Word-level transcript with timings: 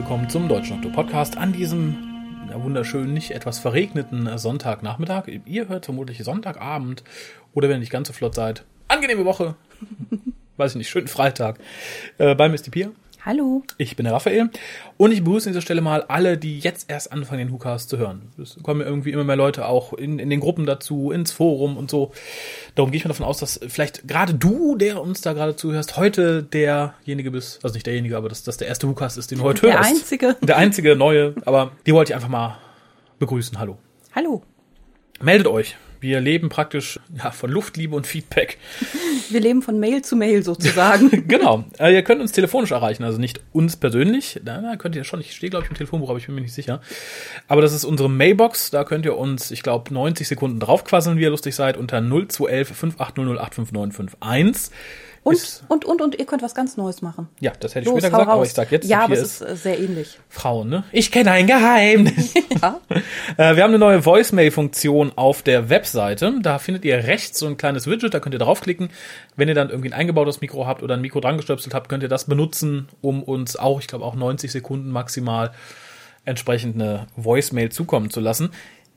Willkommen 0.00 0.30
zum 0.30 0.48
Deutschen 0.48 0.80
Doktor 0.80 0.92
Podcast 0.92 1.36
an 1.36 1.52
diesem 1.52 1.94
wunderschönen, 2.54 3.12
nicht 3.12 3.32
etwas 3.32 3.58
verregneten 3.58 4.38
Sonntagnachmittag. 4.38 5.28
Ihr 5.44 5.68
hört 5.68 5.84
vermutlich 5.84 6.24
Sonntagabend 6.24 7.04
oder 7.52 7.68
wenn 7.68 7.76
ihr 7.76 7.80
nicht 7.80 7.92
ganz 7.92 8.08
so 8.08 8.14
flott 8.14 8.34
seid, 8.34 8.64
angenehme 8.88 9.26
Woche. 9.26 9.56
Weiß 10.56 10.72
ich 10.72 10.78
nicht, 10.78 10.88
schönen 10.88 11.06
Freitag. 11.06 11.58
Äh, 12.16 12.34
bei 12.34 12.48
Misty 12.48 12.70
Pier. 12.70 12.92
Hallo. 13.22 13.62
Ich 13.76 13.96
bin 13.96 14.04
der 14.04 14.14
Raphael 14.14 14.48
und 14.96 15.12
ich 15.12 15.22
begrüße 15.22 15.48
an 15.48 15.52
dieser 15.52 15.60
Stelle 15.60 15.82
mal 15.82 16.02
alle, 16.04 16.38
die 16.38 16.58
jetzt 16.58 16.88
erst 16.90 17.12
anfangen, 17.12 17.40
den 17.48 17.52
WhoCast 17.52 17.90
zu 17.90 17.98
hören. 17.98 18.32
Es 18.40 18.56
kommen 18.62 18.80
irgendwie 18.80 19.10
immer 19.10 19.24
mehr 19.24 19.36
Leute 19.36 19.66
auch 19.66 19.92
in, 19.92 20.18
in 20.18 20.30
den 20.30 20.40
Gruppen 20.40 20.64
dazu, 20.64 21.10
ins 21.10 21.30
Forum 21.30 21.76
und 21.76 21.90
so. 21.90 22.12
Darum 22.76 22.90
gehe 22.90 22.96
ich 22.98 23.04
mal 23.04 23.08
davon 23.08 23.26
aus, 23.26 23.38
dass 23.38 23.60
vielleicht 23.68 24.08
gerade 24.08 24.32
du, 24.32 24.74
der 24.76 25.02
uns 25.02 25.20
da 25.20 25.34
gerade 25.34 25.54
zuhörst, 25.54 25.98
heute 25.98 26.42
derjenige 26.42 27.30
bist, 27.30 27.62
also 27.62 27.74
nicht 27.74 27.86
derjenige, 27.86 28.16
aber 28.16 28.30
dass 28.30 28.42
das 28.42 28.56
der 28.56 28.68
erste 28.68 28.88
WhoCast 28.88 29.18
ist, 29.18 29.30
den 29.30 29.38
du 29.38 29.44
heute 29.44 29.62
Der 29.66 29.74
hörst. 29.78 29.90
einzige. 29.90 30.36
Der 30.40 30.56
einzige, 30.56 30.96
neue, 30.96 31.34
aber 31.44 31.72
die 31.86 31.92
wollte 31.92 32.12
ich 32.12 32.14
einfach 32.14 32.30
mal 32.30 32.56
begrüßen. 33.18 33.58
Hallo. 33.58 33.76
Hallo. 34.14 34.42
Meldet 35.20 35.46
euch. 35.46 35.76
Wir 36.00 36.20
leben 36.20 36.48
praktisch 36.48 36.98
ja, 37.16 37.30
von 37.30 37.50
Luftliebe 37.50 37.94
und 37.94 38.06
Feedback. 38.06 38.58
Wir 39.30 39.40
leben 39.40 39.62
von 39.62 39.78
Mail 39.78 40.02
zu 40.02 40.16
Mail 40.16 40.42
sozusagen. 40.42 41.10
genau. 41.28 41.64
Äh, 41.78 41.94
ihr 41.94 42.02
könnt 42.02 42.20
uns 42.20 42.32
telefonisch 42.32 42.70
erreichen, 42.70 43.04
also 43.04 43.18
nicht 43.18 43.40
uns 43.52 43.76
persönlich. 43.76 44.40
Da, 44.44 44.60
da 44.60 44.76
könnt 44.76 44.96
ihr 44.96 45.04
schon. 45.04 45.20
Ich 45.20 45.32
stehe, 45.32 45.50
glaube 45.50 45.66
ich, 45.66 45.70
im 45.70 45.76
Telefonbuch, 45.76 46.08
aber 46.08 46.18
ich 46.18 46.26
bin 46.26 46.34
mir 46.34 46.40
nicht 46.40 46.54
sicher. 46.54 46.80
Aber 47.46 47.60
das 47.60 47.72
ist 47.72 47.84
unsere 47.84 48.08
Mailbox. 48.08 48.70
Da 48.70 48.84
könnt 48.84 49.04
ihr 49.04 49.16
uns, 49.16 49.50
ich 49.50 49.62
glaube, 49.62 49.92
90 49.92 50.26
Sekunden 50.26 50.58
draufquasseln, 50.58 51.18
wie 51.18 51.22
ihr 51.22 51.30
lustig 51.30 51.54
seid, 51.54 51.76
unter 51.76 52.00
0211 52.00 52.68
5800 52.68 54.70
Und, 55.22 55.62
und, 55.68 55.84
und, 55.84 56.00
und 56.00 56.18
ihr 56.18 56.24
könnt 56.24 56.42
was 56.42 56.54
ganz 56.54 56.78
Neues 56.78 57.02
machen. 57.02 57.28
Ja, 57.40 57.52
das 57.60 57.74
hätte 57.74 57.80
ich 57.80 57.86
Los, 57.86 57.98
später 57.98 58.08
gesagt, 58.10 58.28
aber 58.28 58.38
raus. 58.38 58.48
ich 58.48 58.54
sag 58.54 58.72
jetzt, 58.72 58.88
Ja, 58.88 59.04
aber 59.04 59.14
es 59.14 59.20
ist 59.20 59.40
äh, 59.42 59.54
sehr 59.54 59.78
ähnlich. 59.78 60.18
Frauen, 60.30 60.70
ne? 60.70 60.84
Ich 60.92 61.12
kenne 61.12 61.30
ein 61.32 61.46
Geheimnis. 61.46 62.34
Ja. 62.60 62.80
Äh, 63.38 63.56
wir 63.56 63.62
haben 63.62 63.70
eine 63.70 63.78
neue 63.78 64.04
Voicemail-Funktion 64.04 65.12
auf 65.16 65.42
der 65.42 65.70
Webseite. 65.70 66.34
Da 66.42 66.58
findet 66.58 66.84
ihr 66.84 66.96
rechts 67.04 67.38
so 67.38 67.46
ein 67.46 67.56
kleines 67.56 67.86
Widget, 67.86 68.12
da 68.12 68.20
könnt 68.20 68.34
ihr 68.34 68.38
draufklicken. 68.38 68.90
Wenn 69.36 69.48
ihr 69.48 69.54
dann 69.54 69.70
irgendwie 69.70 69.88
ein 69.90 69.94
eingebautes 69.94 70.40
Mikro 70.42 70.66
habt 70.66 70.82
oder 70.82 70.94
ein 70.94 71.00
Mikro 71.00 71.20
dran 71.20 71.36
gestöpselt 71.36 71.74
habt, 71.74 71.88
könnt 71.88 72.02
ihr 72.02 72.08
das 72.10 72.24
benutzen, 72.24 72.88
um 73.00 73.22
uns 73.22 73.56
auch, 73.56 73.80
ich 73.80 73.86
glaube 73.86 74.04
auch 74.04 74.14
90 74.14 74.52
Sekunden 74.52 74.90
maximal 74.90 75.52
entsprechend 76.24 76.74
eine 76.74 77.06
Voicemail 77.16 77.70
zukommen 77.70 78.10
zu 78.10 78.20
lassen. 78.20 78.50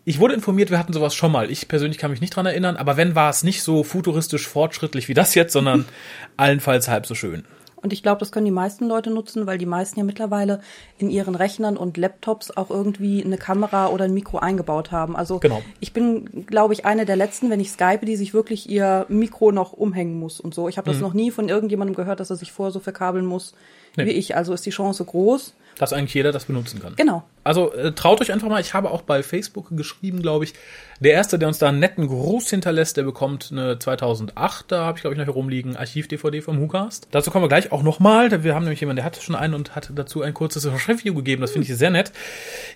Ich 0.05 0.19
wurde 0.19 0.33
informiert, 0.33 0.69
wir 0.69 0.79
hatten 0.79 0.91
sowas 0.93 1.15
schon 1.15 1.31
mal. 1.31 1.49
Ich 1.49 1.67
persönlich 1.67 1.97
kann 1.97 2.11
mich 2.11 2.19
nicht 2.21 2.35
dran 2.35 2.45
erinnern, 2.45 2.75
aber 2.75 2.97
wenn 2.97 3.15
war 3.15 3.29
es 3.29 3.43
nicht 3.43 3.63
so 3.63 3.83
futuristisch 3.83 4.47
fortschrittlich 4.47 5.07
wie 5.07 5.13
das 5.13 5.33
jetzt, 5.35 5.53
sondern 5.53 5.85
allenfalls 6.37 6.87
halb 6.89 7.05
so 7.05 7.15
schön. 7.15 7.45
Und 7.75 7.91
ich 7.91 8.01
glaube, 8.01 8.19
das 8.19 8.31
können 8.31 8.45
die 8.45 8.51
meisten 8.51 8.87
Leute 8.87 9.09
nutzen, 9.09 9.45
weil 9.45 9.57
die 9.57 9.65
meisten 9.65 9.99
ja 9.99 10.05
mittlerweile 10.05 10.61
in 10.97 11.09
ihren 11.09 11.35
Rechnern 11.35 11.75
und 11.75 11.97
Laptops 11.97 12.49
auch 12.55 12.69
irgendwie 12.69 13.21
eine 13.23 13.37
Kamera 13.37 13.87
oder 13.87 14.05
ein 14.05 14.13
Mikro 14.13 14.37
eingebaut 14.39 14.93
haben. 14.93 15.17
Also 15.17 15.39
Genau. 15.39 15.61
ich 15.81 15.91
bin, 15.91 16.45
glaube 16.45 16.73
ich, 16.73 16.85
eine 16.85 17.05
der 17.05 17.17
letzten, 17.17 17.49
wenn 17.49 17.59
ich 17.59 17.71
Skype, 17.71 18.05
die 18.05 18.15
sich 18.15 18.33
wirklich 18.33 18.69
ihr 18.69 19.05
Mikro 19.09 19.51
noch 19.51 19.73
umhängen 19.73 20.17
muss 20.17 20.39
und 20.39 20.53
so. 20.53 20.69
Ich 20.69 20.77
habe 20.77 20.89
das 20.89 21.01
noch 21.01 21.13
nie 21.13 21.29
von 21.29 21.49
irgendjemandem 21.49 21.93
gehört, 21.95 22.21
dass 22.21 22.29
er 22.29 22.37
sich 22.37 22.53
vorher 22.53 22.71
so 22.71 22.79
verkabeln 22.79 23.25
muss 23.25 23.53
Nee. 23.97 24.05
wie 24.05 24.11
ich. 24.11 24.35
Also 24.37 24.53
ist 24.53 24.65
die 24.65 24.69
Chance 24.71 25.03
groß. 25.03 25.53
Dass 25.77 25.93
eigentlich 25.93 26.13
jeder 26.13 26.31
das 26.31 26.45
benutzen 26.45 26.81
kann. 26.81 26.95
Genau. 26.95 27.23
Also 27.43 27.73
äh, 27.73 27.91
traut 27.91 28.21
euch 28.21 28.31
einfach 28.31 28.47
mal. 28.47 28.61
Ich 28.61 28.73
habe 28.73 28.91
auch 28.91 29.01
bei 29.01 29.23
Facebook 29.23 29.75
geschrieben, 29.75 30.21
glaube 30.21 30.45
ich. 30.45 30.53
Der 30.99 31.11
erste, 31.11 31.37
der 31.37 31.49
uns 31.49 31.57
da 31.57 31.67
einen 31.67 31.79
netten 31.79 32.07
Gruß 32.07 32.49
hinterlässt, 32.49 32.95
der 32.95 33.03
bekommt 33.03 33.49
eine 33.51 33.77
2008. 33.77 34.71
Da 34.71 34.85
habe 34.85 34.97
ich 34.97 35.01
glaube 35.01 35.15
ich 35.15 35.17
noch 35.17 35.25
hier 35.25 35.33
rumliegen 35.33 35.75
Archiv-DVD 35.75 36.41
vom 36.41 36.61
WhoCast. 36.61 37.09
Dazu 37.11 37.29
kommen 37.29 37.43
wir 37.43 37.49
gleich 37.49 37.73
auch 37.73 37.83
nochmal. 37.83 38.43
Wir 38.43 38.55
haben 38.55 38.63
nämlich 38.63 38.79
jemanden, 38.79 38.95
der 38.97 39.05
hat 39.05 39.21
schon 39.21 39.35
einen 39.35 39.53
und 39.53 39.75
hat 39.75 39.91
dazu 39.93 40.21
ein 40.21 40.33
kurzes 40.33 40.65
Review 40.87 41.13
gegeben. 41.13 41.41
Das 41.41 41.51
finde 41.51 41.69
ich 41.69 41.77
sehr 41.77 41.89
nett. 41.89 42.13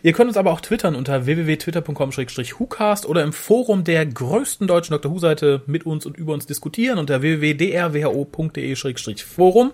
Ihr 0.04 0.12
könnt 0.12 0.28
uns 0.28 0.36
aber 0.36 0.52
auch 0.52 0.60
twittern 0.60 0.96
unter 0.96 1.26
www.twitter.com-whocast 1.26 3.06
oder 3.06 3.24
im 3.24 3.32
Forum 3.32 3.86
der 3.86 4.06
größten 4.06 4.68
deutschen 4.68 4.92
Dr. 4.92 5.10
Who-Seite 5.12 5.62
mit 5.66 5.86
uns 5.86 6.06
und 6.06 6.18
über 6.18 6.34
uns 6.34 6.46
diskutieren 6.46 7.00
unter 7.00 7.22
www.drwho.de-forum 7.22 9.72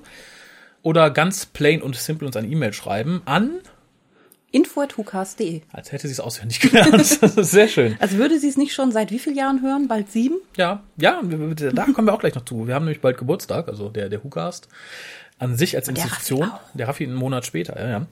oder 0.84 1.10
ganz 1.10 1.48
plain 1.48 1.82
und 1.82 1.96
simpel 1.96 2.28
uns 2.28 2.36
eine 2.36 2.48
E-Mail 2.48 2.74
schreiben 2.74 3.24
an 3.26 3.62
info.hucast.de. 4.52 5.62
als 5.72 5.92
hätte 5.92 6.08
sie 6.08 6.14
es 6.14 6.20
auswendig 6.20 6.60
gelernt. 6.62 7.04
Sehr 7.04 7.68
schön. 7.68 7.98
Also 8.00 8.18
würde 8.18 8.40
sie 8.40 8.48
es 8.48 8.56
nicht 8.56 8.74
schon 8.74 8.92
seit 8.92 9.10
wie 9.10 9.18
vielen 9.18 9.36
Jahren 9.36 9.64
hören? 9.64 9.88
Bald 9.88 10.12
sieben? 10.12 10.36
Ja, 10.56 10.84
ja, 10.96 11.22
da 11.74 11.86
kommen 11.86 12.08
wir 12.08 12.14
auch 12.14 12.20
gleich 12.20 12.36
noch 12.36 12.46
zu. 12.46 12.68
Wir 12.68 12.76
haben 12.76 12.86
nämlich 12.86 13.02
bald 13.02 13.18
Geburtstag, 13.18 13.68
also 13.68 13.90
der, 13.90 14.10
der 14.10 14.24
WhoCast. 14.24 14.68
An 15.40 15.58
sich 15.58 15.76
als 15.76 15.88
der 15.88 15.96
Institution. 15.96 16.44
Raffi 16.44 16.54
auch. 16.54 16.76
Der 16.76 16.88
Raffi 16.88 17.04
einen 17.04 17.16
Monat 17.16 17.46
später, 17.46 17.78
ja, 17.78 17.90
ja. 17.90 18.08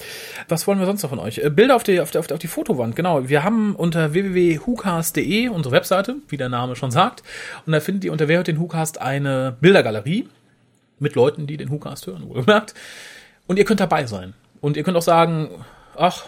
Was 0.49 0.65
wollen 0.65 0.79
wir 0.79 0.87
sonst 0.87 1.03
noch 1.03 1.11
von 1.11 1.19
euch? 1.19 1.37
Äh, 1.37 1.51
Bilder 1.51 1.75
auf 1.75 1.83
die, 1.83 2.01
auf 2.01 2.09
die, 2.09 2.17
auf 2.17 2.25
die, 2.25 2.33
auf 2.33 2.39
die 2.39 2.47
Fotowand, 2.47 2.95
genau. 2.95 3.29
Wir 3.29 3.43
haben 3.43 3.75
unter 3.75 4.13
www.hucast.de 4.13 5.49
unsere 5.49 5.73
Webseite, 5.73 6.15
wie 6.29 6.37
der 6.37 6.49
Name 6.49 6.75
schon 6.75 6.89
sagt. 6.89 7.21
Und 7.67 7.73
da 7.73 7.79
findet 7.79 8.03
ihr 8.03 8.11
unter 8.11 8.27
Wer 8.27 8.37
hört 8.37 8.47
den 8.47 8.59
WhoCast 8.59 8.99
eine 8.99 9.55
Bildergalerie 9.61 10.27
mit 11.01 11.16
Leuten, 11.16 11.47
die 11.47 11.57
den 11.57 11.69
WhoCast 11.69 12.07
hören, 12.07 12.28
wohlgemerkt. 12.29 12.73
Und 13.47 13.57
ihr 13.57 13.66
könnt 13.66 13.79
dabei 13.79 14.06
sein. 14.06 14.34
Und 14.62 14.78
ihr 14.78 14.84
könnt 14.84 14.95
auch 14.97 15.01
sagen, 15.01 15.50
ach, 15.97 16.25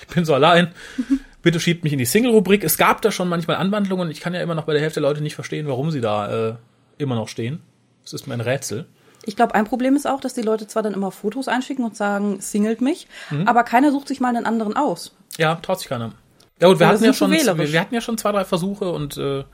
ich 0.00 0.06
bin 0.08 0.24
so 0.24 0.34
allein. 0.34 0.72
Bitte 1.42 1.60
schiebt 1.60 1.84
mich 1.84 1.92
in 1.92 1.98
die 1.98 2.04
Single-Rubrik. 2.06 2.64
Es 2.64 2.76
gab 2.78 3.02
da 3.02 3.10
schon 3.12 3.28
manchmal 3.28 3.56
Anwandlungen. 3.56 4.10
Ich 4.10 4.20
kann 4.20 4.34
ja 4.34 4.40
immer 4.40 4.54
noch 4.54 4.64
bei 4.64 4.72
der 4.72 4.82
Hälfte 4.82 5.00
der 5.00 5.08
Leute 5.08 5.22
nicht 5.22 5.34
verstehen, 5.34 5.66
warum 5.68 5.90
sie 5.90 6.00
da 6.00 6.48
äh, 6.50 6.54
immer 6.98 7.14
noch 7.14 7.28
stehen. 7.28 7.60
Das 8.02 8.12
ist 8.12 8.26
mir 8.26 8.34
ein 8.34 8.40
Rätsel. 8.40 8.86
Ich 9.24 9.34
glaube, 9.36 9.54
ein 9.54 9.64
Problem 9.64 9.96
ist 9.96 10.06
auch, 10.06 10.20
dass 10.20 10.34
die 10.34 10.42
Leute 10.42 10.66
zwar 10.68 10.82
dann 10.82 10.94
immer 10.94 11.10
Fotos 11.10 11.48
einschicken 11.48 11.84
und 11.84 11.96
sagen, 11.96 12.40
singelt 12.40 12.80
mich, 12.80 13.08
Mhm. 13.30 13.48
aber 13.48 13.64
keiner 13.64 13.90
sucht 13.90 14.06
sich 14.08 14.20
mal 14.20 14.28
einen 14.34 14.46
anderen 14.46 14.76
aus. 14.76 15.16
Ja, 15.36 15.56
traut 15.56 15.80
sich 15.80 15.88
keiner. 15.88 16.12
Ja 16.60 16.68
gut, 16.68 16.78
wir 16.80 16.86
hatten 16.86 17.04
ja 17.04 17.12
schon, 17.12 17.30
wir, 17.32 17.72
wir 17.72 17.80
hatten 17.80 17.94
ja 17.94 18.00
schon 18.00 18.16
zwei, 18.18 18.32
drei 18.32 18.44
Versuche 18.44 18.90
und 18.90 19.16
äh, 19.18 19.44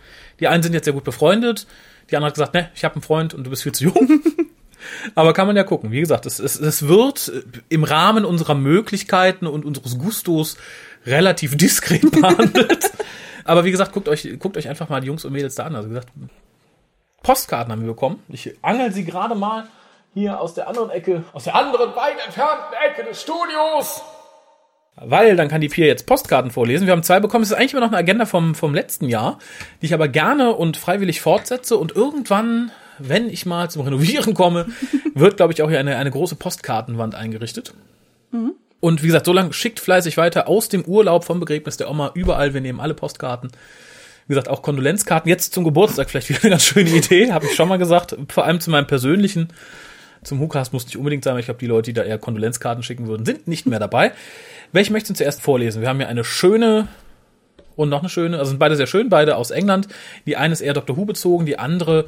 die 0.40 0.46
einen 0.48 0.62
sind 0.62 0.72
jetzt 0.74 0.84
sehr 0.84 0.92
gut 0.94 1.04
befreundet. 1.04 1.66
Die 2.10 2.16
andere 2.16 2.28
hat 2.28 2.34
gesagt, 2.34 2.54
ne, 2.54 2.70
ich 2.74 2.84
habe 2.84 2.94
einen 2.96 3.02
Freund 3.02 3.32
und 3.34 3.44
du 3.44 3.50
bist 3.50 3.62
viel 3.62 3.72
zu 3.72 3.84
jung. 3.84 4.20
Aber 5.14 5.32
kann 5.32 5.46
man 5.46 5.56
ja 5.56 5.64
gucken. 5.64 5.90
Wie 5.90 6.00
gesagt, 6.00 6.26
es, 6.26 6.38
es, 6.38 6.58
es 6.58 6.88
wird 6.88 7.32
im 7.68 7.84
Rahmen 7.84 8.24
unserer 8.24 8.54
Möglichkeiten 8.54 9.46
und 9.46 9.64
unseres 9.64 9.98
Gustos 9.98 10.56
relativ 11.06 11.56
diskret 11.56 12.10
behandelt. 12.20 12.92
Aber 13.44 13.64
wie 13.64 13.70
gesagt, 13.70 13.92
guckt 13.92 14.08
euch, 14.08 14.28
guckt 14.38 14.56
euch 14.56 14.68
einfach 14.68 14.88
mal 14.88 15.00
die 15.00 15.08
Jungs 15.08 15.24
und 15.24 15.32
Mädels 15.32 15.54
da 15.54 15.64
an. 15.64 15.76
Also 15.76 15.88
wie 15.88 15.94
gesagt, 15.94 16.08
Postkarten 17.22 17.72
haben 17.72 17.82
wir 17.82 17.88
bekommen. 17.88 18.22
Ich 18.28 18.56
angel 18.62 18.92
sie 18.92 19.04
gerade 19.04 19.34
mal 19.34 19.66
hier 20.14 20.40
aus 20.40 20.54
der 20.54 20.68
anderen 20.68 20.90
Ecke, 20.90 21.24
aus 21.32 21.44
der 21.44 21.54
anderen 21.54 21.94
weit 21.94 22.24
entfernten 22.24 22.74
Ecke 22.86 23.04
des 23.04 23.22
Studios. 23.22 24.02
Weil 24.96 25.36
dann 25.36 25.48
kann 25.48 25.62
die 25.62 25.68
Pia 25.68 25.86
jetzt 25.86 26.06
Postkarten 26.06 26.50
vorlesen. 26.50 26.86
Wir 26.86 26.92
haben 26.92 27.02
zwei 27.02 27.18
bekommen. 27.18 27.42
Es 27.42 27.50
ist 27.50 27.56
eigentlich 27.56 27.72
immer 27.72 27.80
noch 27.80 27.88
eine 27.88 27.96
Agenda 27.96 28.26
vom, 28.26 28.54
vom 28.54 28.74
letzten 28.74 29.08
Jahr, 29.08 29.38
die 29.80 29.86
ich 29.86 29.94
aber 29.94 30.08
gerne 30.08 30.52
und 30.52 30.76
freiwillig 30.76 31.22
fortsetze. 31.22 31.78
Und 31.78 31.92
irgendwann, 31.96 32.70
wenn 32.98 33.28
ich 33.28 33.46
mal 33.46 33.70
zum 33.70 33.82
Renovieren 33.82 34.34
komme, 34.34 34.66
wird, 35.14 35.36
glaube 35.36 35.52
ich, 35.52 35.62
auch 35.62 35.68
hier 35.68 35.78
eine, 35.78 35.96
eine 35.96 36.10
große 36.10 36.36
Postkartenwand 36.36 37.14
eingerichtet. 37.14 37.74
Und 38.80 39.02
wie 39.02 39.06
gesagt, 39.06 39.26
so 39.26 39.32
lange 39.32 39.52
schickt 39.52 39.78
fleißig 39.78 40.16
weiter 40.16 40.48
aus 40.48 40.68
dem 40.68 40.84
Urlaub 40.84 41.24
vom 41.24 41.38
Begräbnis 41.38 41.76
der 41.76 41.90
Oma 41.90 42.10
überall. 42.14 42.54
Wir 42.54 42.60
nehmen 42.60 42.80
alle 42.80 42.94
Postkarten. 42.94 43.50
Wie 44.26 44.34
gesagt, 44.34 44.48
auch 44.48 44.62
Kondolenzkarten 44.62 45.28
jetzt 45.28 45.54
zum 45.54 45.64
Geburtstag 45.64 46.10
vielleicht 46.10 46.28
wieder 46.28 46.40
eine 46.42 46.50
ganz 46.50 46.64
schöne 46.64 46.90
Idee, 46.90 47.32
habe 47.32 47.46
ich 47.46 47.54
schon 47.54 47.68
mal 47.68 47.78
gesagt. 47.78 48.16
Vor 48.28 48.44
allem 48.44 48.60
zu 48.60 48.70
meinem 48.70 48.86
persönlichen. 48.86 49.48
Zum 50.24 50.40
WhoCast 50.40 50.72
muss 50.72 50.86
nicht 50.86 50.96
unbedingt 50.96 51.24
sein, 51.24 51.32
aber 51.32 51.40
ich 51.40 51.46
glaube, 51.46 51.58
die 51.58 51.66
Leute, 51.66 51.90
die 51.90 51.94
da 51.94 52.02
eher 52.02 52.18
Kondolenzkarten 52.18 52.82
schicken 52.82 53.08
würden, 53.08 53.26
sind 53.26 53.48
nicht 53.48 53.66
mehr 53.66 53.80
dabei. 53.80 54.12
Welche 54.72 54.92
möchtest 54.92 55.10
du 55.10 55.14
zuerst 55.14 55.42
vorlesen? 55.42 55.82
Wir 55.82 55.88
haben 55.88 55.98
hier 55.98 56.08
eine 56.08 56.24
schöne 56.24 56.88
und 57.76 57.88
noch 57.88 58.00
eine 58.00 58.08
schöne, 58.08 58.38
also 58.38 58.50
sind 58.50 58.58
beide 58.58 58.76
sehr 58.76 58.86
schön, 58.86 59.08
beide 59.08 59.36
aus 59.36 59.50
England. 59.50 59.88
Die 60.26 60.36
eine 60.36 60.52
ist 60.52 60.60
eher 60.60 60.74
Dr. 60.74 60.96
Who 60.96 61.04
bezogen, 61.04 61.46
die 61.46 61.58
andere, 61.58 62.06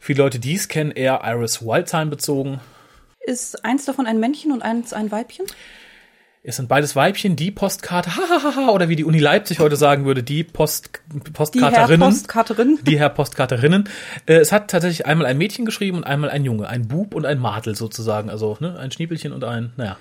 viele 0.00 0.22
Leute, 0.22 0.40
die 0.40 0.54
es 0.56 0.66
kennen, 0.66 0.90
eher 0.90 1.20
Iris 1.24 1.62
Wildtime 1.62 2.06
bezogen. 2.06 2.58
Ist 3.24 3.64
eins 3.64 3.84
davon 3.84 4.06
ein 4.06 4.18
Männchen 4.18 4.50
und 4.50 4.62
eins 4.62 4.92
ein 4.92 5.12
Weibchen? 5.12 5.46
Es 6.42 6.56
sind 6.56 6.68
beides 6.70 6.96
Weibchen, 6.96 7.36
die 7.36 7.50
Postkarte, 7.50 8.10
hahaha, 8.16 8.70
oder 8.70 8.88
wie 8.88 8.96
die 8.96 9.04
Uni 9.04 9.18
Leipzig 9.18 9.58
heute 9.60 9.76
sagen 9.76 10.06
würde, 10.06 10.22
die 10.22 10.42
Post, 10.42 10.88
Die 11.12 11.18
Herr 11.20 11.30
Postkarterinnen. 11.34 12.00
Postkarterin. 12.08 12.78
die 12.82 12.98
Herr 12.98 13.10
Postkarterinnen. 13.10 13.88
Äh, 14.24 14.36
es 14.36 14.50
hat 14.50 14.70
tatsächlich 14.70 15.04
einmal 15.04 15.26
ein 15.26 15.36
Mädchen 15.36 15.66
geschrieben 15.66 15.98
und 15.98 16.04
einmal 16.04 16.30
ein 16.30 16.44
Junge, 16.46 16.66
ein 16.66 16.88
Bub 16.88 17.14
und 17.14 17.26
ein 17.26 17.38
Martel 17.38 17.74
sozusagen, 17.76 18.30
also 18.30 18.56
ne, 18.58 18.78
ein 18.78 18.90
Schniepelchen 18.90 19.32
und 19.34 19.44
ein, 19.44 19.72
naja. 19.76 19.98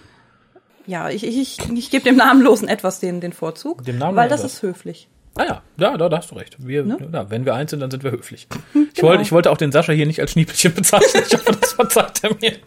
Ja, 0.88 1.10
ich, 1.10 1.26
ich, 1.26 1.38
ich, 1.38 1.70
ich 1.70 1.92
gebe 1.92 2.06
dem 2.06 2.16
Namenlosen 2.16 2.70
etwas 2.70 3.02
den, 3.02 3.20
den 3.20 3.34
Vorzug, 3.34 3.84
Dem 3.84 3.98
Namenlosen 3.98 4.16
weil 4.16 4.30
das 4.30 4.40
etwas. 4.40 4.54
ist 4.54 4.62
höflich. 4.64 5.08
Ah 5.40 5.46
ja, 5.46 5.62
ja, 5.78 5.96
da, 5.98 6.10
da 6.10 6.18
hast 6.18 6.32
du 6.32 6.36
recht. 6.36 6.58
Wir, 6.60 6.84
Ne? 6.84 6.98
ja, 7.14 7.30
wenn 7.30 7.46
wir 7.46 7.56
eins 7.56 7.72
sind, 7.72 7.80
dann 7.80 7.90
sind 7.90 8.04
wir 8.04 8.12
höflich. 8.12 8.48
Ich, 8.74 8.96
Genau. 8.96 9.08
wollte, 9.10 9.24
ich 9.24 9.32
wollte 9.32 9.50
auch 9.52 9.58
den 9.58 9.72
Sascha 9.72 9.94
hier 9.94 10.06
nicht 10.06 10.20
als 10.20 10.32
Schniepelchen 10.32 10.74
bezeichnen. 10.74 11.24
Ich 11.26 11.34
hoffe, 11.34 11.52
das 11.62 11.72
verzeiht 11.74 12.24
er 12.24 12.36
mir. 12.42 12.58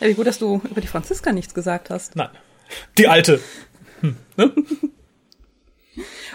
Ja, 0.00 0.08
wie 0.08 0.14
gut, 0.14 0.26
dass 0.26 0.38
du 0.40 0.60
über 0.68 0.80
die 0.80 0.88
Franziska 0.88 1.30
nichts 1.32 1.54
gesagt 1.54 1.90
hast. 1.90 2.16
Nein. 2.16 2.30
Die 2.96 3.06
alte. 3.06 3.40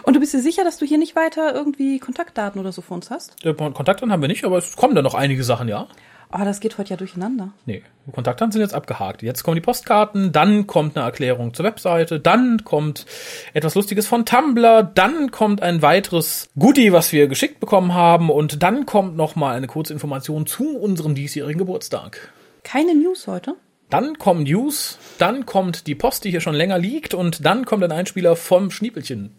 Und 0.04 0.16
du 0.16 0.19
bist 0.19 0.34
dir 0.34 0.42
sicher, 0.42 0.63
dass 0.63 0.78
du 0.78 0.86
hier 0.86 0.98
nicht 0.98 1.16
weiter 1.16 1.54
irgendwie 1.54 2.00
Kontaktdaten 2.00 2.60
oder 2.60 2.72
so 2.72 2.81
für 2.81 2.94
uns 2.94 3.10
hast? 3.10 3.45
Äh, 3.45 3.54
Kontaktdaten 3.54 4.12
haben 4.12 4.22
wir 4.22 4.28
nicht, 4.28 4.44
aber 4.45 4.57
es 4.57 4.75
kommen 4.75 4.95
da 4.95 5.01
noch 5.01 5.13
einige 5.16 5.44
Sachen, 5.44 5.68
ja. 5.69 5.88
Oh, 6.35 6.44
das 6.44 6.59
geht 6.59 6.80
heute 6.80 6.89
ja 6.89 6.97
durcheinander. 6.97 7.53
Nee, 7.68 7.83
Kontaktdaten 8.12 8.51
sind 8.51 8.62
jetzt 8.62 8.74
abgehakt. 8.74 9.21
Jetzt 9.21 9.44
kommen 9.44 9.53
die 9.53 9.62
Postkarten, 9.62 10.31
dann 10.31 10.65
kommt 10.65 10.97
eine 10.97 11.06
Erklärung 11.06 11.53
zur 11.53 11.63
Webseite, 11.63 12.19
dann 12.19 12.63
kommt 12.63 13.06
etwas 13.53 13.75
Lustiges 13.75 14.07
von 14.07 14.25
Tumblr, 14.25 14.81
dann 14.81 15.30
kommt 15.30 15.62
ein 15.62 15.83
weiteres 15.83 16.50
Goodie, 16.57 16.91
was 16.91 17.12
wir 17.12 17.27
geschickt 17.27 17.59
bekommen 17.59 17.94
haben 17.94 18.31
und 18.31 18.63
dann 18.63 18.88
kommt 18.88 19.15
noch 19.15 19.35
mal 19.35 19.56
eine 19.56 19.68
kurze 19.68 19.94
Information 19.94 20.47
zu 20.47 20.75
unserem 20.75 21.13
diesjährigen 21.13 21.59
Geburtstag. 21.59 22.33
Keine 22.63 22.95
News 22.95 23.27
heute? 23.27 23.56
Dann 23.91 24.18
kommen 24.18 24.41
News, 24.44 24.97
dann 25.19 25.45
kommt 25.45 25.85
die 25.85 25.94
Post, 25.94 26.24
die 26.24 26.31
hier 26.31 26.41
schon 26.41 26.56
länger 26.56 26.80
liegt 26.80 27.13
und 27.13 27.45
dann 27.45 27.63
kommt 27.65 27.83
ein 27.83 27.91
Einspieler 27.91 28.35
vom 28.35 28.71
Schniepelchen. 28.71 29.35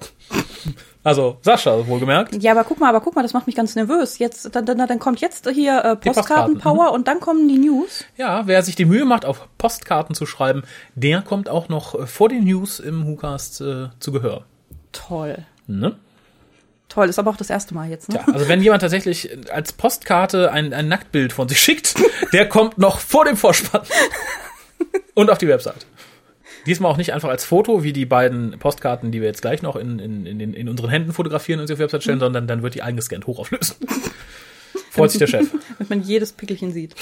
Also 1.05 1.37
Sascha, 1.43 1.87
wohlgemerkt. 1.87 2.43
Ja, 2.43 2.53
aber 2.53 2.65
guck 2.65 2.81
mal, 2.81 2.89
aber 2.89 3.03
guck 3.03 3.15
mal, 3.15 3.23
das 3.23 3.35
macht 3.35 3.47
mich 3.47 3.55
ganz 3.55 3.75
nervös. 3.77 4.19
Jetzt, 4.19 4.57
dann, 4.57 4.65
dann, 4.65 4.79
dann 4.79 4.99
kommt 4.99 5.21
jetzt 5.21 5.47
hier 5.51 5.77
äh, 5.77 5.97
Postkarten, 5.97 6.15
Postkarten-Power 6.15 6.93
und 6.93 7.07
dann 7.07 7.21
kommen 7.21 7.47
die 7.47 7.59
News. 7.59 8.07
Ja, 8.17 8.47
wer 8.47 8.63
sich 8.63 8.75
die 8.75 8.87
Mühe 8.87 9.05
macht, 9.05 9.27
auf 9.27 9.47
Postkarten 9.59 10.15
zu 10.15 10.25
schreiben, 10.25 10.63
der 10.95 11.21
kommt 11.21 11.51
auch 11.51 11.69
noch 11.69 11.95
äh, 11.95 12.07
vor 12.07 12.31
den 12.31 12.45
News 12.45 12.81
im 12.81 13.07
WhoCast 13.07 13.61
äh, 13.61 13.89
zu 14.01 14.13
Gehör. 14.13 14.45
Toll. 14.93 15.45
Ne? 15.67 15.95
Toll, 16.89 17.09
ist 17.09 17.19
aber 17.19 17.31
auch 17.31 17.37
das 17.37 17.51
erste 17.51 17.75
Mal 17.75 17.91
jetzt, 17.91 18.09
ne? 18.09 18.21
Ja, 18.27 18.33
also 18.33 18.49
wenn 18.49 18.63
jemand 18.63 18.81
tatsächlich 18.81 19.31
als 19.53 19.75
Postkarte 19.75 20.53
ein, 20.53 20.73
ein 20.73 20.89
Nacktbild 20.89 21.35
von 21.35 21.49
sich 21.49 21.61
schickt, 21.61 21.97
der 22.33 22.49
kommt 22.49 22.79
noch 22.79 22.99
vor 22.99 23.27
dem 23.27 23.37
Vorspann. 23.37 23.83
Und 25.15 25.31
auf 25.31 25.39
die 25.39 25.49
Website. 25.49 25.87
Diesmal 26.67 26.91
auch 26.91 26.97
nicht 26.97 27.13
einfach 27.13 27.29
als 27.29 27.45
Foto, 27.45 27.83
wie 27.83 27.93
die 27.93 28.07
beiden 28.07 28.59
Postkarten, 28.59 29.13
die 29.13 29.21
wir 29.21 29.29
jetzt 29.29 29.43
gleich 29.43 29.63
noch 29.63 29.77
in, 29.77 29.99
in, 29.99 30.27
in, 30.27 30.55
in 30.55 30.69
unseren 30.69 30.91
Händen 30.91 31.13
fotografieren 31.13 31.61
und 31.61 31.67
sie 31.67 31.75
auf 31.75 31.79
die 31.79 31.85
Website 31.85 32.03
stellen, 32.03 32.21
sondern 32.21 32.47
dann 32.47 32.63
wird 32.63 32.75
die 32.75 32.83
eingescannt 32.83 33.27
hochauflösen. 33.27 33.77
Freut 34.91 35.11
sich 35.11 35.19
der 35.19 35.27
Chef. 35.27 35.49
Wenn 35.79 35.89
man 35.89 36.03
jedes 36.03 36.33
Pickelchen 36.33 36.73
sieht. 36.73 36.95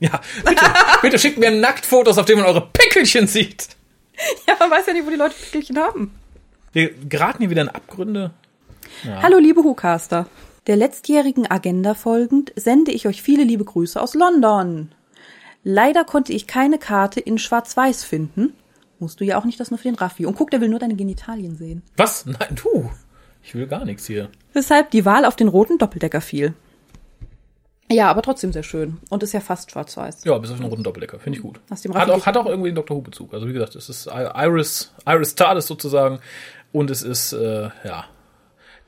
Ja, 0.00 0.20
bitte, 0.44 0.64
bitte 1.02 1.18
schickt 1.18 1.38
mir 1.38 1.50
Nacktfotos, 1.50 2.18
auf 2.18 2.26
denen 2.26 2.40
man 2.40 2.48
eure 2.48 2.68
Pickelchen 2.72 3.26
sieht. 3.26 3.68
Ja, 4.48 4.56
man 4.58 4.70
weiß 4.70 4.86
ja 4.86 4.92
nicht, 4.92 5.06
wo 5.06 5.10
die 5.10 5.16
Leute 5.16 5.34
Pickelchen 5.34 5.78
haben. 5.78 6.14
Wir 6.72 6.90
geraten 7.08 7.38
hier 7.38 7.50
wieder 7.50 7.62
in 7.62 7.68
Abgründe. 7.68 8.32
Hallo, 9.22 9.38
liebe 9.38 9.62
Hucaster. 9.62 10.26
Der 10.66 10.76
letztjährigen 10.76 11.50
Agenda 11.50 11.94
folgend 11.94 12.52
sende 12.56 12.90
ich 12.90 13.06
euch 13.06 13.22
viele 13.22 13.44
liebe 13.44 13.64
Grüße 13.64 14.00
aus 14.00 14.14
London. 14.14 14.92
Leider 15.62 16.04
konnte 16.04 16.32
ich 16.32 16.46
keine 16.46 16.78
Karte 16.78 17.20
in 17.20 17.38
Schwarz-Weiß 17.38 18.04
finden. 18.04 18.54
Musst 18.98 19.20
du 19.20 19.24
ja 19.24 19.38
auch 19.38 19.44
nicht 19.44 19.58
das 19.60 19.70
nur 19.70 19.78
für 19.78 19.88
den 19.88 19.94
Raffi. 19.96 20.26
Und 20.26 20.36
guck, 20.36 20.50
der 20.50 20.60
will 20.60 20.68
nur 20.68 20.78
deine 20.78 20.94
Genitalien 20.96 21.56
sehen. 21.56 21.82
Was? 21.96 22.26
Nein, 22.26 22.54
du. 22.62 22.90
Ich 23.42 23.54
will 23.54 23.66
gar 23.66 23.84
nichts 23.84 24.06
hier. 24.06 24.30
Weshalb 24.52 24.90
die 24.90 25.04
Wahl 25.04 25.24
auf 25.24 25.36
den 25.36 25.48
roten 25.48 25.78
Doppeldecker 25.78 26.20
fiel. 26.20 26.54
Ja, 27.90 28.08
aber 28.10 28.22
trotzdem 28.22 28.52
sehr 28.52 28.62
schön. 28.62 28.96
Und 29.10 29.22
ist 29.22 29.32
ja 29.32 29.40
fast 29.40 29.70
schwarz-weiß. 29.70 30.24
Ja, 30.24 30.38
bis 30.38 30.50
auf 30.50 30.56
den 30.58 30.66
roten 30.66 30.82
Doppeldecker. 30.82 31.18
Finde 31.18 31.36
ich 31.38 31.42
gut. 31.42 31.60
Hast 31.70 31.84
dem 31.84 31.92
Hat 31.94 32.08
auch, 32.08 32.24
hat 32.24 32.36
auch 32.36 32.46
irgendwie 32.46 32.68
einen 32.68 32.76
Dr. 32.76 32.96
Who-Bezug. 32.96 33.34
Also 33.34 33.46
wie 33.46 33.52
gesagt, 33.52 33.74
es 33.76 33.88
ist 33.90 34.06
Iris, 34.06 34.94
Iris 35.06 35.34
TARDIS 35.34 35.66
sozusagen. 35.66 36.18
Und 36.72 36.90
es 36.90 37.02
ist, 37.02 37.34
äh, 37.34 37.68
ja, 37.84 38.04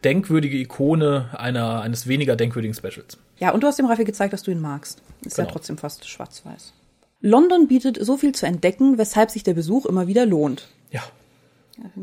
denkwürdige 0.03 0.57
Ikone 0.57 1.29
einer, 1.37 1.83
eines 1.83 2.07
weniger 2.07 2.37
denkwürdigen 2.37 2.75
Specials. 2.75 3.19
Ja, 3.39 3.51
und 3.53 3.63
du 3.63 3.67
hast 3.67 3.79
dem 3.79 3.87
Raffi 3.87 4.05
gezeigt, 4.05 4.33
dass 4.33 4.43
du 4.43 4.51
ihn 4.51 4.61
magst. 4.61 5.03
Ist 5.23 5.37
ja 5.37 5.45
Genau. 5.45 5.53
trotzdem 5.53 5.77
fast 5.77 6.09
schwarz-weiß. 6.09 6.73
London 7.21 7.67
bietet 7.69 7.99
so 8.05 8.17
viel 8.17 8.35
zu 8.35 8.47
entdecken, 8.47 8.99
weshalb 8.99 9.31
sich 9.31 9.43
der 9.43 9.55
Besuch 9.55 9.87
immer 9.87 10.07
wieder 10.07 10.27
lohnt. 10.27 10.69
Ja. 10.91 11.03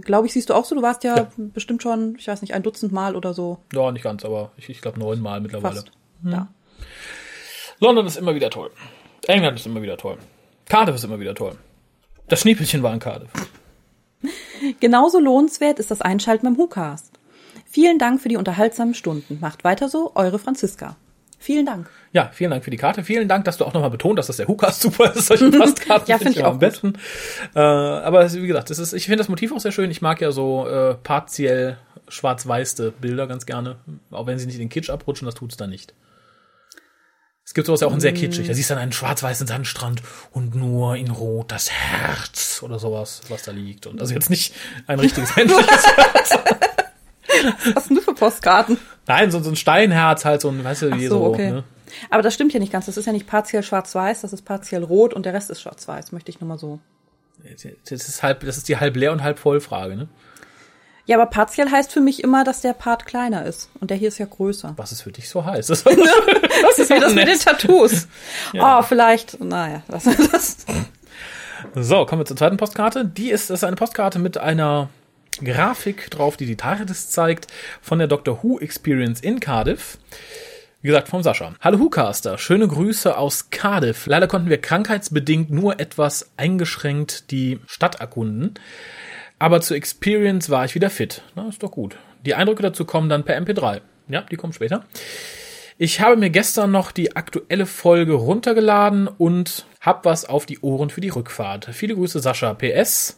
Glaube 0.02 0.28
ich, 0.28 0.34
siehst 0.34 0.50
du 0.50 0.54
auch 0.54 0.66
so. 0.66 0.76
Du 0.76 0.82
warst 0.82 1.04
ja, 1.04 1.16
Ja. 1.18 1.32
bestimmt 1.38 1.82
schon, 1.82 2.16
ich 2.20 2.28
weiß 2.28 2.42
nicht, 2.42 2.54
ein 2.54 2.64
Dutzend 2.64 2.92
Mal 2.92 3.16
oder 3.16 3.34
so. 3.34 3.58
Ja, 3.74 3.92
nicht 3.92 4.04
ganz, 4.04 4.24
aber 4.26 4.52
ich, 4.58 4.70
ich 4.70 4.82
glaube 4.82 5.00
neunmal 5.00 5.42
mittlerweile. 5.42 5.76
Fast. 5.76 5.92
Da. 6.24 6.48
London 7.80 8.06
ist 8.06 8.18
immer 8.18 8.36
wieder 8.36 8.50
toll. 8.50 8.72
England 9.28 9.60
ist 9.60 9.66
immer 9.66 9.82
wieder 9.82 9.98
toll. 9.98 10.18
Cardiff 10.66 10.96
ist 10.96 11.04
immer 11.04 11.20
wieder 11.20 11.36
toll. 11.36 11.56
Das 12.28 12.42
Schniepelchen 12.42 12.84
war 12.84 12.94
in 12.94 13.00
Cardiff. 13.00 13.32
Genauso 14.80 15.20
lohnenswert 15.20 15.80
ist 15.80 15.92
das 15.92 16.02
Einschalten 16.02 16.46
beim 16.46 16.58
WhoCast. 16.58 17.12
Vielen 17.66 17.98
Dank 18.00 18.22
für 18.22 18.30
die 18.30 18.38
unterhaltsamen 18.38 18.94
Stunden. 18.94 19.40
Macht 19.42 19.64
weiter 19.64 19.90
so, 19.90 20.12
eure 20.16 20.40
Franziska. 20.40 20.96
Vielen 21.44 21.66
Dank. 21.66 21.90
Ja, 22.14 22.30
vielen 22.32 22.52
Dank 22.52 22.64
für 22.64 22.72
die 22.72 22.78
Karte. 22.78 23.04
Vielen 23.04 23.28
Dank, 23.28 23.44
dass 23.44 23.58
du 23.58 23.66
auch 23.66 23.74
nochmal 23.74 23.90
betont 23.90 24.18
hast, 24.18 24.30
dass 24.30 24.38
der 24.38 24.48
Hookast 24.48 24.82
super 24.84 25.14
ist. 25.14 25.26
Solche 25.26 25.52
Postkarten 25.52 26.08
Ja, 26.10 26.18
find 26.18 26.38
ich 26.38 26.40
am 26.40 26.46
auch 26.46 26.52
gut. 26.54 26.60
besten. 26.62 26.94
Äh, 27.54 27.60
aber 27.60 28.32
wie 28.32 28.48
gesagt, 28.48 28.70
das 28.70 28.80
ist, 28.80 28.94
ich 28.94 29.04
finde 29.08 29.18
das 29.18 29.28
Motiv 29.28 29.52
auch 29.52 29.60
sehr 29.60 29.74
schön. 29.74 29.92
Ich 29.92 30.02
mag 30.02 30.22
ja 30.22 30.32
so 30.32 30.66
äh, 30.66 30.94
partiell 30.96 31.78
schwarz-weiße 32.08 32.92
Bilder 32.92 33.28
ganz 33.28 33.46
gerne. 33.46 33.76
Auch 34.10 34.26
wenn 34.26 34.40
sie 34.40 34.46
nicht 34.46 34.56
in 34.56 34.62
den 34.62 34.70
Kitsch 34.70 34.90
abrutschen, 34.90 35.26
das 35.26 35.36
tut's 35.36 35.58
dann 35.58 35.70
nicht. 35.70 35.94
Es 37.46 37.54
gibt 37.54 37.68
sowas 37.68 37.82
ja 37.82 37.88
auch 37.88 37.94
in 37.94 38.00
sehr 38.00 38.14
kitschig. 38.14 38.48
Da 38.48 38.54
siehst 38.54 38.70
du 38.70 38.76
dann 38.76 38.84
einen 38.84 38.94
schwarz-weißen 38.94 39.46
Sandstrand 39.46 40.02
und 40.32 40.56
nur 40.56 40.96
in 40.96 41.12
Rot 41.12 41.52
das 41.52 41.70
Herz 41.70 42.62
oder 42.64 42.80
sowas, 42.80 43.20
was 43.28 43.44
da 43.44 43.52
liegt. 43.52 43.86
Und 43.86 44.00
also 44.00 44.14
jetzt 44.14 44.30
nicht 44.30 44.56
ein 44.88 44.98
richtiges 44.98 45.36
menschliches 45.36 45.84
Was 47.74 47.88
denn 47.88 47.98
du 47.98 48.02
für 48.02 48.14
Postkarten? 48.14 48.78
Nein, 49.08 49.32
so, 49.32 49.42
so 49.42 49.50
ein 49.50 49.56
Steinherz 49.56 50.26
halt, 50.26 50.42
so 50.42 50.50
ein, 50.50 50.64
weißt 50.64 50.84
du, 50.84 50.96
wie 50.96 51.08
so, 51.08 51.20
so, 51.20 51.26
okay. 51.26 51.52
ne? 51.52 51.64
Aber 52.10 52.24
das 52.24 52.34
stimmt 52.34 52.54
ja 52.54 52.60
nicht 52.60 52.72
ganz. 52.72 52.86
Das 52.86 52.98
ist 52.98 53.06
ja 53.06 53.14
nicht 53.14 53.28
partiell 53.28 53.64
schwarz-weiß, 53.64 54.22
das 54.22 54.34
ist 54.34 54.44
partiell 54.44 54.84
rot 54.84 55.14
und 55.14 55.26
der 55.26 55.34
Rest 55.34 55.50
ist 55.50 55.62
schwarz-weiß. 55.62 56.12
Möchte 56.12 56.32
ich 56.32 56.40
nur 56.40 56.48
mal 56.48 56.58
so. 56.58 56.80
Das 57.90 58.08
ist 58.08 58.24
halb, 58.24 58.46
das 58.46 58.58
ist 58.58 58.70
die 58.70 58.78
halb 58.78 58.96
leer 58.96 59.12
und 59.12 59.24
halb 59.24 59.40
voll 59.40 59.60
Frage, 59.60 59.96
ne? 59.96 60.08
Ja, 61.06 61.18
aber 61.18 61.30
partiell 61.30 61.70
heißt 61.70 61.92
für 61.92 62.00
mich 62.00 62.24
immer, 62.24 62.46
dass 62.46 62.62
der 62.62 62.72
Part 62.72 63.06
kleiner 63.06 63.46
ist. 63.46 63.70
Und 63.82 63.90
der 63.90 63.98
hier 63.98 64.08
ist 64.08 64.20
ja 64.20 64.26
größer. 64.26 64.74
Was 64.78 64.94
ist 64.94 65.02
für 65.02 65.12
dich 65.12 65.28
so 65.30 65.44
heiß? 65.44 65.68
Das, 65.68 65.84
Das 65.84 66.80
ist 66.80 66.90
wie 66.90 67.00
das 67.00 67.14
mit 67.14 67.28
den. 67.28 67.38
Tattoos. 67.38 68.08
Ja. 68.54 68.80
Oh, 68.80 68.84
vielleicht, 68.84 69.42
naja. 69.44 69.84
Das, 69.90 70.06
das, 70.06 70.66
So, 71.76 72.06
kommen 72.06 72.22
wir 72.22 72.26
zur 72.26 72.38
zweiten 72.38 72.58
Postkarte. 72.58 73.06
Die 73.06 73.32
ist, 73.32 73.50
das 73.50 73.60
ist 73.60 73.64
eine 73.64 73.76
Postkarte 73.76 74.20
mit 74.20 74.38
einer 74.38 74.90
Grafik 75.40 76.10
drauf, 76.12 76.38
die 76.38 76.46
die 76.46 76.56
TARDIS 76.56 77.10
zeigt, 77.10 77.48
von 77.82 78.00
der 78.00 78.08
Doctor 78.08 78.44
Who 78.44 78.60
Experience 78.60 79.22
in 79.22 79.40
Cardiff. 79.40 79.98
Wie 80.82 80.88
gesagt, 80.88 81.08
vom 81.08 81.24
Sascha. 81.24 81.54
Hallo 81.62 81.80
WhoCaster, 81.80 82.38
schöne 82.38 82.68
Grüße 82.68 83.18
aus 83.18 83.50
Cardiff. 83.50 84.06
Leider 84.06 84.28
konnten 84.28 84.50
wir 84.50 84.60
krankheitsbedingt 84.60 85.50
nur 85.50 85.80
etwas 85.80 86.32
eingeschränkt 86.36 87.32
die 87.32 87.60
Stadt 87.68 88.02
erkunden. 88.02 88.56
Aber 89.40 89.62
zur 89.62 89.78
Experience 89.78 90.50
war 90.50 90.66
ich 90.66 90.76
wieder 90.76 90.90
fit. 90.90 91.22
Na, 91.36 91.48
ist 91.48 91.64
doch 91.64 91.72
gut. 91.72 91.96
Die 92.26 92.36
Eindrücke 92.36 92.64
dazu 92.64 92.84
kommen 92.84 93.08
dann 93.10 93.24
per 93.24 93.38
MP3. 93.38 93.82
Ja, 94.10 94.22
die 94.22 94.36
kommen 94.36 94.54
später. 94.54 94.86
Ich 95.78 96.02
habe 96.02 96.18
mir 96.18 96.30
gestern 96.30 96.72
noch 96.72 96.92
die 96.92 97.16
aktuelle 97.16 97.66
Folge 97.66 98.14
runtergeladen 98.14 99.08
und 99.08 99.66
hab 99.82 100.06
was 100.06 100.26
auf 100.26 100.46
die 100.46 100.60
Ohren 100.60 100.90
für 100.90 101.02
die 101.02 101.10
Rückfahrt. 101.10 101.70
Viele 101.72 101.96
Grüße, 101.96 102.20
Sascha. 102.20 102.54
PS. 102.54 103.18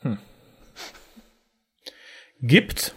Hm. 0.00 0.18
Gibt. 2.42 2.94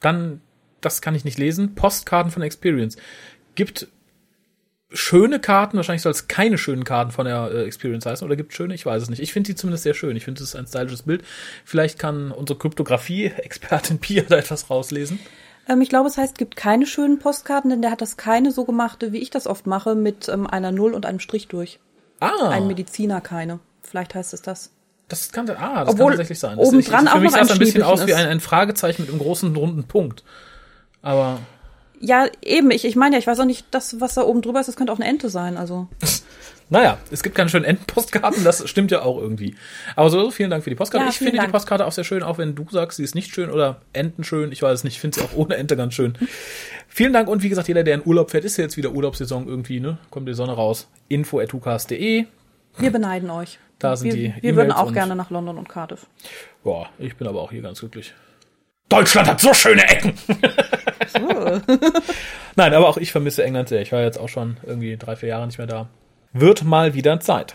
Dann, 0.00 0.40
das 0.80 1.00
kann 1.00 1.14
ich 1.14 1.24
nicht 1.24 1.38
lesen. 1.38 1.74
Postkarten 1.74 2.30
von 2.30 2.42
Experience. 2.42 2.96
Gibt 3.54 3.88
schöne 4.90 5.40
Karten, 5.40 5.76
wahrscheinlich 5.76 6.02
soll 6.02 6.12
es 6.12 6.28
keine 6.28 6.58
schönen 6.58 6.84
Karten 6.84 7.10
von 7.10 7.26
der 7.26 7.50
äh, 7.50 7.64
Experience 7.64 8.06
heißen, 8.06 8.24
oder 8.24 8.36
gibt 8.36 8.54
schöne, 8.54 8.74
ich 8.74 8.86
weiß 8.86 9.02
es 9.02 9.10
nicht. 9.10 9.20
Ich 9.20 9.32
finde 9.32 9.48
die 9.48 9.56
zumindest 9.56 9.82
sehr 9.82 9.94
schön. 9.94 10.16
Ich 10.16 10.24
finde, 10.24 10.42
es 10.42 10.50
ist 10.50 10.56
ein 10.56 10.66
stylisches 10.66 11.02
Bild. 11.02 11.24
Vielleicht 11.64 11.98
kann 11.98 12.30
unsere 12.30 12.58
Kryptographie-Expertin 12.58 13.98
Pia 14.00 14.22
da 14.28 14.36
etwas 14.36 14.70
rauslesen. 14.70 15.18
ähm, 15.68 15.80
ich 15.80 15.88
glaube, 15.88 16.08
es 16.08 16.16
heißt, 16.16 16.38
gibt 16.38 16.56
keine 16.56 16.86
schönen 16.86 17.18
Postkarten, 17.18 17.70
denn 17.70 17.82
der 17.82 17.90
hat 17.90 18.00
das 18.00 18.16
keine 18.16 18.52
so 18.52 18.64
gemacht, 18.64 19.04
wie 19.10 19.18
ich 19.18 19.30
das 19.30 19.46
oft 19.46 19.66
mache, 19.66 19.94
mit 19.94 20.28
ähm, 20.28 20.46
einer 20.46 20.72
Null 20.72 20.94
und 20.94 21.04
einem 21.04 21.20
Strich 21.20 21.48
durch. 21.48 21.80
Ah, 22.20 22.48
Ein 22.48 22.66
Mediziner 22.66 23.20
keine. 23.20 23.58
Vielleicht 23.82 24.14
heißt 24.14 24.34
es 24.34 24.42
das. 24.42 24.70
Das 25.08 25.30
kann, 25.30 25.48
ah, 25.50 25.84
das 25.84 25.94
Obwohl 25.94 26.06
kann 26.06 26.18
tatsächlich 26.18 26.38
sein. 26.40 26.58
Das, 26.58 26.68
obendran 26.68 27.04
ich, 27.04 27.10
für 27.10 27.16
auch 27.16 27.20
mich 27.20 27.30
sah 27.30 27.40
es 27.40 27.50
ein 27.50 27.58
bisschen 27.58 27.82
aus 27.82 28.06
wie 28.06 28.14
ein, 28.14 28.26
ein 28.26 28.40
Fragezeichen 28.40 29.02
mit 29.02 29.10
einem 29.10 29.20
großen 29.20 29.54
runden 29.54 29.84
Punkt. 29.84 30.24
Aber 31.02 31.38
Ja, 32.00 32.26
eben. 32.42 32.72
Ich, 32.72 32.84
ich 32.84 32.96
meine 32.96 33.14
ja, 33.14 33.18
ich 33.20 33.26
weiß 33.26 33.38
auch 33.38 33.44
nicht, 33.44 33.66
das, 33.70 34.00
was 34.00 34.14
da 34.14 34.22
oben 34.22 34.42
drüber 34.42 34.58
ist, 34.58 34.66
das 34.66 34.74
könnte 34.74 34.92
auch 34.92 34.98
eine 34.98 35.08
Ente 35.08 35.28
sein. 35.28 35.56
Also 35.56 35.86
naja, 36.70 36.98
es 37.12 37.22
gibt 37.22 37.36
keine 37.36 37.48
schönen 37.48 37.64
Entenpostkarten, 37.64 38.42
das 38.42 38.68
stimmt 38.68 38.90
ja 38.90 39.02
auch 39.02 39.18
irgendwie. 39.20 39.54
Aber 39.94 40.10
so, 40.10 40.32
vielen 40.32 40.50
Dank 40.50 40.64
für 40.64 40.70
die 40.70 40.76
Postkarte. 40.76 41.04
Ja, 41.04 41.10
ich 41.10 41.18
finde 41.18 41.32
die 41.32 41.38
Dank. 41.38 41.52
Postkarte 41.52 41.86
auch 41.86 41.92
sehr 41.92 42.02
schön, 42.02 42.24
auch 42.24 42.38
wenn 42.38 42.56
du 42.56 42.66
sagst, 42.68 42.96
sie 42.96 43.04
ist 43.04 43.14
nicht 43.14 43.32
schön 43.32 43.50
oder 43.50 43.82
Enten 43.92 44.24
schön. 44.24 44.50
Ich 44.50 44.62
weiß 44.62 44.80
es 44.80 44.84
nicht, 44.84 44.94
ich 44.94 45.00
finde 45.00 45.20
sie 45.20 45.24
auch 45.24 45.36
ohne 45.36 45.56
Ente 45.56 45.76
ganz 45.76 45.94
schön. 45.94 46.18
Vielen 46.88 47.12
Dank 47.12 47.28
und 47.28 47.44
wie 47.44 47.48
gesagt, 47.48 47.68
jeder, 47.68 47.84
der 47.84 47.94
in 47.94 48.02
Urlaub 48.04 48.32
fährt, 48.32 48.44
ist 48.44 48.56
ja 48.56 48.64
jetzt 48.64 48.76
wieder 48.76 48.90
Urlaubssaison 48.90 49.46
irgendwie, 49.46 49.78
ne? 49.78 49.98
Kommt 50.10 50.28
die 50.28 50.34
Sonne 50.34 50.52
raus. 50.52 50.88
info.ukas.de. 51.08 52.24
wir 52.78 52.90
beneiden 52.90 53.30
euch. 53.30 53.60
Da 53.78 53.96
sind 53.96 54.14
wir, 54.14 54.30
die 54.30 54.42
Wir 54.42 54.56
würden 54.56 54.70
E-Mails 54.70 54.80
auch 54.80 54.92
gerne 54.92 55.14
nach 55.14 55.30
London 55.30 55.58
und 55.58 55.68
Cardiff. 55.68 56.06
Boah, 56.62 56.88
ich 56.98 57.16
bin 57.16 57.26
aber 57.26 57.42
auch 57.42 57.50
hier 57.50 57.62
ganz 57.62 57.80
glücklich. 57.80 58.14
Deutschland 58.88 59.28
hat 59.28 59.40
so 59.40 59.52
schöne 59.52 59.82
Ecken! 59.88 60.14
Nein, 62.56 62.72
aber 62.72 62.88
auch 62.88 62.96
ich 62.96 63.10
vermisse 63.12 63.44
England 63.44 63.68
sehr. 63.68 63.82
Ich 63.82 63.92
war 63.92 64.00
jetzt 64.00 64.18
auch 64.18 64.28
schon 64.28 64.58
irgendwie 64.62 64.96
drei, 64.96 65.16
vier 65.16 65.30
Jahre 65.30 65.46
nicht 65.46 65.58
mehr 65.58 65.66
da. 65.66 65.88
Wird 66.32 66.64
mal 66.64 66.94
wieder 66.94 67.18
Zeit. 67.20 67.54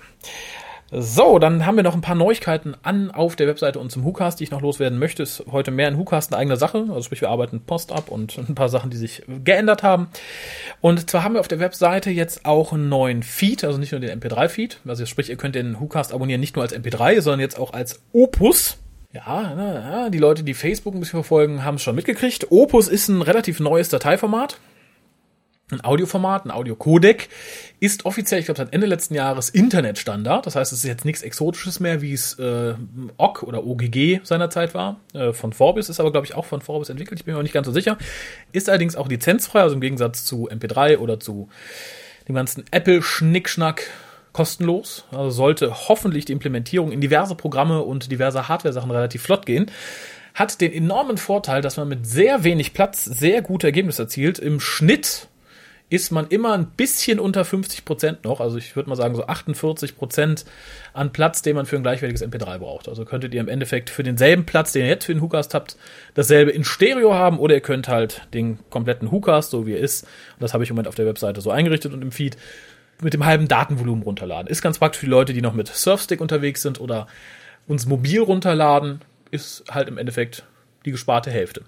So, 0.94 1.40
dann 1.40 1.66
haben 1.66 1.78
wir 1.78 1.84
noch 1.84 1.96
ein 1.96 2.02
paar 2.02 2.16
Neuigkeiten 2.16 2.76
an 2.84 3.12
auf 3.12 3.38
der 3.38 3.48
Webseite 3.48 3.80
und 3.80 3.94
zum 3.94 4.04
WhoCast, 4.04 4.38
die 4.38 4.44
ich 4.44 4.52
noch 4.52 4.60
loswerden 4.60 5.00
möchte. 5.00 5.24
Ist 5.24 5.42
heute 5.50 5.72
mehr 5.72 5.88
ein 5.88 5.98
WhoCast 5.98 6.34
eine 6.34 6.42
eigene 6.42 6.58
Sache. 6.58 6.80
Also 6.90 7.04
sprich, 7.04 7.22
wir 7.22 7.30
arbeiten 7.30 7.62
Post 7.62 7.94
ab 7.94 8.10
und 8.10 8.38
ein 8.50 8.56
paar 8.56 8.68
Sachen, 8.68 8.90
die 8.90 8.98
sich 8.98 9.24
geändert 9.46 9.84
haben. 9.84 10.10
Und 10.82 11.10
zwar 11.10 11.24
haben 11.24 11.36
wir 11.36 11.40
auf 11.40 11.48
der 11.48 11.62
Webseite 11.62 12.10
jetzt 12.10 12.46
auch 12.46 12.74
einen 12.74 12.90
neuen 12.90 13.24
Feed, 13.24 13.64
also 13.64 13.80
nicht 13.80 13.94
nur 13.94 14.02
den 14.02 14.20
MP3-Feed. 14.20 14.82
Also 14.86 15.06
sprich, 15.06 15.30
ihr 15.30 15.38
könnt 15.38 15.56
den 15.56 15.80
WhoCast 15.80 16.14
abonnieren 16.14 16.42
nicht 16.42 16.58
nur 16.58 16.64
als 16.64 16.76
MP3, 16.76 17.22
sondern 17.22 17.40
jetzt 17.40 17.58
auch 17.58 17.72
als 17.72 18.02
Opus. 18.12 18.78
Ja, 19.14 20.10
die 20.10 20.18
Leute, 20.18 20.44
die 20.44 20.54
Facebook 20.54 20.94
ein 20.94 21.00
bisschen 21.00 21.20
verfolgen, 21.22 21.64
haben 21.64 21.76
es 21.76 21.84
schon 21.84 21.96
mitgekriegt. 21.96 22.52
Opus 22.52 22.90
ist 22.90 23.08
ein 23.08 23.22
relativ 23.22 23.62
neues 23.62 23.88
Dateiformat 23.88 24.58
ein 25.72 25.84
Audioformat, 25.84 26.46
ein 26.46 26.52
Audiocodec, 26.52 27.30
ist 27.80 28.06
offiziell, 28.06 28.40
ich 28.40 28.46
glaube, 28.46 28.58
seit 28.58 28.74
Ende 28.74 28.88
letzten 28.88 29.16
Jahres 29.16 29.50
Internetstandard. 29.50 30.46
Das 30.46 30.56
heißt, 30.56 30.72
es 30.72 30.80
ist 30.80 30.86
jetzt 30.86 31.06
nichts 31.06 31.22
Exotisches 31.22 31.80
mehr, 31.80 32.02
wie 32.02 32.14
es 32.14 32.38
äh, 32.40 32.76
OGG 33.18 33.44
oder 33.44 33.66
OGG 33.66 34.20
seinerzeit 34.24 34.74
war. 34.74 35.00
Äh, 35.14 35.34
von 35.34 35.54
Vorbis 35.54 35.90
ist 35.90 36.00
aber, 36.00 36.12
glaube 36.12 36.26
ich, 36.26 36.36
auch 36.36 36.46
von 36.46 36.62
Vorbis 36.62 36.90
entwickelt. 36.90 37.20
Ich 37.20 37.26
bin 37.26 37.34
mir 37.34 37.40
auch 37.40 37.44
nicht 37.44 37.54
ganz 37.54 37.66
so 37.66 37.74
sicher. 37.74 37.98
Ist 38.52 38.70
allerdings 38.70 38.96
auch 38.96 39.08
lizenzfrei, 39.08 39.62
also 39.62 39.76
im 39.76 39.82
Gegensatz 39.82 40.26
zu 40.26 40.50
MP3 40.50 40.98
oder 40.98 41.20
zu 41.20 41.50
dem 42.28 42.36
ganzen 42.36 42.66
Apple-Schnickschnack 42.72 43.84
kostenlos. 44.34 45.06
Also 45.12 45.30
sollte 45.32 45.88
hoffentlich 45.90 46.26
die 46.26 46.34
Implementierung 46.34 46.92
in 46.92 47.02
diverse 47.02 47.36
Programme 47.36 47.82
und 47.82 48.12
diverse 48.12 48.48
Hardware-Sachen 48.48 48.92
relativ 48.92 49.24
flott 49.24 49.46
gehen 49.46 49.72
hat 50.34 50.62
den 50.62 50.72
enormen 50.72 51.18
Vorteil, 51.18 51.62
dass 51.62 51.78
man 51.78 51.88
mit 51.88 52.08
sehr 52.08 52.44
wenig 52.44 52.74
Platz 52.74 53.04
sehr 53.04 53.42
gute 53.42 53.68
Ergebnisse 53.68 54.04
erzielt. 54.04 54.40
Im 54.40 54.60
Schnitt 54.60 55.28
ist 55.92 56.10
man 56.10 56.28
immer 56.28 56.54
ein 56.54 56.68
bisschen 56.68 57.20
unter 57.20 57.44
50 57.44 57.84
Prozent 57.84 58.24
noch. 58.24 58.40
Also 58.40 58.58
ich 58.58 58.78
würde 58.78 58.90
mal 58.90 58.96
sagen 58.96 59.14
so 59.14 59.28
48 59.28 59.98
Prozent 59.98 60.46
an 60.94 61.12
Platz, 61.12 61.42
den 61.42 61.54
man 61.58 61.66
für 61.66 61.76
ein 61.76 61.84
gleichwertiges 61.84 62.24
MP3 62.24 62.60
braucht. 62.60 62.88
Also 62.88 63.04
könntet 63.04 63.34
ihr 63.34 63.42
im 63.42 63.50
Endeffekt 63.50 63.90
für 63.90 64.02
denselben 64.02 64.46
Platz, 64.46 64.72
den 64.72 64.84
ihr 64.84 64.88
jetzt 64.88 65.04
für 65.04 65.14
den 65.14 65.22
WhoCast 65.22 65.54
habt, 65.54 65.76
dasselbe 66.14 66.52
in 66.52 66.64
Stereo 66.64 67.14
haben 67.14 67.40
oder 67.40 67.56
ihr 67.56 67.62
könnt 67.62 67.90
halt 67.90 68.22
den 68.34 68.58
kompletten 68.70 69.12
WhoCast, 69.12 69.52
so 69.52 69.68
wie 69.68 69.74
er 69.74 69.80
ist, 69.80 70.04
und 70.04 70.40
das 70.40 70.54
habe 70.54 70.64
ich 70.64 70.70
im 70.70 70.78
Moment 70.78 70.88
auf 70.88 70.96
der 70.96 71.06
Webseite 71.06 71.42
so 71.42 71.52
eingerichtet 71.52 71.94
und 71.94 72.02
im 72.02 72.14
Feed, 72.14 72.38
mit 73.02 73.14
dem 73.14 73.26
halben 73.26 73.50
Datenvolumen 73.50 74.04
runterladen. 74.04 74.48
Ist 74.48 74.62
ganz 74.62 74.80
praktisch 74.80 75.02
für 75.02 75.08
die 75.08 75.12
Leute, 75.12 75.34
die 75.34 75.42
noch 75.42 75.54
mit 75.54 75.68
Surfstick 75.68 76.22
unterwegs 76.22 76.62
sind 76.62 76.80
oder 76.80 77.08
uns 77.68 77.86
mobil 77.86 78.22
runterladen, 78.22 79.02
ist 79.30 79.66
halt 79.70 79.90
im 79.90 79.98
Endeffekt 79.98 80.46
die 80.86 80.92
gesparte 80.92 81.32
Hälfte. 81.32 81.64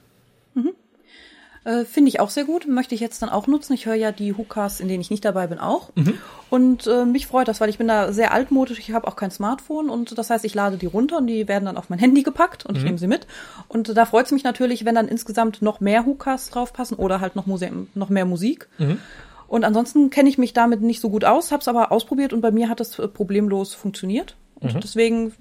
Äh, 1.65 1.86
Finde 1.86 2.10
ich 2.10 2.20
auch 2.20 2.29
sehr 2.29 2.43
gut. 2.43 2.67
Möchte 2.67 2.93
ich 2.93 3.01
jetzt 3.01 3.22
dann 3.22 3.29
auch 3.29 3.48
nutzen. 3.48 3.74
Ich 3.74 3.86
höre 3.86 3.96
ja 3.96 4.12
die 4.12 4.34
Hookahs, 4.34 4.79
in 4.79 4.88
denen 4.88 5.01
ich 5.01 5.10
nicht 5.10 5.24
dabei 5.24 5.48
bin, 5.48 5.60
auch. 5.60 5.89
Mhm. 5.96 6.15
Und 6.50 6.88
äh, 6.88 7.05
mich 7.05 7.27
freut 7.27 7.48
das, 7.48 7.62
weil 7.62 7.70
ich 7.70 7.77
bin 7.77 7.88
da 7.88 8.12
sehr 8.12 8.34
altmodisch. 8.34 8.79
Ich 8.79 8.91
habe 8.91 9.08
auch 9.08 9.15
kein 9.15 9.32
Smartphone 9.32 9.89
und 9.89 10.17
das 10.17 10.29
heißt, 10.29 10.46
ich 10.46 10.53
lade 10.53 10.77
die 10.77 10.86
runter 10.86 11.17
und 11.17 11.27
die 11.27 11.48
werden 11.48 11.65
dann 11.65 11.77
auf 11.77 11.89
mein 11.89 12.00
Handy 12.00 12.24
gepackt 12.24 12.65
und 12.65 12.74
mhm. 12.74 12.77
ich 12.77 12.84
nehme 12.84 12.98
sie 12.98 13.08
mit. 13.08 13.27
Und 13.67 13.96
da 13.96 14.05
freut 14.05 14.25
es 14.25 14.32
mich 14.32 14.43
natürlich, 14.43 14.86
wenn 14.86 14.96
dann 14.96 15.08
insgesamt 15.08 15.62
noch 15.62 15.79
mehr 15.79 16.05
Hookahs 16.05 16.50
draufpassen 16.50 16.98
oder 16.98 17.22
halt 17.22 17.36
noch, 17.36 17.46
Muse 17.46 17.70
noch 17.96 18.10
mehr 18.10 18.25
Musik. 18.25 18.67
Mhm. 18.77 19.00
Und 19.48 19.63
ansonsten 19.63 20.10
kenne 20.10 20.29
ich 20.29 20.38
mich 20.38 20.53
damit 20.53 20.82
nicht 20.82 21.00
so 21.00 21.10
gut 21.10 21.25
aus, 21.25 21.51
habe 21.51 21.62
es 21.62 21.67
aber 21.67 21.91
ausprobiert 21.91 22.34
und 22.34 22.41
bei 22.41 22.51
mir 22.51 22.70
hat 22.70 22.82
es 22.82 23.00
äh, 23.00 23.08
problemlos 23.08 23.74
funktioniert. 23.74 24.36
Und 24.60 24.74
mhm. 24.74 24.79
deswegen 24.79 25.34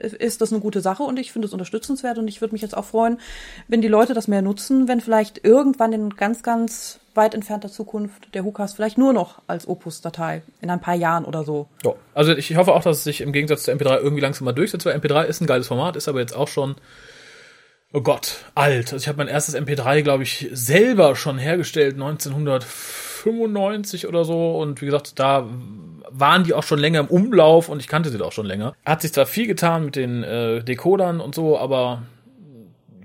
ist 0.00 0.40
das 0.40 0.52
eine 0.52 0.60
gute 0.60 0.80
Sache 0.80 1.02
und 1.02 1.18
ich 1.18 1.32
finde 1.32 1.46
es 1.46 1.52
unterstützenswert 1.52 2.18
und 2.18 2.28
ich 2.28 2.40
würde 2.40 2.54
mich 2.54 2.62
jetzt 2.62 2.76
auch 2.76 2.84
freuen, 2.84 3.18
wenn 3.68 3.82
die 3.82 3.88
Leute 3.88 4.14
das 4.14 4.28
mehr 4.28 4.42
nutzen, 4.42 4.88
wenn 4.88 5.00
vielleicht 5.00 5.44
irgendwann 5.44 5.92
in 5.92 6.10
ganz, 6.10 6.42
ganz 6.42 7.00
weit 7.14 7.34
entfernter 7.34 7.68
Zukunft 7.68 8.34
der 8.34 8.44
Hookast 8.44 8.76
vielleicht 8.76 8.98
nur 8.98 9.12
noch 9.12 9.42
als 9.46 9.68
Opus-Datei 9.68 10.42
in 10.60 10.70
ein 10.70 10.80
paar 10.80 10.94
Jahren 10.94 11.24
oder 11.24 11.44
so. 11.44 11.68
Ja, 11.84 11.94
also 12.14 12.32
ich 12.32 12.56
hoffe 12.56 12.72
auch, 12.72 12.82
dass 12.82 12.98
es 12.98 13.04
sich 13.04 13.20
im 13.20 13.32
Gegensatz 13.32 13.64
zu 13.64 13.72
MP3 13.72 13.98
irgendwie 13.98 14.22
langsam 14.22 14.44
mal 14.44 14.52
durchsetzt, 14.52 14.86
weil 14.86 14.96
MP3 14.96 15.24
ist 15.24 15.40
ein 15.40 15.46
geiles 15.46 15.66
Format, 15.68 15.96
ist 15.96 16.08
aber 16.08 16.20
jetzt 16.20 16.34
auch 16.34 16.48
schon 16.48 16.76
Oh 17.92 18.02
Gott, 18.02 18.44
alt. 18.54 18.92
Also 18.92 19.02
ich 19.02 19.08
habe 19.08 19.18
mein 19.18 19.26
erstes 19.26 19.56
MP3, 19.56 20.02
glaube 20.02 20.22
ich, 20.22 20.48
selber 20.52 21.16
schon 21.16 21.38
hergestellt, 21.38 21.94
1995 21.94 23.09
oder 23.26 24.24
so. 24.24 24.58
Und 24.58 24.80
wie 24.80 24.86
gesagt, 24.86 25.18
da 25.18 25.46
waren 26.10 26.44
die 26.44 26.54
auch 26.54 26.62
schon 26.62 26.78
länger 26.78 27.00
im 27.00 27.06
Umlauf 27.06 27.68
und 27.68 27.80
ich 27.80 27.88
kannte 27.88 28.10
sie 28.10 28.20
auch 28.20 28.32
schon 28.32 28.46
länger. 28.46 28.74
Hat 28.84 29.02
sich 29.02 29.12
zwar 29.12 29.26
viel 29.26 29.46
getan 29.46 29.84
mit 29.84 29.96
den 29.96 30.22
äh, 30.22 30.62
Decodern 30.62 31.20
und 31.20 31.34
so, 31.34 31.58
aber 31.58 32.02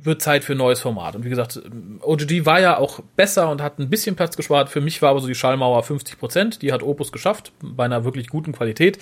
wird 0.06 0.22
Zeit 0.22 0.44
für 0.44 0.56
neues 0.56 0.80
Format. 0.80 1.16
Und 1.16 1.26
wie 1.26 1.30
gesagt, 1.30 1.62
OGG 2.02 2.46
war 2.46 2.60
ja 2.60 2.78
auch 2.78 3.00
besser 3.16 3.50
und 3.50 3.62
hat 3.62 3.80
ein 3.80 3.90
bisschen 3.90 4.16
Platz 4.16 4.38
gespart. 4.38 4.70
Für 4.70 4.82
mich 4.82 5.02
war 5.02 5.10
aber 5.10 5.20
so 5.20 5.28
die 5.28 5.36
Schallmauer 5.36 5.82
50 5.84 6.20
Prozent. 6.20 6.62
Die 6.62 6.72
hat 6.72 6.84
Opus 6.84 7.12
geschafft, 7.12 7.52
bei 7.62 7.86
einer 7.86 8.06
wirklich 8.06 8.28
guten 8.28 8.52
Qualität. 8.52 9.00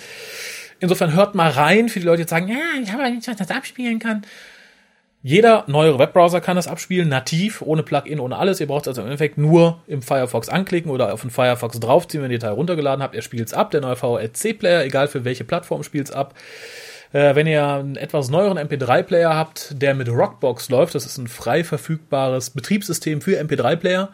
Insofern 0.80 1.14
hört 1.14 1.34
mal 1.34 1.50
rein, 1.50 1.88
für 1.88 2.00
die 2.00 2.06
Leute, 2.06 2.22
jetzt 2.22 2.30
sagen, 2.30 2.48
ja, 2.48 2.80
ich 2.82 2.92
habe 2.92 3.08
nicht, 3.10 3.28
was 3.28 3.36
das 3.36 3.50
abspielen 3.50 3.98
kann. 3.98 4.22
Jeder 5.26 5.64
neuere 5.68 5.98
Webbrowser 5.98 6.42
kann 6.42 6.56
das 6.56 6.68
abspielen, 6.68 7.08
nativ, 7.08 7.62
ohne 7.62 7.82
Plugin, 7.82 8.20
ohne 8.20 8.36
alles. 8.36 8.60
Ihr 8.60 8.66
braucht 8.66 8.82
es 8.82 8.88
also 8.88 9.00
im 9.00 9.06
Endeffekt 9.06 9.38
nur 9.38 9.80
im 9.86 10.02
Firefox 10.02 10.50
anklicken 10.50 10.90
oder 10.90 11.14
auf 11.14 11.22
den 11.22 11.30
Firefox 11.30 11.80
draufziehen, 11.80 12.22
wenn 12.22 12.30
ihr 12.30 12.36
die 12.36 12.42
Datei 12.42 12.52
runtergeladen 12.52 13.02
habt. 13.02 13.14
Er 13.14 13.22
spielt 13.22 13.46
es 13.46 13.54
ab. 13.54 13.70
Der 13.70 13.80
neue 13.80 13.96
VLC-Player, 13.96 14.84
egal 14.84 15.08
für 15.08 15.24
welche 15.24 15.44
Plattform, 15.44 15.82
spielt 15.82 16.10
es 16.10 16.14
ab. 16.14 16.34
Äh, 17.14 17.34
wenn 17.36 17.46
ihr 17.46 17.66
einen 17.66 17.96
etwas 17.96 18.28
neueren 18.28 18.58
MP3-Player 18.58 19.34
habt, 19.34 19.80
der 19.80 19.94
mit 19.94 20.10
Rockbox 20.10 20.68
läuft, 20.68 20.94
das 20.94 21.06
ist 21.06 21.16
ein 21.16 21.26
frei 21.26 21.64
verfügbares 21.64 22.50
Betriebssystem 22.50 23.22
für 23.22 23.40
MP3-Player, 23.40 24.10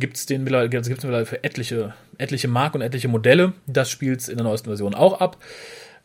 gibt 0.00 0.16
es 0.16 0.26
den 0.26 0.44
gibt's 0.44 0.88
mittlerweile 0.88 1.24
für 1.24 1.44
etliche, 1.44 1.94
etliche 2.18 2.48
Marken 2.48 2.78
und 2.78 2.82
etliche 2.82 3.06
Modelle. 3.06 3.52
Das 3.68 3.90
spielt 3.90 4.18
es 4.18 4.28
in 4.28 4.38
der 4.38 4.44
neuesten 4.44 4.70
Version 4.70 4.96
auch 4.96 5.20
ab. 5.20 5.36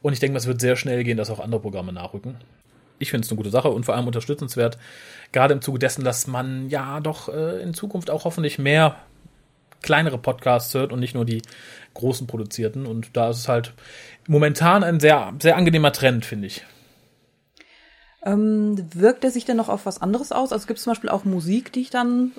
Und 0.03 0.13
ich 0.13 0.19
denke, 0.19 0.37
es 0.37 0.45
wird 0.45 0.61
sehr 0.61 0.75
schnell 0.75 1.03
gehen, 1.03 1.17
dass 1.17 1.31
auch 1.31 1.39
andere 1.39 1.59
Programme 1.59 1.91
nachrücken 1.91 2.35
ich 2.99 3.11
finde 3.11 3.25
es 3.25 3.31
eine 3.31 3.37
gute 3.37 3.49
Sache 3.49 3.69
und 3.69 3.85
vor 3.85 3.95
allem 3.95 4.07
unterstützenswert, 4.07 4.77
gerade 5.31 5.53
im 5.53 5.61
Zuge 5.61 5.79
dessen, 5.79 6.03
dass 6.03 6.27
man 6.27 6.69
ja 6.69 6.99
doch 6.99 7.29
äh, 7.29 7.61
in 7.61 7.73
Zukunft 7.73 8.09
auch 8.09 8.25
hoffentlich 8.25 8.59
mehr 8.59 8.95
kleinere 9.81 10.17
Podcasts 10.17 10.73
hört 10.73 10.91
und 10.91 10.99
nicht 10.99 11.15
nur 11.15 11.25
die 11.25 11.41
großen 11.93 12.27
produzierten. 12.27 12.85
Und 12.85 13.15
da 13.15 13.29
ist 13.29 13.39
es 13.39 13.47
halt 13.47 13.73
momentan 14.27 14.83
ein 14.83 14.99
sehr, 14.99 15.33
sehr 15.39 15.55
angenehmer 15.55 15.91
Trend, 15.91 16.25
finde 16.25 16.47
ich. 16.47 16.63
Ähm, 18.27 18.75
wirkt 18.93 19.23
er 19.23 19.31
sich 19.31 19.45
denn 19.45 19.55
noch 19.55 19.69
auf 19.69 19.85
was 19.85 20.01
anderes 20.01 20.33
aus? 20.33 20.51
Also 20.51 20.67
gibt 20.67 20.79
es 20.79 20.83
zum 20.83 20.91
Beispiel 20.91 21.09
auch 21.09 21.23
Musik, 21.23 21.71
die 21.71 21.79
ich 21.79 21.89
dann 21.89 22.31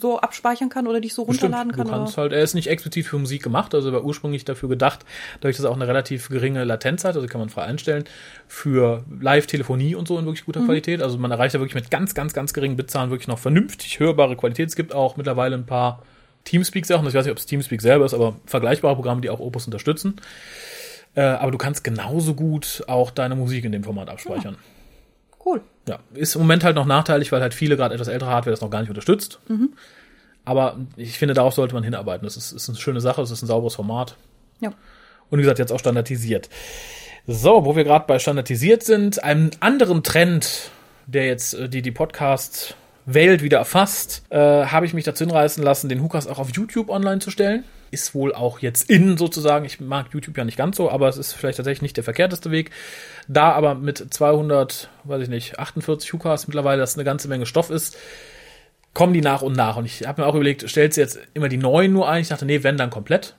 so 0.00 0.18
abspeichern 0.18 0.68
kann 0.68 0.88
oder 0.88 1.00
die 1.00 1.06
ich 1.06 1.14
so 1.14 1.22
runterladen 1.22 1.68
Bestimmt, 1.68 1.90
kann? 1.90 1.98
Du 1.98 2.04
kannst 2.04 2.18
halt, 2.18 2.32
er 2.32 2.42
ist 2.42 2.54
nicht 2.54 2.66
explizit 2.66 3.06
für 3.06 3.18
Musik 3.18 3.44
gemacht, 3.44 3.72
also 3.72 3.90
er 3.90 3.92
war 3.92 4.04
ursprünglich 4.04 4.44
dafür 4.44 4.68
gedacht, 4.68 5.04
dadurch, 5.40 5.56
dass 5.56 5.64
er 5.64 5.70
auch 5.70 5.76
eine 5.76 5.86
relativ 5.86 6.28
geringe 6.28 6.64
Latenz 6.64 7.04
hat, 7.04 7.14
also 7.14 7.28
kann 7.28 7.40
man 7.40 7.50
frei 7.50 7.62
einstellen, 7.62 8.02
für 8.48 9.04
Live-Telefonie 9.20 9.94
und 9.94 10.08
so 10.08 10.18
in 10.18 10.24
wirklich 10.24 10.44
guter 10.44 10.60
mhm. 10.60 10.66
Qualität. 10.66 11.02
Also 11.02 11.18
man 11.18 11.30
erreicht 11.30 11.54
da 11.54 11.60
wirklich 11.60 11.76
mit 11.76 11.88
ganz, 11.88 12.14
ganz, 12.14 12.32
ganz 12.32 12.52
geringen 12.52 12.76
Bitzahlen 12.76 13.10
wirklich 13.10 13.28
noch 13.28 13.38
vernünftig 13.38 14.00
hörbare 14.00 14.34
Qualität. 14.34 14.68
Es 14.68 14.74
gibt 14.74 14.92
auch 14.92 15.16
mittlerweile 15.16 15.54
ein 15.54 15.66
paar 15.66 16.02
Teamspeak-Sachen, 16.46 17.06
ich 17.06 17.14
weiß 17.14 17.26
nicht, 17.26 17.32
ob 17.32 17.38
es 17.38 17.46
Teamspeak 17.46 17.80
selber 17.80 18.04
ist, 18.06 18.14
aber 18.14 18.34
vergleichbare 18.44 18.96
Programme, 18.96 19.20
die 19.20 19.30
auch 19.30 19.38
Opus 19.38 19.66
unterstützen. 19.66 20.16
Äh, 21.14 21.20
aber 21.20 21.52
du 21.52 21.58
kannst 21.58 21.84
genauso 21.84 22.34
gut 22.34 22.82
auch 22.88 23.12
deine 23.12 23.36
Musik 23.36 23.64
in 23.64 23.70
dem 23.70 23.84
Format 23.84 24.08
abspeichern. 24.08 24.54
Ja. 24.54 24.77
Cool. 25.48 25.62
Ja, 25.88 26.00
ist 26.12 26.34
im 26.34 26.42
Moment 26.42 26.64
halt 26.64 26.76
noch 26.76 26.84
nachteilig, 26.84 27.32
weil 27.32 27.40
halt 27.40 27.54
viele 27.54 27.76
gerade 27.76 27.94
etwas 27.94 28.08
ältere 28.08 28.28
Hardware 28.28 28.50
das 28.50 28.60
noch 28.60 28.70
gar 28.70 28.80
nicht 28.80 28.90
unterstützt. 28.90 29.38
Mhm. 29.48 29.70
Aber 30.44 30.78
ich 30.96 31.18
finde, 31.18 31.34
darauf 31.34 31.54
sollte 31.54 31.74
man 31.74 31.84
hinarbeiten. 31.84 32.24
Das 32.26 32.36
ist, 32.36 32.52
ist 32.52 32.68
eine 32.68 32.78
schöne 32.78 33.00
Sache, 33.00 33.22
es 33.22 33.30
ist 33.30 33.42
ein 33.42 33.46
sauberes 33.46 33.74
Format. 33.74 34.16
Ja. 34.60 34.72
Und 35.30 35.38
wie 35.38 35.42
gesagt, 35.42 35.58
jetzt 35.58 35.72
auch 35.72 35.78
standardisiert. 35.78 36.48
So, 37.26 37.64
wo 37.64 37.76
wir 37.76 37.84
gerade 37.84 38.06
bei 38.06 38.18
standardisiert 38.18 38.82
sind, 38.82 39.22
einem 39.22 39.50
anderen 39.60 40.02
Trend, 40.02 40.70
der 41.06 41.26
jetzt 41.26 41.54
äh, 41.54 41.68
die, 41.68 41.82
die 41.82 41.92
Podcast 41.92 42.76
Welt 43.14 43.42
wieder 43.42 43.58
erfasst, 43.58 44.22
äh, 44.30 44.38
habe 44.38 44.86
ich 44.86 44.94
mich 44.94 45.04
dazu 45.04 45.24
hinreißen 45.24 45.62
lassen, 45.62 45.88
den 45.88 46.02
Hookers 46.02 46.26
auch 46.26 46.38
auf 46.38 46.50
YouTube 46.50 46.90
online 46.90 47.20
zu 47.20 47.30
stellen 47.30 47.64
ist 47.90 48.14
wohl 48.14 48.34
auch 48.34 48.60
jetzt 48.60 48.90
in 48.90 49.16
sozusagen. 49.16 49.64
Ich 49.64 49.80
mag 49.80 50.06
YouTube 50.12 50.36
ja 50.36 50.44
nicht 50.44 50.58
ganz 50.58 50.76
so, 50.76 50.90
aber 50.90 51.08
es 51.08 51.16
ist 51.16 51.32
vielleicht 51.32 51.56
tatsächlich 51.56 51.82
nicht 51.82 51.96
der 51.96 52.04
verkehrteste 52.04 52.50
Weg. 52.50 52.70
Da 53.28 53.52
aber 53.52 53.74
mit 53.74 54.12
200, 54.12 54.90
weiß 55.04 55.22
ich 55.22 55.28
nicht, 55.28 55.58
48 55.58 56.12
Hukas 56.12 56.48
mittlerweile, 56.48 56.80
das 56.80 56.94
eine 56.94 57.04
ganze 57.04 57.28
Menge 57.28 57.46
Stoff 57.46 57.70
ist, 57.70 57.96
kommen 58.94 59.12
die 59.12 59.20
nach 59.20 59.42
und 59.42 59.56
nach. 59.56 59.76
Und 59.76 59.86
ich 59.86 60.06
habe 60.06 60.22
mir 60.22 60.28
auch 60.28 60.34
überlegt, 60.34 60.68
stellst 60.68 60.96
du 60.96 61.00
jetzt 61.00 61.18
immer 61.34 61.48
die 61.48 61.56
neuen 61.56 61.92
nur 61.92 62.08
ein? 62.08 62.22
Ich 62.22 62.28
dachte, 62.28 62.46
nee, 62.46 62.62
wenn 62.62 62.76
dann 62.76 62.90
komplett 62.90 63.36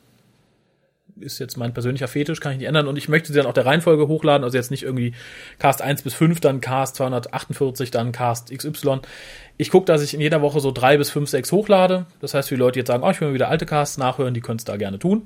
ist 1.22 1.40
jetzt 1.40 1.58
mein 1.58 1.74
persönlicher 1.74 2.08
Fetisch, 2.08 2.40
kann 2.40 2.54
ich 2.54 2.60
nicht 2.60 2.68
ändern. 2.68 2.88
Und 2.88 2.98
ich 2.98 3.10
möchte 3.10 3.32
sie 3.32 3.38
dann 3.38 3.46
auch 3.46 3.54
der 3.54 3.66
Reihenfolge 3.66 4.08
hochladen, 4.08 4.44
also 4.44 4.58
jetzt 4.58 4.72
nicht 4.72 4.84
irgendwie 4.84 5.14
Cast 5.58 5.82
1 5.82 6.02
bis 6.02 6.14
5, 6.14 6.40
dann 6.40 6.62
Cast 6.62 6.96
248, 6.96 7.92
dann 7.92 8.12
Cast 8.12 8.56
XY. 8.56 9.00
Ich 9.58 9.70
gucke, 9.70 9.86
dass 9.86 10.02
ich 10.02 10.14
in 10.14 10.22
jeder 10.22 10.42
Woche 10.42 10.60
so 10.60 10.72
drei 10.72 10.98
bis 10.98 11.10
fünf, 11.10 11.30
sechs 11.30 11.52
hochlade. 11.52 12.06
Das 12.22 12.34
heißt, 12.34 12.50
für 12.50 12.56
die 12.56 12.60
Leute 12.60 12.80
jetzt 12.80 12.88
sagen, 12.88 13.04
oh, 13.04 13.10
ich 13.12 13.20
will 13.20 13.30
mal 13.30 13.34
wieder 13.34 13.50
alte 13.50 13.66
Casts 13.66 13.98
nachhören, 13.98 14.34
die 14.34 14.42
können 14.42 14.58
es 14.58 14.66
da 14.66 14.78
gerne 14.78 15.00
tun. 15.00 15.24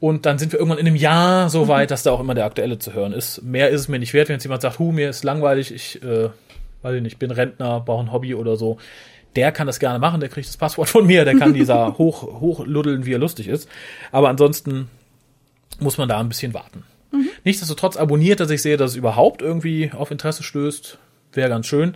Und 0.00 0.26
dann 0.26 0.38
sind 0.38 0.52
wir 0.52 0.58
irgendwann 0.58 0.78
in 0.78 0.86
einem 0.86 0.96
Jahr 0.96 1.48
so 1.48 1.68
weit, 1.68 1.90
dass 1.90 2.02
da 2.02 2.12
auch 2.12 2.20
immer 2.20 2.34
der 2.34 2.44
aktuelle 2.44 2.78
zu 2.78 2.92
hören 2.92 3.12
ist. 3.12 3.42
Mehr 3.42 3.70
ist 3.70 3.80
es 3.82 3.88
mir 3.88 3.98
nicht 3.98 4.14
wert, 4.14 4.28
wenn 4.28 4.34
jetzt 4.34 4.44
jemand 4.44 4.62
sagt, 4.62 4.78
hu, 4.78 4.92
mir 4.92 5.10
ist 5.10 5.24
langweilig, 5.24 5.72
ich, 5.72 6.02
äh, 6.02 6.28
weiß 6.82 6.96
ich 6.96 7.02
nicht, 7.02 7.18
bin 7.18 7.30
Rentner, 7.30 7.80
brauche 7.80 8.04
ein 8.04 8.12
Hobby 8.12 8.34
oder 8.34 8.56
so 8.56 8.78
der 9.36 9.52
kann 9.52 9.68
das 9.68 9.78
gerne 9.78 9.98
machen, 10.00 10.20
der 10.20 10.28
kriegt 10.28 10.48
das 10.48 10.56
Passwort 10.56 10.88
von 10.88 11.06
mir, 11.06 11.24
der 11.24 11.36
kann 11.36 11.54
dieser 11.54 11.96
hoch, 11.98 12.22
hochluddeln, 12.40 13.06
wie 13.06 13.14
er 13.14 13.18
lustig 13.18 13.46
ist. 13.46 13.68
Aber 14.10 14.28
ansonsten 14.28 14.88
muss 15.80 15.98
man 15.98 16.08
da 16.08 16.18
ein 16.18 16.28
bisschen 16.28 16.54
warten. 16.54 16.84
Nichtsdestotrotz 17.44 17.96
abonniert, 17.96 18.40
dass 18.40 18.50
ich 18.50 18.62
sehe, 18.62 18.76
dass 18.76 18.92
es 18.92 18.96
überhaupt 18.96 19.42
irgendwie 19.42 19.90
auf 19.92 20.10
Interesse 20.10 20.42
stößt. 20.42 20.98
Wäre 21.32 21.48
ganz 21.48 21.66
schön. 21.66 21.94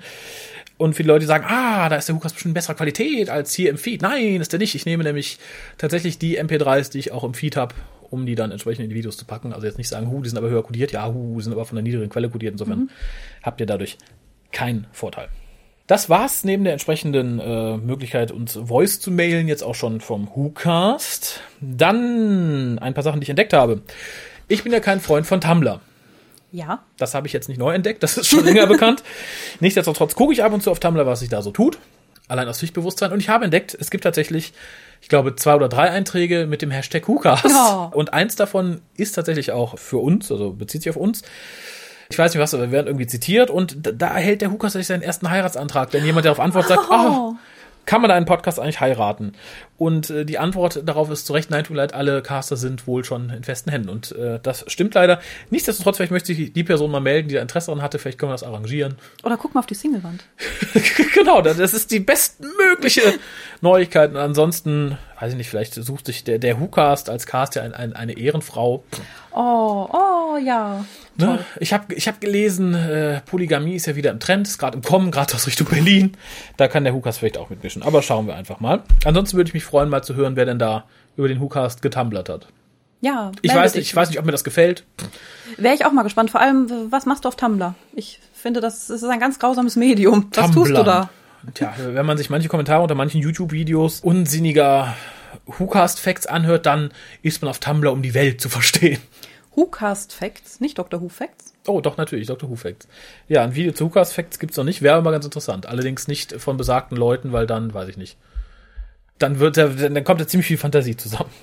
Und 0.78 0.94
viele 0.94 1.08
Leute 1.08 1.26
sagen, 1.26 1.44
ah, 1.46 1.88
da 1.88 1.96
ist 1.96 2.08
der 2.08 2.16
Hukas 2.16 2.32
bestimmt 2.32 2.54
besserer 2.54 2.74
Qualität 2.74 3.30
als 3.30 3.54
hier 3.54 3.70
im 3.70 3.78
Feed. 3.78 4.02
Nein, 4.02 4.40
ist 4.40 4.52
der 4.52 4.58
nicht. 4.58 4.74
Ich 4.74 4.86
nehme 4.86 5.04
nämlich 5.04 5.38
tatsächlich 5.78 6.18
die 6.18 6.40
MP3s, 6.40 6.90
die 6.90 6.98
ich 6.98 7.12
auch 7.12 7.24
im 7.24 7.34
Feed 7.34 7.56
habe, 7.56 7.74
um 8.10 8.26
die 8.26 8.34
dann 8.34 8.50
entsprechend 8.50 8.84
in 8.84 8.90
die 8.90 8.96
Videos 8.96 9.16
zu 9.16 9.24
packen. 9.24 9.52
Also 9.52 9.66
jetzt 9.66 9.78
nicht 9.78 9.88
sagen, 9.88 10.10
hu, 10.10 10.22
die 10.22 10.28
sind 10.28 10.38
aber 10.38 10.48
höher 10.48 10.64
kodiert. 10.64 10.92
Ja, 10.92 11.12
hu, 11.12 11.40
sind 11.40 11.52
aber 11.52 11.64
von 11.66 11.76
der 11.76 11.82
niedrigen 11.82 12.08
Quelle 12.08 12.30
kodiert. 12.30 12.52
Insofern 12.52 12.90
habt 13.42 13.60
ihr 13.60 13.66
dadurch 13.66 13.98
keinen 14.50 14.86
Vorteil. 14.92 15.28
Das 15.86 16.08
war's 16.08 16.44
neben 16.44 16.64
der 16.64 16.72
entsprechenden 16.72 17.40
äh, 17.40 17.76
Möglichkeit, 17.76 18.30
uns 18.30 18.58
Voice 18.62 19.00
zu 19.00 19.10
mailen, 19.10 19.48
jetzt 19.48 19.62
auch 19.62 19.74
schon 19.74 20.00
vom 20.00 20.28
WhoCast. 20.34 21.40
Dann 21.60 22.78
ein 22.78 22.94
paar 22.94 23.02
Sachen, 23.02 23.20
die 23.20 23.24
ich 23.24 23.30
entdeckt 23.30 23.52
habe. 23.52 23.82
Ich 24.48 24.62
bin 24.62 24.72
ja 24.72 24.80
kein 24.80 25.00
Freund 25.00 25.26
von 25.26 25.40
Tumblr. 25.40 25.80
Ja. 26.52 26.84
Das 26.98 27.14
habe 27.14 27.26
ich 27.26 27.32
jetzt 27.32 27.48
nicht 27.48 27.58
neu 27.58 27.74
entdeckt, 27.74 28.02
das 28.02 28.16
ist 28.16 28.28
schon 28.28 28.44
länger 28.44 28.66
bekannt. 28.66 29.02
Nichtsdestotrotz 29.60 30.14
gucke 30.14 30.32
ich 30.32 30.44
ab 30.44 30.52
und 30.52 30.62
zu 30.62 30.70
auf 30.70 30.78
Tumblr, 30.78 31.06
was 31.06 31.20
sich 31.20 31.30
da 31.30 31.42
so 31.42 31.50
tut. 31.50 31.78
Allein 32.28 32.46
aus 32.46 32.58
Pflichtbewusstsein. 32.58 33.10
Und 33.12 33.20
ich 33.20 33.28
habe 33.28 33.44
entdeckt, 33.44 33.76
es 33.78 33.90
gibt 33.90 34.04
tatsächlich, 34.04 34.52
ich 35.00 35.08
glaube, 35.08 35.34
zwei 35.34 35.54
oder 35.54 35.68
drei 35.68 35.90
Einträge 35.90 36.46
mit 36.46 36.62
dem 36.62 36.70
Hashtag 36.70 37.08
WhoCast. 37.08 37.44
Ja. 37.46 37.90
Und 37.92 38.12
eins 38.12 38.36
davon 38.36 38.82
ist 38.96 39.12
tatsächlich 39.12 39.50
auch 39.50 39.78
für 39.78 39.98
uns, 39.98 40.30
also 40.30 40.52
bezieht 40.52 40.82
sich 40.82 40.90
auf 40.90 40.96
uns. 40.96 41.22
Ich 42.12 42.18
weiß 42.18 42.34
nicht 42.34 42.42
was, 42.42 42.52
aber 42.52 42.64
wir 42.64 42.72
werden 42.72 42.88
irgendwie 42.88 43.06
zitiert 43.06 43.48
und 43.48 43.74
da- 43.80 44.08
erhält 44.08 44.42
der 44.42 44.50
Hukas 44.50 44.74
tatsächlich 44.74 44.88
seinen 44.88 45.02
ersten 45.02 45.30
Heiratsantrag, 45.30 45.90
denn 45.92 46.04
jemand, 46.04 46.26
der 46.26 46.32
auf 46.32 46.40
Antwort 46.40 46.68
sagt, 46.68 46.82
Oh. 46.90 46.94
oh, 46.94 47.34
kann 47.86 48.02
man 48.02 48.10
einen 48.10 48.26
Podcast 48.26 48.60
eigentlich 48.60 48.80
heiraten? 48.80 49.32
Und 49.78 50.10
äh, 50.10 50.24
die 50.26 50.38
Antwort 50.38 50.82
darauf 50.86 51.10
ist 51.10 51.26
zu 51.26 51.32
Recht, 51.32 51.50
nein, 51.50 51.64
tut 51.64 51.70
mir 51.70 51.78
leid, 51.78 51.94
alle 51.94 52.22
Caster 52.22 52.56
sind 52.58 52.86
wohl 52.86 53.02
schon 53.02 53.30
in 53.30 53.42
festen 53.42 53.70
Händen. 53.70 53.88
Und 53.88 54.12
äh, 54.12 54.38
das 54.42 54.64
stimmt 54.68 54.94
leider. 54.94 55.20
Nichtsdestotrotz, 55.50 55.96
vielleicht 55.96 56.12
möchte 56.12 56.32
sich 56.34 56.52
die 56.52 56.62
Person 56.64 56.90
mal 56.92 57.00
melden, 57.00 57.28
die 57.28 57.34
da 57.34 57.40
Interesse 57.42 57.68
daran 57.68 57.82
hatte, 57.82 57.98
vielleicht 57.98 58.18
können 58.18 58.30
wir 58.30 58.34
das 58.34 58.44
arrangieren. 58.44 58.94
Oder 59.24 59.36
guck 59.38 59.54
mal 59.54 59.60
auf 59.60 59.66
die 59.66 59.74
Singlewand. 59.74 60.22
genau, 61.14 61.40
das 61.42 61.58
ist 61.58 61.90
die 61.90 61.98
bestmögliche 61.98 63.14
Neuigkeit. 63.62 64.10
Und 64.10 64.16
ansonsten, 64.18 64.96
weiß 65.18 65.32
ich 65.32 65.38
nicht, 65.38 65.48
vielleicht 65.50 65.74
sucht 65.74 66.06
sich 66.06 66.22
der, 66.24 66.38
der 66.38 66.60
WhoCast 66.60 67.10
als 67.10 67.26
Cast 67.26 67.56
ja 67.56 67.62
ein, 67.62 67.74
ein, 67.74 67.94
eine 67.94 68.16
Ehrenfrau. 68.16 68.84
Oh, 69.32 69.88
oh, 69.92 70.36
ja. 70.36 70.84
Ne? 71.16 71.44
Ich 71.60 71.72
habe 71.72 71.94
ich 71.94 72.08
hab 72.08 72.20
gelesen, 72.20 72.74
äh, 72.74 73.20
Polygamie 73.26 73.74
ist 73.74 73.86
ja 73.86 73.96
wieder 73.96 74.10
im 74.10 74.20
Trend, 74.20 74.46
ist 74.46 74.58
gerade 74.58 74.76
im 74.76 74.82
Kommen, 74.82 75.10
gerade 75.10 75.34
aus 75.34 75.46
Richtung 75.46 75.68
Berlin. 75.68 76.12
Da 76.56 76.68
kann 76.68 76.84
der 76.84 76.94
WhoCast 76.94 77.18
vielleicht 77.18 77.38
auch 77.38 77.50
mitmischen. 77.50 77.82
Aber 77.82 78.02
schauen 78.02 78.26
wir 78.26 78.34
einfach 78.34 78.60
mal. 78.60 78.82
Ansonsten 79.04 79.36
würde 79.36 79.48
ich 79.48 79.54
mich 79.54 79.64
freuen, 79.64 79.88
mal 79.88 80.02
zu 80.02 80.14
hören, 80.14 80.36
wer 80.36 80.46
denn 80.46 80.58
da 80.58 80.84
über 81.16 81.28
den 81.28 81.40
WhoCast 81.40 81.82
getumblert 81.82 82.28
hat. 82.28 82.48
Ja. 83.02 83.32
Ich 83.42 83.54
weiß 83.54 83.74
nicht, 83.74 83.88
ich 83.88 83.96
weiß 83.96 84.08
nicht, 84.08 84.18
ob 84.20 84.24
mir 84.24 84.32
das 84.32 84.44
gefällt. 84.44 84.84
Wäre 85.56 85.74
ich 85.74 85.84
auch 85.84 85.92
mal 85.92 86.02
gespannt. 86.02 86.30
Vor 86.30 86.40
allem, 86.40 86.70
was 86.90 87.04
machst 87.04 87.24
du 87.24 87.28
auf 87.28 87.36
Tumblr? 87.36 87.74
Ich 87.94 88.20
finde, 88.32 88.60
das 88.60 88.88
ist 88.90 89.04
ein 89.04 89.20
ganz 89.20 89.38
grausames 89.38 89.76
Medium. 89.76 90.28
Was 90.34 90.52
tust 90.52 90.70
du 90.70 90.74
Tumblr. 90.74 90.84
da? 90.84 91.10
Tja, 91.54 91.74
wenn 91.78 92.06
man 92.06 92.16
sich 92.16 92.30
manche 92.30 92.48
Kommentare 92.48 92.80
unter 92.80 92.94
manchen 92.94 93.20
YouTube-Videos 93.20 94.00
unsinniger 94.00 94.94
WhoCast-Facts 95.46 96.26
anhört, 96.26 96.66
dann 96.66 96.92
ist 97.22 97.42
man 97.42 97.50
auf 97.50 97.58
Tumblr, 97.58 97.90
um 97.90 98.02
die 98.02 98.14
Welt 98.14 98.40
zu 98.40 98.48
verstehen. 98.48 99.00
WhoCast 99.54 100.12
Facts, 100.12 100.60
nicht 100.60 100.78
Dr. 100.78 101.00
Who 101.00 101.08
Facts. 101.08 101.52
Oh, 101.66 101.80
doch, 101.80 101.96
natürlich, 101.96 102.26
Dr. 102.26 102.48
Who 102.48 102.56
Facts. 102.56 102.88
Ja, 103.28 103.42
ein 103.42 103.54
Video 103.54 103.72
zu 103.72 103.86
WhoCast 103.86 104.14
Facts 104.14 104.38
gibt's 104.38 104.56
noch 104.56 104.64
nicht, 104.64 104.82
wäre 104.82 104.96
aber 104.96 105.12
ganz 105.12 105.24
interessant. 105.24 105.66
Allerdings 105.66 106.08
nicht 106.08 106.32
von 106.40 106.56
besagten 106.56 106.96
Leuten, 106.96 107.32
weil 107.32 107.46
dann, 107.46 107.72
weiß 107.74 107.88
ich 107.88 107.96
nicht. 107.96 108.16
Dann 109.18 109.38
wird 109.38 109.56
da, 109.56 109.68
dann 109.68 110.04
kommt 110.04 110.20
da 110.20 110.26
ziemlich 110.26 110.46
viel 110.46 110.58
Fantasie 110.58 110.96
zusammen. 110.96 111.30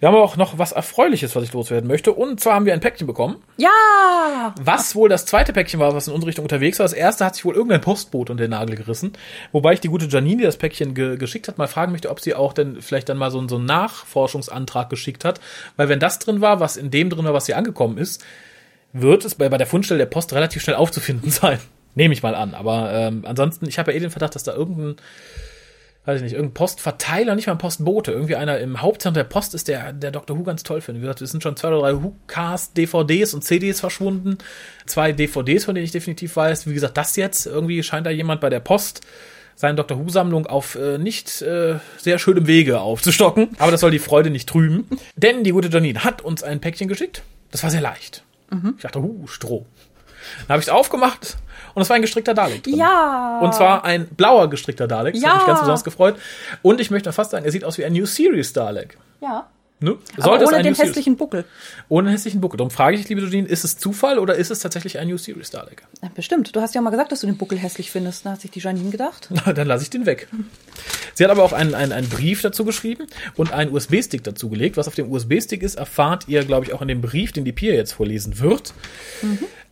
Wir 0.00 0.08
haben 0.08 0.16
auch 0.16 0.36
noch 0.36 0.58
was 0.58 0.72
Erfreuliches, 0.72 1.34
was 1.36 1.44
ich 1.44 1.52
loswerden 1.52 1.88
möchte. 1.88 2.12
Und 2.12 2.40
zwar 2.40 2.54
haben 2.54 2.66
wir 2.66 2.72
ein 2.72 2.80
Päckchen 2.80 3.06
bekommen. 3.06 3.36
Ja! 3.56 4.54
Was 4.60 4.94
wohl 4.94 5.08
das 5.08 5.26
zweite 5.26 5.52
Päckchen 5.52 5.80
war, 5.80 5.94
was 5.94 6.08
in 6.08 6.14
unsere 6.14 6.28
Richtung 6.28 6.44
unterwegs 6.44 6.78
war. 6.78 6.84
Das 6.84 6.92
erste 6.92 7.24
hat 7.24 7.34
sich 7.36 7.44
wohl 7.44 7.54
irgendein 7.54 7.80
Postboot 7.80 8.30
unter 8.30 8.44
den 8.44 8.50
Nagel 8.50 8.76
gerissen. 8.76 9.12
Wobei 9.52 9.72
ich 9.74 9.80
die 9.80 9.88
gute 9.88 10.06
Janine, 10.06 10.38
die 10.38 10.44
das 10.44 10.56
Päckchen 10.56 10.94
ge 10.94 11.16
geschickt 11.16 11.48
hat, 11.48 11.58
mal 11.58 11.68
fragen 11.68 11.92
möchte, 11.92 12.10
ob 12.10 12.20
sie 12.20 12.34
auch 12.34 12.52
denn 12.52 12.80
vielleicht 12.82 13.08
dann 13.08 13.18
mal 13.18 13.30
so, 13.30 13.38
einen- 13.38 13.48
so 13.48 13.56
einen 13.56 13.66
Nachforschungsantrag 13.66 14.90
geschickt 14.90 15.24
hat. 15.24 15.40
Weil 15.76 15.88
wenn 15.88 16.00
das 16.00 16.18
drin 16.18 16.40
war, 16.40 16.60
was 16.60 16.76
in 16.76 16.90
dem 16.90 17.10
drin 17.10 17.24
war, 17.24 17.32
was 17.34 17.46
hier 17.46 17.56
angekommen 17.56 17.98
ist, 17.98 18.24
wird 18.92 19.24
es 19.24 19.34
bei, 19.34 19.48
bei 19.48 19.58
der 19.58 19.66
Fundstelle 19.66 19.98
der 19.98 20.06
Post 20.06 20.32
relativ 20.34 20.62
schnell 20.62 20.76
aufzufinden 20.76 21.30
sein. 21.30 21.58
Nehme 21.94 22.12
ich 22.14 22.22
mal 22.22 22.34
an. 22.34 22.54
Aber 22.54 22.92
ähm, 22.92 23.24
ansonsten, 23.26 23.68
ich 23.68 23.78
habe 23.78 23.92
ja 23.92 23.96
eh 23.96 24.00
den 24.00 24.10
Verdacht, 24.10 24.34
dass 24.34 24.42
da 24.42 24.52
irgendein, 24.54 24.96
weiß 26.04 26.16
ich 26.16 26.22
nicht, 26.22 26.34
irgendein 26.34 26.54
Postverteiler, 26.54 27.34
nicht 27.34 27.46
mal 27.46 27.54
ein 27.54 27.58
Postbote, 27.58 28.12
irgendwie 28.12 28.36
einer 28.36 28.58
im 28.58 28.82
Hauptzentrum 28.82 29.14
der 29.14 29.24
Post 29.24 29.54
ist, 29.54 29.68
der, 29.68 29.92
der 29.92 30.10
Dr. 30.10 30.38
Who 30.38 30.42
ganz 30.42 30.62
toll 30.62 30.80
findet. 30.80 31.02
Wie 31.02 31.06
gesagt, 31.06 31.22
es 31.22 31.30
sind 31.30 31.42
schon 31.42 31.56
zwei 31.56 31.68
oder 31.68 31.80
drei 31.80 32.02
Who-Cast, 32.02 32.76
DVDs 32.76 33.32
und 33.32 33.42
CDs 33.42 33.80
verschwunden. 33.80 34.38
Zwei 34.86 35.12
DVDs, 35.12 35.64
von 35.64 35.74
denen 35.74 35.84
ich 35.84 35.92
definitiv 35.92 36.36
weiß. 36.36 36.66
Wie 36.66 36.74
gesagt, 36.74 36.96
das 36.98 37.16
jetzt, 37.16 37.46
irgendwie 37.46 37.82
scheint 37.82 38.06
da 38.06 38.10
jemand 38.10 38.40
bei 38.40 38.50
der 38.50 38.60
Post 38.60 39.00
seine 39.56 39.76
Dr. 39.76 39.98
Who-Sammlung 39.98 40.46
auf 40.46 40.74
äh, 40.74 40.98
nicht 40.98 41.40
äh, 41.40 41.76
sehr 41.96 42.18
schönem 42.18 42.46
Wege 42.46 42.80
aufzustocken. 42.80 43.50
Aber 43.58 43.70
das 43.70 43.80
soll 43.80 43.90
die 43.90 43.98
Freude 43.98 44.28
nicht 44.30 44.48
trüben. 44.48 44.86
Denn 45.16 45.44
die 45.44 45.52
gute 45.52 45.68
Janine 45.68 46.04
hat 46.04 46.22
uns 46.22 46.42
ein 46.42 46.60
Päckchen 46.60 46.88
geschickt. 46.88 47.22
Das 47.50 47.62
war 47.62 47.70
sehr 47.70 47.80
leicht. 47.80 48.24
Ich 48.76 48.82
dachte, 48.82 49.00
huh, 49.00 49.26
Stroh. 49.26 49.64
Dann 50.46 50.54
habe 50.54 50.60
ich 50.60 50.66
es 50.66 50.72
aufgemacht 50.72 51.36
und 51.74 51.82
es 51.82 51.88
war 51.88 51.96
ein 51.96 52.02
gestrickter 52.02 52.34
Dalek 52.34 52.62
drin. 52.62 52.76
Ja! 52.76 53.40
Und 53.42 53.54
zwar 53.54 53.84
ein 53.84 54.06
blauer 54.08 54.48
gestrickter 54.50 54.86
Dalek. 54.86 55.14
Das 55.14 55.22
Ja. 55.22 55.30
hat 55.30 55.36
mich 55.38 55.46
ganz 55.46 55.60
besonders 55.60 55.84
gefreut. 55.84 56.16
Und 56.62 56.80
ich 56.80 56.90
möchte 56.90 57.12
fast 57.12 57.30
sagen, 57.32 57.44
er 57.44 57.52
sieht 57.52 57.64
aus 57.64 57.78
wie 57.78 57.84
ein 57.84 57.92
New 57.92 58.06
Series 58.06 58.52
Dalek. 58.52 58.96
Ja. 59.20 59.46
Ne? 59.80 59.96
Sollte 60.16 60.46
ohne 60.46 60.62
den 60.62 60.74
hässlichen 60.74 61.16
Buckel. 61.16 61.44
ohne 61.88 62.10
hässlichen 62.10 62.40
Buckel. 62.40 62.56
Darum 62.56 62.70
frage 62.70 62.94
ich 62.94 63.02
dich, 63.02 63.08
liebe 63.10 63.20
Jodine, 63.20 63.48
ist 63.48 63.64
es 63.64 63.76
Zufall 63.76 64.18
oder 64.18 64.34
ist 64.36 64.50
es 64.50 64.60
tatsächlich 64.60 64.98
ein 64.98 65.08
New 65.08 65.18
Series 65.18 65.50
Dalek? 65.50 65.82
Ja, 66.00 66.08
Bestimmt. 66.14 66.54
Du 66.56 66.60
hast 66.60 66.74
ja 66.74 66.80
mal 66.80 66.90
gesagt, 66.90 67.12
dass 67.12 67.20
du 67.20 67.26
den 67.26 67.36
Buckel 67.36 67.58
hässlich 67.58 67.90
findest. 67.90 68.24
Da 68.24 68.30
hat 68.30 68.40
sich 68.40 68.50
die 68.52 68.60
Janine 68.60 68.90
gedacht. 68.90 69.28
Na, 69.30 69.52
dann 69.52 69.66
lasse 69.66 69.82
ich 69.82 69.90
den 69.90 70.06
weg. 70.06 70.28
Sie 71.14 71.24
hat 71.24 71.30
aber 71.30 71.42
auch 71.42 71.52
einen, 71.52 71.74
einen, 71.74 71.92
einen 71.92 72.08
Brief 72.08 72.40
dazu 72.40 72.64
geschrieben 72.64 73.08
und 73.34 73.52
einen 73.52 73.72
USB-Stick 73.74 74.22
dazu 74.24 74.48
gelegt. 74.48 74.76
Was 74.78 74.88
auf 74.88 74.94
dem 74.94 75.10
USB-Stick 75.10 75.62
ist, 75.62 75.74
erfahrt 75.74 76.28
ihr, 76.28 76.44
glaube 76.44 76.64
ich, 76.64 76.72
auch 76.72 76.80
in 76.80 76.88
dem 76.88 77.00
Brief, 77.02 77.32
den 77.32 77.44
die 77.44 77.52
Pia 77.52 77.74
jetzt 77.74 77.92
vorlesen 77.92 78.38
wird. 78.38 78.72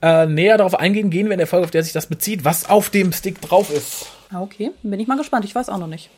Äh, 0.03 0.27
näher 0.27 0.59
darauf 0.59 0.75
eingehen 0.75 1.11
gehen 1.11 1.27
wir 1.27 1.33
in 1.33 1.39
der 1.39 1.47
Folge, 1.47 1.65
auf 1.65 1.71
der 1.71 1.85
sich 1.85 1.93
das 1.93 2.07
bezieht, 2.07 2.45
was 2.45 2.69
auf 2.69 2.91
dem 2.91 3.13
Stick 3.13 3.41
drauf 3.41 3.71
ist. 3.71 4.07
Ah, 4.31 4.43
okay. 4.43 4.73
Bin 4.83 4.99
ich 4.99 5.07
mal 5.07 5.17
gespannt. 5.17 5.45
Ich 5.45 5.55
weiß 5.55 5.69
auch 5.69 5.79
noch 5.79 5.87
nicht. 5.87 6.11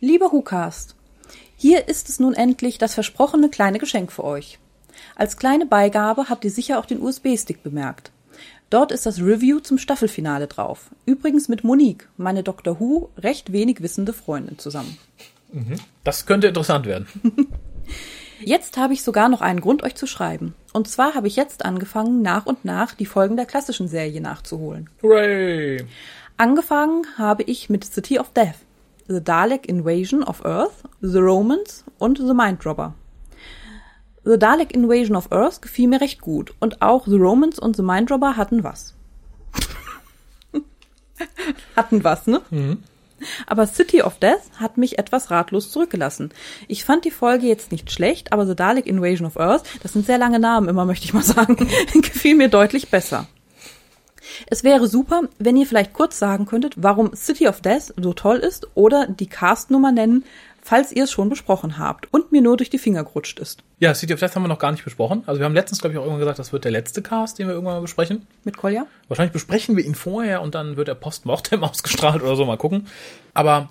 Lieber 0.00 0.30
WhoCast, 0.30 0.94
hier 1.56 1.88
ist 1.88 2.08
es 2.08 2.20
nun 2.20 2.34
endlich 2.34 2.78
das 2.78 2.94
versprochene 2.94 3.48
kleine 3.48 3.78
Geschenk 3.78 4.12
für 4.12 4.24
euch. 4.24 4.58
Als 5.16 5.36
kleine 5.36 5.64
Beigabe 5.64 6.28
habt 6.28 6.44
ihr 6.44 6.50
sicher 6.50 6.78
auch 6.78 6.86
den 6.86 7.00
USB-Stick 7.00 7.62
bemerkt. 7.62 8.10
Dort 8.68 8.90
ist 8.90 9.06
das 9.06 9.20
Review 9.20 9.60
zum 9.60 9.78
Staffelfinale 9.78 10.46
drauf. 10.46 10.90
Übrigens 11.06 11.48
mit 11.48 11.62
Monique, 11.62 12.08
meine 12.16 12.42
Dr. 12.42 12.80
Who 12.80 13.10
recht 13.18 13.52
wenig 13.52 13.82
wissende 13.82 14.12
Freundin 14.12 14.58
zusammen. 14.58 14.98
Das 16.04 16.26
könnte 16.26 16.48
interessant 16.48 16.86
werden. 16.86 17.06
Jetzt 18.44 18.76
habe 18.76 18.92
ich 18.92 19.02
sogar 19.02 19.28
noch 19.28 19.40
einen 19.40 19.60
Grund, 19.60 19.82
euch 19.82 19.94
zu 19.94 20.06
schreiben. 20.06 20.54
Und 20.72 20.88
zwar 20.88 21.14
habe 21.14 21.26
ich 21.26 21.36
jetzt 21.36 21.64
angefangen, 21.64 22.22
nach 22.22 22.46
und 22.46 22.64
nach 22.64 22.94
die 22.94 23.06
Folgen 23.06 23.36
der 23.36 23.46
klassischen 23.46 23.88
Serie 23.88 24.20
nachzuholen. 24.20 24.90
Hooray! 25.02 25.84
Angefangen 26.36 27.06
habe 27.18 27.42
ich 27.44 27.70
mit 27.70 27.84
City 27.84 28.18
of 28.18 28.30
Death, 28.30 28.56
The 29.06 29.22
Dalek 29.22 29.68
Invasion 29.68 30.24
of 30.24 30.44
Earth, 30.44 30.84
The 31.00 31.18
Romans 31.18 31.84
und 31.98 32.18
The 32.18 32.34
Mind 32.34 32.64
Robber. 32.66 32.94
The 34.24 34.38
Dalek 34.38 34.72
Invasion 34.72 35.16
of 35.16 35.30
Earth 35.30 35.62
gefiel 35.62 35.88
mir 35.88 36.00
recht 36.00 36.20
gut 36.20 36.54
und 36.60 36.80
auch 36.80 37.06
The 37.06 37.16
Romans 37.16 37.58
und 37.58 37.76
The 37.76 37.82
Mind 37.82 38.10
Robber 38.10 38.36
hatten 38.36 38.64
was. 38.64 38.94
hatten 41.76 42.02
was, 42.02 42.26
ne? 42.26 42.40
Aber 43.46 43.66
City 43.66 44.02
of 44.02 44.18
Death 44.18 44.42
hat 44.56 44.78
mich 44.78 44.98
etwas 44.98 45.30
ratlos 45.30 45.70
zurückgelassen. 45.70 46.30
Ich 46.68 46.84
fand 46.84 47.04
die 47.04 47.10
Folge 47.10 47.46
jetzt 47.46 47.72
nicht 47.72 47.90
schlecht, 47.90 48.32
aber 48.32 48.46
The 48.46 48.56
Dalek 48.56 48.86
Invasion 48.86 49.26
of 49.26 49.38
Earth, 49.38 49.64
das 49.82 49.92
sind 49.92 50.06
sehr 50.06 50.18
lange 50.18 50.38
Namen 50.38 50.68
immer, 50.68 50.84
möchte 50.84 51.04
ich 51.04 51.14
mal 51.14 51.22
sagen, 51.22 51.56
gefiel 51.92 52.34
mir 52.34 52.48
deutlich 52.48 52.90
besser. 52.90 53.26
Es 54.46 54.64
wäre 54.64 54.86
super, 54.86 55.22
wenn 55.38 55.56
ihr 55.56 55.66
vielleicht 55.66 55.92
kurz 55.92 56.18
sagen 56.18 56.46
könntet, 56.46 56.74
warum 56.76 57.14
City 57.14 57.48
of 57.48 57.60
Death 57.60 57.92
so 57.96 58.12
toll 58.12 58.38
ist 58.38 58.68
oder 58.74 59.06
die 59.06 59.26
Castnummer 59.26 59.92
nennen, 59.92 60.24
falls 60.62 60.92
ihr 60.92 61.04
es 61.04 61.10
schon 61.10 61.28
besprochen 61.28 61.76
habt 61.76 62.08
und 62.12 62.32
mir 62.32 62.40
nur 62.40 62.56
durch 62.56 62.70
die 62.70 62.78
Finger 62.78 63.02
gerutscht 63.04 63.40
ist. 63.40 63.62
Ja, 63.80 63.94
City 63.94 64.14
of 64.14 64.20
Death 64.20 64.36
haben 64.36 64.44
wir 64.44 64.48
noch 64.48 64.60
gar 64.60 64.70
nicht 64.70 64.84
besprochen. 64.84 65.24
Also 65.26 65.40
wir 65.40 65.44
haben 65.44 65.54
letztens, 65.54 65.80
glaube 65.80 65.92
ich, 65.92 65.98
auch 65.98 66.04
irgendwann 66.04 66.20
gesagt, 66.20 66.38
das 66.38 66.52
wird 66.52 66.64
der 66.64 66.70
letzte 66.70 67.02
Cast, 67.02 67.38
den 67.38 67.48
wir 67.48 67.54
irgendwann 67.54 67.74
mal 67.74 67.80
besprechen. 67.80 68.26
Mit 68.44 68.56
Kolja? 68.56 68.86
Wahrscheinlich 69.08 69.32
besprechen 69.32 69.76
wir 69.76 69.84
ihn 69.84 69.96
vorher 69.96 70.40
und 70.40 70.54
dann 70.54 70.76
wird 70.76 70.88
der 70.88 70.94
Postmortem 70.94 71.64
ausgestrahlt 71.64 72.22
oder 72.22 72.36
so, 72.36 72.44
mal 72.44 72.56
gucken. 72.56 72.86
Aber 73.34 73.70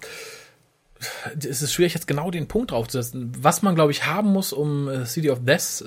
es 1.40 1.62
ist 1.62 1.74
schwierig, 1.74 1.94
jetzt 1.94 2.08
genau 2.08 2.30
den 2.30 2.48
Punkt 2.48 2.72
drauf 2.72 2.88
zu 2.88 3.02
setzen. 3.02 3.32
Was 3.40 3.62
man, 3.62 3.74
glaube 3.74 3.92
ich, 3.92 4.06
haben 4.06 4.32
muss, 4.32 4.54
um 4.54 4.88
äh, 4.88 5.06
City 5.06 5.30
of 5.30 5.44
Death 5.44 5.82
äh, 5.82 5.86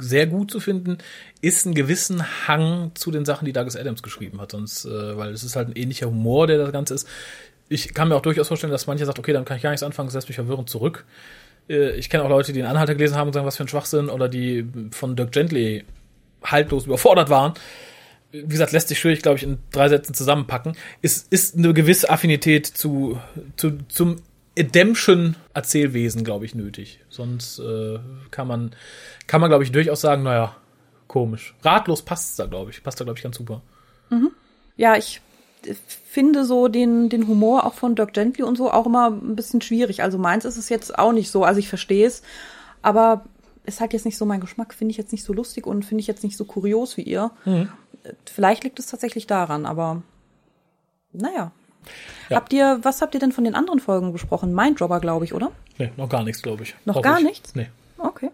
sehr 0.00 0.26
gut 0.26 0.50
zu 0.50 0.60
finden, 0.60 0.98
ist 1.40 1.66
einen 1.66 1.74
gewissen 1.74 2.46
Hang 2.46 2.92
zu 2.94 3.10
den 3.10 3.24
Sachen, 3.24 3.44
die 3.44 3.52
Douglas 3.52 3.76
Adams 3.76 4.02
geschrieben 4.02 4.40
hat. 4.40 4.52
Sonst, 4.52 4.84
äh, 4.84 5.16
weil 5.16 5.32
es 5.32 5.44
ist 5.44 5.56
halt 5.56 5.68
ein 5.68 5.76
ähnlicher 5.76 6.06
Humor, 6.06 6.46
der 6.46 6.58
das 6.58 6.72
Ganze 6.72 6.94
ist. 6.94 7.08
Ich 7.68 7.94
kann 7.94 8.08
mir 8.08 8.16
auch 8.16 8.22
durchaus 8.22 8.48
vorstellen, 8.48 8.70
dass 8.70 8.86
manche 8.86 9.04
sagt, 9.06 9.18
okay, 9.18 9.32
dann 9.32 9.44
kann 9.44 9.56
ich 9.56 9.62
gar 9.62 9.70
nichts 9.70 9.82
anfangen, 9.82 10.10
lässt 10.10 10.28
mich 10.28 10.36
verwirrend 10.36 10.70
zurück. 10.70 11.04
Äh, 11.68 11.96
ich 11.96 12.10
kenne 12.10 12.24
auch 12.24 12.28
Leute, 12.28 12.52
die 12.52 12.60
den 12.60 12.68
Anhalter 12.68 12.94
gelesen 12.94 13.16
haben 13.16 13.28
und 13.28 13.32
sagen, 13.32 13.46
was 13.46 13.56
für 13.56 13.64
ein 13.64 13.68
Schwachsinn, 13.68 14.08
oder 14.08 14.28
die 14.28 14.66
von 14.92 15.16
Dirk 15.16 15.32
Gently 15.32 15.84
haltlos 16.42 16.86
überfordert 16.86 17.30
waren. 17.30 17.54
Wie 18.32 18.46
gesagt, 18.46 18.72
lässt 18.72 18.88
sich 18.88 18.98
schwierig, 18.98 19.22
glaube 19.22 19.38
ich, 19.38 19.44
in 19.44 19.58
drei 19.72 19.88
Sätzen 19.88 20.14
zusammenpacken. 20.14 20.76
Ist, 21.00 21.32
ist 21.32 21.56
eine 21.56 21.72
gewisse 21.72 22.10
Affinität 22.10 22.66
zu, 22.66 23.18
zu, 23.56 23.78
zum 23.88 24.16
Redemption-Erzählwesen, 24.58 26.24
glaube 26.24 26.44
ich, 26.44 26.54
nötig. 26.54 27.00
Sonst 27.08 27.58
äh, 27.58 27.98
kann 28.30 28.48
man, 28.48 28.72
kann 29.26 29.40
man, 29.40 29.50
glaube 29.50 29.64
ich, 29.64 29.72
durchaus 29.72 30.00
sagen, 30.00 30.22
naja, 30.22 30.56
komisch. 31.06 31.54
Ratlos 31.62 32.02
passt 32.02 32.38
da, 32.38 32.46
glaube 32.46 32.70
ich. 32.70 32.82
Passt 32.82 33.00
da, 33.00 33.04
glaube 33.04 33.18
ich, 33.18 33.22
ganz 33.22 33.36
super. 33.36 33.62
Ja, 34.76 34.96
ich 34.96 35.20
finde 35.74 36.44
so 36.44 36.68
den, 36.68 37.08
den 37.08 37.26
Humor 37.26 37.64
auch 37.66 37.74
von 37.74 37.94
Dirk 37.94 38.12
Gently 38.12 38.44
und 38.44 38.56
so 38.56 38.70
auch 38.70 38.86
immer 38.86 39.10
ein 39.10 39.36
bisschen 39.36 39.60
schwierig. 39.60 40.02
Also 40.02 40.18
meins 40.18 40.44
ist 40.44 40.56
es 40.56 40.68
jetzt 40.68 40.98
auch 40.98 41.12
nicht 41.12 41.30
so. 41.30 41.44
Also 41.44 41.60
ich 41.60 41.68
verstehe 41.68 42.06
es, 42.06 42.22
aber 42.82 43.24
ist 43.64 43.80
halt 43.80 43.92
jetzt 43.92 44.04
nicht 44.04 44.16
so 44.16 44.24
mein 44.26 44.40
Geschmack. 44.40 44.74
Finde 44.74 44.92
ich 44.92 44.96
jetzt 44.96 45.12
nicht 45.12 45.24
so 45.24 45.32
lustig 45.32 45.66
und 45.66 45.84
finde 45.84 46.00
ich 46.00 46.06
jetzt 46.06 46.22
nicht 46.22 46.36
so 46.36 46.44
kurios 46.44 46.96
wie 46.96 47.02
ihr. 47.02 47.30
Vielleicht 48.24 48.64
liegt 48.64 48.78
es 48.78 48.86
tatsächlich 48.86 49.26
daran, 49.26 49.66
aber 49.66 50.02
naja. 51.12 51.52
Ja. 52.28 52.36
Habt 52.36 52.52
ihr, 52.52 52.80
was 52.82 53.02
habt 53.02 53.14
ihr 53.14 53.20
denn 53.20 53.32
von 53.32 53.44
den 53.44 53.54
anderen 53.54 53.80
Folgen 53.80 54.12
besprochen? 54.12 54.54
Minddropper, 54.54 55.00
glaube 55.00 55.24
ich, 55.24 55.34
oder? 55.34 55.52
Nee, 55.78 55.92
noch 55.96 56.08
gar 56.08 56.24
nichts, 56.24 56.42
glaube 56.42 56.64
ich. 56.64 56.74
Noch 56.84 56.96
Hoffe 56.96 57.04
gar 57.04 57.18
ich. 57.18 57.24
nichts? 57.24 57.54
Nee. 57.54 57.68
Okay. 57.98 58.30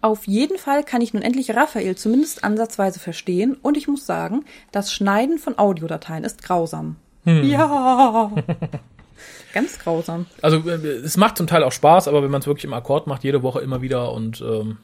Hm. 0.00 0.10
Auf 0.10 0.26
jeden 0.26 0.58
Fall 0.58 0.84
kann 0.84 1.00
ich 1.00 1.12
nun 1.12 1.22
endlich 1.22 1.54
Raphael 1.54 1.96
zumindest 1.96 2.44
ansatzweise 2.44 3.00
verstehen 3.00 3.56
und 3.60 3.76
ich 3.76 3.88
muss 3.88 4.06
sagen, 4.06 4.44
das 4.72 4.92
Schneiden 4.92 5.38
von 5.38 5.58
Audiodateien 5.58 6.24
ist 6.24 6.42
grausam. 6.42 6.96
Ja. 7.24 8.32
Ganz 9.52 9.78
grausam. 9.78 10.26
Also 10.42 10.58
äh, 10.68 10.86
es 10.86 11.16
macht 11.16 11.36
zum 11.36 11.46
Teil 11.46 11.62
auch 11.62 11.72
Spaß, 11.72 12.08
aber 12.08 12.22
wenn 12.22 12.30
man 12.30 12.40
es 12.40 12.46
wirklich 12.46 12.64
im 12.64 12.72
Akkord 12.72 13.06
macht, 13.06 13.24
jede 13.24 13.42
Woche 13.42 13.60
immer 13.60 13.82
wieder 13.82 14.12
und 14.12 14.40
ähm, 14.40 14.78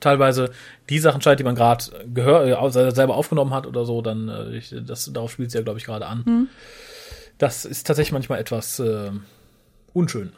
teilweise 0.00 0.50
die 0.88 0.98
Sachen 0.98 1.22
schneidet, 1.22 1.40
die 1.40 1.44
man 1.44 1.54
gerade 1.54 1.84
äh, 2.16 2.90
selber 2.90 3.14
aufgenommen 3.14 3.54
hat 3.54 3.66
oder 3.66 3.84
so, 3.84 4.02
dann 4.02 4.28
äh, 4.28 4.56
ich, 4.56 4.74
das 4.86 5.10
darauf 5.12 5.30
spielt 5.30 5.48
es 5.48 5.54
ja, 5.54 5.62
glaube 5.62 5.78
ich, 5.78 5.84
gerade 5.84 6.06
an. 6.06 6.48
Das 7.38 7.64
ist 7.64 7.86
tatsächlich 7.86 8.12
manchmal 8.12 8.40
etwas 8.40 8.78
äh, 8.78 9.10
unschön. 9.92 10.32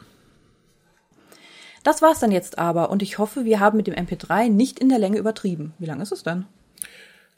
Das 1.89 2.03
war's 2.03 2.19
dann 2.19 2.29
jetzt 2.31 2.59
aber 2.59 2.91
und 2.91 3.01
ich 3.01 3.17
hoffe, 3.17 3.45
wir 3.45 3.59
haben 3.59 3.75
mit 3.77 3.87
dem 3.87 3.95
MP3 3.95 4.47
nicht 4.47 4.77
in 4.79 4.89
der 4.89 4.99
Länge 4.99 5.17
übertrieben. 5.17 5.73
Wie 5.79 5.87
lang 5.87 5.99
ist 6.01 6.11
es 6.11 6.21
denn? 6.21 6.45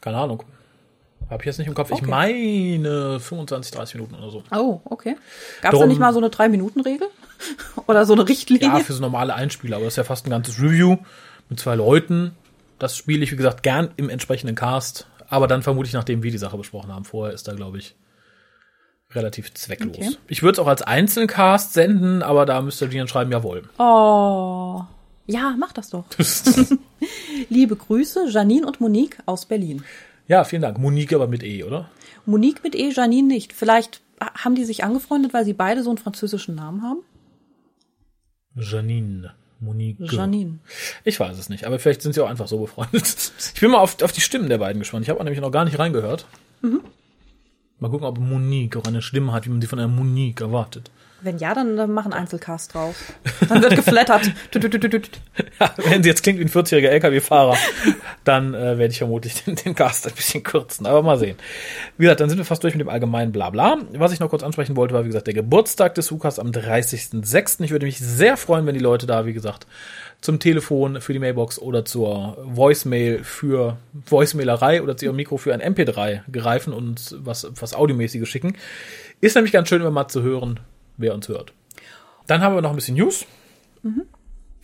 Keine 0.01 0.17
Ahnung. 0.17 0.43
Habe 1.29 1.41
ich 1.41 1.45
jetzt 1.45 1.57
nicht 1.57 1.69
im 1.69 1.73
Kopf. 1.73 1.89
Ich 1.89 1.99
Okay. 2.01 2.09
meine 2.09 3.21
25, 3.21 3.71
30 3.71 3.95
Minuten 3.95 4.15
oder 4.15 4.29
so. 4.29 4.43
Oh, 4.53 4.81
okay. 4.83 5.11
Gab's 5.61 5.61
da 5.61 5.69
Darum- 5.71 5.87
nicht 5.87 5.99
mal 6.01 6.11
so 6.11 6.19
eine 6.19 6.29
Drei-Minuten-Regel? 6.29 7.07
Oder 7.87 8.05
so 8.05 8.11
eine 8.11 8.27
Richtlinie? 8.27 8.67
Ja, 8.67 8.79
für 8.79 8.91
so 8.91 8.99
normale 8.99 9.33
Einspieler, 9.33 9.77
aber 9.77 9.85
das 9.85 9.93
ist 9.93 9.97
ja 9.97 10.03
fast 10.03 10.27
ein 10.27 10.31
ganzes 10.31 10.59
Review 10.61 10.97
mit 11.47 11.57
zwei 11.61 11.75
Leuten. 11.75 12.35
Das 12.77 12.97
spiele 12.97 13.23
ich, 13.23 13.31
wie 13.31 13.37
gesagt, 13.37 13.63
gern 13.63 13.91
im 13.95 14.09
entsprechenden 14.09 14.55
Cast, 14.57 15.07
aber 15.29 15.47
dann 15.47 15.61
vermutlich, 15.63 15.93
nachdem 15.93 16.23
wir 16.23 16.31
die 16.31 16.37
Sache 16.37 16.57
besprochen 16.57 16.93
haben. 16.93 17.05
Vorher 17.05 17.33
ist 17.33 17.47
da, 17.47 17.53
glaube 17.53 17.77
ich, 17.77 17.95
relativ 19.15 19.53
zwecklos. 19.53 19.95
Okay. 19.95 20.09
Ich 20.27 20.43
würde 20.43 20.53
es 20.53 20.59
auch 20.59 20.67
als 20.67 20.81
Einzelcast 20.81 21.73
senden, 21.73 22.23
aber 22.23 22.45
da 22.45 22.61
müsst 22.61 22.81
ihr 22.81 22.87
dann 22.87 23.07
schreiben, 23.07 23.31
jawohl. 23.31 23.63
Oh. 23.77 24.83
Ja, 25.27 25.55
mach 25.57 25.73
das 25.73 25.89
doch. 25.89 26.05
Liebe 27.49 27.75
Grüße, 27.75 28.27
Janine 28.29 28.65
und 28.65 28.81
Monique 28.81 29.17
aus 29.25 29.45
Berlin. 29.45 29.83
ja, 30.27 30.43
vielen 30.43 30.61
Dank. 30.61 30.77
Monique 30.77 31.13
aber 31.13 31.27
mit 31.27 31.43
E, 31.43 31.63
oder? 31.63 31.89
Monique 32.25 32.63
mit 32.63 32.75
E, 32.75 32.89
Janine 32.89 33.27
nicht. 33.27 33.53
Vielleicht 33.53 34.01
haben 34.19 34.55
die 34.55 34.65
sich 34.65 34.83
angefreundet, 34.83 35.33
weil 35.33 35.45
sie 35.45 35.53
beide 35.53 35.83
so 35.83 35.89
einen 35.89 35.97
französischen 35.97 36.55
Namen 36.55 36.83
haben? 36.83 36.99
Janine. 38.55 39.33
Monique. 39.59 40.11
Janine. 40.11 40.59
Ich 41.03 41.19
weiß 41.19 41.37
es 41.37 41.49
nicht, 41.49 41.65
aber 41.65 41.77
vielleicht 41.79 42.01
sind 42.01 42.13
sie 42.13 42.21
auch 42.21 42.29
einfach 42.29 42.47
so 42.47 42.57
befreundet. 42.59 43.31
Ich 43.53 43.61
bin 43.61 43.71
mal 43.71 43.77
auf, 43.77 44.01
auf 44.01 44.11
die 44.11 44.21
Stimmen 44.21 44.49
der 44.49 44.57
beiden 44.57 44.79
gespannt. 44.79 45.03
Ich 45.05 45.09
habe 45.09 45.23
nämlich 45.23 45.39
noch 45.39 45.51
gar 45.51 45.65
nicht 45.65 45.77
reingehört. 45.77 46.25
Mal 47.81 47.89
gucken, 47.89 48.05
ob 48.05 48.19
Monique 48.19 48.77
auch 48.77 48.85
eine 48.85 49.01
Stimme 49.01 49.33
hat, 49.33 49.45
wie 49.45 49.49
man 49.49 49.59
sie 49.59 49.67
von 49.67 49.79
einer 49.79 49.87
Monique 49.87 50.41
erwartet. 50.41 50.91
Wenn 51.23 51.37
ja, 51.37 51.53
dann, 51.53 51.77
dann 51.77 51.91
mach 51.91 52.05
einen 52.05 52.13
Einzelcast 52.13 52.73
draus. 52.73 52.95
Dann 53.47 53.61
wird 53.61 53.75
geflattert. 53.75 54.31
Tut. 54.51 55.09
Wenn 55.77 56.03
sie 56.03 56.09
jetzt 56.09 56.23
klingt 56.23 56.39
wie 56.39 56.43
ein 56.43 56.49
40-jähriger 56.49 56.87
LKW-Fahrer, 56.87 57.55
dann 58.23 58.53
äh, 58.53 58.77
werde 58.77 58.87
ich 58.87 58.97
vermutlich 58.97 59.43
den, 59.43 59.55
den 59.55 59.75
Cast 59.75 60.07
ein 60.07 60.13
bisschen 60.13 60.43
kürzen. 60.43 60.85
Aber 60.85 61.03
mal 61.03 61.19
sehen. 61.19 61.37
Wie 61.97 62.03
gesagt, 62.03 62.21
dann 62.21 62.29
sind 62.29 62.37
wir 62.37 62.45
fast 62.45 62.63
durch 62.63 62.73
mit 62.73 62.81
dem 62.81 62.89
allgemeinen 62.89 63.31
Blabla. 63.31 63.77
Was 63.93 64.13
ich 64.13 64.19
noch 64.19 64.29
kurz 64.29 64.43
ansprechen 64.43 64.75
wollte, 64.75 64.93
war, 64.93 65.03
wie 65.03 65.07
gesagt, 65.07 65.27
der 65.27 65.33
Geburtstag 65.33 65.95
des 65.95 66.09
Hukas 66.09 66.39
am 66.39 66.47
30.06. 66.47 67.63
Ich 67.63 67.71
würde 67.71 67.85
mich 67.85 67.99
sehr 67.99 68.37
freuen, 68.37 68.65
wenn 68.65 68.73
die 68.73 68.79
Leute 68.79 69.05
da, 69.05 69.25
wie 69.25 69.33
gesagt, 69.33 69.67
zum 70.21 70.39
Telefon 70.39 71.01
für 71.01 71.13
die 71.13 71.19
Mailbox 71.19 71.59
oder 71.59 71.83
zur 71.83 72.37
Voicemail 72.43 73.23
für 73.23 73.77
Voicemailerei 73.93 74.81
oder 74.81 74.95
zu 74.95 75.05
ihrem 75.05 75.15
Mikro 75.15 75.37
für 75.37 75.53
ein 75.53 75.61
MP3 75.61 76.21
greifen 76.31 76.73
und 76.73 77.15
was, 77.19 77.47
was 77.59 77.73
Audiomäßiges 77.73 78.29
schicken. 78.29 78.55
Ist 79.19 79.35
nämlich 79.35 79.51
ganz 79.51 79.67
schön, 79.69 79.81
immer 79.81 79.91
mal 79.91 80.07
zu 80.07 80.21
hören, 80.21 80.59
wer 81.01 81.13
uns 81.13 81.27
hört. 81.27 81.53
Dann 82.27 82.41
haben 82.41 82.55
wir 82.55 82.61
noch 82.61 82.69
ein 82.69 82.75
bisschen 82.75 82.95
News. 82.95 83.25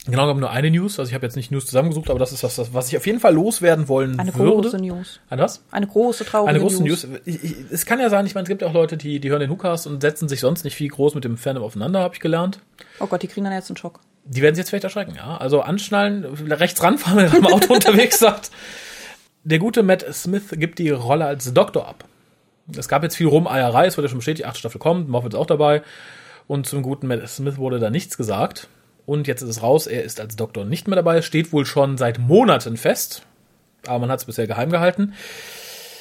Genau 0.08 0.22
genommen 0.22 0.40
nur 0.40 0.52
eine 0.52 0.72
News. 0.72 1.00
Also 1.00 1.10
ich 1.10 1.16
habe 1.16 1.26
jetzt 1.26 1.36
nicht 1.36 1.52
News 1.52 1.66
zusammengesucht, 1.66 2.10
aber 2.10 2.20
das 2.20 2.32
ist 2.32 2.42
was, 2.42 2.74
was 2.74 2.88
ich 2.88 2.96
auf 2.96 3.06
jeden 3.06 3.20
Fall 3.20 3.34
loswerden 3.34 3.90
wollen 3.90 4.18
Eine 4.20 4.34
würde. 4.34 4.62
große 4.62 4.78
News. 4.78 5.20
Eine 5.30 5.42
was? 5.42 5.64
Eine 5.70 5.88
große, 5.88 6.24
traurige 6.24 6.50
Eine 6.50 6.60
große 6.60 6.82
News. 6.82 7.06
News. 7.06 7.20
Ich, 7.26 7.44
ich, 7.44 7.56
es 7.72 7.86
kann 7.86 8.00
ja 8.00 8.10
sein, 8.10 8.26
ich 8.26 8.34
meine, 8.34 8.44
es 8.44 8.50
gibt 8.50 8.62
ja 8.62 8.70
auch 8.70 8.74
Leute, 8.74 8.96
die, 8.96 9.20
die 9.20 9.30
hören 9.30 9.42
den 9.42 9.50
Hookast 9.50 9.86
und 9.86 10.00
setzen 10.00 10.30
sich 10.30 10.40
sonst 10.40 10.64
nicht 10.64 10.76
viel 10.76 10.88
groß 10.88 11.14
mit 11.16 11.26
dem 11.26 11.38
Fandom 11.38 11.64
aufeinander, 11.64 12.00
habe 12.00 12.14
ich 12.14 12.22
gelernt. 12.22 12.62
Oh 13.00 13.08
Gott, 13.08 13.22
die 13.22 13.28
kriegen 13.28 13.44
dann 13.44 13.54
jetzt 13.54 13.70
einen 13.70 13.78
Schock. 13.78 14.00
Die 14.24 14.42
werden 14.42 14.56
sich 14.56 14.62
jetzt 14.62 14.70
vielleicht 14.70 14.86
erschrecken, 14.86 15.16
ja. 15.18 15.38
Also 15.38 15.62
anschnallen, 15.62 16.24
rechts 16.26 16.82
ranfahren, 16.82 17.18
wenn 17.32 17.32
ihr 17.32 17.38
im 17.40 17.54
Auto 17.54 17.74
unterwegs 17.74 18.20
seid. 18.20 18.50
Der 19.44 19.60
gute 19.60 19.84
Matt 19.84 20.06
Smith 20.14 20.52
gibt 20.52 20.80
die 20.80 20.90
Rolle 20.90 21.26
als 21.26 21.54
Doktor 21.54 21.88
ab. 21.88 22.06
Es 22.78 22.88
gab 22.88 23.04
jetzt 23.04 23.16
viel 23.16 23.28
Rumeierei, 23.28 23.88
es 23.88 23.98
wurde 23.98 24.08
ja 24.08 24.10
schon 24.10 24.20
bestätigt, 24.20 24.40
die 24.40 24.46
achte 24.46 24.60
Staffel 24.60 24.80
kommt, 24.80 25.10
Moffat 25.10 25.34
ist 25.34 25.40
auch 25.40 25.46
dabei. 25.46 25.82
Und 26.48 26.66
zum 26.66 26.82
guten 26.82 27.08
Matt 27.08 27.28
Smith 27.28 27.58
wurde 27.58 27.80
da 27.80 27.90
nichts 27.90 28.18
gesagt. 28.18 28.68
Und 29.06 29.28
jetzt 29.28 29.42
ist 29.42 29.50
es 29.50 29.62
raus, 29.62 29.88
er 29.88 30.04
ist 30.04 30.20
als 30.20 30.36
Doktor 30.36 30.66
nicht 30.66 30.88
mehr 30.88 30.96
dabei, 30.96 31.22
steht 31.22 31.54
wohl 31.54 31.66
schon 31.66 31.98
seit 31.98 32.20
Monaten 32.20 32.78
fest. 32.78 33.24
Aber 33.86 34.00
man 34.00 34.12
hat 34.12 34.20
es 34.20 34.26
bisher 34.26 34.48
geheim 34.48 34.70
gehalten. 34.70 35.14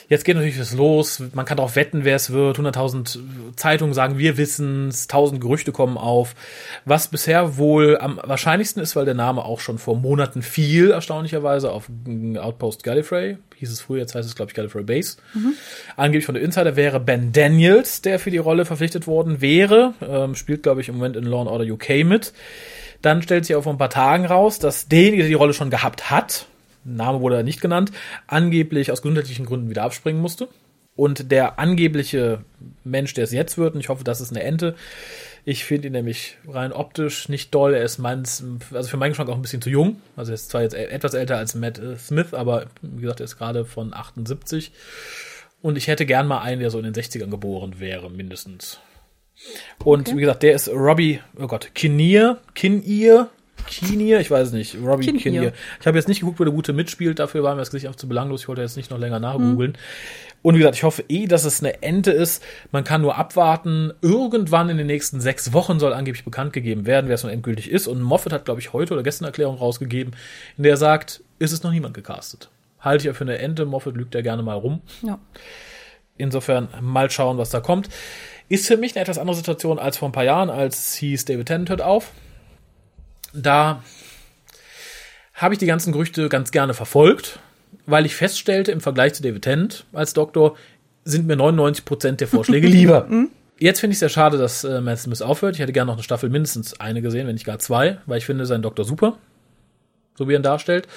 Jetzt 0.09 0.25
geht 0.25 0.37
natürlich 0.37 0.61
was 0.61 0.73
los. 0.73 1.21
Man 1.35 1.45
kann 1.45 1.57
darauf 1.57 1.75
wetten, 1.75 2.05
wer 2.05 2.15
es 2.15 2.31
wird. 2.31 2.59
100.000 2.59 3.57
Zeitungen 3.57 3.93
sagen, 3.93 4.19
wir 4.19 4.37
wissen's. 4.37 5.09
1.000 5.09 5.41
Gerüchte 5.41 5.73
kommen 5.73 5.99
auf. 5.99 6.35
Was 6.85 7.09
bisher 7.09 7.57
wohl 7.57 7.99
am 7.99 8.21
wahrscheinlichsten 8.23 8.81
ist, 8.81 8.95
weil 8.95 9.05
der 9.05 9.15
Name 9.15 9.45
auch 9.45 9.59
schon 9.59 9.79
vor 9.79 9.97
Monaten 9.97 10.43
fiel, 10.43 10.93
erstaunlicherweise, 10.93 11.73
auf 11.73 11.91
Outpost 12.39 12.85
Gallifrey. 12.85 13.39
Hieß 13.57 13.73
es 13.73 13.81
früher, 13.81 14.01
jetzt 14.01 14.15
heißt 14.15 14.29
es, 14.29 14.37
glaube 14.37 14.51
ich, 14.51 14.55
Gallifrey 14.55 14.85
Base. 14.85 15.17
Angeblich 15.97 16.25
von 16.25 16.35
der 16.35 16.45
Insider 16.45 16.77
wäre 16.77 17.01
Ben 17.01 17.33
Daniels, 17.33 18.01
der 18.03 18.21
für 18.21 18.31
die 18.31 18.39
Rolle 18.39 18.65
verpflichtet 18.65 19.09
worden 19.09 19.41
wäre. 19.41 19.95
Ähm, 20.01 20.37
spielt, 20.37 20.63
glaube 20.63 20.83
ich, 20.83 20.89
im 20.89 20.97
Moment 20.97 21.17
in 21.17 21.25
Law 21.25 21.41
and 21.41 21.51
Order 21.51 21.65
UK 21.65 22.05
mit. 22.05 22.33
Dann 23.03 23.23
stellt 23.23 23.45
sich 23.45 23.57
auch 23.57 23.63
vor 23.63 23.73
ein 23.73 23.79
paar 23.79 23.91
Tagen 23.91 24.25
raus, 24.25 24.59
dass 24.59 24.89
derjenige, 24.89 25.23
der 25.23 25.29
die 25.29 25.35
Rolle 25.35 25.53
schon 25.53 25.71
gehabt 25.71 26.11
hat, 26.11 26.47
Name 26.87 27.21
wurde 27.21 27.43
nicht 27.45 27.61
genannt, 27.61 27.93
angeblich 28.27 28.91
aus 28.93 29.03
gesundheitlichen 29.03 29.47
Gründen 29.47 29.69
wieder 29.71 29.83
abspringen 29.83 30.21
musste. 30.23 30.49
Und 30.95 31.31
der 31.31 31.59
angebliche 31.59 32.41
Mensch, 32.85 33.13
der 33.13 33.25
es 33.25 33.33
jetzt 33.33 33.59
wird, 33.59 33.75
und 33.75 33.81
ich 33.81 33.91
hoffe, 33.91 34.03
das 34.05 34.23
ist 34.23 34.31
eine 34.31 34.43
Ente, 34.43 34.75
ich 35.45 35.65
finde 35.65 35.89
ihn 35.89 35.93
nämlich 35.93 36.39
rein 36.49 36.73
optisch 36.73 37.29
nicht 37.29 37.55
doll. 37.55 37.75
Er 37.75 37.83
ist 37.85 37.99
meins, 37.99 38.43
also 38.73 38.89
für 38.89 38.97
meinen 38.97 39.11
Geschmack 39.11 39.29
auch 39.29 39.37
ein 39.37 39.43
bisschen 39.43 39.61
zu 39.63 39.69
jung. 39.71 40.01
Also 40.17 40.33
er 40.33 40.37
ist 40.37 40.49
zwar 40.51 40.63
jetzt 40.63 40.75
e- 40.75 40.87
etwas 40.87 41.15
älter 41.15 41.37
als 41.37 41.55
Matt 41.55 41.79
äh, 41.79 41.97
Smith, 41.99 42.33
aber 42.35 42.67
wie 42.83 43.03
gesagt, 43.03 43.21
er 43.21 43.25
ist 43.25 43.37
gerade 43.37 43.65
von 43.65 43.93
78. 43.95 44.73
Und 45.63 45.77
ich 45.77 45.87
hätte 45.89 46.07
gern 46.07 46.27
mal 46.27 46.41
einen, 46.41 46.61
der 46.61 46.71
so 46.71 46.79
in 46.79 46.85
den 46.85 46.95
60ern 46.95 47.29
geboren 47.31 47.79
wäre, 47.79 48.11
mindestens. 48.11 48.81
Und 49.85 50.09
Okay. 50.09 50.17
wie 50.17 50.21
gesagt, 50.23 50.43
der 50.43 50.55
ist 50.55 50.69
Robbie, 50.69 51.21
oh 51.39 51.47
Gott, 51.47 51.71
Kinnear, 51.75 52.39
Kinnear, 52.55 53.29
Kinnear, 53.67 54.21
ich 54.21 54.31
weiß 54.31 54.49
es 54.49 54.53
nicht, 54.53 54.77
Robbie 54.83 55.07
Kinnear. 55.07 55.23
Kinnear. 55.23 55.53
Ich 55.81 55.87
habe 55.87 55.97
jetzt 55.99 56.09
nicht 56.09 56.21
geguckt, 56.21 56.39
wo 56.39 56.45
der 56.45 56.53
Gute 56.53 56.73
mitspielt, 56.73 57.19
dafür 57.19 57.43
war 57.43 57.55
mir 57.55 57.61
das 57.61 57.71
Gesicht 57.71 57.91
auch 57.91 57.97
zu 57.97 58.09
belanglos, 58.09 58.43
ich 58.43 58.49
wollte 58.49 58.63
jetzt 58.63 58.77
nicht 58.77 58.91
noch 58.91 58.99
länger 58.99 59.19
nachgoogeln. 59.19 59.77
Und 60.43 60.55
wie 60.55 60.59
gesagt, 60.59 60.77
ich 60.77 60.85
hoffe 60.85 61.05
eh, 61.09 61.27
dass 61.27 61.45
es 61.45 61.61
eine 61.61 61.83
Ente 61.83 62.13
ist. 62.13 62.41
Man 62.71 62.85
kann 62.85 63.03
nur 63.03 63.17
abwarten. 63.17 63.93
Irgendwann 64.01 64.69
in 64.69 64.77
den 64.77 64.87
nächsten 64.87 65.21
sechs 65.21 65.53
Wochen 65.53 65.81
soll 65.81 65.93
angeblich 65.93 66.25
bekannt 66.25 66.53
gegeben 66.53 66.87
werden, 66.87 67.09
wer 67.09 67.17
es 67.17 67.25
nun 67.25 67.33
endgültig 67.33 67.69
ist. 67.69 67.89
Und 67.89 68.01
Moffat 68.01 68.33
hat, 68.33 68.45
glaube 68.45 68.61
ich, 68.61 68.73
heute 68.73 68.95
oder 68.95 69.03
gestern 69.03 69.25
eine 69.25 69.31
Erklärung 69.31 69.57
rausgegeben, 69.57 70.15
in 70.57 70.63
der 70.63 70.75
er 70.75 70.77
sagt, 70.77 71.25
ist 71.41 71.51
es 71.51 71.65
noch 71.65 71.73
niemand 71.73 71.95
gecastet. 71.95 72.49
Halte 72.79 73.03
ich 73.03 73.07
ja 73.07 73.13
für 73.13 73.25
eine 73.25 73.39
Ente. 73.39 73.65
Moffat 73.65 73.97
lügt 73.97 74.15
ja 74.15 74.21
gerne 74.21 74.45
mal 74.45 74.55
rum. 74.55 74.83
Ja. 75.03 75.19
Insofern 76.17 76.69
mal 76.81 77.11
schauen, 77.11 77.39
was 77.39 77.51
da 77.51 77.59
kommt. 77.59 77.89
Ist 78.49 78.69
für 78.69 78.77
mich 78.77 78.95
eine 78.95 79.03
etwas 79.03 79.19
andere 79.19 79.37
Situation 79.37 79.81
als 79.81 79.97
vor 79.97 80.09
ein 80.09 80.13
paar 80.13 80.23
Jahren, 80.23 80.49
als 80.49 80.95
hieß 80.95 81.25
David 81.25 81.47
Tennant 81.47 81.71
hört 81.71 81.83
auf. 81.83 82.13
Da 83.37 83.83
habe 85.35 85.55
ich 85.55 85.59
die 85.59 85.67
ganzen 85.67 85.93
Gerüchte 85.93 86.29
ganz 86.29 86.51
gerne 86.51 86.75
verfolgt, 86.75 87.39
weil 87.85 88.07
ich 88.07 88.17
feststellte, 88.17 88.73
im 88.73 88.81
Vergleich 88.81 89.15
zu 89.15 89.23
David 89.23 89.43
Tennant 89.43 89.85
als 89.93 90.15
Doktor 90.15 90.57
sind 91.05 91.27
mir 91.27 91.37
99% 91.37 92.13
der 92.13 92.29
Vorschläge 92.29 92.67
lieber. 92.69 93.07
Jetzt 93.59 93.81
finde 93.81 93.93
ich 93.93 93.97
es 93.97 94.01
sehr 94.01 94.09
schade, 94.09 94.39
dass 94.39 94.65
äh, 94.65 94.81
Matt 94.81 94.99
Smith 94.99 95.23
aufhört. 95.23 95.55
Ich 95.55 95.61
hätte 95.61 95.73
gerne 95.73 95.87
noch 95.87 95.95
eine 95.95 96.03
Staffel 96.03 96.29
mindestens 96.29 96.79
eine 96.81 97.01
gesehen, 97.01 97.27
wenn 97.27 97.35
nicht 97.35 97.47
gar 97.47 97.59
zwei, 97.59 97.99
weil 98.07 98.19
ich 98.19 98.27
finde 98.27 98.45
seinen 98.45 98.63
Doktor 98.63 98.85
super, 98.85 99.17
so 100.15 100.29
wie 100.29 100.35
er 100.35 100.41
ihn 100.41 100.43
darstellt. 100.43 100.89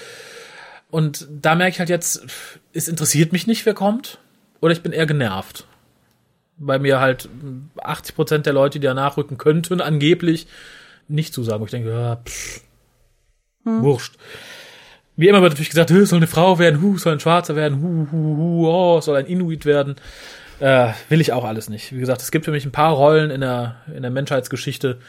Und 0.90 1.28
da 1.30 1.56
merke 1.56 1.72
ich 1.72 1.80
halt 1.80 1.90
jetzt, 1.90 2.26
es 2.74 2.88
interessiert 2.88 3.32
mich 3.32 3.48
nicht, 3.48 3.66
wer 3.66 3.74
kommt, 3.74 4.18
oder 4.60 4.74
ich 4.74 4.82
bin 4.82 4.92
eher 4.92 5.06
genervt. 5.06 5.68
Weil 6.58 6.80
mir 6.80 7.00
halt 7.00 7.30
80 7.82 8.16
Prozent 8.16 8.46
der 8.46 8.54
Leute, 8.54 8.80
die 8.80 8.88
da 8.88 8.94
nachrücken 8.94 9.38
könnten, 9.38 9.80
angeblich 9.80 10.48
nicht 11.10 11.34
zusagen. 11.34 11.62
Wo 11.62 11.66
ich 11.66 11.72
denke, 11.72 11.90
ja, 11.90 12.16
pff, 12.18 12.62
hm. 13.64 13.84
wurscht. 13.84 14.16
Wie 15.16 15.28
immer 15.28 15.42
wird 15.42 15.52
natürlich 15.52 15.70
gesagt, 15.70 15.92
es 15.92 16.10
soll 16.10 16.20
eine 16.20 16.28
Frau 16.28 16.60
werden, 16.60 16.82
hu, 16.82 16.98
soll 16.98 17.14
ein 17.14 17.20
Schwarzer 17.20 17.56
werden, 17.56 17.82
hu, 17.82 18.08
hu, 18.10 18.38
hu, 18.38 18.68
oh, 18.68 19.02
soll 19.02 19.18
ein 19.18 19.26
Inuit 19.26 19.66
werden. 19.66 19.96
Äh, 20.60 20.94
will 21.10 21.20
ich 21.20 21.34
auch 21.34 21.44
alles 21.44 21.70
nicht. 21.70 21.94
Wie 21.94 22.00
gesagt, 22.00 22.22
es 22.22 22.32
gibt 22.32 22.46
für 22.46 22.52
mich 22.52 22.66
ein 22.66 22.72
paar 22.72 22.94
Rollen 22.94 23.30
in 23.30 23.42
der, 23.42 23.78
in 23.94 24.02
der 24.02 24.12
Menschheitsgeschichte, 24.12 25.00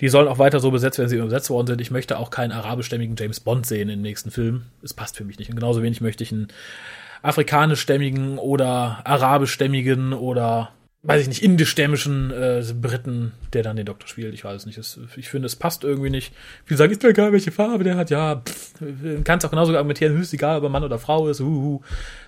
die 0.00 0.08
sollen 0.08 0.28
auch 0.28 0.38
weiter 0.38 0.58
so 0.58 0.70
besetzt 0.70 0.98
werden, 0.98 1.10
sie 1.10 1.16
übersetzt 1.16 1.50
worden 1.50 1.66
sind. 1.66 1.80
Ich 1.80 1.90
möchte 1.90 2.18
auch 2.18 2.30
keinen 2.30 2.52
arabischstämmigen 2.52 3.14
James 3.16 3.40
Bond 3.40 3.66
sehen 3.66 3.82
in 3.82 3.98
den 3.98 4.02
nächsten 4.02 4.30
Filmen. 4.30 4.66
Es 4.82 4.94
passt 4.94 5.16
für 5.16 5.24
mich 5.24 5.38
nicht. 5.38 5.50
Und 5.50 5.56
genauso 5.56 5.82
wenig 5.82 6.00
möchte 6.00 6.24
ich 6.24 6.32
einen 6.32 6.48
afrikanischstämmigen 7.22 8.38
oder 8.38 9.00
arabischstämmigen 9.04 10.12
oder 10.12 10.70
weiß 11.04 11.22
ich 11.22 11.28
nicht, 11.28 11.42
indischstämmischen 11.42 12.30
äh, 12.30 12.64
Briten, 12.80 13.32
der 13.52 13.64
dann 13.64 13.76
den 13.76 13.86
Doktor 13.86 14.06
spielt. 14.06 14.34
Ich 14.34 14.44
weiß 14.44 14.62
es 14.62 14.66
nicht. 14.66 14.78
Es, 14.78 15.00
ich 15.16 15.28
finde, 15.28 15.46
es 15.46 15.56
passt 15.56 15.82
irgendwie 15.82 16.10
nicht. 16.10 16.32
Viele 16.64 16.78
sagen, 16.78 16.92
ist 16.92 17.02
mir 17.02 17.08
egal, 17.08 17.32
welche 17.32 17.50
Farbe 17.50 17.82
der 17.82 17.96
hat. 17.96 18.10
Ja, 18.10 18.42
kannst 19.24 19.44
auch 19.44 19.50
genauso 19.50 19.74
argumentieren, 19.74 20.20
ist 20.20 20.32
egal, 20.32 20.58
ob 20.58 20.64
er 20.64 20.68
Mann 20.68 20.84
oder 20.84 21.00
Frau 21.00 21.28
ist. 21.28 21.40
Uhuhu. 21.40 21.80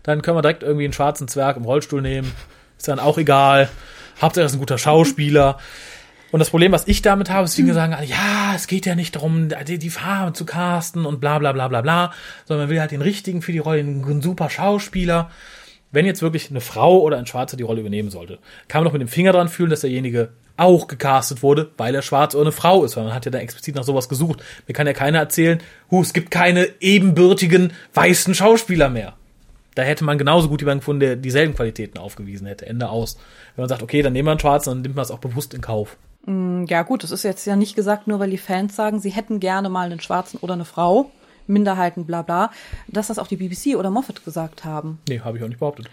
Dann 0.02 0.22
können 0.22 0.36
wir 0.36 0.42
direkt 0.42 0.64
irgendwie 0.64 0.84
einen 0.84 0.92
schwarzen 0.92 1.28
Zwerg 1.28 1.56
im 1.56 1.64
Rollstuhl 1.64 2.02
nehmen. 2.02 2.32
Ist 2.76 2.88
dann 2.88 2.98
auch 2.98 3.16
egal. 3.16 3.68
Hauptsache, 4.20 4.42
er 4.42 4.46
ist 4.46 4.54
ein 4.54 4.60
guter 4.60 4.78
Schauspieler. 4.78 5.58
Und 6.32 6.40
das 6.40 6.50
Problem, 6.50 6.72
was 6.72 6.88
ich 6.88 7.00
damit 7.00 7.30
habe, 7.30 7.44
ist, 7.44 7.54
viele 7.54 7.74
sagen, 7.74 7.96
ja, 8.06 8.54
es 8.56 8.66
geht 8.66 8.86
ja 8.86 8.96
nicht 8.96 9.14
darum, 9.14 9.50
die, 9.68 9.78
die 9.78 9.90
Farbe 9.90 10.32
zu 10.32 10.44
casten 10.44 11.06
und 11.06 11.20
bla 11.20 11.38
bla 11.38 11.52
bla 11.52 11.68
bla 11.68 11.80
bla, 11.80 12.12
sondern 12.44 12.66
man 12.66 12.70
will 12.70 12.80
halt 12.80 12.90
den 12.90 13.02
richtigen 13.02 13.40
für 13.40 13.52
die 13.52 13.60
Rolle, 13.60 13.78
einen 13.78 14.20
super 14.20 14.50
Schauspieler 14.50 15.30
wenn 15.94 16.06
jetzt 16.06 16.22
wirklich 16.22 16.50
eine 16.50 16.60
Frau 16.60 17.00
oder 17.00 17.18
ein 17.18 17.26
Schwarzer 17.26 17.56
die 17.56 17.62
Rolle 17.62 17.80
übernehmen 17.80 18.10
sollte, 18.10 18.38
kann 18.68 18.80
man 18.80 18.86
doch 18.86 18.92
mit 18.92 19.02
dem 19.02 19.08
Finger 19.08 19.32
dran 19.32 19.48
fühlen, 19.48 19.70
dass 19.70 19.80
derjenige 19.80 20.30
auch 20.56 20.86
gecastet 20.86 21.42
wurde, 21.42 21.70
weil 21.76 21.94
er 21.94 22.02
schwarz 22.02 22.34
oder 22.34 22.44
eine 22.44 22.52
Frau 22.52 22.84
ist, 22.84 22.96
weil 22.96 23.04
man 23.04 23.14
hat 23.14 23.24
ja 23.24 23.30
da 23.30 23.38
explizit 23.38 23.74
nach 23.74 23.84
sowas 23.84 24.08
gesucht. 24.08 24.42
Mir 24.66 24.74
kann 24.74 24.86
ja 24.86 24.92
keiner 24.92 25.18
erzählen, 25.18 25.60
hu, 25.90 26.00
es 26.00 26.12
gibt 26.12 26.30
keine 26.30 26.68
ebenbürtigen 26.80 27.72
weißen 27.94 28.34
Schauspieler 28.34 28.88
mehr. 28.88 29.14
Da 29.74 29.82
hätte 29.82 30.04
man 30.04 30.18
genauso 30.18 30.48
gut 30.48 30.60
jemanden 30.60 30.80
gefunden, 30.80 31.00
der 31.00 31.16
dieselben 31.16 31.54
Qualitäten 31.54 31.98
aufgewiesen 31.98 32.46
hätte. 32.46 32.66
Ende 32.66 32.88
aus. 32.88 33.16
Wenn 33.56 33.62
man 33.62 33.68
sagt, 33.68 33.82
okay, 33.82 34.02
dann 34.02 34.12
nehmen 34.12 34.26
wir 34.28 34.32
einen 34.32 34.40
Schwarzen, 34.40 34.70
dann 34.70 34.82
nimmt 34.82 34.94
man 34.94 35.04
es 35.04 35.10
auch 35.10 35.18
bewusst 35.18 35.52
in 35.52 35.60
Kauf. 35.60 35.96
Mm, 36.26 36.64
ja 36.68 36.82
gut, 36.82 37.02
das 37.02 37.10
ist 37.10 37.24
jetzt 37.24 37.44
ja 37.44 37.56
nicht 37.56 37.74
gesagt, 37.74 38.06
nur 38.06 38.20
weil 38.20 38.30
die 38.30 38.38
Fans 38.38 38.76
sagen, 38.76 39.00
sie 39.00 39.10
hätten 39.10 39.40
gerne 39.40 39.68
mal 39.68 39.86
einen 39.86 40.00
Schwarzen 40.00 40.38
oder 40.38 40.54
eine 40.54 40.64
Frau. 40.64 41.10
Minderheiten, 41.46 42.04
bla 42.06 42.22
bla, 42.22 42.50
dass 42.88 43.08
das 43.08 43.18
auch 43.18 43.26
die 43.26 43.36
BBC 43.36 43.76
oder 43.76 43.90
Moffat 43.90 44.24
gesagt 44.24 44.64
haben. 44.64 44.98
Nee, 45.08 45.20
habe 45.20 45.38
ich 45.38 45.44
auch 45.44 45.48
nicht 45.48 45.60
behauptet. 45.60 45.88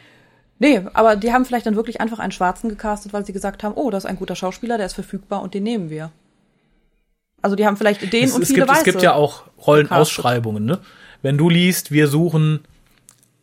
Nee, 0.60 0.82
aber 0.94 1.16
die 1.16 1.34
haben 1.34 1.46
vielleicht 1.46 1.66
dann 1.66 1.76
wirklich 1.76 2.02
einfach 2.02 2.20
einen 2.20 2.32
Schwarzen 2.32 2.70
gecastet, 2.70 3.14
weil 3.14 3.26
sie 3.26 3.34
gesagt 3.34 3.64
haben, 3.64 3.74
oh, 3.76 3.90
das 3.90 4.04
ist 4.04 4.10
ein 4.10 4.18
guter 4.18 4.36
Schauspieler, 4.36 4.78
der 4.78 4.86
ist 4.86 4.94
verfügbar 4.94 5.42
und 5.42 5.54
den 5.54 5.64
nehmen 5.64 5.90
wir. 5.90 6.12
Also 7.42 7.56
die 7.56 7.66
haben 7.66 7.78
vielleicht 7.78 8.14
den 8.14 8.26
es, 8.26 8.36
und 8.36 8.44
es 8.44 8.50
viele 8.50 8.62
gibt, 8.62 8.70
Weiße 8.70 8.80
Es 8.82 8.86
gibt 8.86 9.02
ja 9.02 9.14
auch 9.14 9.46
Rollenausschreibungen, 9.66 10.64
ne? 10.64 10.80
Wenn 11.24 11.38
du 11.38 11.50
liest, 11.50 11.92
wir 11.92 12.08
suchen 12.08 12.60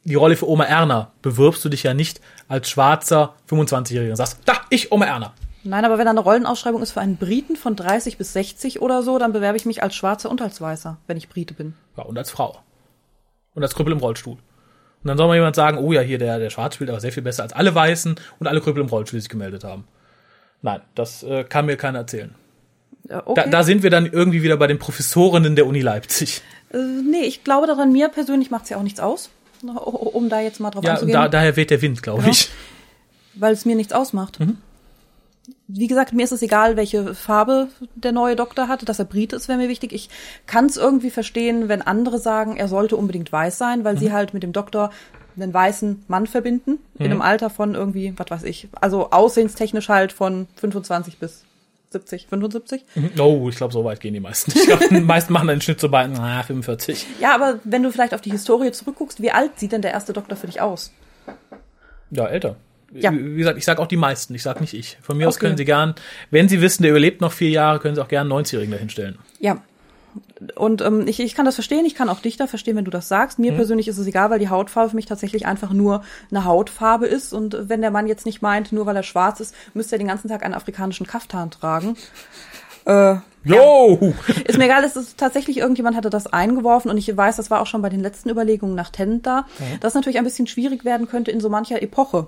die 0.05 0.14
Rolle 0.14 0.37
für 0.37 0.49
Oma 0.49 0.64
Erna, 0.64 1.12
bewirbst 1.23 1.64
du 1.64 1.68
dich 1.68 1.83
ja 1.83 1.92
nicht 1.92 2.21
als 2.49 2.71
schwarzer 2.71 3.35
25-Jähriger 3.51 4.11
und 4.11 4.16
sagst, 4.16 4.38
da, 4.44 4.55
ich 4.71 4.92
Oma 4.92 5.07
Erna. 5.07 5.35
Nein, 5.68 5.85
aber 5.85 5.98
wenn 5.98 6.07
da 6.07 6.12
eine 6.12 6.20
Rollenausschreibung 6.20 6.81
ist 6.81 6.92
für 6.92 7.02
einen 7.02 7.18
Briten 7.18 7.54
von 7.54 7.76
30 7.76 8.16
bis 8.16 8.33
60 8.33 8.81
oder 8.81 9.02
so, 9.02 9.18
dann 9.18 9.35
bewerbe 9.35 9.59
ich 9.59 9.66
mich 9.66 9.83
als 9.83 9.94
Schwarzer 9.94 10.31
und 10.31 10.40
als 10.40 10.62
Weißer, 10.62 10.96
wenn 11.07 11.18
ich 11.18 11.28
Brite 11.28 11.52
bin. 11.52 11.74
Ja, 11.94 12.04
und 12.04 12.16
als 12.16 12.31
Frau. 12.31 12.59
Und 13.54 13.62
als 13.62 13.74
Krüppel 13.74 13.92
im 13.92 13.98
Rollstuhl. 13.98 14.37
Und 14.37 14.40
dann 15.04 15.18
soll 15.18 15.28
mal 15.28 15.35
jemand 15.35 15.57
sagen, 15.57 15.76
oh 15.76 15.92
ja, 15.92 16.00
hier 16.00 16.16
der, 16.16 16.38
der 16.38 16.48
Schwarz 16.48 16.76
spielt 16.76 16.88
aber 16.88 17.00
sehr 17.00 17.12
viel 17.12 17.22
besser 17.22 17.42
als 17.42 17.52
alle 17.52 17.74
Weißen 17.74 18.16
und 18.38 18.46
alle 18.46 18.62
Krüppel 18.62 18.83
im 18.83 18.88
Rollstuhl, 18.88 19.18
die 19.18 19.20
sich 19.20 19.28
gemeldet 19.28 19.62
haben. 19.62 19.85
Nein, 20.62 20.81
das 20.94 21.22
äh, 21.22 21.44
kann 21.44 21.66
mir 21.66 21.76
keiner 21.76 21.98
erzählen. 21.98 22.35
Okay. 23.11 23.35
da, 23.35 23.46
da 23.46 23.62
sind 23.62 23.83
wir 23.83 23.90
dann 23.90 24.07
irgendwie 24.07 24.42
wieder 24.42 24.57
bei 24.57 24.68
den 24.68 24.78
Professorinnen 24.78 25.54
der 25.54 25.66
Uni 25.66 25.81
Leipzig. 25.81 26.40
Äh, 26.72 26.78
nee, 26.78 27.24
ich 27.24 27.44
glaube 27.44 27.66
daran, 27.66 27.92
mir 27.92 28.09
persönlich 28.09 28.50
macht 28.50 28.64
es 28.64 28.70
ja 28.70 28.78
auch 28.78 28.83
nichts 28.83 29.00
aus, 29.00 29.28
um 29.62 30.31
da 30.31 30.40
jetzt 30.40 30.61
mal 30.61 30.70
drauf 30.70 30.85
ja, 30.85 30.92
einzugehen. 30.92 31.14
Ja, 31.14 31.24
da, 31.24 31.28
daher 31.28 31.57
weht 31.57 31.70
der 31.70 31.83
Wind, 31.83 32.02
glaube 32.02 32.20
genau. 32.20 32.31
ich. 32.31 32.48
Weil 33.35 33.52
es 33.52 33.66
mir 33.66 33.76
nichts 33.76 33.92
ausmacht. 33.92 34.40
Mhm 34.40 34.57
wie 35.68 35.87
gesagt, 35.87 36.14
mir 36.14 36.24
ist 36.24 36.33
es 36.33 36.40
egal, 36.40 36.76
welche 36.76 37.14
Farbe 37.14 37.68
der 37.94 38.12
neue 38.12 38.37
Doktor 38.37 38.68
hat, 38.68 38.88
dass 38.88 38.98
er 38.98 39.04
Brite 39.04 39.37
ist, 39.37 39.48
wäre 39.48 39.59
mir 39.59 39.68
wichtig. 39.68 39.92
Ich 39.92 40.09
kann 40.46 40.66
es 40.66 40.78
irgendwie 40.78 41.11
verstehen, 41.11 41.68
wenn 41.68 41.83
andere 41.83 42.18
sagen, 42.18 42.57
er 42.57 42.68
sollte 42.68 42.96
unbedingt 42.96 43.31
weiß 43.31 43.59
sein, 43.59 43.85
weil 43.85 43.94
mhm. 43.94 43.98
sie 43.98 44.12
halt 44.12 44.33
mit 44.33 44.42
dem 44.42 44.52
Doktor 44.52 44.90
einen 45.37 45.52
weißen 45.52 46.04
Mann 46.09 46.26
verbinden, 46.26 46.70
mhm. 46.70 47.04
in 47.04 47.12
einem 47.12 47.20
Alter 47.20 47.50
von 47.50 47.74
irgendwie, 47.74 48.14
was 48.16 48.31
weiß 48.31 48.42
ich, 48.44 48.68
also 48.81 49.11
aussehenstechnisch 49.11 49.90
halt 49.90 50.12
von 50.12 50.48
25 50.57 51.18
bis 51.18 51.44
70, 51.90 52.26
75. 52.28 52.85
Mhm. 52.94 53.11
Oh, 53.18 53.48
ich 53.50 53.57
glaube, 53.57 53.72
so 53.72 53.85
weit 53.85 54.00
gehen 54.00 54.14
die 54.14 54.20
meisten. 54.20 54.52
Ich 54.54 54.66
glaube, 54.66 54.88
die 54.90 55.00
meisten 55.00 55.35
machen 55.35 55.50
einen 55.50 55.61
Schnitt 55.61 55.81
so 55.81 55.90
bei 55.90 56.07
na, 56.07 56.42
45. 56.42 57.07
Ja, 57.20 57.35
aber 57.35 57.61
wenn 57.64 57.83
du 57.83 57.92
vielleicht 57.92 58.14
auf 58.14 58.20
die 58.22 58.31
Historie 58.31 58.72
zurückguckst, 58.72 59.20
wie 59.20 59.33
alt 59.33 59.59
sieht 59.59 59.72
denn 59.72 59.83
der 59.83 59.92
erste 59.92 60.14
Doktor 60.14 60.37
für 60.37 60.46
dich 60.46 60.62
aus? 60.62 60.92
Ja, 62.11 62.26
älter. 62.26 62.57
Ja. 62.92 63.12
Wie 63.12 63.37
gesagt, 63.37 63.59
ich 63.59 63.64
sage 63.64 63.83
auch 63.83 63.87
die 63.87 63.96
meisten, 63.96 64.35
ich 64.35 64.42
sage 64.42 64.61
nicht 64.61 64.74
ich. 64.74 64.98
Von 65.03 65.16
mir 65.16 65.24
okay. 65.24 65.29
aus 65.29 65.38
können 65.38 65.57
Sie 65.57 65.64
gern, 65.64 65.94
wenn 66.31 66.48
Sie 66.48 66.61
wissen, 66.61 66.83
der 66.83 66.92
überlebt 66.92 67.20
noch 67.20 67.33
vier 67.33 67.51
Jahre, 67.51 67.81
können 67.81 67.94
Sie 67.94 68.03
auch 68.03 68.09
gern 68.09 68.33
einen 68.33 68.44
90-Jährigen 68.44 68.72
dahinstellen. 68.72 69.18
Ja. 69.40 69.61
Und 70.55 70.81
ähm, 70.81 71.07
ich, 71.07 71.20
ich 71.20 71.35
kann 71.35 71.44
das 71.44 71.55
verstehen, 71.55 71.85
ich 71.85 71.94
kann 71.94 72.09
auch 72.09 72.20
dich 72.20 72.37
da 72.37 72.46
verstehen, 72.46 72.77
wenn 72.77 72.85
du 72.85 72.90
das 72.90 73.09
sagst. 73.09 73.38
Mir 73.38 73.51
hm. 73.51 73.57
persönlich 73.57 73.88
ist 73.88 73.98
es 73.98 74.07
egal, 74.07 74.31
weil 74.31 74.38
die 74.38 74.48
Hautfarbe 74.48 74.90
für 74.90 74.96
mich 74.96 75.07
tatsächlich 75.07 75.46
einfach 75.46 75.72
nur 75.72 76.03
eine 76.31 76.44
Hautfarbe 76.44 77.07
ist. 77.07 77.33
Und 77.33 77.68
wenn 77.68 77.83
der 77.83 77.90
Mann 77.90 78.07
jetzt 78.07 78.24
nicht 78.24 78.40
meint, 78.40 78.72
nur 78.72 78.87
weil 78.87 78.96
er 78.96 79.03
schwarz 79.03 79.40
ist, 79.40 79.55
müsste 79.74 79.96
er 79.96 79.98
den 79.98 80.09
ganzen 80.09 80.29
Tag 80.29 80.44
einen 80.44 80.55
afrikanischen 80.55 81.07
Kaftan 81.07 81.51
tragen. 81.51 81.96
Äh, 82.85 83.16
Jo! 83.44 83.98
Ja. 84.01 84.35
Ist 84.46 84.59
mir 84.59 84.64
egal, 84.64 84.85
es 84.85 84.96
ist 84.96 85.18
tatsächlich 85.18 85.59
irgendjemand 85.59 85.96
hatte 85.96 86.11
das 86.11 86.27
eingeworfen 86.27 86.90
und 86.90 86.98
ich 86.98 87.14
weiß, 87.14 87.37
das 87.37 87.51
war 87.51 87.61
auch 87.61 87.66
schon 87.66 87.83
bei 87.83 87.88
den 87.88 88.01
letzten 88.01 88.29
Überlegungen 88.31 88.74
nach 88.74 88.90
Tennant 88.90 89.27
da, 89.27 89.46
mhm. 89.59 89.81
dass 89.81 89.94
natürlich 89.94 90.18
ein 90.18 90.24
bisschen 90.24 90.46
schwierig 90.46 90.85
werden 90.85 91.09
könnte 91.09 91.31
in 91.31 91.40
so 91.40 91.48
mancher 91.48 91.81
Epoche 91.81 92.27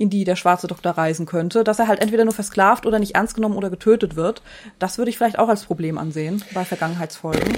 in 0.00 0.08
die 0.08 0.24
der 0.24 0.34
schwarze 0.34 0.66
Doktor 0.66 0.92
reisen 0.92 1.26
könnte, 1.26 1.62
dass 1.62 1.78
er 1.78 1.86
halt 1.86 2.00
entweder 2.00 2.24
nur 2.24 2.32
versklavt 2.32 2.86
oder 2.86 2.98
nicht 2.98 3.14
ernst 3.16 3.34
genommen 3.34 3.56
oder 3.56 3.68
getötet 3.68 4.16
wird. 4.16 4.40
Das 4.78 4.96
würde 4.96 5.10
ich 5.10 5.18
vielleicht 5.18 5.38
auch 5.38 5.50
als 5.50 5.64
Problem 5.64 5.98
ansehen 5.98 6.42
bei 6.54 6.64
Vergangenheitsfolgen. 6.64 7.54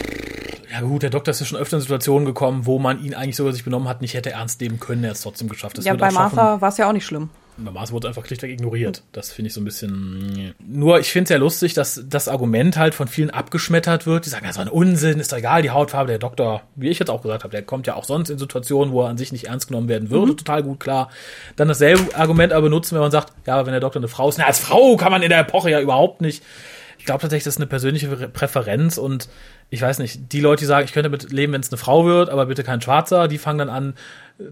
Ja 0.73 0.81
gut, 0.81 1.05
der 1.05 1.11
Doktor 1.11 1.31
ist 1.31 1.39
ja 1.39 1.47
schon 1.47 1.59
öfter 1.59 1.77
in 1.77 1.83
Situationen 1.83 2.27
gekommen, 2.27 2.67
wo 2.67 2.81
man 2.81 3.03
ihn 3.05 3.15
eigentlich 3.15 3.37
sogar 3.37 3.53
sich 3.53 3.63
benommen 3.63 3.89
hat, 3.89 4.01
nicht 4.01 4.15
hätte 4.15 4.33
ernst 4.33 4.61
nehmen 4.61 4.81
können, 4.81 5.05
er 5.05 5.11
hat 5.11 5.17
es 5.17 5.23
trotzdem 5.23 5.49
geschafft. 5.49 5.79
Das 5.79 5.85
ja, 5.85 5.95
bei 5.95 6.11
Martha 6.11 6.61
war 6.61 6.69
es 6.69 6.79
ja 6.79 6.89
auch 6.89 6.93
nicht 6.93 7.07
schlimm. 7.07 7.31
Bei 7.65 7.71
Mars 7.71 7.93
wurde 7.93 8.09
einfach 8.09 8.27
schlichtweg 8.27 8.51
ignoriert. 8.51 9.03
Das 9.13 9.33
finde 9.33 9.49
ich 9.49 9.55
so 9.55 9.61
ein 9.61 9.65
bisschen. 9.65 10.55
Nur, 10.59 11.01
ich 11.01 11.11
finde 11.11 11.25
es 11.25 11.31
ja 11.31 11.37
lustig, 11.37 11.75
dass 11.75 12.05
das 12.09 12.29
Argument 12.29 12.77
halt 12.77 12.95
von 12.95 13.09
vielen 13.09 13.31
abgeschmettert 13.31 14.07
wird. 14.07 14.27
Die 14.27 14.31
sagen, 14.31 14.45
ja, 14.45 14.53
so 14.53 14.61
ein 14.61 14.69
Unsinn, 14.69 15.21
ist 15.21 15.33
doch 15.33 15.39
egal, 15.39 15.63
die 15.63 15.71
Hautfarbe. 15.71 16.09
Der 16.09 16.19
Doktor, 16.19 16.63
wie 16.77 16.89
ich 16.89 16.99
jetzt 16.99 17.11
auch 17.11 17.23
gesagt 17.23 17.45
habe, 17.45 17.53
der 17.53 17.63
kommt 17.63 17.87
ja 17.87 17.95
auch 17.95 18.05
sonst 18.05 18.31
in 18.31 18.39
Situationen, 18.39 18.93
wo 18.93 19.03
er 19.03 19.09
an 19.09 19.19
sich 19.19 19.33
nicht 19.33 19.47
ernst 19.47 19.69
genommen 19.69 19.89
werden 19.89 20.11
würde. 20.11 20.33
Mhm. 20.33 20.37
Total 20.37 20.63
gut 20.63 20.81
klar. 20.81 21.11
Dann 21.57 21.69
dasselbe 21.69 22.15
Argument 22.15 22.53
aber 22.53 22.63
benutzen, 22.63 22.95
wenn 22.95 23.03
man 23.03 23.11
sagt, 23.11 23.33
ja, 23.47 23.65
wenn 23.65 23.73
der 23.73 23.81
Doktor 23.81 24.01
eine 24.01 24.09
Frau 24.09 24.29
ist, 24.29 24.39
na, 24.39 24.47
als 24.47 24.59
Frau 24.59 24.97
kann 24.97 25.13
man 25.13 25.23
in 25.23 25.31
der 25.31 25.41
Epoche 25.41 25.71
ja 25.71 25.81
überhaupt 25.81 26.21
nicht. 26.21 26.43
Ich 26.99 27.07
glaube 27.07 27.21
tatsächlich, 27.21 27.43
das 27.43 27.55
ist 27.55 27.61
eine 27.61 27.67
persönliche 27.67 28.07
Präferenz 28.29 28.97
und 28.97 29.29
ich 29.71 29.83
weiß 29.83 29.99
nicht, 29.99 30.33
die 30.33 30.41
Leute, 30.41 30.61
die 30.61 30.67
sagen, 30.67 30.85
ich 30.85 30.93
könnte 30.93 31.11
damit 31.11 31.33
leben, 31.33 31.53
wenn 31.53 31.61
es 31.61 31.71
eine 31.71 31.79
Frau 31.79 32.05
wird, 32.05 32.29
aber 32.31 32.47
bitte 32.47 32.63
kein 32.63 32.81
Schwarzer, 32.81 33.27
die 33.27 33.39
fangen 33.39 33.59
dann 33.59 33.71
an 33.71 33.95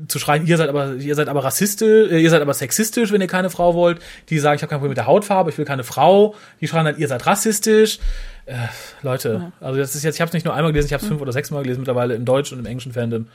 zu 0.09 0.19
schreien, 0.19 0.47
ihr 0.47 0.57
seid 0.57 0.69
aber, 0.69 0.95
ihr 0.95 1.15
seid 1.15 1.29
aber 1.29 1.45
rassistisch, 1.45 2.11
äh, 2.11 2.21
ihr 2.21 2.31
seid 2.31 2.43
aber 2.43 2.55
sexistisch, 2.55 3.13
wenn 3.13 3.21
ihr 3.21 3.27
keine 3.27 3.51
Frau 3.51 3.75
wollt. 3.75 4.01
Die 4.29 4.39
sagen, 4.39 4.57
ich 4.57 4.63
habe 4.63 4.71
kein 4.71 4.79
Problem 4.79 4.91
mit 4.91 4.99
der 4.99 5.07
Hautfarbe, 5.07 5.51
ich 5.51 5.59
will 5.59 5.65
keine 5.65 5.85
Frau. 5.85 6.35
Die 6.61 6.69
schreien 6.69 6.85
dann, 6.85 6.99
ihr 6.99 7.09
seid 7.09 7.27
rassistisch. 7.27 7.99
Äh, 8.47 8.55
Leute, 9.03 9.53
ja. 9.61 9.67
also 9.67 9.79
das 9.79 9.95
ist 9.95 10.03
jetzt, 10.03 10.17
ich 10.17 10.21
habe 10.21 10.29
es 10.29 10.35
nicht 10.35 10.45
nur 10.45 10.55
einmal 10.55 10.73
gelesen, 10.73 10.87
ich 10.87 10.93
habe 10.93 11.03
es 11.03 11.07
mhm. 11.07 11.15
fünf 11.15 11.23
oder 11.23 11.33
sechs 11.33 11.51
Mal 11.51 11.63
gelesen 11.63 11.81
mittlerweile 11.81 12.15
im 12.15 12.25
deutschen 12.25 12.59
und 12.59 12.65
im 12.65 12.71
englischen 12.71 12.93
Fandom. 12.93 13.29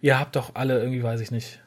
Ihr 0.00 0.18
habt 0.18 0.36
doch 0.36 0.54
alle 0.54 0.78
irgendwie, 0.78 1.02
weiß 1.02 1.20
ich 1.20 1.30
nicht. 1.30 1.60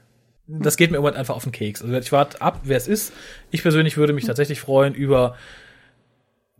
Das 0.47 0.75
geht 0.75 0.91
mir 0.91 0.97
irgendwann 0.97 1.17
einfach 1.17 1.35
auf 1.35 1.43
den 1.43 1.51
Keks. 1.51 1.81
Also 1.81 1.93
ich 1.95 2.11
warte 2.11 2.41
ab, 2.41 2.61
wer 2.63 2.77
es 2.77 2.87
ist. 2.87 3.13
Ich 3.51 3.61
persönlich 3.61 3.95
würde 3.97 4.11
mich 4.11 4.25
tatsächlich 4.25 4.59
freuen 4.59 4.93
über 4.93 5.35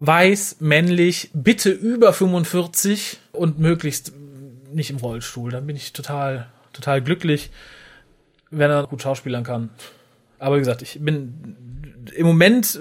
weiß, 0.02 0.58
männlich, 0.60 1.30
bitte 1.34 1.70
über 1.70 2.12
45 2.12 3.20
und 3.34 3.60
möglichst 3.60 4.14
nicht 4.74 4.90
im 4.90 4.98
Rollstuhl. 4.98 5.52
Dann 5.52 5.68
bin 5.68 5.76
ich 5.76 5.94
total, 5.94 6.48
total 6.74 7.02
glücklich, 7.02 7.52
wenn 8.50 8.70
er 8.72 8.88
gut 8.88 9.02
schauspielern 9.02 9.44
kann. 9.44 9.70
Aber 10.40 10.56
wie 10.56 10.60
gesagt, 10.60 10.82
ich 10.82 11.00
bin 11.00 11.56
im 12.16 12.26
Moment 12.26 12.80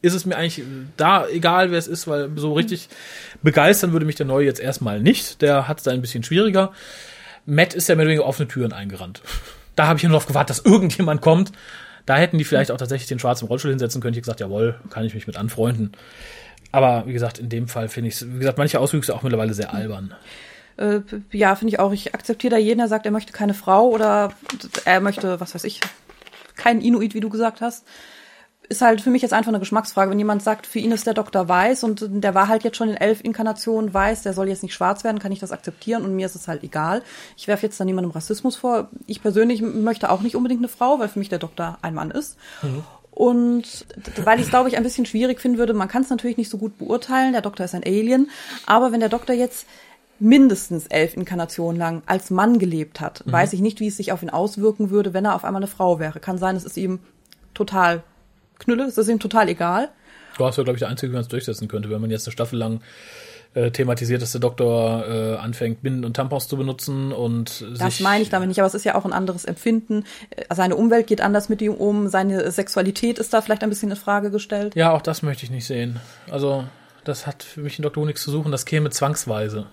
ist 0.00 0.14
es 0.14 0.24
mir 0.24 0.36
eigentlich 0.36 0.64
da 0.96 1.26
egal, 1.26 1.70
wer 1.70 1.78
es 1.78 1.88
ist, 1.88 2.06
weil 2.06 2.30
so 2.36 2.52
richtig 2.52 2.88
begeistern 3.42 3.92
würde 3.92 4.06
mich 4.06 4.14
der 4.14 4.26
Neue 4.26 4.46
jetzt 4.46 4.60
erstmal 4.60 5.00
nicht. 5.00 5.42
Der 5.42 5.66
hat 5.66 5.78
es 5.78 5.84
da 5.84 5.90
ein 5.90 6.00
bisschen 6.00 6.22
schwieriger. 6.22 6.72
Matt 7.46 7.74
ist 7.74 7.88
ja 7.88 7.96
mehr 7.96 8.04
oder 8.04 8.10
weniger 8.10 8.26
offene 8.26 8.46
Türen 8.48 8.72
eingerannt. 8.72 9.22
Da 9.74 9.86
habe 9.86 9.96
ich 9.96 10.02
nur 10.04 10.12
darauf 10.12 10.26
gewartet, 10.26 10.50
dass 10.50 10.64
irgendjemand 10.64 11.20
kommt, 11.20 11.52
Da 12.06 12.16
hätten 12.16 12.38
die 12.38 12.44
vielleicht 12.44 12.70
auch 12.70 12.78
tatsächlich 12.78 13.08
den 13.08 13.18
schwarzen 13.18 13.48
Rollstuhl 13.48 13.70
hinsetzen 13.70 14.00
können. 14.00 14.14
Ich 14.14 14.22
gesagt, 14.22 14.40
jawohl, 14.40 14.76
kann 14.88 15.04
ich 15.04 15.14
mich 15.14 15.26
mit 15.26 15.36
anfreunden. 15.36 15.92
Aber 16.72 17.06
wie 17.06 17.12
gesagt, 17.12 17.38
in 17.38 17.48
dem 17.48 17.68
Fall 17.68 17.88
finde 17.88 18.08
ich 18.08 18.14
es, 18.14 18.26
wie 18.26 18.38
gesagt, 18.38 18.56
manche 18.56 18.80
Auswüchse 18.80 19.14
auch 19.14 19.22
mittlerweile 19.22 19.52
sehr 19.52 19.74
albern. 19.74 20.14
Äh, 20.78 21.00
ja, 21.32 21.54
finde 21.56 21.74
ich 21.74 21.80
auch. 21.80 21.92
Ich 21.92 22.14
akzeptiere 22.14 22.52
da 22.52 22.58
jeden, 22.58 22.78
der 22.78 22.88
sagt, 22.88 23.04
er 23.04 23.12
möchte 23.12 23.32
keine 23.32 23.54
Frau 23.54 23.88
oder 23.88 24.32
er 24.84 25.00
möchte, 25.00 25.40
was 25.40 25.54
weiß 25.54 25.64
ich, 25.64 25.80
keinen 26.56 26.80
Inuit, 26.80 27.14
wie 27.14 27.20
du 27.20 27.28
gesagt 27.28 27.60
hast. 27.60 27.84
Ist 28.68 28.82
halt 28.82 29.00
für 29.00 29.10
mich 29.10 29.22
jetzt 29.22 29.32
einfach 29.32 29.48
eine 29.48 29.60
Geschmacksfrage. 29.60 30.10
Wenn 30.10 30.18
jemand 30.18 30.42
sagt, 30.42 30.66
für 30.66 30.78
ihn 30.78 30.92
ist 30.92 31.06
der 31.06 31.14
Doktor 31.14 31.48
weiß 31.48 31.84
und 31.84 32.04
der 32.10 32.34
war 32.34 32.48
halt 32.48 32.64
jetzt 32.64 32.76
schon 32.76 32.90
in 32.90 32.96
elf 32.96 33.24
Inkarnationen 33.24 33.92
weiß, 33.92 34.22
der 34.22 34.34
soll 34.34 34.48
jetzt 34.48 34.62
nicht 34.62 34.74
schwarz 34.74 35.04
werden, 35.04 35.18
kann 35.18 35.32
ich 35.32 35.38
das 35.38 35.52
akzeptieren 35.52 36.04
und 36.04 36.14
mir 36.14 36.26
ist 36.26 36.36
es 36.36 36.48
halt 36.48 36.62
egal. 36.62 37.02
Ich 37.36 37.48
werfe 37.48 37.66
jetzt 37.66 37.80
da 37.80 37.84
niemandem 37.84 38.12
Rassismus 38.12 38.56
vor. 38.56 38.90
Ich 39.06 39.22
persönlich 39.22 39.62
möchte 39.62 40.10
auch 40.10 40.20
nicht 40.20 40.36
unbedingt 40.36 40.60
eine 40.60 40.68
Frau, 40.68 40.98
weil 40.98 41.08
für 41.08 41.18
mich 41.18 41.30
der 41.30 41.38
Doktor 41.38 41.78
ein 41.80 41.94
Mann 41.94 42.10
ist. 42.10 42.36
Mhm. 42.62 42.84
Und 43.10 43.86
weil 44.22 44.38
ich 44.38 44.44
es, 44.44 44.50
glaube 44.50 44.68
ich, 44.68 44.76
ein 44.76 44.84
bisschen 44.84 45.06
schwierig 45.06 45.40
finden 45.40 45.58
würde, 45.58 45.72
man 45.72 45.88
kann 45.88 46.02
es 46.02 46.10
natürlich 46.10 46.36
nicht 46.36 46.50
so 46.50 46.58
gut 46.58 46.78
beurteilen, 46.78 47.32
der 47.32 47.42
Doktor 47.42 47.64
ist 47.64 47.74
ein 47.74 47.82
Alien, 47.84 48.30
aber 48.64 48.92
wenn 48.92 49.00
der 49.00 49.08
Doktor 49.08 49.34
jetzt 49.34 49.66
mindestens 50.20 50.86
elf 50.86 51.16
Inkarnationen 51.16 51.78
lang 51.78 52.02
als 52.06 52.30
Mann 52.30 52.58
gelebt 52.58 53.00
hat, 53.00 53.24
mhm. 53.26 53.32
weiß 53.32 53.52
ich 53.52 53.60
nicht, 53.60 53.80
wie 53.80 53.88
es 53.88 53.96
sich 53.96 54.12
auf 54.12 54.22
ihn 54.22 54.30
auswirken 54.30 54.90
würde, 54.90 55.14
wenn 55.14 55.24
er 55.24 55.34
auf 55.34 55.44
einmal 55.44 55.60
eine 55.60 55.68
Frau 55.68 55.98
wäre. 55.98 56.20
Kann 56.20 56.38
sein, 56.38 56.56
es 56.56 56.64
ist 56.64 56.76
ihm 56.76 57.00
total 57.54 58.02
Knülle, 58.58 58.84
es 58.84 58.98
ist 58.98 59.08
ihm 59.08 59.20
total 59.20 59.48
egal. 59.48 59.88
Du 60.36 60.44
hast 60.44 60.56
ja, 60.56 60.64
glaube 60.64 60.76
ich, 60.76 60.80
der 60.80 60.88
Einzige, 60.88 61.12
wie 61.12 61.14
man 61.14 61.22
es 61.22 61.28
durchsetzen 61.28 61.68
könnte, 61.68 61.90
wenn 61.90 62.00
man 62.00 62.10
jetzt 62.10 62.26
eine 62.26 62.32
Staffel 62.32 62.58
lang 62.58 62.80
äh, 63.54 63.70
thematisiert, 63.70 64.22
dass 64.22 64.32
der 64.32 64.40
Doktor 64.40 65.06
äh, 65.08 65.36
anfängt, 65.36 65.82
Binden 65.82 66.04
und 66.04 66.14
Tampons 66.14 66.48
zu 66.48 66.56
benutzen 66.56 67.12
und 67.12 67.64
Das 67.78 68.00
meine 68.00 68.22
ich 68.22 68.30
damit 68.30 68.48
nicht, 68.48 68.58
aber 68.58 68.66
es 68.66 68.74
ist 68.74 68.84
ja 68.84 68.94
auch 68.94 69.04
ein 69.04 69.12
anderes 69.12 69.44
Empfinden. 69.44 70.04
Äh, 70.30 70.54
seine 70.54 70.76
Umwelt 70.76 71.06
geht 71.06 71.20
anders 71.20 71.48
mit 71.48 71.62
ihm 71.62 71.74
um, 71.74 72.08
seine 72.08 72.50
Sexualität 72.50 73.18
ist 73.18 73.32
da 73.32 73.40
vielleicht 73.40 73.62
ein 73.62 73.68
bisschen 73.68 73.90
in 73.90 73.96
Frage 73.96 74.30
gestellt. 74.30 74.74
Ja, 74.76 74.92
auch 74.92 75.02
das 75.02 75.22
möchte 75.22 75.44
ich 75.44 75.50
nicht 75.50 75.66
sehen. 75.66 75.98
Also, 76.30 76.64
das 77.04 77.26
hat 77.26 77.42
für 77.42 77.60
mich 77.60 77.78
in 77.78 77.82
Doktor 77.82 78.02
Who 78.02 78.06
nichts 78.06 78.22
zu 78.22 78.30
suchen, 78.30 78.52
das 78.52 78.64
käme 78.64 78.90
zwangsweise. 78.90 79.66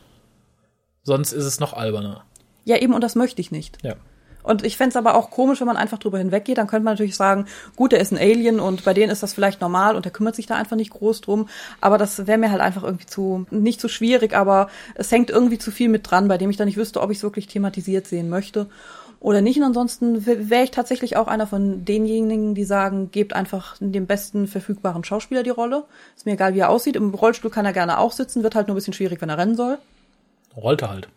Sonst 1.06 1.32
ist 1.32 1.46
es 1.46 1.60
noch 1.60 1.74
alberner. 1.74 2.26
Ja, 2.66 2.78
eben, 2.78 2.94
und 2.94 3.02
das 3.02 3.16
möchte 3.16 3.40
ich 3.40 3.52
nicht. 3.52 3.78
Ja. 3.84 3.96
Und 4.42 4.64
ich 4.64 4.78
fände 4.78 4.90
es 4.90 4.96
aber 4.96 5.16
auch 5.16 5.32
komisch, 5.32 5.60
wenn 5.60 5.68
man 5.68 5.78
einfach 5.78 5.98
drüber 5.98 6.20
hinweggeht. 6.20 6.58
Dann 6.58 6.68
könnte 6.68 6.84
man 6.84 6.94
natürlich 6.94 7.16
sagen, 7.16 7.46
gut, 7.76 7.94
er 7.94 8.00
ist 8.00 8.12
ein 8.12 8.18
Alien 8.18 8.60
und 8.60 8.84
bei 8.84 8.94
denen 8.94 9.12
ist 9.12 9.24
das 9.24 9.34
vielleicht 9.34 9.62
normal 9.62 9.96
und 9.96 10.06
er 10.06 10.12
kümmert 10.12 10.36
sich 10.36 10.46
da 10.46 10.56
einfach 10.56 10.76
nicht 10.76 10.92
groß 10.92 11.22
drum. 11.22 11.48
Aber 11.82 11.98
das 11.98 12.28
wäre 12.28 12.38
mir 12.38 12.52
halt 12.52 12.62
einfach 12.62 12.84
irgendwie 12.84 13.08
zu, 13.08 13.48
nicht 13.50 13.82
zu 13.82 13.88
schwierig, 13.88 14.36
aber 14.36 14.70
es 14.94 15.12
hängt 15.12 15.32
irgendwie 15.32 15.58
zu 15.58 15.72
viel 15.72 15.90
mit 15.90 16.10
dran, 16.10 16.28
bei 16.28 16.38
dem 16.38 16.50
ich 16.50 16.58
dann 16.58 16.68
nicht 16.68 16.78
wüsste, 16.78 17.02
ob 17.02 17.10
ich 17.10 17.18
es 17.18 17.24
wirklich 17.24 17.48
thematisiert 17.48 18.06
sehen 18.06 18.30
möchte 18.30 18.68
oder 19.20 19.42
nicht. 19.42 19.58
Und 19.58 19.64
ansonsten 19.64 20.28
wäre 20.28 20.64
ich 20.64 20.72
tatsächlich 20.72 21.18
auch 21.18 21.28
einer 21.28 21.48
von 21.48 21.84
denjenigen, 21.84 22.54
die 22.54 22.66
sagen, 22.66 23.10
gebt 23.10 23.34
einfach 23.34 23.76
dem 23.80 24.06
besten 24.06 24.48
verfügbaren 24.48 25.04
Schauspieler 25.04 25.42
die 25.42 25.50
Rolle. 25.50 25.86
Ist 26.16 26.28
mir 26.28 26.34
egal, 26.34 26.54
wie 26.54 26.60
er 26.60 26.70
aussieht. 26.70 26.96
Im 26.96 27.14
Rollstuhl 27.16 27.50
kann 27.50 27.66
er 27.66 27.74
gerne 27.74 27.98
auch 27.98 28.12
sitzen, 28.12 28.44
wird 28.44 28.54
halt 28.54 28.68
nur 28.68 28.76
ein 28.76 28.78
bisschen 28.78 28.94
schwierig, 28.94 29.22
wenn 29.22 29.30
er 29.30 29.40
rennen 29.40 29.56
soll. 29.56 29.80
Rollte 30.56 30.90
halt. 30.90 31.10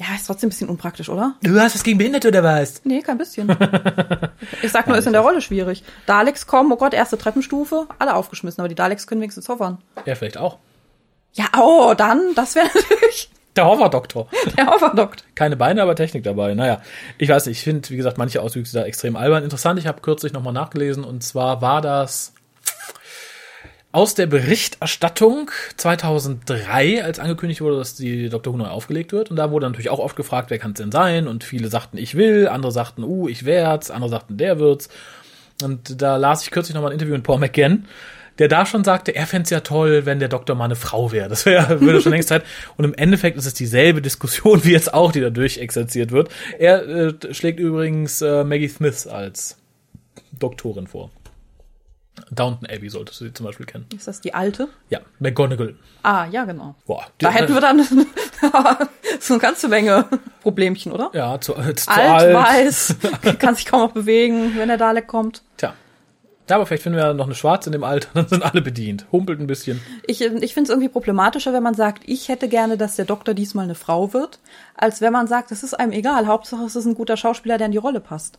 Ja, 0.00 0.14
ist 0.14 0.26
trotzdem 0.28 0.46
ein 0.46 0.50
bisschen 0.50 0.68
unpraktisch, 0.68 1.08
oder? 1.08 1.34
Du 1.42 1.58
hast 1.58 1.74
was 1.74 1.82
gegen 1.82 1.98
Behinderte 1.98 2.28
oder 2.28 2.44
was? 2.44 2.84
Nee, 2.84 3.02
kein 3.02 3.18
bisschen. 3.18 3.48
ich 4.62 4.70
sag 4.70 4.86
nur, 4.86 4.96
ist 4.96 5.06
in 5.06 5.12
der 5.12 5.22
Rolle 5.22 5.40
schwierig. 5.40 5.82
Daleks 6.06 6.46
kommen, 6.46 6.70
oh 6.70 6.76
Gott, 6.76 6.94
erste 6.94 7.18
Treppenstufe, 7.18 7.88
alle 7.98 8.14
aufgeschmissen, 8.14 8.60
aber 8.60 8.68
die 8.68 8.76
Daleks 8.76 9.08
können 9.08 9.20
wenigstens 9.20 9.48
hovern. 9.48 9.78
Ja, 10.06 10.14
vielleicht 10.14 10.38
auch. 10.38 10.58
Ja, 11.32 11.46
oh, 11.60 11.94
dann, 11.94 12.32
das 12.36 12.54
wäre 12.54 12.66
natürlich. 12.74 13.30
Der 13.56 13.66
Hoverdoktor. 13.66 14.28
Der 14.56 14.66
Hoverdoktor. 14.66 15.26
Keine 15.34 15.56
Beine, 15.56 15.82
aber 15.82 15.96
Technik 15.96 16.22
dabei. 16.22 16.54
Naja, 16.54 16.80
ich 17.18 17.28
weiß 17.28 17.46
nicht, 17.46 17.58
ich 17.58 17.64
finde, 17.64 17.90
wie 17.90 17.96
gesagt, 17.96 18.18
manche 18.18 18.40
Auswüchse 18.40 18.78
da 18.78 18.84
extrem 18.84 19.16
albern. 19.16 19.42
Interessant, 19.42 19.80
ich 19.80 19.88
habe 19.88 20.00
kürzlich 20.00 20.32
nochmal 20.32 20.52
nachgelesen 20.52 21.02
und 21.02 21.24
zwar 21.24 21.60
war 21.60 21.82
das 21.82 22.34
aus 23.98 24.14
der 24.14 24.26
Berichterstattung 24.26 25.50
2003, 25.76 27.02
als 27.02 27.18
angekündigt 27.18 27.60
wurde, 27.60 27.78
dass 27.78 27.96
die 27.96 28.28
Dr. 28.28 28.52
Who 28.52 28.58
neu 28.58 28.68
aufgelegt 28.68 29.10
wird. 29.10 29.28
Und 29.28 29.34
da 29.34 29.50
wurde 29.50 29.66
natürlich 29.66 29.90
auch 29.90 29.98
oft 29.98 30.14
gefragt, 30.14 30.50
wer 30.50 30.58
kann 30.60 30.70
es 30.70 30.76
denn 30.76 30.92
sein? 30.92 31.26
Und 31.26 31.42
viele 31.42 31.66
sagten, 31.66 31.98
ich 31.98 32.14
will, 32.14 32.46
andere 32.46 32.70
sagten, 32.70 33.02
uh, 33.02 33.26
ich 33.28 33.44
werd's, 33.44 33.90
andere 33.90 34.08
sagten, 34.08 34.36
der 34.36 34.60
wird's. 34.60 34.88
Und 35.64 36.00
da 36.00 36.16
las 36.16 36.44
ich 36.44 36.52
kürzlich 36.52 36.76
nochmal 36.76 36.92
ein 36.92 36.94
Interview 36.94 37.14
mit 37.14 37.24
Paul 37.24 37.40
McGann, 37.40 37.88
der 38.38 38.46
da 38.46 38.66
schon 38.66 38.84
sagte, 38.84 39.16
er 39.16 39.26
fände 39.26 39.50
ja 39.50 39.58
toll, 39.58 40.06
wenn 40.06 40.20
der 40.20 40.28
Doktor 40.28 40.54
mal 40.54 40.66
eine 40.66 40.76
Frau 40.76 41.10
wäre. 41.10 41.28
Das 41.28 41.44
wäre 41.44 41.80
würde 41.80 42.00
schon 42.00 42.12
längst 42.12 42.28
Zeit. 42.28 42.44
Und 42.76 42.84
im 42.84 42.94
Endeffekt 42.94 43.36
ist 43.36 43.46
es 43.46 43.54
dieselbe 43.54 44.00
Diskussion 44.00 44.60
wie 44.64 44.70
jetzt 44.70 44.94
auch, 44.94 45.10
die 45.10 45.20
da 45.20 45.30
durchexerziert 45.30 46.12
wird. 46.12 46.28
Er 46.60 46.86
äh, 46.86 47.34
schlägt 47.34 47.58
übrigens 47.58 48.22
äh, 48.22 48.44
Maggie 48.44 48.68
Smith 48.68 49.08
als 49.08 49.56
Doktorin 50.38 50.86
vor. 50.86 51.10
Downton 52.30 52.68
Abbey 52.68 52.88
solltest 52.88 53.20
du 53.20 53.26
sie 53.26 53.32
zum 53.32 53.46
Beispiel 53.46 53.66
kennen. 53.66 53.86
Ist 53.94 54.08
das 54.08 54.20
die 54.20 54.34
alte? 54.34 54.68
Ja, 54.90 55.00
McGonagall. 55.18 55.76
Ah, 56.02 56.26
ja, 56.30 56.44
genau. 56.44 56.74
Boah, 56.86 57.06
da 57.18 57.30
hätten 57.30 57.54
wir 57.54 57.60
dann 57.60 57.82
so 59.20 59.34
eine 59.34 59.40
ganze 59.40 59.68
Menge 59.68 60.06
Problemchen, 60.42 60.92
oder? 60.92 61.10
Ja, 61.12 61.40
zu, 61.40 61.54
äh, 61.56 61.74
zu 61.74 61.90
alt, 61.90 62.08
alt, 62.08 62.34
weiß, 62.34 62.96
kann 63.38 63.54
sich 63.54 63.66
kaum 63.66 63.80
noch 63.80 63.92
bewegen, 63.92 64.52
wenn 64.56 64.68
der 64.68 64.78
Dalek 64.78 65.06
kommt. 65.06 65.42
Tja. 65.56 65.74
Ja, 66.48 66.56
aber 66.56 66.64
vielleicht 66.64 66.82
finden 66.82 66.96
wir 66.96 67.12
noch 67.12 67.26
eine 67.26 67.34
Schwarze 67.34 67.68
in 67.68 67.72
dem 67.72 67.84
Alter, 67.84 68.08
dann 68.14 68.28
sind 68.28 68.42
alle 68.42 68.62
bedient. 68.62 69.06
Humpelt 69.12 69.38
ein 69.38 69.46
bisschen. 69.46 69.82
Ich, 70.06 70.22
ich 70.22 70.54
finde 70.54 70.62
es 70.62 70.70
irgendwie 70.70 70.88
problematischer, 70.88 71.52
wenn 71.52 71.62
man 71.62 71.74
sagt, 71.74 72.04
ich 72.06 72.28
hätte 72.28 72.48
gerne, 72.48 72.78
dass 72.78 72.96
der 72.96 73.04
Doktor 73.04 73.34
diesmal 73.34 73.64
eine 73.64 73.74
Frau 73.74 74.14
wird, 74.14 74.38
als 74.74 75.02
wenn 75.02 75.12
man 75.12 75.26
sagt, 75.26 75.52
es 75.52 75.62
ist 75.62 75.74
einem 75.74 75.92
egal. 75.92 76.26
Hauptsache, 76.26 76.64
es 76.64 76.74
ist 76.74 76.86
ein 76.86 76.94
guter 76.94 77.18
Schauspieler, 77.18 77.58
der 77.58 77.66
in 77.66 77.72
die 77.72 77.78
Rolle 77.78 78.00
passt. 78.00 78.38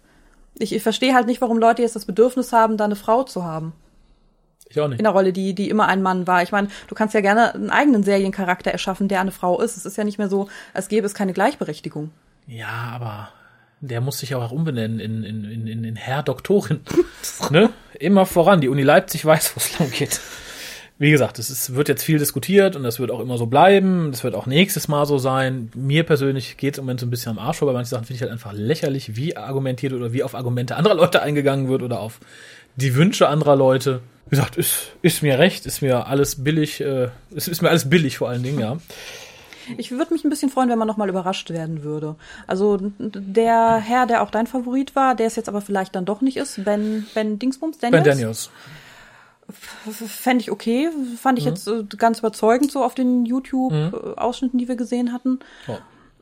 Ich, 0.60 0.74
ich 0.74 0.84
verstehe 0.84 1.14
halt 1.14 1.26
nicht, 1.26 1.42
warum 1.42 1.58
Leute 1.58 1.82
jetzt 1.82 1.96
das 1.96 2.06
Bedürfnis 2.06 2.54
haben, 2.54 2.78
da 2.78 2.86
eine 2.86 2.96
Frau 2.96 3.24
zu 3.24 3.44
haben. 3.44 3.74
Ich 4.70 4.80
auch 4.80 4.88
nicht. 4.88 5.00
In 5.00 5.04
der 5.04 5.14
Rolle, 5.14 5.34
die, 5.34 5.56
die 5.56 5.70
immer 5.70 5.88
ein 5.88 6.02
Mann 6.02 6.28
war. 6.28 6.44
Ich 6.44 6.52
meine, 6.52 6.68
du 6.88 6.96
kannst 6.96 7.16
ja 7.16 7.22
gerne 7.22 7.56
einen 7.56 7.72
eigenen 7.72 8.04
Seriencharakter 8.04 8.72
erschaffen, 8.72 9.08
der 9.08 9.20
eine 9.20 9.32
Frau 9.32 9.60
ist. 9.62 9.78
Es 9.78 9.86
ist 9.86 9.98
ja 9.98 10.04
nicht 10.04 10.20
mehr 10.20 10.30
so, 10.30 10.48
als 10.74 10.90
gäbe 10.90 11.08
es 11.08 11.16
keine 11.16 11.34
Gleichberechtigung. 11.34 12.12
Ja, 12.46 12.92
aber 12.94 13.30
der 13.82 14.02
muss 14.02 14.20
sich 14.20 14.36
auch 14.36 14.52
umbenennen 14.52 15.00
in, 15.00 15.24
in, 15.24 15.68
in, 15.68 15.84
in, 15.84 15.96
Herr 15.96 16.22
Doktorin. 16.22 16.82
ne? 17.50 17.72
Immer 17.98 18.26
voran. 18.26 18.62
Die 18.62 18.70
Uni 18.70 18.84
Leipzig 18.84 19.26
weiß, 19.26 19.56
wo 19.56 19.58
es 19.58 19.80
lang 19.80 19.90
geht. 19.92 20.20
Wie 21.02 21.12
gesagt, 21.12 21.40
es 21.40 21.50
ist, 21.50 21.76
wird 21.76 21.88
jetzt 21.88 22.04
viel 22.04 22.20
diskutiert 22.20 22.76
und 22.76 22.84
das 22.84 23.00
wird 23.00 23.10
auch 23.10 23.22
immer 23.22 23.38
so 23.38 23.46
bleiben. 23.46 24.12
Das 24.12 24.26
wird 24.26 24.36
auch 24.36 24.46
nächstes 24.46 24.90
Mal 24.90 25.06
so 25.06 25.18
sein. 25.18 25.72
Mir 25.74 26.04
persönlich 26.04 26.58
geht 26.58 26.74
es 26.74 26.78
im 26.78 26.84
Moment 26.84 27.00
so 27.00 27.06
ein 27.06 27.10
bisschen 27.10 27.32
am 27.32 27.40
Arsch 27.40 27.60
vorbei. 27.60 27.72
Manche 27.72 27.92
Sachen 27.92 28.04
finde 28.04 28.16
ich 28.16 28.22
halt 28.22 28.34
einfach 28.34 28.52
lächerlich, 28.52 29.16
wie 29.16 29.38
argumentiert 29.38 29.94
oder 29.94 30.12
wie 30.12 30.24
auf 30.24 30.36
Argumente 30.36 30.76
anderer 30.76 30.96
Leute 30.96 31.22
eingegangen 31.22 31.70
wird 31.70 31.84
oder 31.84 32.02
auf 32.02 32.20
die 32.76 32.96
Wünsche 32.96 33.30
anderer 33.30 33.56
Leute. 33.56 34.02
Wie 34.26 34.32
gesagt, 34.32 34.58
ist, 34.58 34.92
ist 35.02 35.24
mir 35.24 35.40
recht, 35.40 35.66
ist 35.66 35.82
mir 35.82 36.06
alles 36.08 36.44
billig, 36.44 36.82
äh, 36.82 37.08
ist, 37.32 37.48
ist 37.48 37.62
mir 37.62 37.70
alles 37.70 37.90
billig 37.90 38.18
vor 38.18 38.28
allen 38.28 38.44
Dingen, 38.44 38.60
ja. 38.60 38.78
Ich 39.78 39.92
würde 39.92 40.14
mich 40.14 40.26
ein 40.26 40.30
bisschen 40.30 40.50
freuen, 40.50 40.70
wenn 40.70 40.80
man 40.80 40.88
nochmal 40.88 41.08
überrascht 41.08 41.50
werden 41.50 41.84
würde. 41.84 42.16
Also 42.46 42.78
der 43.00 43.78
Herr, 43.78 44.06
der 44.06 44.22
auch 44.22 44.32
dein 44.32 44.48
Favorit 44.48 44.98
war, 44.98 45.16
der 45.16 45.28
es 45.28 45.38
jetzt 45.38 45.48
aber 45.48 45.62
vielleicht 45.62 45.96
dann 45.96 46.04
doch 46.04 46.20
nicht 46.20 46.36
ist, 46.36 46.66
Ben, 46.66 47.06
ben 47.14 47.40
Dingsbums, 47.40 47.78
Daniels. 47.78 48.04
Ben 48.04 48.12
Daniels 48.12 48.50
fände 49.50 50.42
ich 50.42 50.52
okay. 50.52 50.90
Fand 51.22 51.40
ich 51.40 51.46
mhm. 51.46 51.50
jetzt 51.52 51.68
äh, 51.68 51.84
ganz 51.98 52.20
überzeugend 52.20 52.72
so 52.72 52.84
auf 52.84 52.96
den 52.96 53.26
YouTube-Ausschnitten, 53.26 54.58
mhm. 54.58 54.60
die 54.60 54.68
wir 54.68 54.76
gesehen 54.76 55.14
hatten. 55.14 55.40
Oh. 55.68 55.78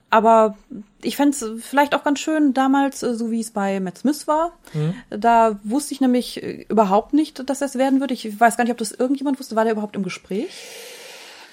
Aber 0.09 0.55
ich 1.01 1.17
fände 1.17 1.35
es 1.35 1.65
vielleicht 1.65 1.93
auch 1.93 2.03
ganz 2.03 2.19
schön 2.19 2.53
damals, 2.53 3.03
äh, 3.03 3.13
so 3.13 3.29
wie 3.29 3.41
es 3.41 3.51
bei 3.51 3.79
Matt 3.79 3.97
Smith 3.97 4.27
war. 4.27 4.53
Mhm. 4.73 4.93
Da 5.09 5.59
wusste 5.63 5.93
ich 5.93 6.01
nämlich 6.01 6.41
äh, 6.41 6.65
überhaupt 6.69 7.13
nicht, 7.13 7.49
dass 7.49 7.59
das 7.59 7.75
werden 7.75 7.99
würde. 7.99 8.13
Ich 8.13 8.39
weiß 8.39 8.55
gar 8.55 8.63
nicht, 8.63 8.71
ob 8.71 8.77
das 8.77 8.91
irgendjemand 8.91 9.39
wusste. 9.39 9.55
War 9.55 9.65
der 9.65 9.73
überhaupt 9.73 9.95
im 9.95 10.03
Gespräch? 10.03 10.49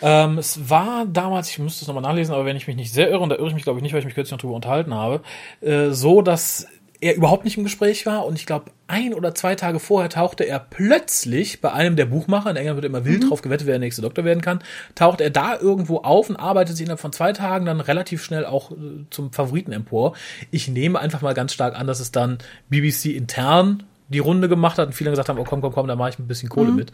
Ähm, 0.03 0.39
es 0.39 0.69
war 0.69 1.07
damals, 1.07 1.49
ich 1.51 1.59
müsste 1.59 1.83
es 1.83 1.89
nochmal 1.89 2.03
nachlesen, 2.03 2.35
aber 2.35 2.45
wenn 2.45 2.57
ich 2.57 2.67
mich 2.67 2.77
nicht 2.77 2.93
sehr 2.93 3.11
irre, 3.11 3.21
und 3.21 3.31
da 3.31 3.37
irre 3.37 3.49
ich 3.49 3.55
mich 3.55 3.63
glaube 3.63 3.79
ich 3.79 3.83
nicht, 3.83 3.93
weil 3.93 4.01
ich 4.01 4.05
mich 4.05 4.15
kürzlich 4.15 4.33
noch 4.33 4.41
drüber 4.41 4.55
unterhalten 4.55 4.95
habe, 4.95 5.23
äh, 5.61 5.91
so, 5.91 6.21
dass 6.21 6.69
er 7.05 7.17
überhaupt 7.17 7.45
nicht 7.45 7.59
im 7.59 7.65
Gespräch 7.65 8.07
war 8.07 8.25
und 8.25 8.39
ich 8.39 8.47
glaube, 8.47 8.71
ein 8.87 9.13
oder 9.13 9.35
zwei 9.35 9.57
Tage 9.57 9.79
vorher 9.79 10.09
tauchte 10.09 10.45
er 10.45 10.59
plötzlich 10.59 11.61
bei 11.61 11.71
einem 11.71 11.97
der 11.97 12.07
Buchmacher, 12.07 12.51
in 12.51 12.57
England 12.57 12.77
wird 12.77 12.87
immer 12.87 13.05
wild 13.05 13.23
mhm. 13.23 13.29
drauf 13.29 13.43
gewettet, 13.43 13.67
wer 13.67 13.75
der 13.75 13.81
nächste 13.81 14.01
Doktor 14.01 14.25
werden 14.25 14.41
kann, 14.41 14.61
taucht 14.95 15.21
er 15.21 15.29
da 15.29 15.55
irgendwo 15.59 15.99
auf 15.99 16.31
und 16.31 16.37
arbeitet 16.37 16.79
sich 16.79 16.87
innerhalb 16.87 17.01
von 17.01 17.13
zwei 17.13 17.35
Tagen 17.35 17.67
dann 17.67 17.83
relativ 17.83 18.25
schnell 18.25 18.47
auch 18.47 18.71
äh, 18.71 19.05
zum 19.11 19.33
Favoriten 19.33 19.73
empor. 19.73 20.15
Ich 20.51 20.67
nehme 20.67 20.99
einfach 20.99 21.21
mal 21.21 21.35
ganz 21.35 21.53
stark 21.53 21.79
an, 21.79 21.87
dass 21.87 22.01
es 22.01 22.11
dann 22.11 22.39
BBC 22.71 23.07
intern 23.07 23.83
die 24.09 24.19
Runde 24.19 24.49
gemacht 24.49 24.79
hat 24.79 24.87
und 24.87 24.95
viele 24.95 25.11
gesagt 25.11 25.29
haben, 25.29 25.39
oh 25.39 25.45
komm, 25.45 25.61
komm, 25.61 25.75
komm, 25.75 25.87
da 25.87 25.97
mache 25.97 26.11
ich 26.11 26.19
ein 26.19 26.27
bisschen 26.27 26.49
Kohle 26.49 26.71
mhm. 26.71 26.77
mit. 26.77 26.93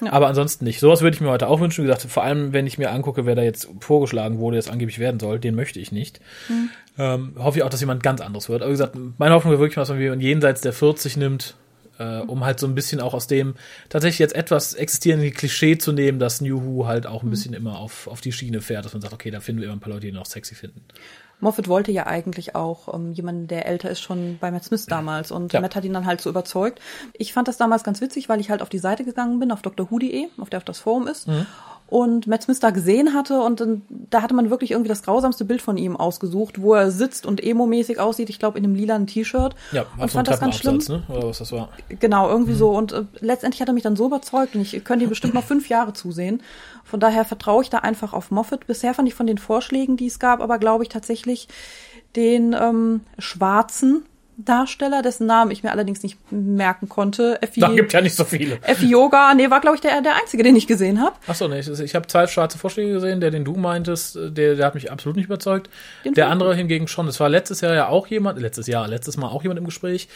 Ja. 0.00 0.12
Aber 0.12 0.28
ansonsten 0.28 0.64
nicht. 0.64 0.80
Sowas 0.80 1.02
würde 1.02 1.14
ich 1.14 1.20
mir 1.20 1.30
heute 1.30 1.48
auch 1.48 1.60
wünschen. 1.60 1.84
Wie 1.84 1.88
gesagt, 1.88 2.02
vor 2.10 2.22
allem, 2.22 2.52
wenn 2.52 2.66
ich 2.66 2.78
mir 2.78 2.90
angucke, 2.90 3.26
wer 3.26 3.34
da 3.34 3.42
jetzt 3.42 3.68
vorgeschlagen 3.80 4.38
wurde, 4.38 4.56
jetzt 4.56 4.70
angeblich 4.70 4.98
werden 4.98 5.18
soll, 5.18 5.38
den 5.38 5.54
möchte 5.54 5.80
ich 5.80 5.92
nicht. 5.92 6.20
Mhm. 6.48 6.70
Ähm, 6.98 7.32
hoffe 7.38 7.58
ich 7.58 7.64
auch, 7.64 7.70
dass 7.70 7.80
jemand 7.80 8.02
ganz 8.02 8.20
anderes 8.20 8.48
wird. 8.48 8.62
Aber 8.62 8.70
wie 8.70 8.74
gesagt, 8.74 8.96
meine 9.18 9.34
Hoffnung 9.34 9.52
wäre 9.52 9.60
wirklich 9.60 9.76
dass 9.76 9.88
man 9.88 10.00
jemanden 10.00 10.24
jenseits 10.24 10.60
der 10.60 10.72
40 10.72 11.16
nimmt, 11.16 11.56
äh, 11.98 12.18
um 12.18 12.44
halt 12.44 12.60
so 12.60 12.66
ein 12.66 12.74
bisschen 12.74 13.00
auch 13.00 13.14
aus 13.14 13.26
dem 13.26 13.54
tatsächlich 13.88 14.18
jetzt 14.18 14.34
etwas 14.34 14.74
existierenden 14.74 15.32
Klischee 15.32 15.78
zu 15.78 15.92
nehmen, 15.92 16.18
dass 16.18 16.40
New 16.40 16.62
Who 16.62 16.86
halt 16.86 17.06
auch 17.06 17.22
ein 17.22 17.26
mhm. 17.26 17.30
bisschen 17.30 17.54
immer 17.54 17.78
auf, 17.78 18.06
auf 18.06 18.20
die 18.20 18.32
Schiene 18.32 18.60
fährt, 18.60 18.84
dass 18.84 18.92
man 18.92 19.02
sagt, 19.02 19.14
okay, 19.14 19.30
da 19.30 19.40
finden 19.40 19.60
wir 19.60 19.68
immer 19.68 19.76
ein 19.76 19.80
paar 19.80 19.92
Leute, 19.92 20.06
die 20.06 20.12
noch 20.12 20.26
sexy 20.26 20.54
finden. 20.54 20.84
Moffat 21.40 21.68
wollte 21.68 21.92
ja 21.92 22.06
eigentlich 22.06 22.54
auch 22.54 22.92
ähm, 22.92 23.12
jemanden, 23.12 23.46
der 23.46 23.66
älter 23.66 23.90
ist, 23.90 24.00
schon 24.00 24.38
bei 24.40 24.50
Matt 24.50 24.64
Smith 24.64 24.86
damals. 24.86 25.30
Und 25.30 25.52
ja. 25.52 25.60
Matt 25.60 25.76
hat 25.76 25.84
ihn 25.84 25.92
dann 25.92 26.06
halt 26.06 26.20
so 26.20 26.30
überzeugt. 26.30 26.80
Ich 27.12 27.32
fand 27.32 27.48
das 27.48 27.56
damals 27.56 27.84
ganz 27.84 28.00
witzig, 28.00 28.28
weil 28.28 28.40
ich 28.40 28.50
halt 28.50 28.62
auf 28.62 28.68
die 28.68 28.78
Seite 28.78 29.04
gegangen 29.04 29.38
bin, 29.38 29.52
auf 29.52 29.62
drwho.de, 29.62 30.28
auf 30.38 30.50
der 30.50 30.58
auf 30.58 30.64
das 30.64 30.80
Forum 30.80 31.06
ist. 31.06 31.28
Mhm 31.28 31.46
und 31.88 32.26
Matt 32.26 32.42
Smith 32.42 32.60
da 32.60 32.70
gesehen 32.70 33.14
hatte 33.14 33.40
und 33.40 33.60
dann, 33.60 33.82
da 33.88 34.20
hatte 34.20 34.34
man 34.34 34.50
wirklich 34.50 34.72
irgendwie 34.72 34.90
das 34.90 35.02
grausamste 35.02 35.44
Bild 35.44 35.62
von 35.62 35.78
ihm 35.78 35.96
ausgesucht, 35.96 36.60
wo 36.60 36.74
er 36.74 36.90
sitzt 36.90 37.24
und 37.24 37.42
emo-mäßig 37.42 37.98
aussieht, 37.98 38.28
ich 38.28 38.38
glaube 38.38 38.58
in 38.58 38.64
einem 38.64 38.74
lilanen 38.74 39.06
T-Shirt. 39.06 39.54
Ja, 39.72 39.86
und 39.96 40.10
fand 40.10 40.28
das 40.28 40.38
ganz 40.38 40.56
schlimm. 40.56 40.78
Ne? 40.88 41.02
Oder 41.08 41.28
was 41.28 41.38
das 41.38 41.50
war. 41.50 41.70
Genau, 41.88 42.28
irgendwie 42.28 42.52
mhm. 42.52 42.58
so 42.58 42.70
und 42.70 42.92
äh, 42.92 43.04
letztendlich 43.20 43.60
hat 43.62 43.68
er 43.68 43.74
mich 43.74 43.82
dann 43.82 43.96
so 43.96 44.06
überzeugt 44.06 44.54
und 44.54 44.60
ich 44.60 44.84
könnte 44.84 45.04
ihm 45.04 45.08
bestimmt 45.08 45.34
noch 45.34 45.44
fünf 45.44 45.68
Jahre 45.68 45.94
zusehen. 45.94 46.42
Von 46.84 47.00
daher 47.00 47.24
vertraue 47.24 47.62
ich 47.62 47.70
da 47.70 47.78
einfach 47.78 48.12
auf 48.12 48.30
Moffat. 48.30 48.66
Bisher 48.66 48.92
fand 48.92 49.08
ich 49.08 49.14
von 49.14 49.26
den 49.26 49.38
Vorschlägen, 49.38 49.96
die 49.96 50.06
es 50.06 50.18
gab, 50.18 50.40
aber 50.40 50.58
glaube 50.58 50.84
ich 50.84 50.90
tatsächlich 50.90 51.48
den 52.16 52.54
ähm, 52.58 53.00
schwarzen 53.18 54.04
Darsteller, 54.38 55.02
dessen 55.02 55.26
Namen 55.26 55.50
ich 55.50 55.64
mir 55.64 55.72
allerdings 55.72 56.02
nicht 56.02 56.16
merken 56.30 56.88
konnte. 56.88 57.42
Effi, 57.42 57.60
da 57.60 57.68
gibt 57.68 57.92
ja 57.92 58.00
nicht 58.00 58.14
so 58.14 58.24
viele. 58.24 58.58
Effi 58.62 58.86
Yoga, 58.86 59.34
nee, 59.34 59.50
war 59.50 59.60
glaube 59.60 59.76
ich 59.76 59.80
der, 59.80 60.00
der 60.00 60.14
einzige, 60.14 60.44
den 60.44 60.54
ich 60.54 60.68
gesehen 60.68 61.00
habe. 61.00 61.16
Ach 61.26 61.34
so, 61.34 61.48
nee, 61.48 61.58
ich, 61.58 61.68
ich 61.68 61.94
habe 61.94 62.06
zwei 62.06 62.26
schwarze 62.28 62.56
Vorschläge 62.56 62.92
gesehen, 62.92 63.20
der 63.20 63.32
den 63.32 63.44
du 63.44 63.56
meintest, 63.56 64.16
der, 64.16 64.54
der 64.54 64.64
hat 64.64 64.74
mich 64.74 64.92
absolut 64.92 65.16
nicht 65.16 65.26
überzeugt. 65.26 65.68
Den 66.04 66.14
der 66.14 66.28
andere 66.28 66.54
hingegen 66.54 66.86
schon. 66.86 67.08
Es 67.08 67.18
war 67.18 67.28
letztes 67.28 67.60
Jahr 67.60 67.74
ja 67.74 67.88
auch 67.88 68.06
jemand, 68.06 68.38
letztes 68.38 68.68
Jahr, 68.68 68.86
letztes 68.86 69.16
Mal 69.16 69.28
auch 69.28 69.42
jemand 69.42 69.58
im 69.58 69.66
Gespräch. 69.66 70.08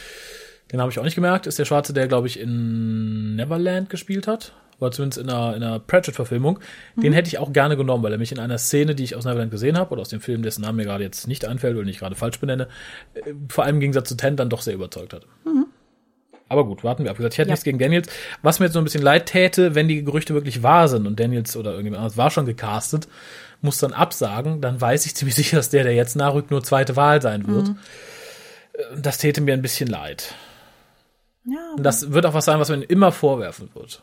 Den 0.71 0.81
habe 0.81 0.91
ich 0.93 0.99
auch 0.99 1.05
nicht 1.05 1.17
gemerkt. 1.17 1.49
Ist 1.49 1.59
der 1.59 1.65
Schwarze, 1.65 1.93
der 1.93 2.07
glaube 2.07 2.29
ich 2.29 2.39
in 2.39 3.35
Neverland 3.37 3.91
gespielt 3.91 4.29
hat 4.29 4.53
oder 4.83 4.93
zumindest 4.93 5.23
in 5.23 5.31
einer, 5.31 5.57
in 5.57 5.63
einer 5.63 5.79
Pratchett-Verfilmung, 5.79 6.59
mhm. 6.97 7.01
den 7.03 7.13
hätte 7.13 7.29
ich 7.29 7.39
auch 7.39 7.53
gerne 7.53 7.77
genommen, 7.77 8.03
weil 8.03 8.13
er 8.13 8.19
mich 8.19 8.33
in 8.33 8.39
einer 8.39 8.59
Szene, 8.59 8.95
die 8.95 9.05
ich 9.05 9.17
aus 9.17 9.25
Neverland 9.25 9.51
gesehen 9.51 9.79
habe, 9.79 9.93
oder 9.93 10.03
aus 10.03 10.09
dem 10.09 10.21
Film, 10.21 10.43
dessen 10.43 10.63
Namen 10.63 10.77
mir 10.77 10.85
gerade 10.85 11.05
jetzt 11.05 11.29
nicht 11.29 11.45
einfällt, 11.45 11.77
weil 11.77 11.89
ich 11.89 11.99
gerade 11.99 12.15
falsch 12.15 12.41
benenne, 12.41 12.69
äh, 13.15 13.33
vor 13.49 13.65
allem 13.65 13.77
im 13.77 13.81
Gegensatz 13.81 14.09
zu 14.09 14.17
Tent 14.17 14.41
dann 14.41 14.51
doch 14.51 14.61
sehr 14.63 14.75
überzeugt 14.75 15.15
hat. 15.15 15.27
Mhm. 15.45 15.67
Aber 16.49 16.67
gut, 16.67 16.85
warten 16.85 17.05
wir 17.05 17.11
ab. 17.11 17.17
Ich 17.19 17.25
hätte 17.25 17.43
ja. 17.43 17.47
nichts 17.47 17.65
gegen 17.65 17.79
Daniels. 17.79 18.09
Was 18.43 18.59
mir 18.59 18.67
jetzt 18.67 18.75
so 18.75 18.79
ein 18.79 18.85
bisschen 18.85 19.03
leid 19.03 19.25
täte, 19.25 19.75
wenn 19.75 19.89
die 19.89 20.05
Gerüchte 20.05 20.35
wirklich 20.35 20.63
wahr 20.63 20.87
sind 20.89 21.07
und 21.07 21.19
Daniels 21.19 21.57
oder 21.57 21.71
irgendjemand 21.71 22.01
anderes 22.01 22.19
war 22.19 22.31
schon 22.31 22.45
gecastet, 22.45 23.09
muss 23.63 23.79
dann 23.79 23.95
absagen, 23.95 24.61
dann 24.61 24.79
weiß 24.79 25.07
ich 25.07 25.15
ziemlich 25.15 25.35
sicher, 25.37 25.57
dass 25.57 25.71
der, 25.71 25.85
der 25.85 25.95
jetzt 25.95 26.17
nachrückt, 26.17 26.51
nur 26.51 26.63
zweite 26.63 26.97
Wahl 26.97 27.23
sein 27.23 27.47
wird. 27.47 27.69
Mhm. 27.69 27.79
Äh, 28.73 28.83
das 29.01 29.19
täte 29.19 29.41
mir 29.41 29.55
ein 29.55 29.63
bisschen 29.63 29.89
leid. 29.89 30.35
Ja, 31.45 31.75
das 31.77 32.13
wird 32.13 32.27
auch 32.27 32.35
was 32.35 32.45
sein, 32.45 32.61
was 32.61 32.69
man 32.69 32.83
immer 32.83 33.13
vorwerfen 33.13 33.71
wird. 33.75 34.03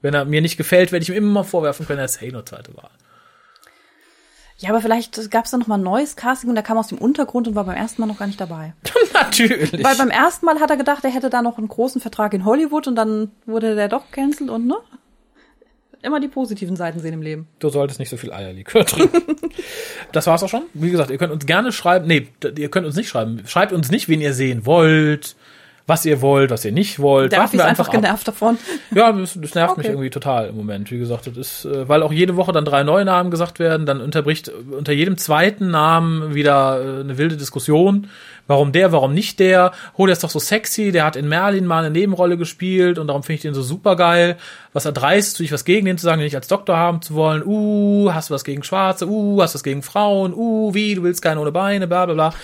Wenn 0.00 0.14
er 0.14 0.24
mir 0.24 0.40
nicht 0.40 0.56
gefällt, 0.56 0.92
werde 0.92 1.02
ich 1.02 1.08
ihm 1.08 1.16
immer 1.16 1.44
vorwerfen 1.44 1.86
können, 1.86 1.98
er 1.98 2.04
ist 2.04 2.20
hey 2.20 2.30
nur 2.30 2.46
zweite 2.46 2.76
Wahl. 2.76 2.90
Ja, 4.58 4.70
aber 4.70 4.80
vielleicht 4.80 5.30
gab 5.30 5.44
es 5.44 5.52
da 5.52 5.56
noch 5.56 5.68
mal 5.68 5.76
ein 5.76 5.84
neues 5.84 6.16
Casting 6.16 6.50
und 6.50 6.56
er 6.56 6.64
kam 6.64 6.78
aus 6.78 6.88
dem 6.88 6.98
Untergrund 6.98 7.46
und 7.46 7.54
war 7.54 7.64
beim 7.64 7.76
ersten 7.76 8.00
Mal 8.00 8.08
noch 8.08 8.18
gar 8.18 8.26
nicht 8.26 8.40
dabei. 8.40 8.74
Natürlich. 9.12 9.72
Weil 9.84 9.96
beim 9.96 10.10
ersten 10.10 10.46
Mal 10.46 10.58
hat 10.58 10.70
er 10.70 10.76
gedacht, 10.76 11.04
er 11.04 11.10
hätte 11.10 11.30
da 11.30 11.42
noch 11.42 11.58
einen 11.58 11.68
großen 11.68 12.00
Vertrag 12.00 12.34
in 12.34 12.44
Hollywood 12.44 12.88
und 12.88 12.96
dann 12.96 13.30
wurde 13.46 13.76
der 13.76 13.88
doch 13.88 14.10
cancelled 14.10 14.50
und 14.50 14.66
ne? 14.66 14.76
Immer 16.02 16.20
die 16.20 16.28
positiven 16.28 16.76
Seiten 16.76 17.00
sehen 17.00 17.14
im 17.14 17.22
Leben. 17.22 17.48
Du 17.58 17.68
solltest 17.70 17.98
nicht 18.00 18.08
so 18.08 18.16
viel 18.16 18.32
Eierlikör 18.32 18.84
trinken. 18.86 19.36
das 20.12 20.26
war's 20.26 20.42
auch 20.42 20.48
schon. 20.48 20.62
Wie 20.74 20.90
gesagt, 20.90 21.10
ihr 21.10 21.18
könnt 21.18 21.32
uns 21.32 21.46
gerne 21.46 21.70
schreiben. 21.70 22.06
Nee, 22.06 22.28
ihr 22.56 22.68
könnt 22.68 22.86
uns 22.86 22.96
nicht 22.96 23.08
schreiben. 23.08 23.42
Schreibt 23.46 23.72
uns 23.72 23.90
nicht, 23.90 24.08
wen 24.08 24.20
ihr 24.20 24.34
sehen 24.34 24.66
wollt 24.66 25.36
was 25.88 26.04
ihr 26.04 26.20
wollt, 26.20 26.50
was 26.50 26.66
ihr 26.66 26.70
nicht 26.70 27.00
wollt. 27.00 27.32
Da 27.32 27.46
bin 27.46 27.58
ich 27.58 27.64
einfach 27.64 27.90
genervt 27.90 28.28
davon. 28.28 28.58
Ja, 28.94 29.12
das, 29.12 29.38
das 29.40 29.54
nervt 29.54 29.72
okay. 29.72 29.80
mich 29.80 29.88
irgendwie 29.88 30.10
total 30.10 30.48
im 30.48 30.56
Moment. 30.56 30.90
Wie 30.90 30.98
gesagt, 30.98 31.26
das 31.26 31.36
ist, 31.36 31.64
äh, 31.64 31.88
weil 31.88 32.02
auch 32.02 32.12
jede 32.12 32.36
Woche 32.36 32.52
dann 32.52 32.64
drei 32.64 32.82
neue 32.82 33.04
Namen 33.04 33.30
gesagt 33.30 33.58
werden, 33.58 33.86
dann 33.86 34.00
unterbricht 34.00 34.50
unter 34.70 34.92
jedem 34.92 35.16
zweiten 35.16 35.70
Namen 35.70 36.34
wieder 36.34 36.80
äh, 36.80 37.00
eine 37.00 37.16
wilde 37.16 37.36
Diskussion. 37.36 38.08
Warum 38.46 38.72
der, 38.72 38.92
warum 38.92 39.14
nicht 39.14 39.40
der? 39.40 39.72
Oh, 39.96 40.06
der 40.06 40.14
ist 40.14 40.24
doch 40.24 40.30
so 40.30 40.38
sexy, 40.38 40.90
der 40.90 41.04
hat 41.04 41.16
in 41.16 41.28
Merlin 41.28 41.66
mal 41.66 41.84
eine 41.84 41.90
Nebenrolle 41.90 42.36
gespielt 42.36 42.98
und 42.98 43.06
darum 43.06 43.22
finde 43.22 43.34
ich 43.36 43.42
den 43.42 43.54
so 43.54 43.62
super 43.62 43.96
geil. 43.96 44.36
Was 44.72 44.84
erdreist 44.84 45.38
du 45.38 45.42
dich 45.42 45.52
was 45.52 45.64
gegen 45.64 45.86
den 45.86 45.98
zu 45.98 46.04
sagen, 46.04 46.18
den 46.18 46.24
nicht 46.24 46.36
als 46.36 46.48
Doktor 46.48 46.76
haben 46.76 47.02
zu 47.02 47.14
wollen? 47.14 47.42
Uh, 47.44 48.10
hast 48.12 48.30
du 48.30 48.34
was 48.34 48.44
gegen 48.44 48.62
Schwarze? 48.62 49.06
Uh, 49.06 49.42
hast 49.42 49.54
du 49.54 49.56
was 49.56 49.62
gegen 49.62 49.82
Frauen? 49.82 50.34
Uh, 50.34 50.74
wie, 50.74 50.94
du 50.94 51.02
willst 51.02 51.22
keinen 51.22 51.38
ohne 51.38 51.52
Beine, 51.52 51.86
bla 51.86 52.06
bla 52.06 52.14
bla. 52.14 52.34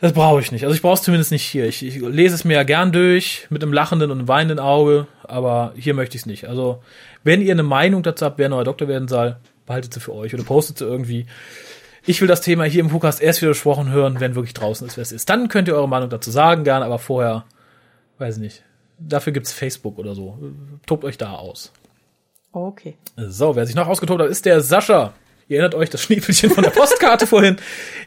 Das 0.00 0.12
brauche 0.12 0.40
ich 0.40 0.52
nicht. 0.52 0.64
Also 0.64 0.74
ich 0.76 0.82
brauche 0.82 0.94
es 0.94 1.02
zumindest 1.02 1.32
nicht 1.32 1.42
hier. 1.42 1.66
Ich, 1.66 1.82
ich, 1.82 2.00
lese 2.00 2.34
es 2.34 2.44
mir 2.44 2.54
ja 2.54 2.62
gern 2.62 2.92
durch 2.92 3.46
mit 3.50 3.62
einem 3.62 3.72
lachenden 3.72 4.10
und 4.10 4.18
einem 4.18 4.28
weinenden 4.28 4.60
Auge, 4.60 5.08
aber 5.24 5.72
hier 5.76 5.94
möchte 5.94 6.16
ich 6.16 6.22
es 6.22 6.26
nicht. 6.26 6.48
Also 6.48 6.82
wenn 7.24 7.42
ihr 7.42 7.52
eine 7.52 7.64
Meinung 7.64 8.02
dazu 8.04 8.24
habt, 8.24 8.38
wer 8.38 8.48
neuer 8.48 8.64
Doktor 8.64 8.86
werden 8.86 9.08
soll, 9.08 9.36
behaltet 9.66 9.92
sie 9.92 10.00
für 10.00 10.14
euch 10.14 10.34
oder 10.34 10.44
postet 10.44 10.78
sie 10.78 10.84
irgendwie. 10.84 11.26
Ich 12.06 12.20
will 12.20 12.28
das 12.28 12.40
Thema 12.40 12.64
hier 12.64 12.80
im 12.80 12.90
Podcast 12.90 13.20
erst 13.20 13.42
wieder 13.42 13.50
besprochen 13.50 13.90
hören, 13.90 14.20
wenn 14.20 14.36
wirklich 14.36 14.54
draußen 14.54 14.86
ist, 14.86 14.96
wer 14.96 15.02
es 15.02 15.12
ist. 15.12 15.28
Dann 15.28 15.48
könnt 15.48 15.68
ihr 15.68 15.74
eure 15.74 15.88
Meinung 15.88 16.08
dazu 16.08 16.30
sagen, 16.30 16.62
gern, 16.62 16.82
aber 16.82 16.98
vorher, 16.98 17.44
weiß 18.18 18.36
ich 18.36 18.40
nicht. 18.40 18.62
Dafür 18.98 19.32
gibt's 19.32 19.52
Facebook 19.52 19.98
oder 19.98 20.14
so. 20.14 20.38
Tobt 20.86 21.04
euch 21.04 21.18
da 21.18 21.32
aus. 21.32 21.72
Okay. 22.52 22.96
So, 23.16 23.56
wer 23.56 23.66
sich 23.66 23.76
noch 23.76 23.88
ausgetobt 23.88 24.22
hat, 24.22 24.30
ist 24.30 24.46
der 24.46 24.60
Sascha. 24.60 25.12
Ihr 25.48 25.58
erinnert 25.58 25.74
euch 25.74 25.88
das 25.88 26.02
Schniefelchen 26.02 26.50
von 26.50 26.62
der 26.62 26.70
Postkarte 26.70 27.26
vorhin. 27.26 27.56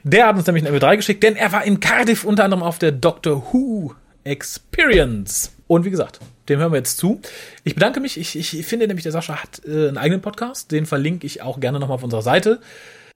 Der 0.04 0.28
hat 0.28 0.36
uns 0.36 0.46
nämlich 0.46 0.66
ein 0.66 0.74
MP3 0.74 0.98
geschickt, 0.98 1.24
denn 1.24 1.36
er 1.36 1.52
war 1.52 1.64
in 1.64 1.80
Cardiff 1.80 2.24
unter 2.24 2.44
anderem 2.44 2.62
auf 2.62 2.78
der 2.78 2.92
Doctor 2.92 3.52
Who 3.52 3.96
Experience. 4.24 5.52
Und 5.66 5.84
wie 5.84 5.90
gesagt, 5.90 6.20
dem 6.50 6.60
hören 6.60 6.72
wir 6.72 6.78
jetzt 6.78 6.98
zu. 6.98 7.20
Ich 7.64 7.74
bedanke 7.74 8.00
mich. 8.00 8.20
Ich, 8.20 8.36
ich 8.36 8.66
finde 8.66 8.88
nämlich, 8.88 9.04
der 9.04 9.12
Sascha 9.12 9.42
hat 9.42 9.62
äh, 9.66 9.88
einen 9.88 9.98
eigenen 9.98 10.22
Podcast. 10.22 10.72
Den 10.72 10.86
verlinke 10.86 11.26
ich 11.26 11.42
auch 11.42 11.60
gerne 11.60 11.80
nochmal 11.80 11.96
auf 11.96 12.04
unserer 12.04 12.22
Seite. 12.22 12.60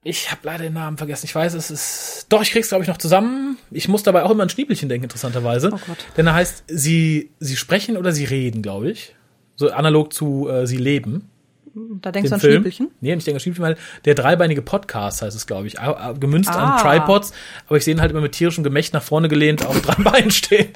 Ich 0.02 0.30
habe 0.30 0.40
leider 0.44 0.64
den 0.64 0.72
Namen 0.72 0.98
vergessen. 0.98 1.26
Ich 1.26 1.34
weiß, 1.34 1.54
es 1.54 1.70
ist. 1.70 2.26
Doch, 2.28 2.42
ich 2.42 2.50
krieg's, 2.50 2.68
glaube 2.68 2.82
ich, 2.82 2.88
noch 2.88 2.98
zusammen. 2.98 3.58
Ich 3.70 3.88
muss 3.88 4.02
dabei 4.02 4.22
auch 4.22 4.30
immer 4.30 4.42
an 4.42 4.48
Schniepelchen 4.48 4.88
denken, 4.88 5.04
interessanterweise. 5.04 5.70
Oh 5.72 5.80
Gott. 5.86 5.98
Denn 6.16 6.26
er 6.26 6.34
heißt, 6.34 6.64
sie, 6.68 7.30
sie 7.38 7.56
sprechen 7.56 7.96
oder 7.96 8.12
sie 8.12 8.24
reden, 8.24 8.62
glaube 8.62 8.90
ich. 8.90 9.14
So 9.56 9.70
analog 9.70 10.12
zu 10.12 10.48
äh, 10.48 10.66
sie 10.66 10.76
leben. 10.76 11.28
Da 12.00 12.10
denkst 12.10 12.30
du 12.30 12.34
an 12.34 12.40
Film. 12.40 12.54
Schniepelchen? 12.54 12.90
Nee, 13.02 13.12
ich 13.12 13.24
denke 13.24 13.36
an 13.36 13.40
Schniepelchen, 13.40 13.64
weil 13.64 13.76
der 14.06 14.14
dreibeinige 14.14 14.62
Podcast 14.62 15.20
heißt 15.20 15.36
es, 15.36 15.46
glaube 15.46 15.66
ich. 15.66 15.76
Gemünzt 16.18 16.48
ah. 16.48 16.76
an 16.76 16.80
Tripods, 16.80 17.32
aber 17.66 17.76
ich 17.76 17.84
sehe 17.84 17.94
ihn 17.94 18.00
halt 18.00 18.12
immer 18.12 18.22
mit 18.22 18.32
tierischem 18.32 18.64
Gemächt 18.64 18.94
nach 18.94 19.02
vorne 19.02 19.28
gelehnt 19.28 19.64
auf 19.66 19.82
drei 19.82 20.02
Beinen 20.02 20.30
stehen. 20.30 20.68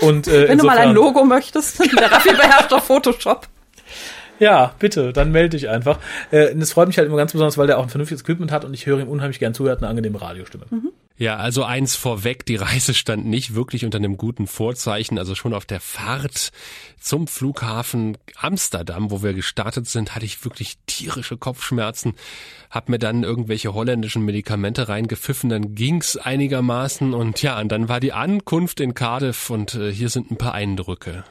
Und, 0.00 0.26
äh, 0.26 0.48
Wenn 0.48 0.58
du 0.58 0.64
mal 0.64 0.78
ein 0.78 0.94
Logo 0.94 1.24
möchtest, 1.24 1.80
der 1.80 2.10
Raffi 2.10 2.30
beherrscht 2.30 2.72
auf 2.72 2.84
Photoshop. 2.84 3.46
Ja, 4.38 4.72
bitte, 4.78 5.12
dann 5.12 5.32
melde 5.32 5.50
dich 5.50 5.68
einfach. 5.68 5.98
Äh, 6.30 6.54
es 6.54 6.72
freut 6.72 6.88
mich 6.88 6.96
halt 6.96 7.08
immer 7.08 7.16
ganz 7.16 7.32
besonders, 7.32 7.58
weil 7.58 7.66
der 7.66 7.78
auch 7.78 7.82
ein 7.82 7.88
vernünftiges 7.88 8.22
Equipment 8.22 8.52
hat 8.52 8.64
und 8.64 8.72
ich 8.72 8.86
höre 8.86 9.00
ihm 9.00 9.08
unheimlich 9.08 9.38
gern 9.38 9.52
zu, 9.52 9.66
er 9.66 9.72
hat 9.72 9.78
eine 9.78 9.88
angenehme 9.88 10.20
Radiostimme. 10.20 10.64
Mhm. 10.70 10.92
Ja, 11.18 11.34
also 11.34 11.64
eins 11.64 11.96
vorweg, 11.96 12.46
die 12.46 12.54
Reise 12.54 12.94
stand 12.94 13.26
nicht 13.26 13.56
wirklich 13.56 13.84
unter 13.84 13.98
einem 13.98 14.16
guten 14.16 14.46
Vorzeichen. 14.46 15.18
Also 15.18 15.34
schon 15.34 15.52
auf 15.52 15.66
der 15.66 15.80
Fahrt 15.80 16.52
zum 17.00 17.26
Flughafen 17.26 18.16
Amsterdam, 18.36 19.10
wo 19.10 19.20
wir 19.20 19.34
gestartet 19.34 19.88
sind, 19.88 20.14
hatte 20.14 20.24
ich 20.24 20.44
wirklich 20.44 20.78
tierische 20.86 21.36
Kopfschmerzen. 21.36 22.14
Hab 22.70 22.88
mir 22.88 23.00
dann 23.00 23.24
irgendwelche 23.24 23.74
holländischen 23.74 24.24
Medikamente 24.24 24.88
reingepfiffen, 24.88 25.50
dann 25.50 25.74
ging's 25.74 26.16
einigermaßen 26.16 27.12
und 27.12 27.42
ja, 27.42 27.58
und 27.60 27.72
dann 27.72 27.88
war 27.88 27.98
die 27.98 28.12
Ankunft 28.12 28.78
in 28.78 28.94
Cardiff 28.94 29.50
und 29.50 29.74
äh, 29.74 29.92
hier 29.92 30.10
sind 30.10 30.30
ein 30.30 30.36
paar 30.36 30.54
Eindrücke. 30.54 31.24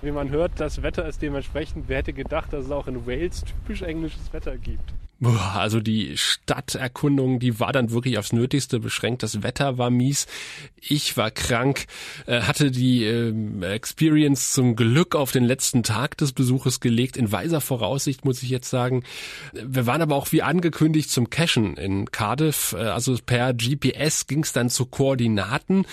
Wie 0.00 0.12
man 0.12 0.30
hört, 0.30 0.52
das 0.56 0.82
Wetter 0.82 1.06
ist 1.06 1.20
dementsprechend. 1.20 1.84
Wer 1.88 1.98
hätte 1.98 2.14
gedacht, 2.14 2.52
dass 2.54 2.64
es 2.64 2.70
auch 2.70 2.86
in 2.86 3.06
Wales 3.06 3.44
typisch 3.44 3.82
englisches 3.82 4.32
Wetter 4.32 4.56
gibt? 4.56 4.94
Also 5.20 5.80
die 5.80 6.16
Stadterkundung, 6.16 7.40
die 7.40 7.58
war 7.58 7.72
dann 7.72 7.90
wirklich 7.90 8.18
aufs 8.18 8.32
Nötigste 8.32 8.78
beschränkt. 8.78 9.24
Das 9.24 9.42
Wetter 9.42 9.76
war 9.76 9.90
mies. 9.90 10.28
Ich 10.80 11.16
war 11.16 11.32
krank, 11.32 11.86
äh, 12.26 12.42
hatte 12.42 12.70
die 12.70 13.04
äh, 13.04 13.32
Experience 13.62 14.52
zum 14.52 14.76
Glück 14.76 15.16
auf 15.16 15.32
den 15.32 15.42
letzten 15.42 15.82
Tag 15.82 16.16
des 16.18 16.32
Besuches 16.32 16.78
gelegt. 16.78 17.16
In 17.16 17.32
weiser 17.32 17.60
Voraussicht 17.60 18.24
muss 18.24 18.44
ich 18.44 18.48
jetzt 18.48 18.70
sagen. 18.70 19.02
Wir 19.52 19.86
waren 19.86 20.02
aber 20.02 20.14
auch 20.14 20.30
wie 20.30 20.42
angekündigt 20.42 21.10
zum 21.10 21.30
Cashen 21.30 21.76
in 21.76 22.12
Cardiff. 22.12 22.76
Äh, 22.78 22.82
also 22.82 23.16
per 23.24 23.54
GPS 23.54 24.28
ging 24.28 24.44
es 24.44 24.52
dann 24.52 24.70
zu 24.70 24.86
Koordinaten, 24.86 25.84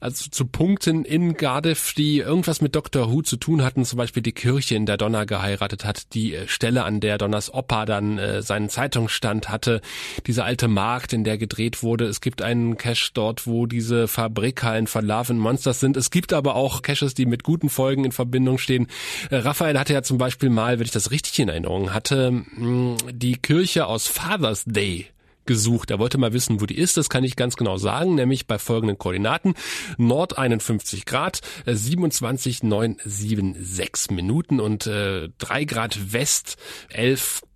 also 0.00 0.28
zu 0.28 0.44
Punkten 0.44 1.04
in 1.04 1.36
Cardiff, 1.36 1.94
die 1.94 2.18
irgendwas 2.18 2.60
mit 2.60 2.74
Dr. 2.74 3.12
Who 3.12 3.22
zu 3.22 3.36
tun 3.36 3.62
hatten. 3.62 3.84
Zum 3.84 3.98
Beispiel 3.98 4.24
die 4.24 4.32
Kirche, 4.32 4.74
in 4.74 4.86
der 4.86 4.96
Donna 4.96 5.24
geheiratet 5.24 5.84
hat, 5.84 6.14
die 6.14 6.36
Stelle, 6.46 6.82
an 6.82 6.98
der 6.98 7.18
Donners 7.18 7.54
Opa 7.54 7.86
dann 7.86 8.42
seinen 8.42 8.68
Zeitungsstand 8.72 9.48
hatte, 9.48 9.80
diese 10.26 10.44
alte 10.44 10.68
Markt, 10.68 11.12
in 11.12 11.24
der 11.24 11.38
gedreht 11.38 11.82
wurde. 11.82 12.06
Es 12.06 12.20
gibt 12.20 12.42
einen 12.42 12.76
Cache 12.76 13.10
dort, 13.14 13.46
wo 13.46 13.66
diese 13.66 14.08
Fabrikhallen 14.08 14.86
von 14.86 15.04
Love 15.04 15.34
Monsters 15.34 15.80
sind. 15.80 15.96
Es 15.96 16.10
gibt 16.10 16.32
aber 16.32 16.56
auch 16.56 16.82
Caches, 16.82 17.14
die 17.14 17.26
mit 17.26 17.44
guten 17.44 17.68
Folgen 17.68 18.04
in 18.04 18.12
Verbindung 18.12 18.58
stehen. 18.58 18.88
Äh, 19.30 19.36
Raphael 19.36 19.78
hatte 19.78 19.92
ja 19.92 20.02
zum 20.02 20.18
Beispiel 20.18 20.50
mal, 20.50 20.78
wenn 20.78 20.86
ich 20.86 20.92
das 20.92 21.10
richtig 21.10 21.38
in 21.38 21.48
Erinnerung 21.48 21.92
hatte, 21.92 22.44
die 22.56 23.36
Kirche 23.36 23.86
aus 23.86 24.06
Father's 24.06 24.64
Day 24.64 25.08
gesucht. 25.46 25.90
Er 25.90 25.98
wollte 25.98 26.18
mal 26.18 26.32
wissen, 26.32 26.60
wo 26.60 26.66
die 26.66 26.78
ist. 26.78 26.96
Das 26.96 27.08
kann 27.08 27.24
ich 27.24 27.34
ganz 27.36 27.56
genau 27.56 27.76
sagen, 27.76 28.14
nämlich 28.14 28.46
bei 28.46 28.58
folgenden 28.58 28.98
Koordinaten. 28.98 29.54
Nord 29.98 30.38
51 30.38 31.04
Grad, 31.04 31.40
27,976 31.66 34.10
äh, 34.10 34.14
Minuten 34.14 34.60
und 34.60 34.86
äh, 34.86 35.30
3 35.38 35.64
Grad 35.64 36.12
West 36.12 36.58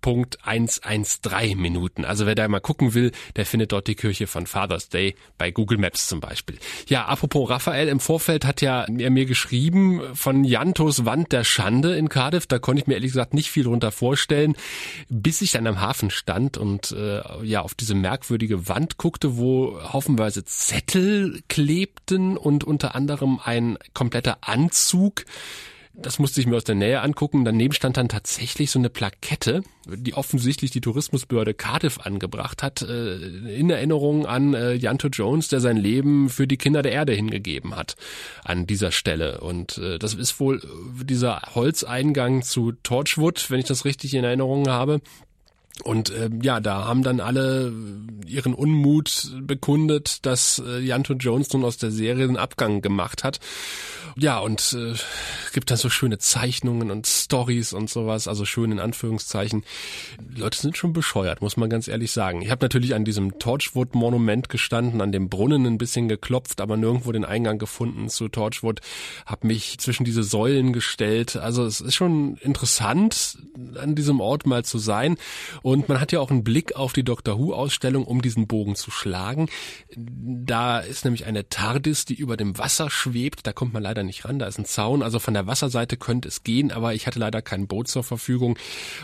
11.113 0.03 1.55
Minuten. 1.55 2.05
Also 2.05 2.25
wer 2.25 2.35
da 2.35 2.47
mal 2.47 2.59
gucken 2.59 2.93
will, 2.93 3.11
der 3.35 3.45
findet 3.45 3.71
dort 3.71 3.87
die 3.87 3.95
Kirche 3.95 4.27
von 4.27 4.47
Father's 4.47 4.89
Day 4.89 5.15
bei 5.37 5.51
Google 5.51 5.77
Maps 5.77 6.07
zum 6.07 6.19
Beispiel. 6.19 6.57
Ja, 6.87 7.05
apropos 7.05 7.49
Raphael, 7.49 7.87
im 7.87 7.99
Vorfeld 7.99 8.45
hat 8.45 8.61
ja 8.61 8.85
er 8.85 9.09
mir 9.09 9.25
geschrieben 9.25 10.01
von 10.13 10.43
Jantos 10.43 11.05
Wand 11.05 11.31
der 11.31 11.43
Schande 11.43 11.95
in 11.95 12.09
Cardiff. 12.09 12.47
Da 12.47 12.59
konnte 12.59 12.81
ich 12.81 12.87
mir 12.87 12.95
ehrlich 12.95 13.11
gesagt 13.11 13.33
nicht 13.33 13.49
viel 13.49 13.63
drunter 13.63 13.91
vorstellen, 13.91 14.55
bis 15.09 15.41
ich 15.41 15.51
dann 15.51 15.67
am 15.67 15.81
Hafen 15.81 16.09
stand 16.09 16.57
und 16.57 16.91
äh, 16.91 17.21
ja 17.43 17.61
auf 17.61 17.73
diese 17.73 17.95
merkwürdige 17.95 18.67
Wand 18.67 18.97
guckte, 18.97 19.37
wo 19.37 19.79
haufenweise 19.81 20.45
Zettel 20.45 21.41
klebten 21.47 22.37
und 22.37 22.63
unter 22.63 22.95
anderem 22.95 23.39
ein 23.43 23.77
kompletter 23.93 24.37
Anzug 24.41 25.25
das 25.99 26.19
musste 26.19 26.39
ich 26.39 26.47
mir 26.47 26.55
aus 26.55 26.63
der 26.63 26.75
Nähe 26.75 27.01
angucken. 27.01 27.43
Daneben 27.43 27.73
stand 27.73 27.97
dann 27.97 28.07
tatsächlich 28.07 28.69
so 28.69 28.77
eine 28.77 28.89
Plakette, 28.89 29.63
die 29.87 30.13
offensichtlich 30.13 30.69
die 30.69 30.81
Tourismusbehörde 30.81 31.53
Cardiff 31.53 31.99
angebracht 31.99 32.61
hat, 32.61 32.83
äh, 32.83 33.15
in 33.15 33.69
Erinnerung 33.69 34.25
an 34.25 34.53
äh, 34.53 34.73
Janto 34.73 35.07
Jones, 35.07 35.47
der 35.47 35.59
sein 35.59 35.77
Leben 35.77 36.29
für 36.29 36.47
die 36.47 36.57
Kinder 36.57 36.83
der 36.83 36.91
Erde 36.91 37.13
hingegeben 37.13 37.75
hat 37.75 37.95
an 38.43 38.67
dieser 38.67 38.91
Stelle. 38.91 39.41
Und 39.41 39.79
äh, 39.79 39.97
das 39.97 40.13
ist 40.13 40.39
wohl 40.39 40.61
dieser 41.03 41.41
Holzeingang 41.55 42.43
zu 42.43 42.73
Torchwood, 42.83 43.49
wenn 43.49 43.59
ich 43.59 43.65
das 43.65 43.83
richtig 43.83 44.13
in 44.13 44.23
Erinnerung 44.23 44.67
habe. 44.69 45.01
Und 45.83 46.09
äh, 46.09 46.29
ja, 46.41 46.59
da 46.59 46.85
haben 46.85 47.03
dann 47.03 47.19
alle 47.19 47.73
ihren 48.25 48.53
Unmut 48.53 49.31
bekundet, 49.41 50.25
dass 50.25 50.61
äh, 50.65 50.79
Janto 50.79 51.13
Jones 51.13 51.51
nun 51.53 51.63
aus 51.63 51.77
der 51.77 51.91
Serie 51.91 52.27
den 52.27 52.37
Abgang 52.37 52.81
gemacht 52.81 53.23
hat. 53.23 53.39
Ja, 54.19 54.39
und 54.39 54.73
äh, 54.73 54.95
gibt 55.53 55.69
dann 55.69 55.77
so 55.77 55.89
schöne 55.89 56.17
Zeichnungen 56.17 56.89
und 56.89 57.05
Stories 57.05 57.71
und 57.71 57.87
sowas, 57.87 58.27
also 58.27 58.45
schön 58.45 58.71
in 58.71 58.79
Anführungszeichen. 58.79 59.63
Die 60.19 60.41
Leute 60.41 60.57
sind 60.57 60.75
schon 60.75 60.91
bescheuert, 60.91 61.41
muss 61.41 61.55
man 61.55 61.69
ganz 61.69 61.87
ehrlich 61.87 62.11
sagen. 62.11 62.41
Ich 62.41 62.49
habe 62.49 62.65
natürlich 62.65 62.95
an 62.95 63.05
diesem 63.05 63.37
Torchwood-Monument 63.37 64.49
gestanden, 64.49 65.01
an 65.01 65.11
dem 65.11 65.29
Brunnen 65.29 65.67
ein 65.67 65.77
bisschen 65.77 66.07
geklopft, 66.07 66.61
aber 66.61 66.77
nirgendwo 66.77 67.11
den 67.11 67.25
Eingang 67.25 67.59
gefunden 67.59 68.09
zu 68.09 68.27
Torchwood. 68.27 68.81
Hab 69.27 69.43
mich 69.43 69.77
zwischen 69.77 70.03
diese 70.03 70.23
Säulen 70.23 70.73
gestellt. 70.73 71.35
Also 71.35 71.63
es 71.63 71.79
ist 71.79 71.93
schon 71.93 72.37
interessant, 72.37 73.37
an 73.79 73.93
diesem 73.93 74.19
Ort 74.19 74.47
mal 74.47 74.65
zu 74.65 74.79
sein. 74.79 75.17
Und 75.61 75.89
man 75.89 76.01
hat 76.01 76.11
ja 76.11 76.21
auch 76.21 76.31
einen 76.31 76.43
Blick 76.43 76.75
auf 76.75 76.91
die 76.91 77.03
Doctor 77.03 77.37
Who-Ausstellung, 77.37 78.03
um 78.03 78.23
diesen 78.23 78.47
Bogen 78.47 78.75
zu 78.75 78.89
schlagen. 78.89 79.47
Da 79.95 80.79
ist 80.79 81.05
nämlich 81.05 81.25
eine 81.25 81.49
TARDIS, 81.49 82.05
die 82.05 82.15
über 82.15 82.35
dem 82.35 82.57
Wasser 82.57 82.89
schwebt. 82.89 83.45
Da 83.45 83.53
kommt 83.53 83.73
man 83.73 83.83
leider 83.83 84.06
nicht 84.07 84.25
ran, 84.25 84.39
da 84.39 84.47
ist 84.47 84.57
ein 84.57 84.65
Zaun. 84.65 85.03
Also 85.03 85.19
von 85.19 85.35
der 85.35 85.45
Wasserseite 85.45 85.97
könnte 85.97 86.27
es 86.27 86.43
gehen, 86.43 86.71
aber 86.71 86.95
ich 86.95 87.05
hatte 87.05 87.19
leider 87.19 87.41
kein 87.41 87.67
Boot 87.67 87.87
zur 87.87 88.03
Verfügung. 88.03 88.57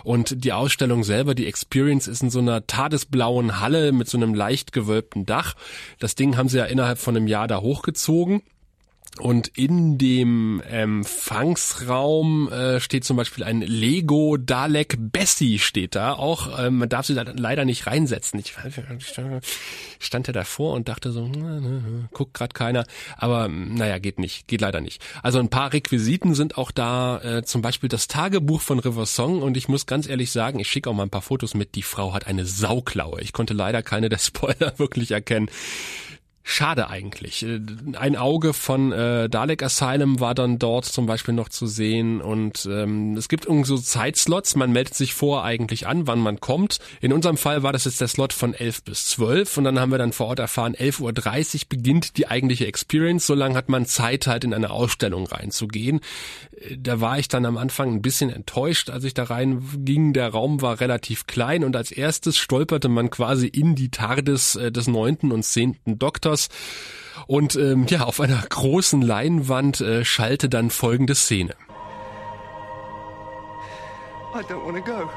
Und 0.03 0.43
die 0.43 0.53
Ausstellung 0.53 1.03
selber, 1.03 1.35
die 1.35 1.45
Experience, 1.45 2.07
ist 2.07 2.23
in 2.23 2.31
so 2.31 2.39
einer 2.39 2.65
tadesblauen 2.65 3.59
Halle 3.59 3.91
mit 3.91 4.09
so 4.09 4.17
einem 4.17 4.33
leicht 4.33 4.73
gewölbten 4.73 5.25
Dach. 5.25 5.53
Das 5.99 6.15
Ding 6.15 6.37
haben 6.37 6.49
sie 6.49 6.57
ja 6.57 6.65
innerhalb 6.65 6.97
von 6.97 7.15
einem 7.15 7.27
Jahr 7.27 7.47
da 7.47 7.61
hochgezogen. 7.61 8.41
Und 9.19 9.47
in 9.49 9.99
dem 9.99 10.59
Empfangsraum 10.61 12.51
äh, 12.51 12.79
steht 12.79 13.03
zum 13.03 13.15
Beispiel 13.15 13.43
ein 13.43 13.61
Lego 13.61 14.37
Dalek 14.37 14.95
Bessie 14.97 15.59
steht 15.59 15.93
da. 15.93 16.13
Auch 16.13 16.59
ähm, 16.59 16.79
man 16.79 16.89
darf 16.89 17.05
sie 17.05 17.13
da 17.13 17.21
leider 17.21 17.63
nicht 17.63 17.85
reinsetzen. 17.85 18.39
Ich 18.39 18.55
stand 19.99 20.25
ja 20.27 20.33
davor 20.33 20.73
und 20.73 20.89
dachte 20.89 21.11
so, 21.11 21.31
guckt 22.11 22.33
gerade 22.33 22.53
keiner. 22.53 22.85
Aber 23.15 23.47
naja, 23.47 23.99
geht 23.99 24.17
nicht, 24.17 24.47
geht 24.47 24.61
leider 24.61 24.81
nicht. 24.81 24.99
Also 25.21 25.37
ein 25.37 25.49
paar 25.49 25.73
Requisiten 25.73 26.33
sind 26.33 26.57
auch 26.57 26.71
da, 26.71 27.21
äh, 27.21 27.43
zum 27.43 27.61
Beispiel 27.61 27.89
das 27.89 28.07
Tagebuch 28.07 28.61
von 28.61 28.79
River 28.79 29.05
Song. 29.05 29.43
Und 29.43 29.57
ich 29.57 29.67
muss 29.67 29.85
ganz 29.85 30.07
ehrlich 30.07 30.31
sagen, 30.31 30.57
ich 30.57 30.69
schicke 30.69 30.89
auch 30.89 30.95
mal 30.95 31.03
ein 31.03 31.11
paar 31.11 31.21
Fotos 31.21 31.53
mit. 31.53 31.75
Die 31.75 31.83
Frau 31.83 32.13
hat 32.13 32.25
eine 32.25 32.47
Sauklaue. 32.47 33.21
Ich 33.21 33.31
konnte 33.31 33.53
leider 33.53 33.83
keine 33.83 34.09
der 34.09 34.17
Spoiler 34.17 34.73
wirklich 34.79 35.11
erkennen. 35.11 35.49
Schade 36.45 36.89
eigentlich. 36.89 37.45
Äh, 37.45 37.61
ein 37.93 38.17
Auge 38.17 38.51
von 38.51 38.91
äh, 38.91 39.29
Dalek 39.29 39.63
Asylum 39.63 40.19
war 40.19 40.35
dann 40.35 40.59
dort 40.59 40.83
zum 40.83 41.05
Beispiel 41.05 41.33
noch 41.33 41.47
zu 41.47 41.67
sehen 41.67 42.19
und 42.19 42.67
ähm, 42.69 43.15
es 43.15 43.29
gibt 43.29 43.45
irgendwie 43.45 43.69
so 43.69 43.77
Zeitslots. 43.77 44.57
Man 44.57 44.73
meldet 44.73 44.93
sich 44.93 45.13
vor 45.13 45.45
eigentlich 45.45 45.87
an, 45.87 46.05
wann 46.05 46.19
man 46.19 46.41
kommt. 46.41 46.79
In 46.99 47.13
unserem 47.13 47.37
Fall 47.37 47.63
war 47.63 47.71
das 47.71 47.85
jetzt 47.85 48.01
der 48.01 48.09
Slot 48.09 48.33
von 48.33 48.53
11 48.53 48.83
bis 48.83 49.07
12 49.07 49.57
und 49.57 49.63
dann 49.63 49.79
haben 49.79 49.91
wir 49.91 49.97
dann 49.97 50.11
vor 50.11 50.27
Ort 50.27 50.39
erfahren, 50.39 50.75
11.30 50.75 51.55
Uhr 51.55 51.61
beginnt 51.69 52.17
die 52.17 52.27
eigentliche 52.27 52.67
Experience. 52.67 53.25
So 53.25 53.35
lange 53.35 53.55
hat 53.55 53.69
man 53.69 53.85
Zeit 53.85 54.27
halt 54.27 54.43
in 54.43 54.53
eine 54.53 54.69
Ausstellung 54.69 55.25
reinzugehen. 55.27 56.01
Äh, 56.57 56.77
da 56.77 56.99
war 56.99 57.19
ich 57.19 57.29
dann 57.29 57.45
am 57.45 57.55
Anfang 57.55 57.93
ein 57.93 58.01
bisschen 58.01 58.29
enttäuscht, 58.29 58.89
als 58.89 59.05
ich 59.05 59.13
da 59.13 59.23
reinging. 59.23 60.11
Der 60.11 60.27
Raum 60.27 60.61
war 60.61 60.81
relativ 60.81 61.25
klein 61.25 61.63
und 61.63 61.77
als 61.77 61.89
erstes 61.91 62.35
stolperte 62.35 62.89
man 62.89 63.09
quasi 63.09 63.47
in 63.47 63.75
die 63.75 63.89
TARDIS 63.91 64.55
äh, 64.55 64.73
des 64.73 64.87
neunten 64.87 65.31
und 65.31 65.43
zehnten 65.43 65.97
Doktors 65.97 66.32
Motors. 66.33 66.49
Und 67.27 67.55
ähm, 67.55 67.85
ja, 67.87 68.03
auf 68.03 68.19
einer 68.19 68.41
großen 68.49 69.01
Leinwand 69.01 69.81
äh, 69.81 70.03
schallte 70.03 70.49
dann 70.49 70.69
folgende 70.69 71.15
Szene. 71.15 71.55
I 74.35 74.41
don't 74.41 74.65
want 74.65 74.77
to 74.77 74.81
go. 74.83 75.09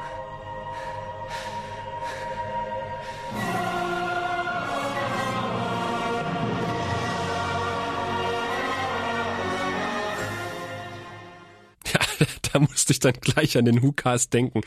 Da 12.57 12.59
musste 12.59 12.93
ich 12.93 12.99
dann 12.99 13.13
gleich 13.21 13.57
an 13.57 13.65
den 13.65 13.83
WhoCast 13.83 14.33
denken 14.33 14.61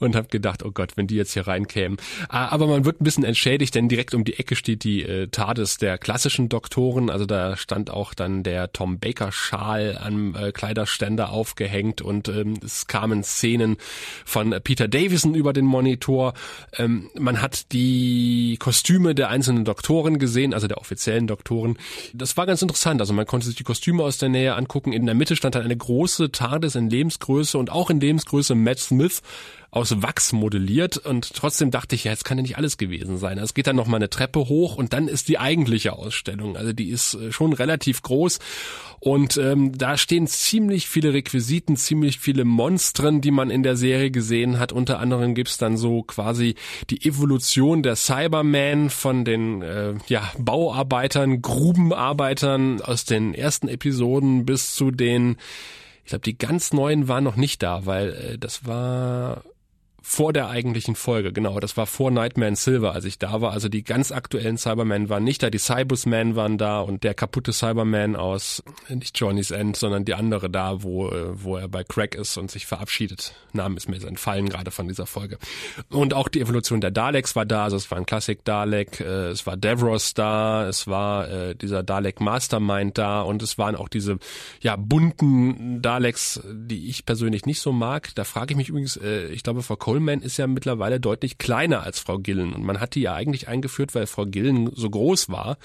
und 0.00 0.16
habe 0.16 0.28
gedacht, 0.28 0.64
oh 0.64 0.72
Gott, 0.72 0.96
wenn 0.96 1.06
die 1.06 1.14
jetzt 1.14 1.34
hier 1.34 1.46
reinkämen. 1.46 1.98
Ah, 2.28 2.48
aber 2.48 2.66
man 2.66 2.84
wird 2.84 3.00
ein 3.00 3.04
bisschen 3.04 3.24
entschädigt, 3.24 3.74
denn 3.74 3.88
direkt 3.88 4.14
um 4.14 4.24
die 4.24 4.38
Ecke 4.38 4.56
steht 4.56 4.82
die 4.82 5.04
äh, 5.04 5.28
TARDIS 5.28 5.78
der 5.78 5.98
klassischen 5.98 6.48
Doktoren. 6.48 7.10
Also 7.10 7.26
da 7.26 7.56
stand 7.56 7.90
auch 7.90 8.14
dann 8.14 8.42
der 8.42 8.72
Tom 8.72 8.98
Baker 8.98 9.30
Schal 9.30 9.98
am 10.02 10.34
äh, 10.34 10.50
Kleiderständer 10.50 11.30
aufgehängt 11.30 12.02
und 12.02 12.28
ähm, 12.28 12.54
es 12.64 12.86
kamen 12.86 13.22
Szenen 13.22 13.76
von 14.24 14.54
Peter 14.64 14.88
Davison 14.88 15.34
über 15.34 15.52
den 15.52 15.64
Monitor. 15.64 16.34
Ähm, 16.76 17.10
man 17.18 17.40
hat 17.40 17.72
die 17.72 18.56
Kostüme 18.58 19.14
der 19.14 19.28
einzelnen 19.28 19.64
Doktoren 19.64 20.18
gesehen, 20.18 20.54
also 20.54 20.66
der 20.66 20.78
offiziellen 20.78 21.28
Doktoren. 21.28 21.78
Das 22.12 22.36
war 22.36 22.46
ganz 22.46 22.62
interessant. 22.62 23.00
Also 23.00 23.12
man 23.12 23.26
konnte 23.26 23.46
sich 23.46 23.56
die 23.56 23.64
Kostüme 23.64 24.02
aus 24.02 24.18
der 24.18 24.28
Nähe 24.28 24.56
angucken. 24.56 24.92
In 24.92 25.06
der 25.06 25.14
Mitte 25.14 25.36
stand 25.36 25.54
dann 25.54 25.62
eine 25.62 25.76
große 25.76 26.32
TARDIS 26.32 26.74
in 26.74 26.90
Lebensgröße 26.90 27.27
Lebensgröße 27.28 27.58
und 27.58 27.70
auch 27.70 27.90
in 27.90 28.00
Lebensgröße 28.00 28.54
Matt 28.54 28.78
Smith 28.78 29.22
aus 29.70 30.00
Wachs 30.00 30.32
modelliert 30.32 30.96
und 30.96 31.34
trotzdem 31.34 31.70
dachte 31.70 31.94
ich, 31.94 32.04
ja, 32.04 32.12
jetzt 32.12 32.24
kann 32.24 32.38
ja 32.38 32.42
nicht 32.42 32.56
alles 32.56 32.78
gewesen 32.78 33.18
sein. 33.18 33.36
Es 33.36 33.52
geht 33.52 33.66
dann 33.66 33.76
noch 33.76 33.86
mal 33.86 33.98
eine 33.98 34.08
Treppe 34.08 34.48
hoch 34.48 34.76
und 34.76 34.94
dann 34.94 35.08
ist 35.08 35.28
die 35.28 35.38
eigentliche 35.38 35.92
Ausstellung. 35.92 36.56
Also 36.56 36.72
die 36.72 36.88
ist 36.88 37.12
äh, 37.14 37.32
schon 37.32 37.52
relativ 37.52 38.00
groß 38.00 38.38
und 38.98 39.36
ähm, 39.36 39.76
da 39.76 39.98
stehen 39.98 40.26
ziemlich 40.26 40.88
viele 40.88 41.12
Requisiten, 41.12 41.76
ziemlich 41.76 42.18
viele 42.18 42.46
Monstren, 42.46 43.20
die 43.20 43.30
man 43.30 43.50
in 43.50 43.62
der 43.62 43.76
Serie 43.76 44.10
gesehen 44.10 44.58
hat. 44.58 44.72
Unter 44.72 45.00
anderem 45.00 45.34
gibt's 45.34 45.58
dann 45.58 45.76
so 45.76 46.02
quasi 46.02 46.54
die 46.88 47.06
Evolution 47.06 47.82
der 47.82 47.96
Cyberman 47.96 48.88
von 48.88 49.26
den 49.26 49.60
äh, 49.60 49.94
ja, 50.06 50.32
Bauarbeitern, 50.38 51.42
Grubenarbeitern 51.42 52.80
aus 52.80 53.04
den 53.04 53.34
ersten 53.34 53.68
Episoden 53.68 54.46
bis 54.46 54.74
zu 54.74 54.90
den 54.90 55.36
ich 56.08 56.10
glaube, 56.10 56.22
die 56.22 56.38
ganz 56.38 56.72
neuen 56.72 57.06
waren 57.06 57.22
noch 57.22 57.36
nicht 57.36 57.62
da, 57.62 57.84
weil 57.84 58.14
äh, 58.14 58.38
das 58.38 58.64
war 58.66 59.42
vor 60.10 60.32
der 60.32 60.48
eigentlichen 60.48 60.94
Folge, 60.94 61.34
genau. 61.34 61.60
Das 61.60 61.76
war 61.76 61.86
vor 61.86 62.10
Nightman 62.10 62.56
Silver, 62.56 62.94
als 62.94 63.04
ich 63.04 63.18
da 63.18 63.42
war. 63.42 63.52
Also 63.52 63.68
die 63.68 63.84
ganz 63.84 64.10
aktuellen 64.10 64.56
Cybermen 64.56 65.10
waren 65.10 65.22
nicht 65.22 65.42
da, 65.42 65.50
die 65.50 65.58
Cybusmen 65.58 66.34
waren 66.34 66.56
da 66.56 66.80
und 66.80 67.04
der 67.04 67.12
kaputte 67.12 67.52
Cyberman 67.52 68.16
aus, 68.16 68.62
nicht 68.88 69.20
Johnny's 69.20 69.50
End, 69.50 69.76
sondern 69.76 70.06
die 70.06 70.14
andere 70.14 70.48
da, 70.48 70.82
wo, 70.82 71.08
äh, 71.08 71.44
wo 71.44 71.58
er 71.58 71.68
bei 71.68 71.84
Craig 71.84 72.14
ist 72.14 72.38
und 72.38 72.50
sich 72.50 72.64
verabschiedet. 72.64 73.34
Name 73.52 73.76
ist 73.76 73.86
mir 73.90 74.02
entfallen 74.02 74.48
gerade 74.48 74.70
von 74.70 74.88
dieser 74.88 75.04
Folge. 75.04 75.36
Und 75.90 76.14
auch 76.14 76.28
die 76.28 76.40
Evolution 76.40 76.80
der 76.80 76.90
Daleks 76.90 77.36
war 77.36 77.44
da, 77.44 77.64
also 77.64 77.76
es 77.76 77.90
war 77.90 77.98
ein 77.98 78.06
Classic 78.06 78.42
Dalek, 78.42 79.00
äh, 79.00 79.28
es 79.28 79.46
war 79.46 79.58
Devros 79.58 80.14
da, 80.14 80.66
es 80.66 80.86
war 80.86 81.28
äh, 81.28 81.54
dieser 81.54 81.82
Dalek 81.82 82.22
Mastermind 82.22 82.96
da 82.96 83.20
und 83.20 83.42
es 83.42 83.58
waren 83.58 83.76
auch 83.76 83.90
diese 83.90 84.18
ja 84.62 84.76
bunten 84.76 85.82
Daleks, 85.82 86.40
die 86.50 86.88
ich 86.88 87.04
persönlich 87.04 87.44
nicht 87.44 87.60
so 87.60 87.72
mag. 87.72 88.14
Da 88.14 88.24
frage 88.24 88.54
ich 88.54 88.56
mich 88.56 88.70
übrigens, 88.70 88.96
äh, 88.96 89.26
ich 89.26 89.42
glaube, 89.42 89.62
Frau 89.62 89.76
Cole 89.76 89.97
Coleman 89.98 90.20
ist 90.20 90.36
ja 90.36 90.46
mittlerweile 90.46 91.00
deutlich 91.00 91.38
kleiner 91.38 91.82
als 91.82 91.98
Frau 91.98 92.18
Gillen. 92.18 92.52
Und 92.52 92.62
man 92.62 92.78
hat 92.78 92.94
die 92.94 93.00
ja 93.00 93.14
eigentlich 93.14 93.48
eingeführt, 93.48 93.96
weil 93.96 94.06
Frau 94.06 94.26
Gillen 94.26 94.70
so 94.72 94.88
groß 94.88 95.28
war. 95.28 95.58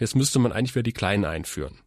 Jetzt 0.00 0.16
müsste 0.16 0.40
man 0.40 0.50
eigentlich 0.50 0.74
wieder 0.74 0.82
die 0.82 0.92
Kleinen 0.92 1.24
einführen. 1.24 1.78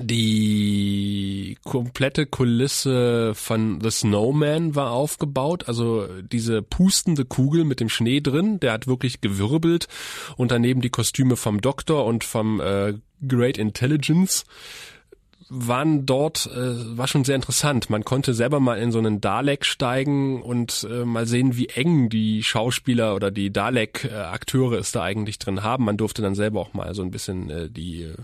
Die 0.00 1.56
komplette 1.64 2.26
Kulisse 2.26 3.34
von 3.36 3.80
The 3.80 3.90
Snowman 3.90 4.74
war 4.74 4.90
aufgebaut, 4.92 5.66
also 5.66 6.06
diese 6.22 6.62
pustende 6.62 7.24
Kugel 7.24 7.64
mit 7.64 7.80
dem 7.80 7.88
Schnee 7.88 8.20
drin, 8.20 8.60
der 8.60 8.72
hat 8.72 8.86
wirklich 8.86 9.20
gewirbelt 9.20 9.88
und 10.36 10.52
daneben 10.52 10.82
die 10.82 10.90
Kostüme 10.90 11.34
vom 11.34 11.60
Doktor 11.60 12.04
und 12.04 12.22
vom 12.22 12.60
äh, 12.60 12.94
Great 13.26 13.58
Intelligence 13.58 14.44
waren 15.50 16.04
dort, 16.04 16.46
äh, 16.46 16.96
war 16.96 17.08
schon 17.08 17.24
sehr 17.24 17.36
interessant. 17.36 17.90
Man 17.90 18.04
konnte 18.04 18.34
selber 18.34 18.60
mal 18.60 18.78
in 18.78 18.92
so 18.92 18.98
einen 18.98 19.20
Dalek 19.20 19.64
steigen 19.64 20.42
und 20.42 20.86
äh, 20.90 21.04
mal 21.04 21.26
sehen, 21.26 21.56
wie 21.56 21.68
eng 21.68 22.08
die 22.08 22.42
Schauspieler 22.42 23.14
oder 23.14 23.30
die 23.30 23.50
Dalek-Akteure 23.50 24.78
es 24.78 24.92
da 24.92 25.02
eigentlich 25.02 25.38
drin 25.38 25.62
haben. 25.62 25.84
Man 25.84 25.96
durfte 25.96 26.22
dann 26.22 26.34
selber 26.34 26.60
auch 26.60 26.74
mal 26.74 26.94
so 26.94 27.02
ein 27.02 27.10
bisschen 27.10 27.50
äh, 27.50 27.70
die 27.70 28.02
äh, 28.02 28.14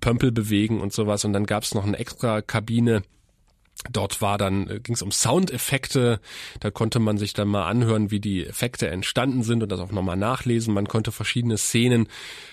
Pömpel 0.00 0.32
bewegen 0.32 0.80
und 0.80 0.92
sowas. 0.92 1.24
Und 1.24 1.32
dann 1.32 1.46
gab 1.46 1.64
es 1.64 1.74
noch 1.74 1.84
eine 1.84 1.98
extra 1.98 2.40
Kabine, 2.40 3.02
Dort 3.90 4.22
war 4.22 4.38
dann, 4.38 4.68
äh, 4.68 4.80
ging 4.80 4.94
es 4.94 5.02
um 5.02 5.12
Soundeffekte, 5.12 6.20
da 6.60 6.70
konnte 6.70 6.98
man 6.98 7.18
sich 7.18 7.34
dann 7.34 7.48
mal 7.48 7.66
anhören, 7.66 8.10
wie 8.10 8.20
die 8.20 8.46
Effekte 8.46 8.88
entstanden 8.88 9.42
sind 9.42 9.62
und 9.62 9.70
das 9.70 9.80
auch 9.80 9.92
nochmal 9.92 10.16
nachlesen. 10.16 10.72
Man 10.72 10.88
konnte 10.88 11.12
verschiedene 11.12 11.58
Szenen 11.58 12.08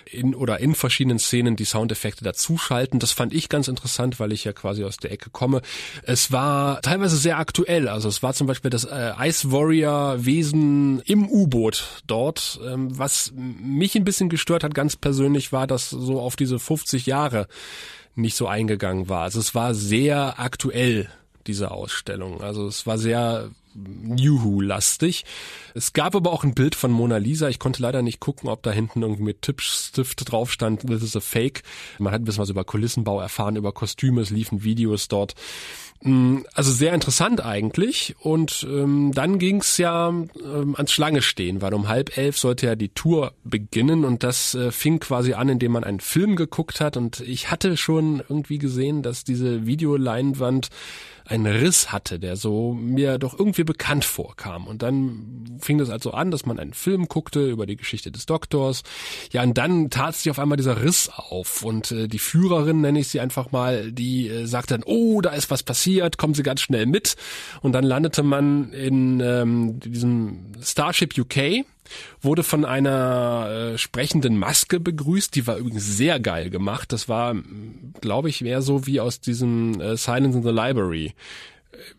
in 0.06 0.36
oder 0.36 0.60
in 0.60 0.76
verschiedenen 0.76 1.20
Szenen 1.20 1.56
die 1.56 1.66
Soundeffekte 1.66 2.24
dazuschalten. 2.24 3.00
Das 3.00 3.14
fand 3.14 3.34
ich 3.34 3.48
ganz 3.48 3.68
interessant, 3.70 4.20
weil 4.20 4.34
ich 4.34 4.44
ja 4.44 4.52
quasi 4.52 4.84
aus 4.84 4.98
der 4.98 5.12
Ecke 5.12 5.30
komme. 5.30 5.62
Es 6.04 6.32
war 6.32 6.82
teilweise 6.82 7.16
sehr 7.16 7.40
aktuell. 7.40 7.88
Also 7.88 8.10
es 8.10 8.22
war 8.22 8.34
zum 8.34 8.48
Beispiel 8.48 8.70
das 8.70 8.84
äh, 8.84 9.14
Ice 9.22 9.52
Warrior 9.52 10.26
Wesen 10.26 11.02
im 11.06 11.30
U-Boot 11.30 12.04
dort. 12.08 12.60
Ähm, 12.66 12.98
was 12.98 13.32
mich 13.36 13.96
ein 13.96 14.04
bisschen 14.04 14.30
gestört 14.30 14.64
hat, 14.64 14.74
ganz 14.74 14.98
persönlich, 14.98 15.54
war 15.54 15.68
das 15.68 15.90
so 15.90 16.20
auf 16.20 16.36
diese 16.36 16.60
50 16.60 17.06
Jahre 17.06 17.48
nicht 18.16 18.36
so 18.36 18.48
eingegangen 18.48 19.10
war. 19.10 19.24
Also 19.24 19.40
es 19.40 19.56
war 19.56 19.74
sehr 19.74 20.40
aktuell, 20.40 21.10
diese 21.48 21.72
Ausstellung. 21.72 22.42
Also 22.42 22.68
es 22.68 22.86
war 22.86 22.98
sehr 22.98 23.50
New 23.74 24.44
Who-lastig. 24.44 25.24
Es 25.74 25.94
gab 25.94 26.16
aber 26.16 26.32
auch 26.32 26.44
ein 26.44 26.54
Bild 26.54 26.76
von 26.76 26.92
Mona 26.92 27.18
Lisa. 27.18 27.48
Ich 27.50 27.60
konnte 27.60 27.82
leider 27.82 28.02
nicht 28.02 28.20
gucken, 28.20 28.50
ob 28.50 28.64
da 28.64 28.72
hinten 28.72 29.02
irgendwie 29.02 29.24
mit 29.24 29.42
Tippstift 29.42 30.30
drauf 30.30 30.52
stand, 30.52 30.82
this 30.82 31.04
is 31.04 31.16
a 31.16 31.22
fake. 31.22 31.64
Man 31.98 32.14
hat 32.14 32.22
ein 32.22 32.26
bisschen 32.26 32.42
was 32.42 32.50
über 32.50 32.66
Kulissenbau 32.66 33.22
erfahren, 33.22 33.56
über 33.56 33.72
Kostüme, 33.72 34.22
es 34.22 34.30
liefen 34.30 34.64
Videos 34.64 35.08
dort. 35.08 35.36
Mm, 36.04 36.40
also 36.54 36.72
sehr 36.72 36.94
interessant 36.94 37.44
eigentlich. 37.44 38.16
Und 38.20 38.68
ähm, 38.70 39.12
dann 39.14 39.40
ging's 39.40 39.78
ja 39.78 40.10
ähm, 40.10 40.76
ans 40.76 40.92
Schlange 40.92 41.22
stehen, 41.22 41.62
weil 41.62 41.74
um 41.74 41.88
halb 41.88 42.18
elf 42.18 42.38
sollte 42.38 42.66
ja 42.66 42.76
die 42.76 42.90
Tour 42.90 43.34
beginnen 43.44 44.04
und 44.04 44.24
das 44.24 44.56
äh, 44.56 44.72
fing 44.72 45.00
quasi 45.00 45.34
an, 45.34 45.48
indem 45.48 45.72
man 45.72 45.84
einen 45.84 46.00
Film 46.02 46.36
geguckt 46.36 46.82
hat. 46.82 46.98
Und 46.98 47.22
ich 47.22 47.52
hatte 47.52 47.78
schon 47.78 48.22
irgendwie 48.28 48.58
gesehen, 48.58 49.02
dass 49.02 49.24
diese 49.24 49.66
Videoleinwand 49.66 50.70
einen 51.26 51.46
Riss 51.46 51.92
hatte, 51.92 52.20
der 52.20 52.36
so 52.36 52.74
mir 52.74 53.18
doch 53.18 53.38
irgendwie 53.38 53.64
bekannt 53.64 54.06
vorkam. 54.06 54.68
Und 54.68 54.82
dann 54.82 55.60
fing 55.62 55.78
das 55.78 55.90
also 55.90 56.12
an, 56.12 56.32
dass 56.32 56.46
man 56.46 56.60
einen 56.60 56.74
Film 56.74 57.08
guckte 57.08 57.50
über 57.50 57.66
die 57.66 57.76
Geschichte 57.76 58.12
des 58.12 58.26
Doktors. 58.26 58.84
Ja, 59.32 59.44
und 59.44 59.58
dann 59.58 59.90
tat 59.90 60.16
sich 60.16 60.30
auf 60.30 60.40
einmal 60.40 60.58
dieser 60.58 60.84
Riss 60.84 61.10
auf. 61.10 61.64
Und 61.64 61.92
äh, 61.92 62.08
die 62.08 62.20
Führerin, 62.20 62.82
nenne 62.82 63.00
ich 63.00 63.08
sie 63.08 63.20
einfach 63.20 63.52
mal, 63.52 63.92
die 63.92 64.28
äh, 64.28 64.46
sagte 64.46 64.74
dann, 64.74 64.84
oh, 64.84 65.22
da 65.22 65.32
ist 65.32 65.52
was 65.52 65.64
passiert, 65.64 66.18
kommen 66.18 66.34
Sie 66.34 66.44
ganz 66.44 66.62
schnell 66.62 66.86
mit. 66.86 67.16
Und 67.62 67.74
dann 67.74 67.84
landete 67.84 68.24
man 68.24 68.72
in 68.74 69.20
ähm, 69.20 69.80
diesem 69.80 70.54
Starship 70.62 71.18
UK 71.18 71.66
wurde 72.22 72.44
von 72.44 72.66
einer 72.66 73.74
äh, 73.74 73.78
sprechenden 73.78 74.38
Maske 74.38 74.80
begrüßt. 74.80 75.36
Die 75.36 75.48
war 75.48 75.58
übrigens 75.58 75.86
sehr 75.98 76.20
geil 76.20 76.50
gemacht. 76.50 76.92
Das 76.92 77.10
war, 77.10 77.36
glaube 78.02 78.30
ich, 78.30 78.42
mehr 78.42 78.62
so 78.62 78.88
wie 78.88 79.00
aus 79.00 79.20
diesem 79.20 79.80
äh, 79.80 79.98
Silence 79.98 80.38
in 80.38 80.44
the 80.44 80.50
Library 80.50 81.14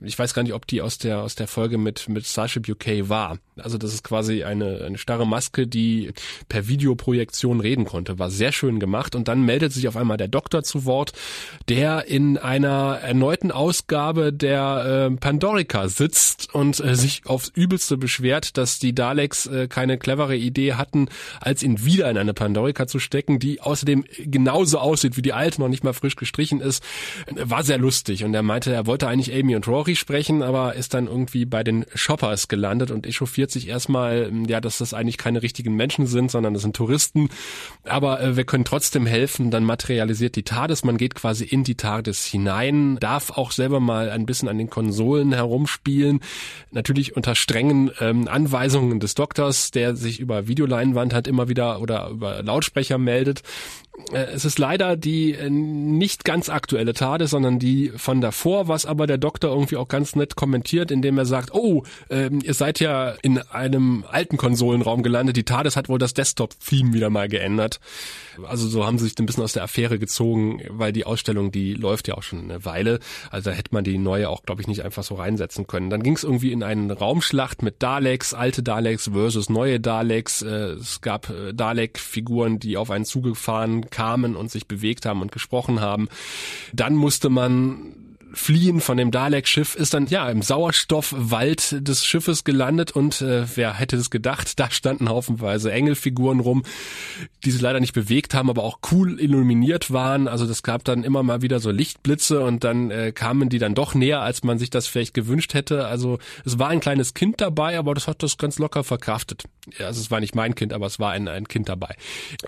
ich 0.00 0.18
weiß 0.18 0.34
gar 0.34 0.42
nicht, 0.42 0.54
ob 0.54 0.66
die 0.66 0.82
aus 0.82 0.98
der 0.98 1.20
aus 1.20 1.34
der 1.34 1.48
Folge 1.48 1.78
mit 1.78 2.08
mit 2.08 2.26
Starship 2.26 2.68
UK 2.68 3.08
war. 3.08 3.38
Also 3.56 3.78
das 3.78 3.92
ist 3.92 4.02
quasi 4.02 4.44
eine 4.44 4.82
eine 4.84 4.98
starre 4.98 5.26
Maske, 5.26 5.66
die 5.66 6.12
per 6.48 6.68
Videoprojektion 6.68 7.60
reden 7.60 7.84
konnte. 7.84 8.18
War 8.18 8.30
sehr 8.30 8.52
schön 8.52 8.80
gemacht 8.80 9.14
und 9.14 9.28
dann 9.28 9.42
meldet 9.42 9.72
sich 9.72 9.88
auf 9.88 9.96
einmal 9.96 10.16
der 10.16 10.28
Doktor 10.28 10.62
zu 10.62 10.84
Wort, 10.84 11.12
der 11.68 12.06
in 12.06 12.38
einer 12.38 12.98
erneuten 13.02 13.50
Ausgabe 13.50 14.32
der 14.32 15.10
äh, 15.12 15.16
Pandorica 15.16 15.88
sitzt 15.88 16.54
und 16.54 16.80
äh, 16.80 16.94
sich 16.94 17.22
aufs 17.26 17.48
übelste 17.54 17.96
beschwert, 17.96 18.56
dass 18.56 18.78
die 18.78 18.94
Daleks 18.94 19.46
äh, 19.46 19.68
keine 19.68 19.98
clevere 19.98 20.36
Idee 20.36 20.74
hatten, 20.74 21.08
als 21.40 21.62
ihn 21.62 21.84
wieder 21.84 22.10
in 22.10 22.18
eine 22.18 22.34
Pandorica 22.34 22.86
zu 22.86 22.98
stecken, 22.98 23.38
die 23.38 23.60
außerdem 23.60 24.04
genauso 24.18 24.78
aussieht 24.78 25.16
wie 25.16 25.22
die 25.22 25.32
alte, 25.32 25.60
noch 25.60 25.68
nicht 25.68 25.84
mal 25.84 25.92
frisch 25.92 26.16
gestrichen 26.16 26.60
ist. 26.60 26.82
War 27.34 27.62
sehr 27.64 27.78
lustig 27.78 28.24
und 28.24 28.34
er 28.34 28.42
meinte, 28.42 28.72
er 28.72 28.86
wollte 28.86 29.08
eigentlich 29.08 29.34
Amy 29.34 29.54
und 29.62 29.72
Rory 29.72 29.96
sprechen, 29.96 30.42
aber 30.42 30.74
ist 30.74 30.94
dann 30.94 31.06
irgendwie 31.06 31.44
bei 31.44 31.62
den 31.62 31.84
Shoppers 31.94 32.48
gelandet 32.48 32.90
und 32.90 33.06
echauffiert 33.06 33.50
sich 33.50 33.68
erstmal, 33.68 34.32
ja, 34.48 34.60
dass 34.60 34.78
das 34.78 34.94
eigentlich 34.94 35.18
keine 35.18 35.42
richtigen 35.42 35.74
Menschen 35.76 36.06
sind, 36.06 36.30
sondern 36.30 36.54
das 36.54 36.62
sind 36.62 36.74
Touristen. 36.74 37.28
Aber 37.84 38.20
äh, 38.20 38.36
wir 38.36 38.44
können 38.44 38.64
trotzdem 38.64 39.06
helfen. 39.06 39.50
Dann 39.50 39.64
materialisiert 39.64 40.36
die 40.36 40.42
TARDIS. 40.42 40.84
Man 40.84 40.96
geht 40.96 41.14
quasi 41.14 41.44
in 41.44 41.64
die 41.64 41.76
TARDIS 41.76 42.26
hinein, 42.26 42.96
darf 42.98 43.30
auch 43.30 43.52
selber 43.52 43.80
mal 43.80 44.10
ein 44.10 44.26
bisschen 44.26 44.48
an 44.48 44.58
den 44.58 44.70
Konsolen 44.70 45.32
herumspielen. 45.32 46.20
Natürlich 46.70 47.16
unter 47.16 47.34
strengen 47.34 47.90
ähm, 48.00 48.28
Anweisungen 48.28 49.00
des 49.00 49.14
Doktors, 49.14 49.70
der 49.70 49.94
sich 49.94 50.18
über 50.18 50.48
Videoleinwand 50.48 51.14
hat 51.14 51.26
immer 51.28 51.48
wieder 51.48 51.80
oder 51.80 52.08
über 52.08 52.42
Lautsprecher 52.42 52.98
meldet. 52.98 53.42
Äh, 54.12 54.24
es 54.34 54.44
ist 54.44 54.58
leider 54.58 54.96
die 54.96 55.32
äh, 55.32 55.50
nicht 55.50 56.24
ganz 56.24 56.48
aktuelle 56.48 56.94
Tade, 56.94 57.26
sondern 57.26 57.58
die 57.58 57.92
von 57.96 58.20
davor, 58.20 58.68
was 58.68 58.86
aber 58.86 59.06
der 59.06 59.18
Doktor 59.18 59.50
irgendwie 59.50 59.76
auch 59.76 59.88
ganz 59.88 60.16
nett 60.16 60.34
kommentiert, 60.34 60.90
indem 60.90 61.18
er 61.18 61.26
sagt, 61.26 61.54
oh, 61.54 61.84
ähm, 62.10 62.40
ihr 62.42 62.54
seid 62.54 62.80
ja 62.80 63.10
in 63.22 63.38
einem 63.38 64.04
alten 64.08 64.36
Konsolenraum 64.36 65.02
gelandet, 65.02 65.36
die 65.36 65.44
TARDIS 65.44 65.76
hat 65.76 65.88
wohl 65.88 65.98
das 65.98 66.14
Desktop-Theme 66.14 66.94
wieder 66.94 67.10
mal 67.10 67.28
geändert. 67.28 67.80
Also 68.46 68.68
so 68.68 68.86
haben 68.86 68.98
sie 68.98 69.04
sich 69.04 69.18
ein 69.18 69.26
bisschen 69.26 69.44
aus 69.44 69.52
der 69.52 69.64
Affäre 69.64 69.98
gezogen, 69.98 70.62
weil 70.68 70.92
die 70.92 71.04
Ausstellung, 71.04 71.52
die 71.52 71.74
läuft 71.74 72.08
ja 72.08 72.14
auch 72.14 72.22
schon 72.22 72.40
eine 72.40 72.64
Weile. 72.64 72.98
Also 73.30 73.50
da 73.50 73.56
hätte 73.56 73.72
man 73.72 73.84
die 73.84 73.98
neue 73.98 74.28
auch, 74.28 74.42
glaube 74.42 74.60
ich, 74.60 74.68
nicht 74.68 74.84
einfach 74.84 75.02
so 75.02 75.14
reinsetzen 75.14 75.66
können. 75.66 75.90
Dann 75.90 76.02
ging 76.02 76.14
es 76.14 76.24
irgendwie 76.24 76.52
in 76.52 76.62
eine 76.62 76.92
Raumschlacht 76.92 77.62
mit 77.62 77.82
Daleks, 77.82 78.34
alte 78.34 78.62
Daleks 78.62 79.10
versus 79.12 79.48
neue 79.48 79.80
Daleks. 79.80 80.42
Äh, 80.42 80.72
es 80.72 81.00
gab 81.00 81.32
Dalek-Figuren, 81.54 82.58
die 82.58 82.76
auf 82.76 82.90
einen 82.90 83.04
zugefahren 83.04 83.90
kamen 83.90 84.36
und 84.36 84.50
sich 84.50 84.66
bewegt 84.66 85.06
haben 85.06 85.22
und 85.22 85.32
gesprochen 85.32 85.80
haben. 85.80 86.08
Dann 86.72 86.94
musste 86.94 87.28
man 87.28 88.01
Fliehen 88.34 88.80
von 88.80 88.96
dem 88.96 89.10
Dalek-Schiff 89.10 89.74
ist 89.74 89.94
dann 89.94 90.06
ja 90.06 90.28
im 90.28 90.42
Sauerstoffwald 90.42 91.86
des 91.86 92.04
Schiffes 92.04 92.44
gelandet 92.44 92.92
und 92.92 93.20
äh, 93.20 93.44
wer 93.56 93.74
hätte 93.74 93.96
es 93.96 94.10
gedacht, 94.10 94.58
da 94.58 94.70
standen 94.70 95.08
haufenweise 95.08 95.70
Engelfiguren 95.70 96.40
rum, 96.40 96.62
die 97.44 97.50
sich 97.50 97.60
leider 97.60 97.80
nicht 97.80 97.92
bewegt 97.92 98.34
haben, 98.34 98.50
aber 98.50 98.64
auch 98.64 98.78
cool 98.90 99.20
illuminiert 99.20 99.92
waren. 99.92 100.28
Also 100.28 100.46
das 100.46 100.62
gab 100.62 100.84
dann 100.84 101.04
immer 101.04 101.22
mal 101.22 101.42
wieder 101.42 101.60
so 101.60 101.70
Lichtblitze 101.70 102.40
und 102.40 102.64
dann 102.64 102.90
äh, 102.90 103.12
kamen 103.12 103.48
die 103.48 103.58
dann 103.58 103.74
doch 103.74 103.94
näher, 103.94 104.20
als 104.20 104.42
man 104.42 104.58
sich 104.58 104.70
das 104.70 104.86
vielleicht 104.86 105.14
gewünscht 105.14 105.54
hätte. 105.54 105.86
Also 105.86 106.18
es 106.44 106.58
war 106.58 106.68
ein 106.68 106.80
kleines 106.80 107.14
Kind 107.14 107.40
dabei, 107.40 107.78
aber 107.78 107.94
das 107.94 108.08
hat 108.08 108.22
das 108.22 108.38
ganz 108.38 108.58
locker 108.58 108.84
verkraftet. 108.84 109.44
Ja, 109.78 109.86
also 109.86 110.00
es 110.00 110.10
war 110.10 110.20
nicht 110.20 110.34
mein 110.34 110.54
Kind, 110.54 110.72
aber 110.72 110.86
es 110.86 110.98
war 110.98 111.12
ein, 111.12 111.28
ein 111.28 111.46
Kind 111.46 111.68
dabei. 111.68 111.94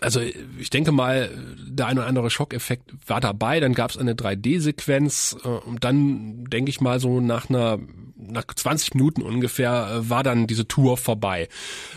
Also 0.01 0.21
ich 0.59 0.71
denke 0.71 0.93
mal, 0.93 1.31
der 1.67 1.87
ein 1.87 1.99
oder 1.99 2.07
andere 2.07 2.31
Schockeffekt 2.31 2.93
war 3.07 3.21
dabei. 3.21 3.61
Dann 3.61 3.75
gab 3.75 3.91
es 3.91 3.99
eine 3.99 4.15
3D-Sequenz 4.15 5.37
äh, 5.45 5.49
dann 5.81 6.45
denke 6.45 6.71
ich 6.71 6.81
mal 6.81 7.01
so 7.01 7.21
nach 7.21 7.49
einer 7.49 7.79
nach 8.17 8.45
20 8.47 8.95
Minuten 8.95 9.23
ungefähr 9.23 9.91
äh, 9.91 10.11
war 10.11 10.23
dann 10.23 10.47
diese 10.47 10.67
Tour 10.67 10.97
vorbei. 10.97 11.49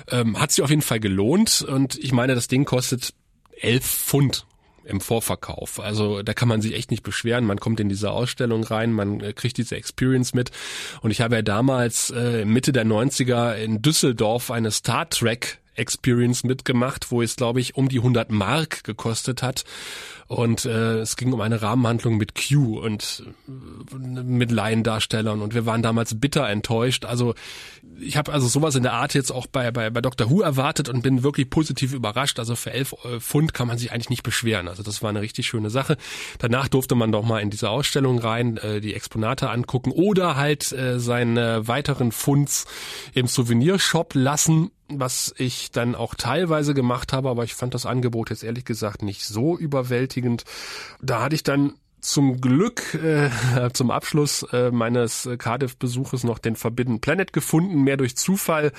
Ähm, 0.09 0.39
hat 0.39 0.51
sich 0.51 0.63
auf 0.63 0.69
jeden 0.69 0.81
Fall 0.81 0.99
gelohnt 0.99 1.61
und 1.61 1.97
ich 1.97 2.11
meine, 2.11 2.35
das 2.35 2.47
Ding 2.47 2.65
kostet 2.65 3.13
11 3.61 3.85
Pfund 3.85 4.45
im 4.87 5.01
Vorverkauf. 5.01 5.79
Also 5.79 6.23
da 6.23 6.33
kann 6.33 6.47
man 6.47 6.61
sich 6.61 6.73
echt 6.73 6.91
nicht 6.91 7.03
beschweren. 7.03 7.45
Man 7.45 7.59
kommt 7.59 7.79
in 7.79 7.89
diese 7.89 8.11
Ausstellung 8.11 8.63
rein, 8.63 8.93
man 8.93 9.19
äh, 9.19 9.33
kriegt 9.33 9.57
diese 9.57 9.75
Experience 9.75 10.33
mit. 10.33 10.51
Und 11.01 11.11
ich 11.11 11.21
habe 11.21 11.35
ja 11.35 11.41
damals 11.41 12.09
äh, 12.09 12.45
Mitte 12.45 12.71
der 12.71 12.85
90er 12.85 13.55
in 13.55 13.81
Düsseldorf 13.81 14.49
eine 14.49 14.71
Star 14.71 15.09
Trek 15.09 15.59
Experience 15.75 16.43
mitgemacht, 16.43 17.11
wo 17.11 17.21
es, 17.21 17.35
glaube 17.35 17.59
ich, 17.59 17.75
um 17.75 17.87
die 17.87 17.99
100 17.99 18.31
Mark 18.31 18.83
gekostet 18.83 19.43
hat. 19.43 19.63
Und 20.27 20.65
äh, 20.65 20.99
es 20.99 21.15
ging 21.15 21.31
um 21.31 21.39
eine 21.39 21.61
Rahmenhandlung 21.61 22.17
mit 22.17 22.33
Q 22.35 22.79
und 22.79 23.23
äh, 23.47 23.95
mit 23.95 24.51
Laiendarstellern. 24.51 25.41
Und 25.41 25.53
wir 25.53 25.65
waren 25.65 25.81
damals 25.81 26.19
bitter 26.19 26.47
enttäuscht. 26.49 27.05
Also 27.05 27.33
ich 27.99 28.17
habe 28.17 28.33
also 28.33 28.47
sowas 28.47 28.75
in 28.75 28.83
der 28.83 28.93
Art 28.93 29.13
jetzt 29.13 29.31
auch 29.31 29.47
bei, 29.47 29.71
bei, 29.71 29.89
bei 29.89 30.01
Dr. 30.01 30.29
Who 30.29 30.41
erwartet 30.41 30.89
und 30.89 31.01
bin 31.01 31.23
wirklich 31.23 31.49
positiv 31.49 31.93
überrascht. 31.93 32.39
Also 32.39 32.55
für 32.55 32.71
elf 32.71 32.93
äh, 33.05 33.19
Pfund 33.19 33.53
kann 33.53 33.67
man 33.67 33.77
sich 33.77 33.91
eigentlich 33.91 34.09
nicht 34.09 34.23
beschweren. 34.23 34.67
Also 34.67 34.83
das 34.83 35.01
war 35.01 35.09
eine 35.09 35.21
richtig 35.21 35.47
schöne 35.47 35.69
Sache. 35.69 35.97
Danach 36.39 36.67
durfte 36.67 36.95
man 36.95 37.11
doch 37.11 37.23
mal 37.23 37.39
in 37.39 37.49
diese 37.49 37.69
Ausstellung 37.69 38.19
rein, 38.19 38.57
äh, 38.57 38.81
die 38.81 38.93
Exponate 38.93 39.49
angucken 39.49 39.91
oder 39.91 40.35
halt 40.35 40.71
äh, 40.73 40.99
seine 40.99 41.67
weiteren 41.67 42.11
Funds 42.11 42.65
im 43.13 43.27
Souvenirshop 43.27 44.13
lassen 44.13 44.71
was 44.89 45.33
ich 45.37 45.71
dann 45.71 45.95
auch 45.95 46.15
teilweise 46.15 46.73
gemacht 46.73 47.11
habe, 47.11 47.29
aber 47.29 47.43
ich 47.43 47.55
fand 47.55 47.73
das 47.73 47.85
Angebot 47.85 48.29
jetzt 48.29 48.43
ehrlich 48.43 48.63
gesagt 48.63 49.01
nicht 49.03 49.25
so 49.25 49.57
überwältigend. 49.57 50.16
Da 51.01 51.21
hatte 51.21 51.35
ich 51.35 51.43
dann 51.43 51.73
zum 51.99 52.39
Glück 52.39 52.93
äh, 52.93 53.29
zum 53.73 53.91
Abschluss 53.91 54.43
äh, 54.53 54.71
meines 54.71 55.27
Cardiff-Besuches 55.37 56.23
noch 56.23 56.39
den 56.39 56.55
Forbidden 56.55 57.01
Planet 57.01 57.33
gefunden, 57.33 57.83
mehr 57.83 57.97
durch 57.97 58.15
Zufall 58.15 58.71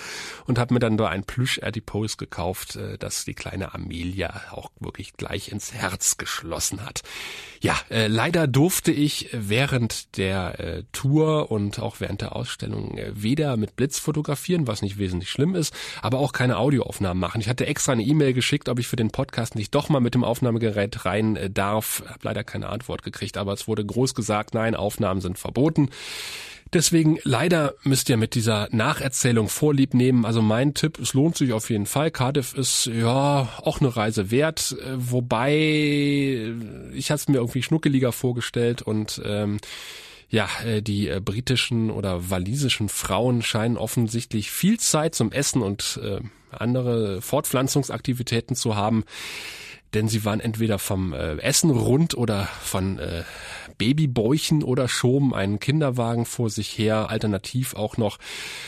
und 0.47 0.59
habe 0.59 0.74
mir 0.74 0.80
dann 0.80 0.97
da 0.97 1.09
ein 1.09 1.24
Plüsch-Adipose 1.24 2.16
gekauft, 2.16 2.76
äh, 2.76 2.97
das 2.97 3.24
die 3.24 3.34
kleine 3.34 3.74
Amelia 3.74 4.41
auch 4.51 4.70
wirklich 4.78 5.14
gleich 5.14 5.51
ins 5.51 5.72
Herz 5.74 6.16
geschlossen 6.16 6.84
hat. 6.84 7.03
Ja, 7.61 7.76
äh, 7.90 8.06
leider 8.06 8.46
durfte 8.46 8.92
ich 8.92 9.30
während 9.32 10.16
der 10.16 10.61
äh, 10.61 10.82
Tour 10.92 11.50
und 11.50 11.80
auch 11.80 12.00
während 12.00 12.20
der 12.20 12.36
Ausstellung 12.36 12.96
äh, 12.96 13.11
weder 13.14 13.56
mit 13.56 13.74
Blitz 13.74 13.98
fotografieren, 13.98 14.66
was 14.66 14.82
nicht 14.82 14.98
wesentlich 14.98 15.30
schlimm 15.30 15.54
ist, 15.54 15.74
aber 16.00 16.18
auch 16.18 16.32
keine 16.32 16.59
Audioaufnahmen 16.59 17.20
machen. 17.20 17.40
Ich 17.40 17.48
hatte 17.48 17.66
extra 17.66 17.92
eine 17.92 18.04
E-Mail 18.04 18.32
geschickt, 18.32 18.68
ob 18.68 18.78
ich 18.78 18.86
für 18.86 18.96
den 18.96 19.11
Podcast 19.11 19.56
nicht 19.56 19.74
doch 19.74 19.88
mal 19.88 20.00
mit 20.00 20.14
dem 20.14 20.24
Aufnahmegerät 20.24 21.04
rein 21.04 21.36
äh, 21.36 21.50
darf. 21.50 22.02
Hab 22.06 22.22
leider 22.22 22.44
keine 22.44 22.68
Antwort 22.68 23.02
gekriegt, 23.02 23.36
aber 23.36 23.52
es 23.52 23.66
wurde 23.66 23.84
groß 23.84 24.14
gesagt, 24.14 24.54
nein, 24.54 24.76
Aufnahmen 24.76 25.20
sind 25.20 25.38
verboten. 25.38 25.90
Deswegen 26.72 27.18
leider 27.24 27.74
müsst 27.82 28.08
ihr 28.10 28.16
mit 28.16 28.34
dieser 28.34 28.68
Nacherzählung 28.70 29.48
Vorlieb 29.48 29.94
nehmen. 29.94 30.24
Also 30.26 30.42
mein 30.42 30.74
Tipp, 30.74 30.98
es 30.98 31.14
lohnt 31.14 31.36
sich 31.36 31.52
auf 31.52 31.70
jeden 31.70 31.86
Fall. 31.86 32.10
Cardiff 32.10 32.54
ist 32.54 32.86
ja 32.86 33.48
auch 33.62 33.80
eine 33.80 33.96
Reise 33.96 34.30
wert, 34.30 34.76
äh, 34.78 34.92
wobei 34.96 36.52
ich 36.92 37.10
hatte 37.10 37.20
es 37.20 37.28
mir 37.28 37.38
irgendwie 37.38 37.62
schnuckeliger 37.62 38.12
vorgestellt 38.12 38.82
und 38.82 39.20
ähm, 39.24 39.58
ja, 40.30 40.48
äh, 40.64 40.82
die 40.82 41.08
äh, 41.08 41.20
britischen 41.24 41.90
oder 41.90 42.30
walisischen 42.30 42.88
Frauen 42.88 43.42
scheinen 43.42 43.78
offensichtlich 43.78 44.50
viel 44.50 44.78
Zeit 44.78 45.14
zum 45.14 45.32
Essen 45.32 45.62
und 45.62 45.98
äh, 46.02 46.20
andere 46.50 47.22
Fortpflanzungsaktivitäten 47.22 48.56
zu 48.56 48.76
haben 48.76 49.04
denn 49.95 50.09
sie 50.09 50.24
waren 50.24 50.41
entweder 50.41 50.78
vom 50.78 51.12
äh, 51.12 51.36
Essen 51.36 51.70
rund 51.70 52.16
oder 52.16 52.47
von 52.62 52.99
äh, 52.99 53.24
Babybäuchen 53.78 54.62
oder 54.62 54.89
schoben 54.89 55.34
einen 55.34 55.61
Kinderwagen 55.61 56.26
vor 56.26 56.51
sich 56.51 56.76
her, 56.76 57.11
alternativ 57.11 57.74
auch 57.74 57.97
noch, 57.97 58.18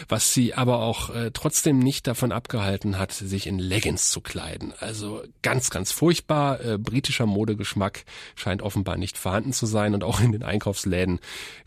was 0.09 0.33
sie 0.33 0.55
aber 0.55 0.81
auch 0.81 1.11
äh, 1.11 1.31
trotzdem 1.33 1.81
nicht 1.81 2.07
davon 2.07 2.33
abgehalten 2.33 2.99
hat, 2.99 3.13
sich 3.13 3.47
in 3.47 3.59
Leggings 3.59 4.11
zu 4.11 4.21
kleiden. 4.21 4.73
Also 4.79 5.23
ganz, 5.43 5.71
ganz 5.71 5.93
furchtbar. 5.93 6.65
Äh, 6.65 6.79
britischer 6.79 7.27
Modegeschmack 7.27 8.05
scheint 8.37 8.63
offenbar 8.63 8.97
nicht 8.97 9.19
vorhanden 9.19 9.53
zu 9.53 9.67
sein 9.67 9.95
und 9.95 10.05
auch 10.05 10.21
in 10.21 10.33
den 10.33 10.45
Einkaufsläden 10.45 11.19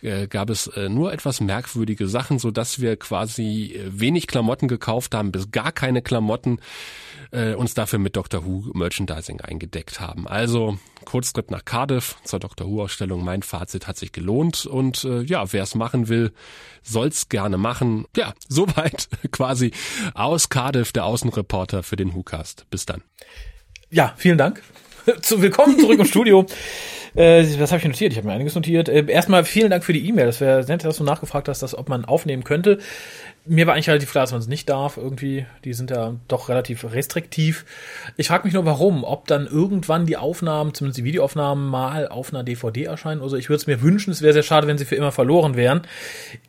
äh, 0.02 0.28
gab 0.28 0.50
es 0.50 0.68
äh, 0.68 0.90
nur 0.90 1.12
etwas 1.14 1.42
merkwürdige 1.42 2.08
Sachen, 2.08 2.40
so 2.40 2.50
dass 2.50 2.80
wir 2.80 2.96
quasi 2.96 3.74
äh, 3.76 4.00
wenig 4.00 4.28
Klamotten 4.28 4.68
gekauft 4.68 5.14
haben, 5.14 5.32
bis 5.32 5.52
gar 5.52 5.72
keine 5.72 6.02
Klamotten 6.02 6.60
äh, 7.32 7.56
uns 7.56 7.74
dafür 7.74 8.00
mit 8.00 8.16
Doctor 8.16 8.46
Who 8.46 8.72
Merchandising 8.74 9.42
eingedeckt 9.44 10.00
haben. 10.00 10.28
Also 10.28 10.78
Kurztrip 11.06 11.52
nach 11.52 11.66
Cardiff 11.66 12.16
zur 12.24 12.40
Doctor 12.40 12.68
Who 12.68 12.84
Ausstellung. 12.84 13.24
Mein 13.24 13.44
Fazit 13.44 13.88
hat 13.88 13.98
sich 13.98 14.12
gelohnt 14.12 14.66
und 14.66 15.04
äh, 15.04 15.22
ja, 15.22 15.52
wer 15.52 15.64
es 15.64 15.76
machen 15.76 16.08
will, 16.08 16.32
soll's 16.82 17.30
gerne 17.30 17.58
machen. 17.58 18.06
Ja, 18.16 18.34
soweit 18.48 19.10
quasi 19.32 19.72
aus 20.14 20.50
Cardiff 20.50 20.92
der 20.92 21.06
Außenreporter 21.06 21.84
für 21.84 21.96
den 21.96 22.14
WhoCast. 22.14 22.66
Bis 22.70 22.86
dann. 22.86 23.04
Ja, 23.90 24.14
vielen 24.18 24.38
Dank. 24.38 24.62
Zu, 25.22 25.42
willkommen 25.42 25.80
zurück 25.80 26.00
im 26.00 26.06
Studio. 26.06 26.46
Äh, 27.16 27.46
was 27.60 27.72
habe 27.72 27.80
ich 27.80 27.86
notiert? 27.86 28.12
Ich 28.12 28.18
habe 28.18 28.28
mir 28.28 28.34
einiges 28.34 28.56
notiert. 28.56 28.90
Äh, 28.90 29.06
erstmal 29.08 29.46
vielen 29.46 29.70
Dank 29.70 29.84
für 29.84 29.94
die 29.94 30.08
E-Mail. 30.08 30.26
Das 30.26 30.42
wäre 30.42 30.66
nett, 30.66 30.84
dass 30.84 30.98
du 30.98 31.04
nachgefragt 31.04 31.48
hast, 31.48 31.62
dass, 31.62 31.78
ob 31.78 31.90
man 31.90 32.06
aufnehmen 32.06 32.44
könnte 32.44 32.80
mir 33.46 33.68
war 33.68 33.74
eigentlich 33.74 33.90
relativ 33.90 34.12
klar, 34.12 34.24
dass 34.24 34.32
man 34.32 34.40
es 34.40 34.48
nicht 34.48 34.70
darf 34.70 34.98
irgendwie. 34.98 35.46
Die 35.66 35.74
sind 35.74 35.92
ja 35.92 36.16
doch 36.28 36.48
relativ 36.50 36.84
restriktiv. 36.86 37.66
Ich 38.16 38.28
frage 38.28 38.46
mich 38.46 38.54
nur, 38.54 38.66
warum. 38.66 39.04
Ob 39.04 39.28
dann 39.28 39.48
irgendwann 39.48 40.06
die 40.06 40.18
Aufnahmen, 40.18 40.74
zumindest 40.74 41.00
die 41.00 41.04
Videoaufnahmen, 41.04 41.68
mal 41.68 42.08
auf 42.08 42.34
einer 42.34 42.44
DVD 42.44 42.86
erscheinen. 42.86 43.22
Also 43.22 43.36
ich 43.36 43.50
würde 43.50 43.58
es 43.58 43.68
mir 43.68 43.82
wünschen, 43.82 44.12
es 44.12 44.22
wäre 44.22 44.34
sehr 44.34 44.44
schade, 44.44 44.68
wenn 44.68 44.78
sie 44.78 44.86
für 44.86 44.96
immer 44.96 45.12
verloren 45.12 45.56
wären. 45.56 45.82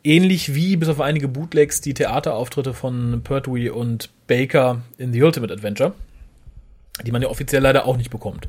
Ähnlich 0.03 0.55
wie 0.55 0.77
bis 0.77 0.89
auf 0.89 1.01
einige 1.01 1.27
Bootlegs 1.27 1.81
die 1.81 1.93
Theaterauftritte 1.93 2.73
von 2.73 3.21
Pertwee 3.23 3.69
und 3.69 4.09
Baker 4.27 4.81
in 4.97 5.11
The 5.11 5.23
Ultimate 5.23 5.53
Adventure, 5.53 5.93
die 7.05 7.11
man 7.11 7.21
ja 7.21 7.27
offiziell 7.27 7.61
leider 7.61 7.85
auch 7.85 7.97
nicht 7.97 8.09
bekommt. 8.09 8.47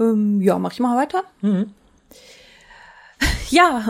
Ähm, 0.00 0.40
ja, 0.40 0.58
mach 0.58 0.72
ich 0.72 0.80
mal 0.80 0.96
weiter. 0.96 1.24
Mhm. 1.40 1.72
Ja, 3.50 3.84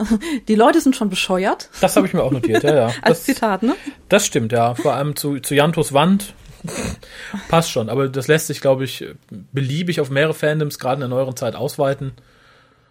die 0.48 0.56
Leute 0.56 0.80
sind 0.80 0.96
schon 0.96 1.08
bescheuert. 1.08 1.70
Das 1.80 1.94
habe 1.94 2.08
ich 2.08 2.12
mir 2.12 2.22
auch 2.24 2.32
notiert, 2.32 2.64
ja, 2.64 2.74
ja. 2.74 2.86
Als 3.02 3.18
das, 3.18 3.22
Zitat, 3.22 3.62
ne? 3.62 3.76
Das 4.08 4.26
stimmt, 4.26 4.50
ja. 4.50 4.74
Vor 4.74 4.94
allem 4.94 5.14
zu, 5.14 5.38
zu 5.38 5.54
Jantos 5.54 5.92
Wand. 5.92 6.34
Passt 7.48 7.70
schon, 7.70 7.88
aber 7.88 8.08
das 8.08 8.26
lässt 8.26 8.48
sich, 8.48 8.60
glaube 8.60 8.82
ich, 8.82 9.06
beliebig 9.52 10.00
auf 10.00 10.10
mehrere 10.10 10.34
Fandoms, 10.34 10.80
gerade 10.80 10.94
in 10.94 11.00
der 11.00 11.08
neueren 11.08 11.36
Zeit, 11.36 11.54
ausweiten. 11.54 12.12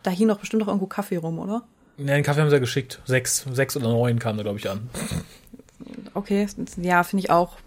Da 0.04 0.12
hing 0.12 0.30
doch 0.30 0.40
bestimmt 0.40 0.62
noch 0.62 0.68
irgendwo 0.68 0.88
Kaffee 0.88 1.18
rum, 1.18 1.40
oder? 1.40 1.64
Ja, 1.98 2.16
den 2.16 2.24
Kaffee 2.24 2.40
haben 2.40 2.50
sie 2.50 2.56
ja 2.56 2.60
geschickt. 2.60 3.02
Sechs, 3.06 3.46
sechs 3.52 3.76
oder 3.76 3.90
neun 3.90 4.20
kamen 4.20 4.38
da, 4.38 4.44
glaube 4.44 4.60
ich, 4.60 4.70
an. 4.70 4.90
Okay, 6.14 6.48
ja, 6.78 7.04
finde 7.04 7.24
ich 7.24 7.32
auch 7.32 7.58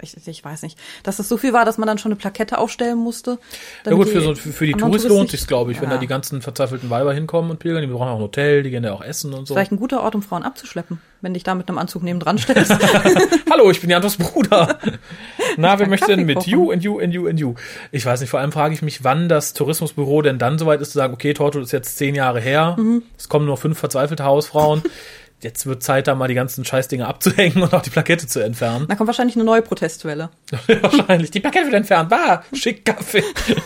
ich, 0.00 0.16
ich 0.26 0.44
weiß 0.44 0.62
nicht, 0.62 0.78
dass 1.02 1.16
das 1.16 1.28
so 1.28 1.36
viel 1.36 1.52
war, 1.52 1.64
dass 1.64 1.78
man 1.78 1.86
dann 1.86 1.98
schon 1.98 2.12
eine 2.12 2.18
Plakette 2.18 2.58
aufstellen 2.58 2.98
musste. 2.98 3.38
Ja 3.84 3.92
gut, 3.92 4.08
für, 4.08 4.20
so, 4.20 4.34
für, 4.34 4.52
für 4.52 4.66
die 4.66 4.72
Touristen 4.72 5.08
lohnt 5.08 5.30
sich 5.30 5.46
glaube 5.46 5.72
ich, 5.72 5.76
ja. 5.76 5.82
wenn 5.82 5.90
da 5.90 5.98
die 5.98 6.06
ganzen 6.06 6.42
verzweifelten 6.42 6.90
Weiber 6.90 7.12
hinkommen 7.12 7.50
und 7.50 7.58
pilgern, 7.58 7.82
die 7.82 7.88
brauchen 7.88 8.08
auch 8.08 8.16
ein 8.16 8.22
Hotel, 8.22 8.62
die 8.62 8.70
gehen 8.70 8.84
ja 8.84 8.92
auch 8.92 9.02
essen 9.02 9.32
und 9.34 9.46
so. 9.46 9.54
Vielleicht 9.54 9.72
ein 9.72 9.76
guter 9.76 10.02
Ort, 10.02 10.14
um 10.14 10.22
Frauen 10.22 10.42
abzuschleppen, 10.42 11.00
wenn 11.20 11.34
dich 11.34 11.42
da 11.42 11.54
mit 11.54 11.68
einem 11.68 11.78
Anzug 11.78 12.02
neben 12.02 12.20
dran 12.20 12.38
stellst. 12.38 12.72
Hallo, 13.50 13.70
ich 13.70 13.80
bin 13.80 13.90
Jantos 13.90 14.16
Bruder. 14.16 14.78
Na, 15.56 15.78
wer 15.78 15.88
möchte 15.88 16.06
denn 16.06 16.24
mit? 16.24 16.46
You 16.46 16.70
and 16.72 16.82
you 16.82 17.00
and 17.00 17.12
you 17.12 17.28
and 17.28 17.38
you. 17.38 17.54
Ich 17.90 18.06
weiß 18.06 18.20
nicht, 18.20 18.30
vor 18.30 18.40
allem 18.40 18.52
frage 18.52 18.74
ich 18.74 18.82
mich, 18.82 19.04
wann 19.04 19.28
das 19.28 19.52
Tourismusbüro 19.52 20.22
denn 20.22 20.38
dann 20.38 20.58
soweit 20.58 20.80
ist 20.80 20.92
zu 20.92 20.98
sagen, 20.98 21.12
okay, 21.12 21.34
Torto 21.34 21.60
ist 21.60 21.72
jetzt 21.72 21.98
zehn 21.98 22.14
Jahre 22.14 22.40
her, 22.40 22.76
mhm. 22.78 23.02
es 23.18 23.28
kommen 23.28 23.46
nur 23.46 23.56
fünf 23.56 23.78
verzweifelte 23.78 24.24
Hausfrauen 24.24 24.82
jetzt 25.44 25.66
wird 25.66 25.82
Zeit, 25.82 26.06
da 26.06 26.14
mal 26.14 26.28
die 26.28 26.34
ganzen 26.34 26.64
Scheißdinger 26.64 27.08
abzuhängen 27.08 27.62
und 27.62 27.74
auch 27.74 27.82
die 27.82 27.90
Plakette 27.90 28.26
zu 28.26 28.40
entfernen. 28.40 28.86
Da 28.88 28.94
kommt 28.94 29.08
wahrscheinlich 29.08 29.36
eine 29.36 29.44
neue 29.44 29.62
Protestwelle. 29.62 30.30
wahrscheinlich. 30.80 31.30
Die 31.30 31.40
Plakette 31.40 31.66
wird 31.66 31.74
entfernt. 31.74 32.08
Bah, 32.08 32.44
schick 32.52 32.84
Kaffee. 32.84 33.24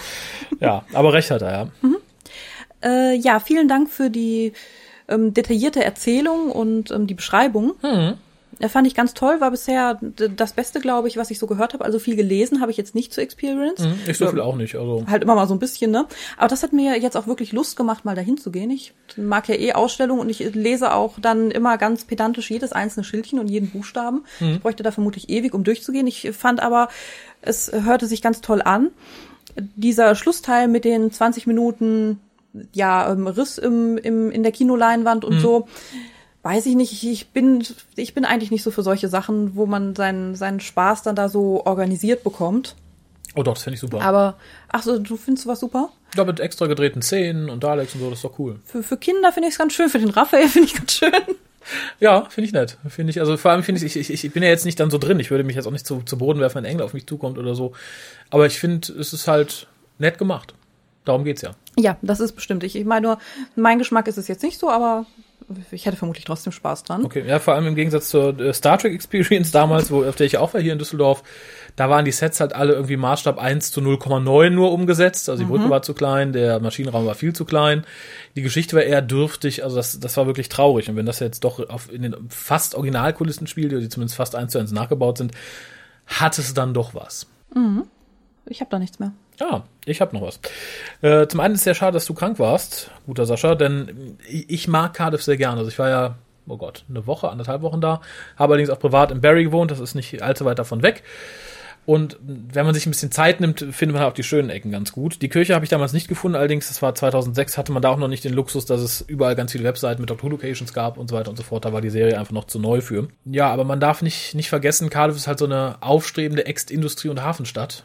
ja, 0.60 0.84
aber 0.92 1.12
recht 1.12 1.30
hat 1.30 1.42
er, 1.42 1.50
ja. 1.50 1.68
Mhm. 1.82 1.96
Äh, 2.82 3.14
ja, 3.16 3.40
vielen 3.40 3.68
Dank 3.68 3.90
für 3.90 4.10
die 4.10 4.52
ähm, 5.08 5.34
detaillierte 5.34 5.84
Erzählung 5.84 6.50
und 6.50 6.90
ähm, 6.90 7.06
die 7.06 7.14
Beschreibung. 7.14 7.74
Mhm. 7.82 8.14
Er 8.58 8.70
fand 8.70 8.86
ich 8.86 8.94
ganz 8.94 9.12
toll, 9.12 9.40
war 9.40 9.50
bisher 9.50 9.98
das 10.00 10.54
Beste, 10.54 10.80
glaube 10.80 11.08
ich, 11.08 11.18
was 11.18 11.30
ich 11.30 11.38
so 11.38 11.46
gehört 11.46 11.74
habe. 11.74 11.84
Also 11.84 11.98
viel 11.98 12.16
gelesen 12.16 12.60
habe 12.60 12.70
ich 12.70 12.78
jetzt 12.78 12.94
nicht 12.94 13.12
zu 13.12 13.20
Experience. 13.20 13.80
Mhm, 13.80 13.98
ich 14.06 14.16
so 14.16 14.28
viel 14.28 14.40
auch 14.40 14.56
nicht. 14.56 14.76
Also 14.76 15.04
halt 15.08 15.22
immer 15.22 15.34
mal 15.34 15.46
so 15.46 15.54
ein 15.54 15.58
bisschen, 15.58 15.90
ne? 15.90 16.06
Aber 16.38 16.48
das 16.48 16.62
hat 16.62 16.72
mir 16.72 16.98
jetzt 16.98 17.16
auch 17.16 17.26
wirklich 17.26 17.52
Lust 17.52 17.76
gemacht, 17.76 18.04
mal 18.04 18.14
dahin 18.14 18.38
zu 18.38 18.50
gehen. 18.50 18.70
Ich 18.70 18.94
mag 19.16 19.48
ja 19.48 19.56
eh 19.56 19.74
Ausstellungen 19.74 20.20
und 20.20 20.30
ich 20.30 20.38
lese 20.54 20.94
auch 20.94 21.18
dann 21.20 21.50
immer 21.50 21.76
ganz 21.76 22.04
pedantisch 22.04 22.50
jedes 22.50 22.72
einzelne 22.72 23.04
Schildchen 23.04 23.38
und 23.38 23.48
jeden 23.48 23.70
Buchstaben. 23.70 24.24
Mhm. 24.40 24.54
Ich 24.54 24.60
bräuchte 24.60 24.82
da 24.82 24.90
vermutlich 24.90 25.28
ewig, 25.28 25.52
um 25.52 25.62
durchzugehen. 25.62 26.06
Ich 26.06 26.30
fand 26.32 26.60
aber, 26.60 26.88
es 27.42 27.70
hörte 27.72 28.06
sich 28.06 28.22
ganz 28.22 28.40
toll 28.40 28.62
an. 28.62 28.88
Dieser 29.76 30.14
Schlussteil 30.14 30.68
mit 30.68 30.84
den 30.84 31.10
20 31.10 31.46
Minuten, 31.46 32.20
ja, 32.72 33.12
ähm, 33.12 33.26
Riss 33.26 33.58
im, 33.58 33.98
im, 33.98 34.30
in 34.30 34.42
der 34.42 34.52
Kinoleinwand 34.52 35.24
und 35.24 35.36
mhm. 35.36 35.40
so 35.40 35.68
weiß 36.46 36.66
ich 36.66 36.76
nicht, 36.76 37.02
ich 37.02 37.30
bin, 37.30 37.66
ich 37.96 38.14
bin 38.14 38.24
eigentlich 38.24 38.52
nicht 38.52 38.62
so 38.62 38.70
für 38.70 38.84
solche 38.84 39.08
Sachen, 39.08 39.56
wo 39.56 39.66
man 39.66 39.96
seinen, 39.96 40.36
seinen 40.36 40.60
Spaß 40.60 41.02
dann 41.02 41.16
da 41.16 41.28
so 41.28 41.66
organisiert 41.66 42.22
bekommt. 42.22 42.76
Oh 43.34 43.42
doch, 43.42 43.54
das 43.54 43.64
finde 43.64 43.74
ich 43.74 43.80
super. 43.80 44.00
Aber, 44.00 44.36
ach 44.68 44.84
so, 44.84 44.96
du 45.00 45.16
findest 45.16 45.48
was 45.48 45.58
super? 45.58 45.90
Ja, 46.14 46.24
mit 46.24 46.38
extra 46.38 46.66
gedrehten 46.66 47.02
Szenen 47.02 47.50
und 47.50 47.64
Daleks 47.64 47.94
und 47.94 48.00
so, 48.00 48.10
das 48.10 48.20
ist 48.20 48.24
doch 48.24 48.38
cool. 48.38 48.60
Für, 48.64 48.84
für 48.84 48.96
Kinder 48.96 49.32
finde 49.32 49.48
ich 49.48 49.54
es 49.54 49.58
ganz 49.58 49.72
schön, 49.72 49.88
für 49.88 49.98
den 49.98 50.10
Raphael 50.10 50.48
finde 50.48 50.68
ich 50.68 50.74
ganz 50.74 50.92
schön. 50.92 51.10
Ja, 51.98 52.26
finde 52.30 52.46
ich 52.46 52.52
nett. 52.52 52.78
Finde 52.88 53.10
ich, 53.10 53.18
also 53.18 53.36
vor 53.36 53.50
allem 53.50 53.64
finde 53.64 53.84
ich, 53.84 53.96
ich, 53.96 54.08
ich, 54.08 54.24
ich 54.24 54.32
bin 54.32 54.44
ja 54.44 54.48
jetzt 54.48 54.64
nicht 54.64 54.78
dann 54.78 54.88
so 54.88 54.98
drin. 54.98 55.18
Ich 55.18 55.32
würde 55.32 55.42
mich 55.42 55.56
jetzt 55.56 55.66
auch 55.66 55.72
nicht 55.72 55.84
zu, 55.84 56.02
zu 56.02 56.16
Boden 56.16 56.38
werfen, 56.38 56.58
wenn 56.58 56.64
ein 56.64 56.70
Engel 56.70 56.84
auf 56.84 56.94
mich 56.94 57.08
zukommt 57.08 57.38
oder 57.38 57.56
so. 57.56 57.72
Aber 58.30 58.46
ich 58.46 58.60
finde, 58.60 58.92
es 58.92 59.12
ist 59.12 59.26
halt 59.26 59.66
nett 59.98 60.16
gemacht. 60.16 60.54
Darum 61.04 61.24
geht's 61.24 61.42
ja. 61.42 61.56
Ja, 61.76 61.96
das 62.02 62.20
ist 62.20 62.32
bestimmt. 62.32 62.62
Ich, 62.62 62.76
ich 62.76 62.84
meine 62.84 63.08
nur, 63.08 63.18
mein 63.56 63.78
Geschmack 63.78 64.06
ist 64.06 64.16
es 64.16 64.28
jetzt 64.28 64.44
nicht 64.44 64.60
so, 64.60 64.70
aber 64.70 65.06
ich 65.70 65.86
hätte 65.86 65.96
vermutlich 65.96 66.24
trotzdem 66.24 66.52
Spaß 66.52 66.82
dran. 66.82 67.04
Okay, 67.04 67.24
ja, 67.26 67.38
vor 67.38 67.54
allem 67.54 67.66
im 67.66 67.74
Gegensatz 67.76 68.08
zur 68.08 68.38
äh, 68.40 68.52
Star 68.52 68.78
Trek 68.78 68.92
Experience 68.92 69.50
damals, 69.52 69.90
wo, 69.90 70.04
auf 70.04 70.16
der 70.16 70.26
ich 70.26 70.38
auch 70.38 70.54
war 70.54 70.60
hier 70.60 70.72
in 70.72 70.78
Düsseldorf, 70.78 71.22
da 71.76 71.88
waren 71.88 72.04
die 72.04 72.12
Sets 72.12 72.40
halt 72.40 72.54
alle 72.54 72.72
irgendwie 72.72 72.96
Maßstab 72.96 73.38
1 73.38 73.70
zu 73.70 73.80
0,9 73.80 74.50
nur 74.50 74.72
umgesetzt. 74.72 75.28
Also 75.28 75.44
die 75.44 75.48
Brücke 75.48 75.66
mhm. 75.66 75.70
war 75.70 75.82
zu 75.82 75.94
klein, 75.94 76.32
der 76.32 76.58
Maschinenraum 76.58 77.06
war 77.06 77.14
viel 77.14 77.32
zu 77.32 77.44
klein. 77.44 77.84
Die 78.34 78.42
Geschichte 78.42 78.74
war 78.74 78.82
eher 78.82 79.02
dürftig, 79.02 79.62
also 79.62 79.76
das, 79.76 80.00
das 80.00 80.16
war 80.16 80.26
wirklich 80.26 80.48
traurig. 80.48 80.88
Und 80.88 80.96
wenn 80.96 81.06
das 81.06 81.20
jetzt 81.20 81.44
doch 81.44 81.68
auf, 81.68 81.92
in 81.92 82.02
den 82.02 82.16
fast 82.28 82.74
Originalkulissen 82.74 83.46
spielt, 83.46 83.72
die 83.72 83.88
zumindest 83.88 84.16
fast 84.16 84.34
eins 84.34 84.52
zu 84.52 84.58
eins 84.58 84.72
nachgebaut 84.72 85.18
sind, 85.18 85.32
hat 86.06 86.38
es 86.38 86.54
dann 86.54 86.74
doch 86.74 86.94
was. 86.94 87.26
Mhm. 87.54 87.84
Ich 88.46 88.60
habe 88.60 88.70
da 88.70 88.78
nichts 88.78 88.98
mehr. 88.98 89.12
Ah, 89.40 89.62
ich 89.84 90.00
habe 90.00 90.16
noch 90.16 90.22
was. 90.22 90.40
Äh, 91.02 91.26
zum 91.26 91.40
einen 91.40 91.54
ist 91.54 91.60
es 91.60 91.64
sehr 91.64 91.74
schade, 91.74 91.94
dass 91.94 92.06
du 92.06 92.14
krank 92.14 92.38
warst, 92.38 92.90
guter 93.06 93.26
Sascha, 93.26 93.54
denn 93.54 94.18
ich 94.28 94.68
mag 94.68 94.94
Cardiff 94.94 95.22
sehr 95.22 95.36
gerne. 95.36 95.58
Also 95.58 95.70
ich 95.70 95.78
war 95.78 95.90
ja, 95.90 96.18
oh 96.46 96.56
Gott, 96.56 96.84
eine 96.88 97.06
Woche, 97.06 97.28
anderthalb 97.28 97.62
Wochen 97.62 97.80
da, 97.80 98.00
habe 98.36 98.54
allerdings 98.54 98.70
auch 98.70 98.78
privat 98.78 99.10
in 99.10 99.20
Barry 99.20 99.44
gewohnt, 99.44 99.70
das 99.70 99.80
ist 99.80 99.94
nicht 99.94 100.22
allzu 100.22 100.44
weit 100.44 100.58
davon 100.58 100.82
weg. 100.82 101.02
Und 101.84 102.18
wenn 102.20 102.66
man 102.66 102.74
sich 102.74 102.84
ein 102.84 102.90
bisschen 102.90 103.12
Zeit 103.12 103.40
nimmt, 103.40 103.60
findet 103.70 103.94
man 103.96 104.02
auch 104.02 104.12
die 104.12 104.24
schönen 104.24 104.50
Ecken 104.50 104.72
ganz 104.72 104.90
gut. 104.90 105.22
Die 105.22 105.28
Kirche 105.28 105.54
habe 105.54 105.64
ich 105.64 105.68
damals 105.68 105.92
nicht 105.92 106.08
gefunden, 106.08 106.36
allerdings, 106.36 106.66
das 106.66 106.82
war 106.82 106.96
2006, 106.96 107.56
hatte 107.56 107.70
man 107.70 107.80
da 107.80 107.90
auch 107.90 107.96
noch 107.96 108.08
nicht 108.08 108.24
den 108.24 108.32
Luxus, 108.32 108.66
dass 108.66 108.80
es 108.80 109.02
überall 109.02 109.36
ganz 109.36 109.52
viele 109.52 109.62
Webseiten 109.62 110.02
mit 110.02 110.10
Doctor 110.10 110.28
Locations 110.28 110.72
gab 110.72 110.98
und 110.98 111.08
so 111.08 111.14
weiter 111.14 111.30
und 111.30 111.36
so 111.36 111.44
fort. 111.44 111.64
Da 111.64 111.72
war 111.72 111.80
die 111.80 111.90
Serie 111.90 112.18
einfach 112.18 112.32
noch 112.32 112.46
zu 112.46 112.58
neu 112.58 112.80
für. 112.80 113.06
Ja, 113.24 113.52
aber 113.52 113.62
man 113.62 113.78
darf 113.78 114.02
nicht, 114.02 114.34
nicht 114.34 114.48
vergessen, 114.48 114.90
Cardiff 114.90 115.16
ist 115.16 115.28
halt 115.28 115.38
so 115.38 115.44
eine 115.44 115.76
aufstrebende 115.80 116.46
Ex-Industrie- 116.46 117.08
und 117.08 117.22
Hafenstadt 117.22 117.84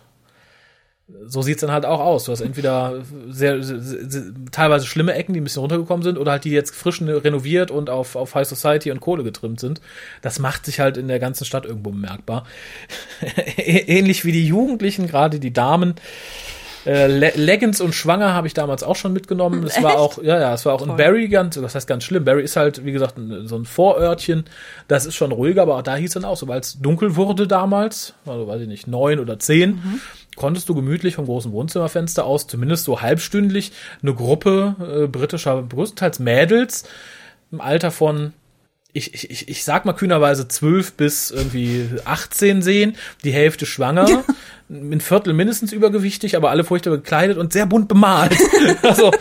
so 1.25 1.41
sieht's 1.41 1.61
dann 1.61 1.71
halt 1.71 1.85
auch 1.85 1.99
aus. 1.99 2.25
Du 2.25 2.31
hast 2.31 2.41
entweder 2.41 3.01
sehr, 3.29 3.63
sehr, 3.63 3.79
sehr, 3.79 4.23
teilweise 4.51 4.85
schlimme 4.85 5.13
Ecken, 5.13 5.33
die 5.33 5.41
ein 5.41 5.43
bisschen 5.43 5.61
runtergekommen 5.61 6.03
sind, 6.03 6.17
oder 6.17 6.31
halt 6.31 6.43
die 6.43 6.51
jetzt 6.51 6.75
frisch 6.75 7.01
renoviert 7.01 7.71
und 7.71 7.89
auf, 7.89 8.15
auf 8.15 8.35
High 8.35 8.47
Society 8.47 8.91
und 8.91 8.99
Kohle 8.99 9.23
getrimmt 9.23 9.59
sind. 9.59 9.81
Das 10.21 10.39
macht 10.39 10.65
sich 10.65 10.79
halt 10.79 10.97
in 10.97 11.07
der 11.07 11.19
ganzen 11.19 11.45
Stadt 11.45 11.65
irgendwo 11.65 11.91
bemerkbar. 11.91 12.45
Ähnlich 13.57 14.25
wie 14.25 14.31
die 14.31 14.45
Jugendlichen, 14.45 15.07
gerade 15.07 15.39
die 15.39 15.53
Damen. 15.53 15.95
Äh, 16.85 17.07
Le 17.07 17.31
Leggings 17.35 17.79
und 17.79 17.93
Schwanger 17.93 18.33
habe 18.33 18.47
ich 18.47 18.53
damals 18.53 18.81
auch 18.81 18.95
schon 18.95 19.13
mitgenommen. 19.13 19.61
Das 19.61 19.81
war 19.83 19.99
auch, 19.99 20.21
ja, 20.21 20.39
ja, 20.39 20.53
es 20.53 20.65
war 20.65 20.73
auch 20.73 20.79
Toll. 20.79 20.89
in 20.89 20.97
Barry 20.97 21.27
ganz, 21.27 21.55
das 21.55 21.75
heißt 21.75 21.87
ganz 21.87 22.03
schlimm. 22.03 22.25
Barry 22.25 22.43
ist 22.43 22.55
halt, 22.55 22.83
wie 22.83 22.91
gesagt, 22.91 23.15
so 23.43 23.55
ein 23.55 23.65
Vorörtchen. 23.65 24.45
Das 24.87 25.05
ist 25.05 25.15
schon 25.15 25.31
ruhiger, 25.31 25.61
aber 25.61 25.77
auch 25.77 25.83
da 25.83 25.95
hieß 25.95 26.13
dann 26.13 26.25
auch, 26.25 26.37
sobald 26.37 26.63
es 26.63 26.81
dunkel 26.81 27.15
wurde 27.15 27.47
damals, 27.47 28.15
also 28.25 28.47
weiß 28.47 28.61
ich 28.61 28.67
nicht, 28.67 28.87
neun 28.87 29.19
oder 29.19 29.37
zehn, 29.37 29.71
mhm 29.71 30.01
konntest 30.41 30.67
du 30.69 30.73
gemütlich 30.73 31.13
vom 31.13 31.25
großen 31.25 31.51
Wohnzimmerfenster 31.51 32.25
aus, 32.25 32.47
zumindest 32.47 32.85
so 32.85 32.99
halbstündlich, 32.99 33.73
eine 34.01 34.15
Gruppe 34.15 35.03
äh, 35.03 35.07
britischer, 35.07 35.61
größtenteils 35.61 36.17
Mädels 36.17 36.83
im 37.51 37.61
Alter 37.61 37.91
von 37.91 38.33
ich, 38.93 39.13
ich, 39.29 39.47
ich 39.47 39.63
sag 39.63 39.85
mal 39.85 39.93
kühnerweise 39.93 40.47
zwölf 40.47 40.93
bis 40.93 41.31
irgendwie 41.31 41.89
18 42.03 42.61
sehen, 42.61 42.95
die 43.23 43.31
Hälfte 43.31 43.65
schwanger, 43.65 44.23
ein 44.69 45.01
Viertel 45.01 45.33
mindestens 45.33 45.71
übergewichtig, 45.71 46.35
aber 46.35 46.49
alle 46.49 46.63
furchtbar 46.63 46.97
gekleidet 46.97 47.37
und 47.37 47.53
sehr 47.53 47.65
bunt 47.65 47.87
bemalt. 47.87 48.37
also 48.81 49.11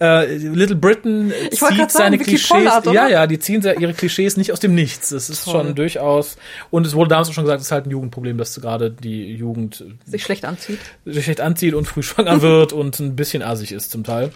äh, 0.00 0.34
Little 0.36 0.76
Britain 0.76 1.32
ich 1.50 1.60
zieht 1.60 1.60
sagen, 1.60 1.88
seine 1.88 2.18
Klischees, 2.18 2.48
Pollard, 2.48 2.86
ja, 2.86 3.08
ja, 3.08 3.26
die 3.26 3.38
ziehen 3.38 3.62
ihre 3.62 3.94
Klischees 3.94 4.36
nicht 4.36 4.52
aus 4.52 4.60
dem 4.60 4.74
Nichts. 4.74 5.10
Das 5.10 5.28
ist 5.28 5.44
Toll. 5.44 5.64
schon 5.64 5.74
durchaus 5.74 6.36
und 6.70 6.86
es 6.86 6.94
wurde 6.94 7.10
damals 7.10 7.28
auch 7.28 7.34
schon 7.34 7.44
gesagt, 7.44 7.60
es 7.60 7.66
ist 7.66 7.72
halt 7.72 7.86
ein 7.86 7.90
Jugendproblem, 7.90 8.38
dass 8.38 8.58
gerade 8.60 8.90
die 8.90 9.34
Jugend 9.34 9.84
sich 10.06 10.22
schlecht 10.22 10.44
anzieht, 10.44 10.78
sich 11.04 11.24
schlecht 11.24 11.40
anzieht 11.40 11.74
und 11.74 11.86
früh 11.86 12.02
schwanger 12.02 12.40
wird 12.42 12.72
und 12.72 12.98
ein 13.00 13.16
bisschen 13.16 13.42
assig 13.42 13.72
ist 13.72 13.90
zum 13.90 14.04
Teil. 14.04 14.32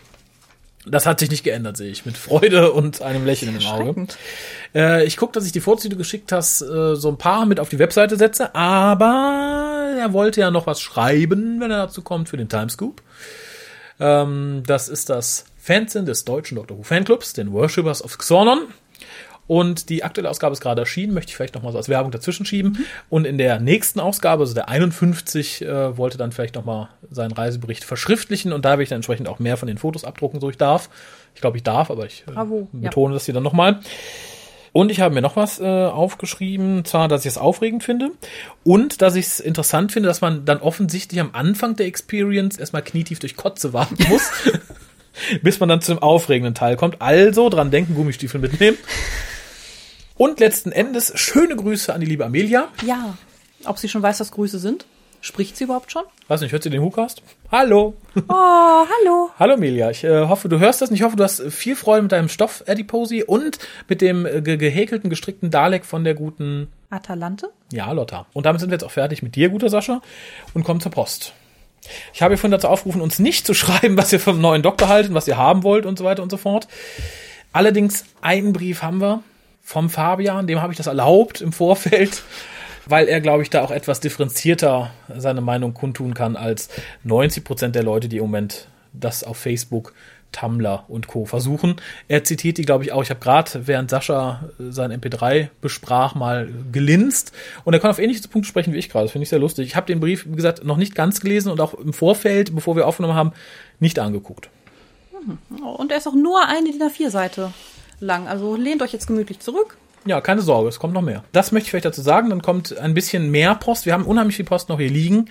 Das 0.85 1.07
hat 1.07 1.21
sich 1.21 1.31
nicht 1.31 1.45
geändert, 1.45 1.77
sehe 1.77 1.91
ich, 1.91 2.05
mit 2.07 2.17
Freude 2.17 2.73
und 2.73 3.03
einem 3.03 3.25
Lächeln 3.25 3.57
im 3.57 3.67
Auge. 3.67 4.07
Äh, 4.75 5.05
ich 5.05 5.17
gucke, 5.17 5.33
dass 5.33 5.47
ich 5.47 5.53
die 5.53 5.61
Fotos, 5.61 5.83
die 5.83 5.89
du 5.89 5.97
geschickt 5.97 6.33
hast, 6.33 6.61
äh, 6.63 6.97
so 6.97 7.09
ein 7.09 7.19
paar 7.19 7.47
mit 7.47 7.61
auf 7.61 7.69
die 7.69 7.79
Webseite 7.79 8.17
setze, 8.17 8.55
aber 8.55 9.95
er 9.97 10.13
wollte 10.13 10.41
ja 10.41 10.51
noch 10.51 10.67
was 10.67 10.81
schreiben, 10.81 11.61
wenn 11.61 11.71
er 11.71 11.87
dazu 11.87 12.03
kommt, 12.03 12.29
für 12.29 12.37
den 12.37 12.49
Timescoop. 12.49 13.01
Ähm, 14.01 14.65
das 14.67 14.89
ist 14.89 15.09
das 15.09 15.45
Fanzine 15.57 16.05
des 16.05 16.25
deutschen 16.25 16.57
Doctor 16.57 16.77
Who 16.77 16.83
Fanclubs, 16.83 17.33
den 17.33 17.53
Worshippers 17.53 18.03
of 18.03 18.19
Xornon. 18.19 18.67
Und 19.47 19.89
die 19.89 20.05
aktuelle 20.05 20.31
Ausgabe 20.31 20.53
ist 20.53 20.61
gerade 20.61 20.81
erschienen, 20.81 21.15
möchte 21.15 21.31
ich 21.31 21.37
vielleicht 21.37 21.55
noch 21.55 21.63
mal 21.63 21.73
so 21.73 21.79
als 21.79 21.89
Werbung 21.89 22.11
dazwischen 22.11 22.47
schieben. 22.47 22.73
Mhm. 22.73 22.85
Und 23.11 23.27
in 23.27 23.39
der 23.39 23.59
nächsten 23.61 24.01
Ausgabe, 24.01 24.43
also 24.43 24.55
der 24.55 24.69
51, 24.69 25.63
äh, 25.63 25.97
wollte 25.97 26.17
dann 26.17 26.33
vielleicht 26.33 26.55
noch 26.55 26.65
mal 26.65 26.91
seinen 27.11 27.33
Reisebericht 27.33 27.85
verschriftlichen 27.85 28.53
und 28.53 28.65
da 28.65 28.71
werde 28.71 28.85
ich 28.85 28.89
dann 28.89 28.97
entsprechend 28.97 29.29
auch 29.29 29.41
mehr 29.41 29.57
von 29.57 29.67
den 29.67 29.79
Fotos 29.79 30.05
abdrucken, 30.05 30.41
so 30.41 30.49
ich 30.49 30.57
darf. 30.57 30.89
Ich 31.35 31.41
glaube, 31.41 31.57
ich 31.57 31.63
darf, 31.63 31.91
aber 31.91 32.07
ich 32.07 32.25
äh, 32.29 32.65
betone 32.73 33.13
ja. 33.13 33.17
das 33.17 33.25
hier 33.25 33.35
dann 33.35 33.43
noch 33.43 33.53
mal. 33.53 33.81
Und 34.73 34.91
ich 34.91 35.01
habe 35.01 35.15
mir 35.15 35.21
noch 35.21 35.37
was 35.37 35.61
äh, 35.61 35.65
aufgeschrieben, 35.65 36.87
zwar, 36.87 37.09
dass 37.09 37.23
ich 37.23 37.33
es 37.33 37.39
aufregend 37.39 37.85
finde 37.85 38.11
und 38.65 39.03
dass 39.03 39.17
ich 39.17 39.27
es 39.27 39.41
interessant 39.41 39.93
finde, 39.93 40.09
dass 40.09 40.23
man 40.23 40.47
dann 40.47 40.61
offensichtlich 40.61 41.21
am 41.21 41.31
Anfang 41.35 41.77
der 41.77 41.87
Experience 41.87 42.57
erstmal 42.57 42.83
knietief 42.83 43.19
durch 43.19 43.37
Kotze 43.37 43.75
warten 43.75 43.99
muss, 44.09 44.31
bis 45.43 45.61
man 45.61 45.69
dann 45.69 45.83
zum 45.83 45.99
aufregenden 45.99 46.55
Teil 46.55 46.77
kommt. 46.77 47.03
Also 47.03 47.51
dran 47.51 47.71
denken, 47.71 47.95
Gummistiefel 47.95 48.41
mitnehmen. 48.41 48.79
Und 50.23 50.39
letzten 50.39 50.71
Endes 50.71 51.11
schöne 51.17 51.57
Grüße 51.57 51.93
an 51.93 52.01
die 52.01 52.07
liebe 52.07 52.25
Amelia. 52.25 52.69
Ja. 52.87 53.19
Ob 53.65 53.77
sie 53.79 53.89
schon 53.89 54.03
weiß, 54.05 54.21
was 54.21 54.31
Grüße 54.31 54.61
sind? 54.61 54.87
Spricht 55.21 55.57
sie 55.57 55.65
überhaupt 55.65 55.91
schon? 55.91 56.05
Weiß 56.29 56.41
nicht, 56.41 56.53
hört 56.53 56.63
sie 56.63 56.71
den 56.71 56.81
Hukast? 56.81 57.25
Hallo. 57.51 57.95
Oh, 58.15 58.33
hallo. 58.33 59.31
hallo 59.41 59.55
Amelia. 59.55 59.91
Ich 59.91 60.05
äh, 60.05 60.29
hoffe, 60.29 60.49
du 60.49 60.61
hörst 60.61 60.81
das 60.81 60.91
und 60.91 60.95
ich 60.95 61.03
hoffe, 61.03 61.17
du 61.17 61.25
hast 61.25 61.43
viel 61.51 61.75
Freude 61.75 62.03
mit 62.03 62.13
deinem 62.13 62.29
Stoff 62.29 62.63
Adiposi 62.69 63.25
und 63.25 63.59
mit 63.89 64.01
dem 64.01 64.25
äh, 64.25 64.43
ge 64.43 64.59
gehäkelten, 64.59 65.11
gestrickten 65.11 65.51
Dalek 65.51 65.85
von 65.85 66.05
der 66.05 66.15
guten 66.15 66.69
Atalante. 66.89 67.51
Ja, 67.73 67.91
Lotta. 67.91 68.27
Und 68.33 68.47
damit 68.47 68.61
sind 68.61 68.71
wir 68.71 68.77
jetzt 68.77 68.85
auch 68.85 68.93
fertig 68.93 69.25
mit 69.25 69.35
dir, 69.35 69.49
guter 69.49 69.71
Sascha, 69.71 70.03
und 70.55 70.63
kommen 70.63 70.81
zur 70.81 70.93
Post. 70.93 71.33
Ich 72.15 72.23
habe 72.23 72.35
ihr 72.35 72.39
vorhin 72.39 72.53
dazu 72.53 72.69
aufgerufen, 72.69 73.01
uns 73.01 73.19
nicht 73.19 73.45
zu 73.45 73.55
schreiben, 73.55 73.97
was 73.97 74.13
ihr 74.13 74.21
vom 74.21 74.41
neuen 74.41 74.63
Doktor 74.63 74.87
haltet, 74.87 75.15
was 75.15 75.27
ihr 75.27 75.37
haben 75.37 75.65
wollt 75.65 75.85
und 75.85 75.99
so 75.99 76.05
weiter 76.05 76.23
und 76.23 76.31
so 76.31 76.37
fort. 76.37 76.69
Allerdings 77.53 78.05
einen 78.21 78.53
Brief 78.53 78.85
haben 78.85 79.01
wir 79.01 79.25
vom 79.63 79.89
Fabian, 79.89 80.47
dem 80.47 80.61
habe 80.61 80.73
ich 80.73 80.77
das 80.77 80.89
erlaubt 80.89 81.41
im 81.41 81.53
Vorfeld, 81.53 82.23
weil 82.87 83.09
er, 83.09 83.21
glaube 83.21 83.43
ich, 83.43 83.51
da 83.51 83.63
auch 83.63 83.71
etwas 83.71 84.01
differenzierter 84.01 84.91
seine 85.17 85.41
Meinung 85.41 85.73
kundtun 85.73 86.15
kann 86.15 86.37
als 86.37 86.69
90 87.05 87.45
Prozent 87.45 87.75
der 87.75 87.85
Leute, 87.85 88.09
die 88.09 88.17
im 88.17 88.25
Moment 88.25 88.69
das 88.93 89.25
auf 89.25 89.39
Facebook, 89.39 89.95
Tumblr 90.33 90.85
und 90.89 91.07
Co. 91.07 91.27
versuchen. 91.27 91.77
Er 92.09 92.25
zitiert 92.25 92.59
die, 92.59 92.63
glaube 92.63 92.85
ich, 92.85 92.93
auch. 92.93 93.03
Ich 93.03 93.11
habe 93.11 93.21
gerade, 93.21 93.67
während 93.67 93.91
Sascha 93.91 94.49
sein 94.59 94.91
MP3 94.91 95.49
besprach, 95.61 96.15
mal 96.15 96.49
gelinst. 96.73 97.33
Und 97.65 97.75
er 97.75 97.81
kann 97.81 97.91
auf 97.91 97.99
ähnliche 97.99 98.27
Punkte 98.29 98.49
sprechen 98.49 98.73
wie 98.73 98.79
ich 98.79 98.89
gerade. 98.89 99.05
Das 99.05 99.13
finde 99.13 99.25
ich 99.25 99.29
sehr 99.29 99.39
lustig. 99.39 99.67
Ich 99.67 99.77
habe 99.77 99.87
den 99.87 100.01
Brief, 100.01 100.27
wie 100.27 100.37
gesagt, 100.37 100.65
noch 100.65 100.79
nicht 100.79 100.95
ganz 100.95 101.21
gelesen 101.21 101.53
und 101.53 101.61
auch 101.61 101.75
im 101.75 101.93
Vorfeld, 101.93 102.55
bevor 102.55 102.77
wir 102.77 102.87
aufgenommen 102.87 103.15
haben, 103.15 103.33
nicht 103.79 103.99
angeguckt. 103.99 104.49
Und 105.61 105.93
er 105.93 105.99
ist 105.99 106.09
auch 106.09 106.15
nur 106.15 106.49
eine 106.49 106.73
DIN 106.73 106.83
A4-Seite 106.83 107.53
lang. 108.03 108.29
Also 108.29 108.57
lehnt 108.57 108.83
euch 108.83 108.93
jetzt 108.93 109.07
gemütlich 109.07 109.41
zurück. 109.41 109.77
Ja, 110.05 110.21
keine 110.21 110.43
Sorge, 110.43 110.69
es 110.69 110.81
kommt 110.81 110.95
noch 110.95 111.03
mehr. 111.03 111.23
Das 111.31 111.53
möchte 111.53 111.67
ich 111.67 111.71
vielleicht 111.71 111.85
dazu 111.85 112.03
sagen. 112.03 112.29
Dann 112.31 112.43
kommt 112.43 112.77
ein 112.77 112.93
bisschen 112.93 113.31
mehr 113.31 113.55
Post. 113.55 113.87
Wir 113.87 113.93
haben 113.93 114.05
unheimlich 114.05 114.35
viel 114.35 114.45
Post 114.45 114.69
noch 114.69 114.79
hier 114.81 114.91
liegen. 114.91 115.31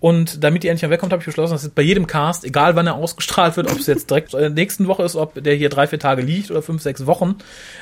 Und 0.00 0.42
damit 0.42 0.64
die 0.64 0.68
endlich 0.68 0.82
mal 0.82 0.90
wegkommt, 0.90 1.12
habe 1.12 1.22
ich 1.22 1.26
beschlossen, 1.26 1.52
dass 1.52 1.62
es 1.62 1.68
bei 1.70 1.82
jedem 1.82 2.08
Cast, 2.08 2.44
egal 2.44 2.74
wann 2.74 2.88
er 2.88 2.96
ausgestrahlt 2.96 3.56
wird, 3.56 3.70
ob 3.70 3.78
es 3.78 3.86
jetzt 3.86 4.10
direkt 4.10 4.34
in 4.34 4.40
der 4.40 4.50
nächsten 4.50 4.88
Woche 4.88 5.04
ist, 5.04 5.14
ob 5.14 5.40
der 5.42 5.54
hier 5.54 5.68
drei, 5.68 5.86
vier 5.86 6.00
Tage 6.00 6.22
liegt 6.22 6.50
oder 6.50 6.60
fünf, 6.60 6.82
sechs 6.82 7.06
Wochen, 7.06 7.36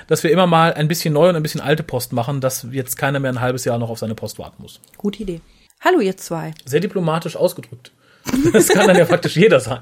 dass 0.06 0.22
wir 0.22 0.30
immer 0.30 0.46
mal 0.46 0.74
ein 0.74 0.88
bisschen 0.88 1.14
neue 1.14 1.30
und 1.30 1.36
ein 1.36 1.42
bisschen 1.42 1.62
alte 1.62 1.82
Post 1.82 2.12
machen, 2.12 2.42
dass 2.42 2.66
jetzt 2.72 2.98
keiner 2.98 3.20
mehr 3.20 3.32
ein 3.32 3.40
halbes 3.40 3.64
Jahr 3.64 3.78
noch 3.78 3.88
auf 3.88 3.98
seine 3.98 4.14
Post 4.14 4.38
warten 4.38 4.60
muss. 4.60 4.80
Gute 4.98 5.22
Idee. 5.22 5.40
Hallo, 5.80 6.00
ihr 6.00 6.16
zwei. 6.16 6.52
Sehr 6.66 6.80
diplomatisch 6.80 7.36
ausgedrückt. 7.36 7.92
Das 8.52 8.68
kann 8.68 8.86
dann 8.86 8.98
ja 8.98 9.04
praktisch 9.06 9.36
jeder 9.36 9.60
sein. 9.60 9.80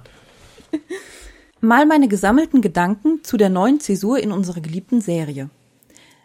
Mal 1.66 1.84
meine 1.84 2.06
gesammelten 2.06 2.60
Gedanken 2.60 3.24
zu 3.24 3.36
der 3.36 3.48
neuen 3.48 3.80
Zäsur 3.80 4.20
in 4.20 4.30
unserer 4.30 4.60
geliebten 4.60 5.00
Serie. 5.00 5.50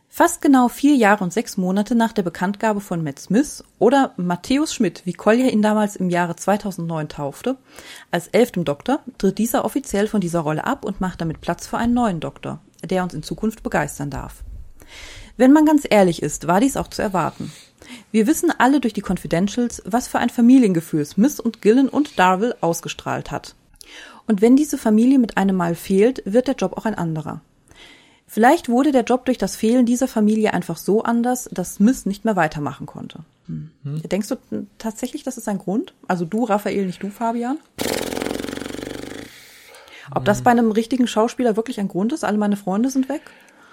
Fast 0.08 0.40
genau 0.44 0.68
vier 0.68 0.94
Jahre 0.94 1.24
und 1.24 1.34
sechs 1.34 1.58
Monate 1.58 1.96
nach 1.96 2.14
der 2.14 2.22
Bekanntgabe 2.22 2.80
von 2.80 3.04
Matt 3.04 3.18
Smith 3.18 3.64
oder 3.80 4.14
Matthäus 4.18 4.72
Schmidt, 4.72 5.02
wie 5.06 5.14
Collier 5.14 5.52
ihn 5.52 5.64
damals 5.64 5.96
im 5.96 6.12
Jahre 6.12 6.36
2009 6.36 7.10
taufte, 7.10 7.58
als 8.12 8.28
elftem 8.28 8.66
Doktor, 8.66 9.00
tritt 9.18 9.40
dieser 9.40 9.66
offiziell 9.66 10.08
von 10.08 10.22
dieser 10.22 10.42
Rolle 10.42 10.64
ab 10.68 10.86
und 10.86 11.02
macht 11.02 11.22
damit 11.22 11.42
Platz 11.42 11.66
für 11.66 11.80
einen 11.80 11.96
neuen 11.96 12.20
Doktor, 12.20 12.60
der 12.86 13.02
uns 13.02 13.16
in 13.16 13.24
Zukunft 13.24 13.64
begeistern 13.64 14.12
darf. 14.12 14.44
Wenn 15.38 15.54
man 15.54 15.66
ganz 15.66 15.88
ehrlich 15.90 16.22
ist, 16.22 16.46
war 16.46 16.60
dies 16.60 16.78
auch 16.78 16.90
zu 16.90 17.02
erwarten. 17.02 17.52
Wir 18.12 18.28
wissen 18.28 18.54
alle 18.56 18.80
durch 18.80 18.94
die 18.94 19.02
Confidentials, 19.04 19.82
was 19.88 20.08
für 20.08 20.20
ein 20.20 20.30
Familiengefühl 20.30 21.04
Smith 21.04 21.40
und 21.40 21.64
Gillen 21.64 21.90
und 21.90 22.20
Darville 22.20 22.58
ausgestrahlt 22.62 23.32
hat. 23.32 23.56
Und 24.32 24.42
wenn 24.42 24.56
diese 24.56 24.78
Familie 24.78 25.20
mit 25.20 25.36
einem 25.36 25.58
Mal 25.58 25.76
fehlt, 25.76 26.22
wird 26.24 26.48
der 26.48 26.56
Job 26.56 26.78
auch 26.78 26.86
ein 26.86 26.96
anderer. 26.96 27.42
Vielleicht 28.26 28.70
wurde 28.70 28.94
der 28.94 29.04
Job 29.04 29.26
durch 29.26 29.38
das 29.38 29.58
Fehlen 29.58 29.86
dieser 29.86 30.08
Familie 30.08 30.54
einfach 30.54 30.78
so 30.78 31.04
anders, 31.04 31.50
dass 31.52 31.76
Smith 31.76 32.06
nicht 32.06 32.24
mehr 32.24 32.38
weitermachen 32.38 32.86
konnte. 32.86 33.20
Hm. 33.48 33.72
Hm. 33.84 34.02
Denkst 34.04 34.30
du 34.30 34.38
tatsächlich, 34.78 35.24
das 35.24 35.38
ist 35.38 35.50
ein 35.50 35.58
Grund? 35.58 35.94
Also 36.08 36.24
du, 36.24 36.46
Raphael, 36.46 36.86
nicht 36.86 37.04
du, 37.04 37.10
Fabian? 37.10 37.58
Ob 40.12 40.24
das 40.24 40.44
bei 40.44 40.52
einem 40.52 40.72
richtigen 40.72 41.08
Schauspieler 41.08 41.58
wirklich 41.58 41.82
ein 41.82 41.90
Grund 41.90 42.14
ist? 42.14 42.24
Alle 42.24 42.38
meine 42.38 42.56
Freunde 42.56 42.90
sind 42.90 43.10
weg? 43.10 43.24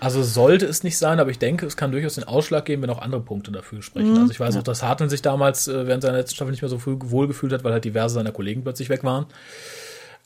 Also 0.01 0.25
sollte 0.25 0.67
es 0.67 0.83
nicht 0.83 0.99
sein, 0.99 1.21
aber 1.21 1.31
ich 1.31 1.39
denke, 1.39 1.67
es 1.67 1.77
kann 1.77 1.93
durchaus 1.93 2.17
den 2.17 2.25
Ausschlag 2.25 2.65
geben, 2.65 2.83
wenn 2.83 2.91
auch 2.91 3.01
andere 3.01 3.21
Punkte 3.21 3.53
dafür 3.53 3.81
sprechen. 3.83 4.11
Mhm. 4.15 4.19
Also 4.23 4.33
ich 4.33 4.41
weiß 4.41 4.55
ja. 4.55 4.61
auch, 4.61 4.65
dass 4.65 4.83
Hartmann 4.83 5.09
sich 5.09 5.23
damals 5.23 5.69
äh, 5.69 5.87
während 5.87 6.03
seiner 6.03 6.19
letzten 6.19 6.35
Staffel 6.35 6.51
nicht 6.51 6.63
mehr 6.63 6.69
so 6.69 6.81
wohl 6.85 7.29
gefühlt 7.29 7.53
hat, 7.53 7.63
weil 7.63 7.73
halt 7.73 7.85
diverse 7.85 8.17
seiner 8.17 8.33
Kollegen 8.33 8.65
plötzlich 8.65 8.89
weg 8.89 9.05
waren. 9.05 9.27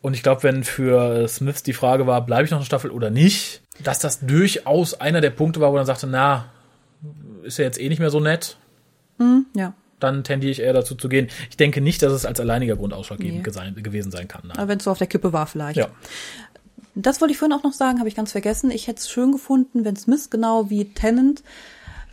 Und 0.02 0.14
ich 0.14 0.22
glaube, 0.22 0.42
wenn 0.42 0.64
für 0.64 1.26
Smiths 1.28 1.62
die 1.62 1.72
Frage 1.72 2.06
war, 2.06 2.26
bleibe 2.26 2.44
ich 2.44 2.50
noch 2.50 2.58
eine 2.58 2.66
Staffel 2.66 2.90
oder 2.90 3.08
nicht, 3.08 3.62
dass 3.82 4.00
das 4.00 4.20
durchaus 4.20 5.00
einer 5.00 5.20
der 5.20 5.30
Punkte 5.30 5.60
war, 5.60 5.72
wo 5.72 5.76
er 5.76 5.86
sagte, 5.86 6.08
na, 6.08 6.46
ist 7.44 7.58
ja 7.58 7.64
jetzt 7.64 7.80
eh 7.80 7.88
nicht 7.88 8.00
mehr 8.00 8.10
so 8.10 8.20
nett. 8.20 8.56
Hm, 9.18 9.46
ja. 9.54 9.74
Dann 10.00 10.24
tendiere 10.24 10.50
ich 10.50 10.60
eher 10.60 10.72
dazu 10.72 10.96
zu 10.96 11.08
gehen. 11.08 11.28
Ich 11.48 11.56
denke 11.56 11.80
nicht, 11.80 12.02
dass 12.02 12.12
es 12.12 12.26
als 12.26 12.40
alleiniger 12.40 12.74
Grund 12.74 12.92
ausschlaggebend 12.92 13.46
nee. 13.46 13.82
gewesen 13.82 14.10
sein 14.10 14.26
kann. 14.26 14.42
Nein. 14.44 14.58
Aber 14.58 14.68
wenn 14.68 14.78
es 14.78 14.84
so 14.84 14.90
auf 14.90 14.98
der 14.98 15.06
Kippe 15.06 15.32
war, 15.32 15.46
vielleicht. 15.46 15.78
Ja. 15.78 15.88
Das 16.96 17.20
wollte 17.20 17.32
ich 17.32 17.38
vorhin 17.38 17.56
auch 17.56 17.62
noch 17.62 17.72
sagen, 17.72 18.00
habe 18.00 18.08
ich 18.08 18.16
ganz 18.16 18.32
vergessen. 18.32 18.72
Ich 18.72 18.88
hätte 18.88 18.98
es 18.98 19.08
schön 19.08 19.30
gefunden, 19.30 19.84
wenn 19.84 19.96
Smith 19.96 20.30
genau 20.30 20.68
wie 20.68 20.86
Tennant 20.86 21.44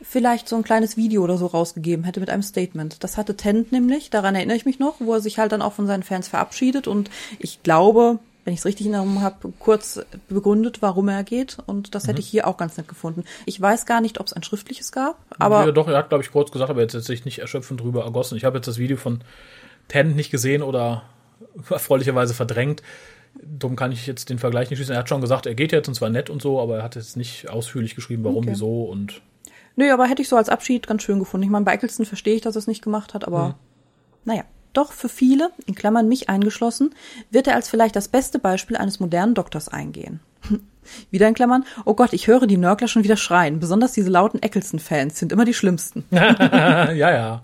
vielleicht 0.02 0.48
so 0.48 0.56
ein 0.56 0.64
kleines 0.64 0.98
Video 0.98 1.24
oder 1.24 1.38
so 1.38 1.46
rausgegeben 1.48 2.06
hätte 2.06 2.20
mit 2.20 2.30
einem 2.30 2.44
Statement. 2.44 3.04
Das 3.04 3.18
hatte 3.18 3.36
Tent 3.36 3.72
nämlich, 3.72 4.10
daran 4.10 4.36
erinnere 4.36 4.58
ich 4.58 4.66
mich 4.66 4.80
noch, 4.80 4.96
wo 5.00 5.14
er 5.14 5.22
sich 5.22 5.40
halt 5.40 5.52
dann 5.52 5.62
auch 5.62 5.74
von 5.74 5.88
seinen 5.88 6.04
Fans 6.04 6.28
verabschiedet 6.28 6.88
und 6.88 7.10
ich 7.40 7.64
glaube, 7.64 8.20
wenn 8.46 8.54
ich 8.54 8.62
es 8.62 8.66
richtig 8.66 8.88
in 8.88 8.94
Erinnerung 8.94 9.22
habe, 9.22 9.54
kurz 9.60 10.00
begründet, 10.28 10.82
warum 10.82 11.08
er 11.10 11.24
geht. 11.24 11.58
Und 11.68 11.94
das 11.94 12.08
hätte 12.08 12.20
ich 12.20 12.28
hier 12.28 12.48
auch 12.48 12.58
ganz 12.58 12.78
nett 12.78 12.88
gefunden. 12.88 13.24
Ich 13.46 13.60
weiß 13.62 13.86
gar 13.86 14.02
nicht, 14.02 14.20
ob 14.20 14.26
es 14.26 14.34
ein 14.34 14.42
schriftliches 14.44 14.92
gab, 14.92 15.18
aber 15.38 15.66
ja, 15.66 15.72
doch, 15.72 15.88
er 15.88 15.98
hat, 15.98 16.10
glaube 16.10 16.24
ich, 16.24 16.32
kurz 16.32 16.50
gesagt, 16.52 16.70
aber 16.72 16.82
jetzt 16.82 16.96
hat 16.96 17.04
sich 17.04 17.26
nicht 17.26 17.40
erschöpfend 17.40 17.82
drüber 17.82 18.06
ergossen. 18.06 18.38
Ich 18.38 18.46
habe 18.46 18.58
jetzt 18.58 18.68
das 18.68 18.78
Video 18.78 18.98
von 18.98 19.22
Tent 19.88 20.16
nicht 20.16 20.32
gesehen 20.32 20.64
oder 20.64 21.04
erfreulicherweise 21.70 22.34
verdrängt. 22.34 22.82
Dumm 23.44 23.76
kann 23.76 23.92
ich 23.92 24.08
jetzt 24.08 24.30
den 24.30 24.40
Vergleich 24.40 24.70
nicht 24.70 24.80
schließen. 24.80 24.94
Er 24.96 25.00
hat 25.00 25.10
schon 25.10 25.22
gesagt, 25.22 25.46
er 25.46 25.54
geht 25.54 25.72
jetzt 25.72 25.88
und 25.88 25.94
zwar 25.94 26.10
nett 26.10 26.30
und 26.32 26.42
so, 26.42 26.60
aber 26.60 26.78
er 26.78 26.84
hat 26.84 26.96
jetzt 26.96 27.18
nicht 27.18 27.50
ausführlich 27.50 27.94
geschrieben, 27.94 28.24
warum, 28.24 28.38
Okay. 28.40 28.52
wieso 28.52 28.84
und 28.84 29.22
Nö, 29.80 29.94
aber 29.94 30.08
hätte 30.08 30.22
ich 30.22 30.28
so 30.28 30.36
als 30.36 30.50
Abschied 30.50 30.88
ganz 30.88 31.04
schön 31.04 31.20
gefunden. 31.20 31.46
Ich 31.46 31.50
meine, 31.50 31.64
bei 31.64 31.74
Eccleston 31.74 32.06
verstehe 32.06 32.36
ich, 32.36 32.42
dass 32.42 32.58
er 32.58 32.60
es 32.60 32.68
nicht 32.68 32.84
gemacht 32.84 33.14
hat, 33.14 33.26
aber 33.26 33.56
naja. 34.26 34.44
Doch 34.74 34.92
für 34.92 35.08
viele, 35.08 35.52
in 35.68 35.74
Klammern 35.74 36.10
mich 36.10 36.28
eingeschlossen, 36.28 36.94
wird 37.32 37.48
er 37.48 37.56
als 37.56 37.70
vielleicht 37.70 37.96
das 37.96 38.10
beste 38.10 38.40
Beispiel 38.40 38.76
eines 38.76 39.00
modernen 39.00 39.36
Doktors 39.36 39.70
eingehen. 39.70 40.20
Wieder 41.12 41.28
in 41.28 41.34
Klammern, 41.34 41.66
oh 41.86 41.94
Gott, 41.94 42.14
ich 42.14 42.28
höre 42.28 42.48
die 42.48 42.58
Nörgler 42.58 42.88
schon 42.88 43.04
wieder 43.04 43.18
schreien. 43.18 43.60
Besonders 43.60 43.94
diese 43.94 44.10
lauten 44.10 44.42
Eccleston-Fans 44.42 45.20
sind 45.20 45.32
immer 45.32 45.46
die 45.46 45.54
schlimmsten. 45.54 46.06
ja, 46.12 46.94
ja. 46.94 47.42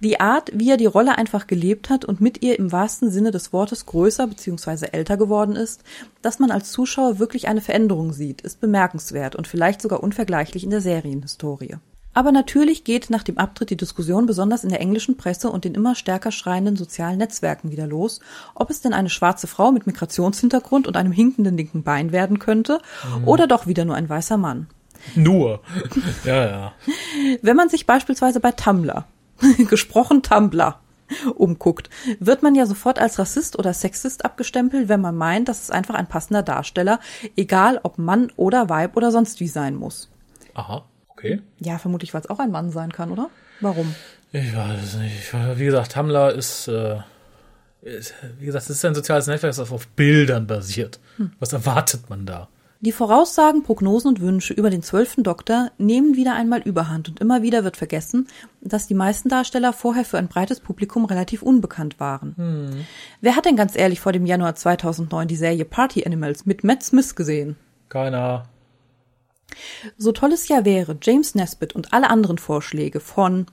Die 0.00 0.20
Art, 0.20 0.50
wie 0.52 0.70
er 0.70 0.76
die 0.76 0.86
Rolle 0.86 1.16
einfach 1.16 1.46
gelebt 1.46 1.90
hat 1.90 2.04
und 2.04 2.20
mit 2.20 2.42
ihr 2.42 2.58
im 2.58 2.72
wahrsten 2.72 3.10
Sinne 3.10 3.30
des 3.30 3.52
Wortes 3.52 3.86
größer 3.86 4.26
bzw. 4.26 4.88
älter 4.92 5.16
geworden 5.16 5.56
ist, 5.56 5.82
dass 6.22 6.38
man 6.38 6.50
als 6.50 6.70
Zuschauer 6.70 7.18
wirklich 7.18 7.48
eine 7.48 7.60
Veränderung 7.60 8.12
sieht, 8.12 8.40
ist 8.42 8.60
bemerkenswert 8.60 9.36
und 9.36 9.46
vielleicht 9.46 9.80
sogar 9.80 10.02
unvergleichlich 10.02 10.64
in 10.64 10.70
der 10.70 10.80
Serienhistorie. 10.80 11.76
Aber 12.16 12.32
natürlich 12.32 12.82
geht 12.82 13.10
nach 13.10 13.22
dem 13.22 13.36
Abtritt 13.36 13.68
die 13.68 13.76
Diskussion 13.76 14.24
besonders 14.24 14.64
in 14.64 14.70
der 14.70 14.80
englischen 14.80 15.18
Presse 15.18 15.50
und 15.50 15.66
den 15.66 15.74
immer 15.74 15.94
stärker 15.94 16.32
schreienden 16.32 16.74
sozialen 16.74 17.18
Netzwerken 17.18 17.70
wieder 17.70 17.86
los, 17.86 18.20
ob 18.54 18.70
es 18.70 18.80
denn 18.80 18.94
eine 18.94 19.10
schwarze 19.10 19.46
Frau 19.46 19.70
mit 19.70 19.86
Migrationshintergrund 19.86 20.86
und 20.86 20.96
einem 20.96 21.12
hinkenden 21.12 21.58
linken 21.58 21.82
Bein 21.82 22.12
werden 22.12 22.38
könnte 22.38 22.80
oder 23.26 23.46
doch 23.46 23.66
wieder 23.66 23.84
nur 23.84 23.96
ein 23.96 24.08
weißer 24.08 24.38
Mann. 24.38 24.66
Nur. 25.14 25.60
ja, 26.24 26.46
ja. 26.46 26.72
Wenn 27.42 27.54
man 27.54 27.68
sich 27.68 27.84
beispielsweise 27.84 28.40
bei 28.40 28.52
Tumblr, 28.52 29.04
gesprochen 29.68 30.22
Tumblr, 30.22 30.80
umguckt, 31.34 31.90
wird 32.18 32.42
man 32.42 32.54
ja 32.54 32.64
sofort 32.64 32.98
als 32.98 33.18
Rassist 33.18 33.58
oder 33.58 33.74
Sexist 33.74 34.24
abgestempelt, 34.24 34.88
wenn 34.88 35.02
man 35.02 35.16
meint, 35.16 35.50
dass 35.50 35.64
es 35.64 35.70
einfach 35.70 35.94
ein 35.94 36.08
passender 36.08 36.42
Darsteller, 36.42 36.98
egal 37.36 37.78
ob 37.82 37.98
Mann 37.98 38.32
oder 38.36 38.70
Weib 38.70 38.96
oder 38.96 39.10
sonst 39.10 39.38
wie 39.40 39.48
sein 39.48 39.74
muss. 39.74 40.08
Aha, 40.54 40.82
okay. 41.16 41.40
Ja, 41.58 41.78
vermutlich, 41.78 42.12
weil 42.14 42.20
es 42.20 42.30
auch 42.30 42.38
ein 42.38 42.50
Mann 42.50 42.70
sein 42.70 42.92
kann, 42.92 43.10
oder? 43.10 43.30
Warum? 43.60 43.94
Ich 44.32 44.54
weiß 44.54 44.82
es 44.82 44.96
nicht. 44.96 45.14
Ich- 45.18 45.58
Wie 45.58 45.64
gesagt, 45.64 45.92
Tumblr 45.92 46.32
ist, 46.34 46.68
äh, 46.68 46.98
ist 47.82 48.14
wie 48.38 48.46
gesagt, 48.46 48.64
es 48.64 48.70
ist 48.70 48.84
ein 48.84 48.94
soziales 48.94 49.26
Netzwerk, 49.26 49.54
das 49.54 49.70
auf 49.72 49.86
Bildern 49.88 50.46
basiert. 50.46 50.98
Was 51.38 51.52
erwartet 51.52 52.10
man 52.10 52.26
da? 52.26 52.48
Die 52.80 52.92
Voraussagen, 52.92 53.62
Prognosen 53.62 54.08
und 54.08 54.20
Wünsche 54.20 54.52
über 54.52 54.68
den 54.68 54.82
zwölften 54.82 55.22
Doktor 55.24 55.70
nehmen 55.78 56.14
wieder 56.14 56.34
einmal 56.34 56.60
Überhand 56.60 57.08
und 57.08 57.20
immer 57.20 57.40
wieder 57.40 57.64
wird 57.64 57.78
vergessen, 57.78 58.28
dass 58.60 58.86
die 58.86 58.94
meisten 58.94 59.30
Darsteller 59.30 59.72
vorher 59.72 60.04
für 60.04 60.18
ein 60.18 60.28
breites 60.28 60.60
Publikum 60.60 61.06
relativ 61.06 61.40
unbekannt 61.42 61.98
waren. 61.98 62.84
Wer 63.22 63.34
hat 63.34 63.46
denn 63.46 63.56
ganz 63.56 63.76
ehrlich 63.76 64.00
vor 64.00 64.12
dem 64.12 64.26
Januar 64.26 64.54
2009 64.56 65.26
die 65.26 65.36
Serie 65.36 65.64
Party 65.64 66.04
Animals 66.04 66.44
mit 66.44 66.64
Matt 66.64 66.82
Smith 66.82 67.14
gesehen? 67.16 67.56
Keiner. 67.88 68.44
So 69.96 70.12
toll 70.12 70.32
es 70.32 70.48
ja 70.48 70.64
wäre, 70.64 70.96
James 71.02 71.34
Nesbitt 71.34 71.74
und 71.74 71.92
alle 71.92 72.10
anderen 72.10 72.38
Vorschläge 72.38 73.00
von 73.00 73.46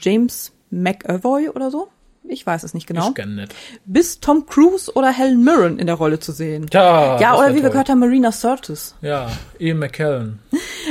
James 0.00 0.52
McAvoy 0.70 1.48
oder 1.48 1.70
so, 1.70 1.88
ich 2.26 2.46
weiß 2.46 2.62
es 2.62 2.72
nicht 2.72 2.86
genau, 2.86 3.08
Ich 3.10 3.14
kenn 3.14 3.34
nicht. 3.34 3.54
bis 3.84 4.20
Tom 4.20 4.46
Cruise 4.46 4.90
oder 4.94 5.10
Helen 5.12 5.44
Mirren 5.44 5.78
in 5.78 5.86
der 5.86 5.96
Rolle 5.96 6.18
zu 6.20 6.32
sehen. 6.32 6.66
Ja, 6.72 7.18
das 7.18 7.38
oder 7.38 7.50
wie 7.50 7.56
wir 7.56 7.62
toll. 7.62 7.70
gehört 7.72 7.88
haben, 7.90 7.98
Marina 8.00 8.32
Sirtis. 8.32 8.94
Ja, 9.02 9.30
Ian 9.58 9.78
McKellen. 9.78 10.38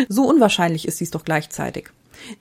So 0.10 0.26
unwahrscheinlich 0.28 0.88
ist 0.88 1.00
dies 1.00 1.12
doch 1.12 1.24
gleichzeitig. 1.26 1.90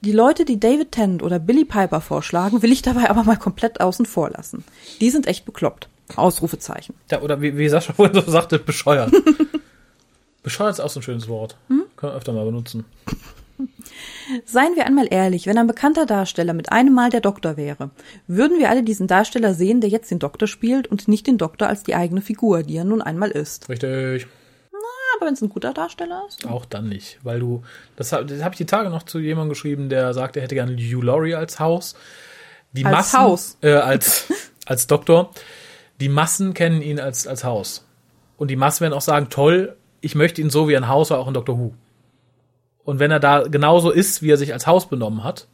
Die 0.02 0.12
Leute, 0.12 0.44
die 0.44 0.60
David 0.60 0.92
Tennant 0.92 1.22
oder 1.22 1.38
Billy 1.38 1.64
Piper 1.64 2.00
vorschlagen, 2.00 2.62
will 2.62 2.70
ich 2.70 2.82
dabei 2.82 3.08
aber 3.10 3.24
mal 3.24 3.36
komplett 3.38 3.80
außen 3.80 4.06
vor 4.06 4.30
lassen. 4.30 4.64
Die 5.00 5.10
sind 5.10 5.26
echt 5.26 5.44
bekloppt. 5.44 5.88
Ausrufezeichen. 6.14 6.94
Ja, 7.10 7.22
oder 7.22 7.40
wie, 7.40 7.56
wie 7.56 7.68
Sascha 7.68 7.92
vorhin 7.94 8.14
so 8.14 8.30
sagte, 8.30 8.58
bescheuert. 8.58 9.10
bescheuert 10.42 10.74
ist 10.74 10.80
auch 10.80 10.90
so 10.90 11.00
ein 11.00 11.02
schönes 11.02 11.28
Wort. 11.28 11.56
Können 12.02 12.12
wir 12.14 12.16
öfter 12.16 12.32
mal 12.32 12.44
benutzen. 12.44 12.84
Seien 14.44 14.74
wir 14.74 14.86
einmal 14.86 15.06
ehrlich, 15.08 15.46
wenn 15.46 15.56
ein 15.56 15.68
bekannter 15.68 16.04
Darsteller 16.04 16.52
mit 16.52 16.72
einem 16.72 16.92
Mal 16.94 17.10
der 17.10 17.20
Doktor 17.20 17.56
wäre, 17.56 17.90
würden 18.26 18.58
wir 18.58 18.70
alle 18.70 18.82
diesen 18.82 19.06
Darsteller 19.06 19.54
sehen, 19.54 19.80
der 19.80 19.88
jetzt 19.88 20.10
den 20.10 20.18
Doktor 20.18 20.48
spielt 20.48 20.88
und 20.88 21.06
nicht 21.06 21.28
den 21.28 21.38
Doktor 21.38 21.68
als 21.68 21.84
die 21.84 21.94
eigene 21.94 22.22
Figur, 22.22 22.64
die 22.64 22.76
er 22.76 22.82
nun 22.82 23.00
einmal 23.02 23.30
ist. 23.30 23.68
Richtig. 23.68 24.26
Aber 25.16 25.26
wenn 25.26 25.34
es 25.34 25.42
ein 25.42 25.48
guter 25.48 25.72
Darsteller 25.72 26.24
ist. 26.26 26.44
Auch 26.48 26.64
dann 26.64 26.88
nicht, 26.88 27.20
weil 27.22 27.38
du, 27.38 27.62
das, 27.94 28.10
hab- 28.12 28.26
das 28.26 28.42
habe 28.42 28.54
ich 28.54 28.58
die 28.58 28.66
Tage 28.66 28.90
noch 28.90 29.04
zu 29.04 29.20
jemandem 29.20 29.50
geschrieben, 29.50 29.88
der 29.88 30.12
sagt, 30.12 30.34
er 30.36 30.42
hätte 30.42 30.56
gerne 30.56 30.72
Hugh 30.76 31.02
Laurie 31.04 31.36
als 31.36 31.60
Haus. 31.60 31.94
Die 32.72 32.84
Als 32.84 32.96
Massen, 32.96 33.20
Haus? 33.20 33.58
Äh, 33.60 33.74
als, 33.74 34.26
als 34.66 34.88
Doktor. 34.88 35.30
Die 36.00 36.08
Massen 36.08 36.52
kennen 36.52 36.82
ihn 36.82 36.98
als, 36.98 37.28
als 37.28 37.44
Haus. 37.44 37.86
Und 38.38 38.48
die 38.50 38.56
Massen 38.56 38.80
werden 38.80 38.94
auch 38.94 39.02
sagen, 39.02 39.28
toll, 39.30 39.76
ich 40.00 40.16
möchte 40.16 40.40
ihn 40.40 40.50
so 40.50 40.68
wie 40.68 40.76
ein 40.76 40.88
Haus, 40.88 41.10
war 41.10 41.20
auch 41.20 41.28
in 41.28 41.34
Doctor 41.34 41.56
Who. 41.58 41.74
Und 42.84 42.98
wenn 42.98 43.10
er 43.10 43.20
da 43.20 43.42
genauso 43.42 43.90
ist, 43.90 44.22
wie 44.22 44.30
er 44.30 44.36
sich 44.36 44.52
als 44.52 44.66
Haus 44.66 44.88
benommen 44.88 45.24
hat, 45.24 45.46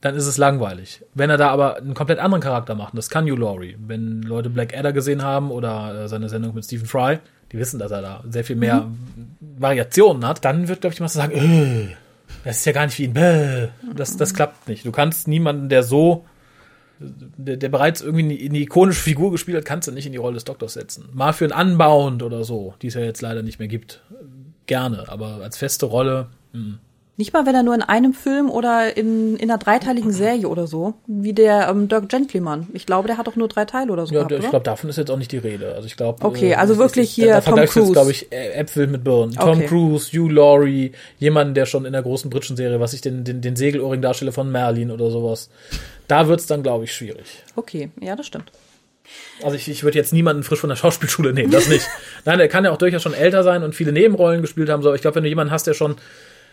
dann 0.00 0.14
ist 0.14 0.26
es 0.26 0.38
langweilig. 0.38 1.02
Wenn 1.14 1.28
er 1.28 1.36
da 1.36 1.50
aber 1.50 1.76
einen 1.76 1.94
komplett 1.94 2.18
anderen 2.18 2.42
Charakter 2.42 2.74
macht, 2.74 2.94
und 2.94 2.96
das 2.96 3.10
kann 3.10 3.26
Hugh 3.26 3.36
Laurie. 3.36 3.76
Wenn 3.78 4.22
Leute 4.22 4.48
Black 4.48 4.76
Adder 4.76 4.92
gesehen 4.92 5.22
haben 5.22 5.50
oder 5.50 6.04
äh, 6.04 6.08
seine 6.08 6.28
Sendung 6.28 6.54
mit 6.54 6.64
Stephen 6.64 6.86
Fry, 6.86 7.18
die 7.52 7.58
wissen, 7.58 7.78
dass 7.78 7.90
er 7.90 8.00
da 8.00 8.24
sehr 8.28 8.44
viel 8.44 8.56
mehr 8.56 8.88
Variationen 9.40 10.26
hat, 10.26 10.44
dann 10.44 10.68
wird, 10.68 10.80
glaube 10.80 10.92
ich, 10.92 10.96
die 10.98 11.02
Masse 11.02 11.18
sagen, 11.18 11.32
äh, 11.32 11.94
das 12.44 12.58
ist 12.58 12.64
ja 12.64 12.72
gar 12.72 12.86
nicht 12.86 12.98
wie 12.98 13.08
ein 13.08 13.12
Bäh. 13.12 13.68
Das, 13.94 14.16
das 14.16 14.32
klappt 14.32 14.68
nicht. 14.68 14.86
Du 14.86 14.92
kannst 14.92 15.28
niemanden, 15.28 15.68
der 15.68 15.82
so, 15.82 16.24
der, 16.98 17.56
der 17.56 17.68
bereits 17.68 18.00
irgendwie 18.00 18.24
eine, 18.24 18.48
eine 18.48 18.58
ikonische 18.58 19.02
Figur 19.02 19.30
gespielt 19.30 19.58
hat, 19.58 19.64
kannst 19.66 19.88
du 19.88 19.92
nicht 19.92 20.06
in 20.06 20.12
die 20.12 20.18
Rolle 20.18 20.34
des 20.34 20.44
Doktors 20.44 20.74
setzen. 20.74 21.10
Mal 21.12 21.32
für 21.32 21.52
einen 21.52 21.72
Unbound 21.72 22.22
oder 22.22 22.44
so, 22.44 22.74
die 22.80 22.86
es 22.86 22.94
ja 22.94 23.02
jetzt 23.02 23.20
leider 23.20 23.42
nicht 23.42 23.58
mehr 23.58 23.68
gibt. 23.68 24.02
Gerne, 24.70 25.04
aber 25.08 25.40
als 25.42 25.56
feste 25.56 25.86
Rolle, 25.86 26.28
Nicht 27.16 27.32
mal, 27.32 27.44
wenn 27.44 27.56
er 27.56 27.64
nur 27.64 27.74
in 27.74 27.82
einem 27.82 28.14
Film 28.14 28.48
oder 28.48 28.96
in, 28.96 29.34
in 29.36 29.50
einer 29.50 29.58
dreiteiligen 29.58 30.12
Serie 30.12 30.46
oder 30.46 30.68
so, 30.68 30.94
wie 31.08 31.32
der 31.32 31.68
ähm, 31.68 31.88
Dirk 31.88 32.08
Gentlyman. 32.08 32.68
Ich 32.72 32.86
glaube, 32.86 33.08
der 33.08 33.18
hat 33.18 33.26
doch 33.26 33.34
nur 33.34 33.48
drei 33.48 33.64
Teile 33.64 33.92
oder 33.92 34.06
so 34.06 34.14
Ja, 34.14 34.22
gehabt, 34.22 34.44
ich 34.44 34.48
glaube, 34.48 34.62
davon 34.62 34.88
ist 34.88 34.96
jetzt 34.96 35.10
auch 35.10 35.16
nicht 35.16 35.32
die 35.32 35.38
Rede. 35.38 35.74
Also 35.74 35.86
ich 35.86 35.96
glaube. 35.96 36.24
Okay, 36.24 36.54
also 36.54 36.78
wirklich 36.78 37.10
hier 37.10 37.26
da, 37.26 37.40
da 37.40 37.50
Tom 37.50 37.64
Cruise. 37.66 37.90
glaube 37.92 38.12
ich, 38.12 38.30
Äpfel 38.30 38.86
mit 38.86 39.02
Birnen. 39.02 39.32
Tom 39.32 39.58
Okay. 39.58 39.66
Cruise, 39.66 40.16
Hugh 40.16 40.30
Laurie, 40.32 40.92
jemanden, 41.18 41.54
der 41.54 41.66
schon 41.66 41.84
in 41.84 41.92
der 41.92 42.02
großen 42.02 42.30
britischen 42.30 42.56
Serie, 42.56 42.78
was 42.78 42.92
ich 42.92 43.00
den, 43.00 43.24
den, 43.24 43.40
den 43.40 43.56
Segelohrring 43.56 44.00
darstelle 44.02 44.30
von 44.30 44.52
Merlin 44.52 44.92
oder 44.92 45.10
sowas. 45.10 45.50
Da 46.06 46.28
wird's 46.28 46.46
dann, 46.46 46.62
glaube 46.62 46.84
ich, 46.84 46.94
schwierig. 46.94 47.42
Okay, 47.56 47.90
ja, 48.00 48.14
das 48.14 48.26
stimmt. 48.28 48.52
Also 49.42 49.56
ich, 49.56 49.68
ich 49.68 49.82
würde 49.84 49.96
jetzt 49.98 50.12
niemanden 50.12 50.42
frisch 50.42 50.60
von 50.60 50.68
der 50.68 50.76
Schauspielschule 50.76 51.32
nehmen, 51.32 51.50
das 51.50 51.68
nicht. 51.68 51.86
Nein, 52.24 52.38
der 52.38 52.48
kann 52.48 52.64
ja 52.64 52.72
auch 52.72 52.76
durchaus 52.78 53.02
schon 53.02 53.14
älter 53.14 53.42
sein 53.42 53.62
und 53.62 53.74
viele 53.74 53.92
Nebenrollen 53.92 54.42
gespielt 54.42 54.68
haben. 54.68 54.82
So, 54.82 54.88
aber 54.90 54.96
ich 54.96 55.02
glaube, 55.02 55.16
wenn 55.16 55.22
du 55.22 55.28
jemanden 55.28 55.52
hast, 55.52 55.66
der 55.66 55.74
schon 55.74 55.96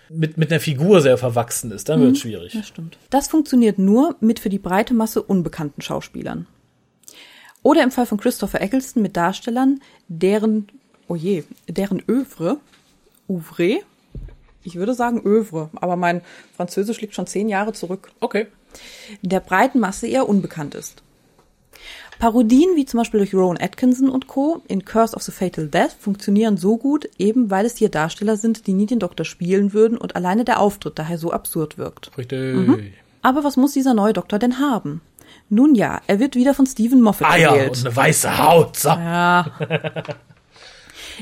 mit, 0.09 0.37
mit 0.37 0.51
einer 0.51 0.61
Figur 0.61 1.01
sehr 1.01 1.17
verwachsen 1.17 1.71
ist, 1.71 1.89
dann 1.89 2.01
wird's 2.01 2.19
schwierig. 2.19 2.53
Das 2.53 2.67
stimmt. 2.67 2.97
Das 3.09 3.27
funktioniert 3.27 3.77
nur 3.77 4.15
mit 4.21 4.39
für 4.39 4.49
die 4.49 4.59
breite 4.59 4.93
Masse 4.93 5.21
unbekannten 5.21 5.81
Schauspielern. 5.81 6.47
Oder 7.61 7.83
im 7.83 7.91
Fall 7.91 8.05
von 8.05 8.17
Christopher 8.17 8.61
Eccleston 8.61 9.01
mit 9.01 9.17
Darstellern, 9.17 9.81
deren, 10.07 10.67
oh 11.09 11.15
je, 11.15 11.43
deren 11.67 12.01
Övre, 12.07 12.57
Ouvre, 13.27 13.79
ich 14.63 14.75
würde 14.75 14.93
sagen 14.93 15.21
Övre, 15.25 15.69
aber 15.75 15.97
mein 15.97 16.21
Französisch 16.55 17.01
liegt 17.01 17.15
schon 17.15 17.27
zehn 17.27 17.49
Jahre 17.49 17.73
zurück, 17.73 18.09
Okay. 18.21 18.47
der 19.21 19.41
breiten 19.41 19.79
Masse 19.79 20.07
eher 20.07 20.29
unbekannt 20.29 20.75
ist. 20.75 21.03
Parodien 22.19 22.75
wie 22.75 22.85
zum 22.85 22.99
Beispiel 22.99 23.19
durch 23.19 23.33
Rowan 23.33 23.57
Atkinson 23.59 24.09
und 24.09 24.27
Co. 24.27 24.61
in 24.67 24.85
Curse 24.85 25.15
of 25.15 25.21
the 25.21 25.31
Fatal 25.31 25.67
Death 25.67 25.95
funktionieren 25.99 26.57
so 26.57 26.77
gut, 26.77 27.07
eben 27.17 27.51
weil 27.51 27.65
es 27.65 27.77
hier 27.77 27.89
Darsteller 27.89 28.37
sind, 28.37 28.67
die 28.67 28.73
nie 28.73 28.85
den 28.85 28.99
Doktor 28.99 29.25
spielen 29.25 29.73
würden 29.73 29.97
und 29.97 30.15
alleine 30.15 30.45
der 30.45 30.59
Auftritt 30.59 30.97
daher 30.97 31.17
so 31.17 31.31
absurd 31.31 31.77
wirkt. 31.77 32.11
Richtig. 32.17 32.93
Aber 33.21 33.43
was 33.43 33.57
muss 33.57 33.73
dieser 33.73 33.93
neue 33.93 34.13
Doktor 34.13 34.39
denn 34.39 34.59
haben? 34.59 35.01
Nun 35.49 35.75
ja, 35.75 36.01
er 36.07 36.19
wird 36.19 36.35
wieder 36.35 36.53
von 36.53 36.65
Stephen 36.65 37.01
Moffat 37.01 37.31
Eier 37.31 37.53
gewählt. 37.53 37.77
und 37.77 37.85
eine 37.85 37.95
weiße 37.95 38.37
Haut. 38.37 38.77
So. 38.77 38.89
Ja. 38.89 39.51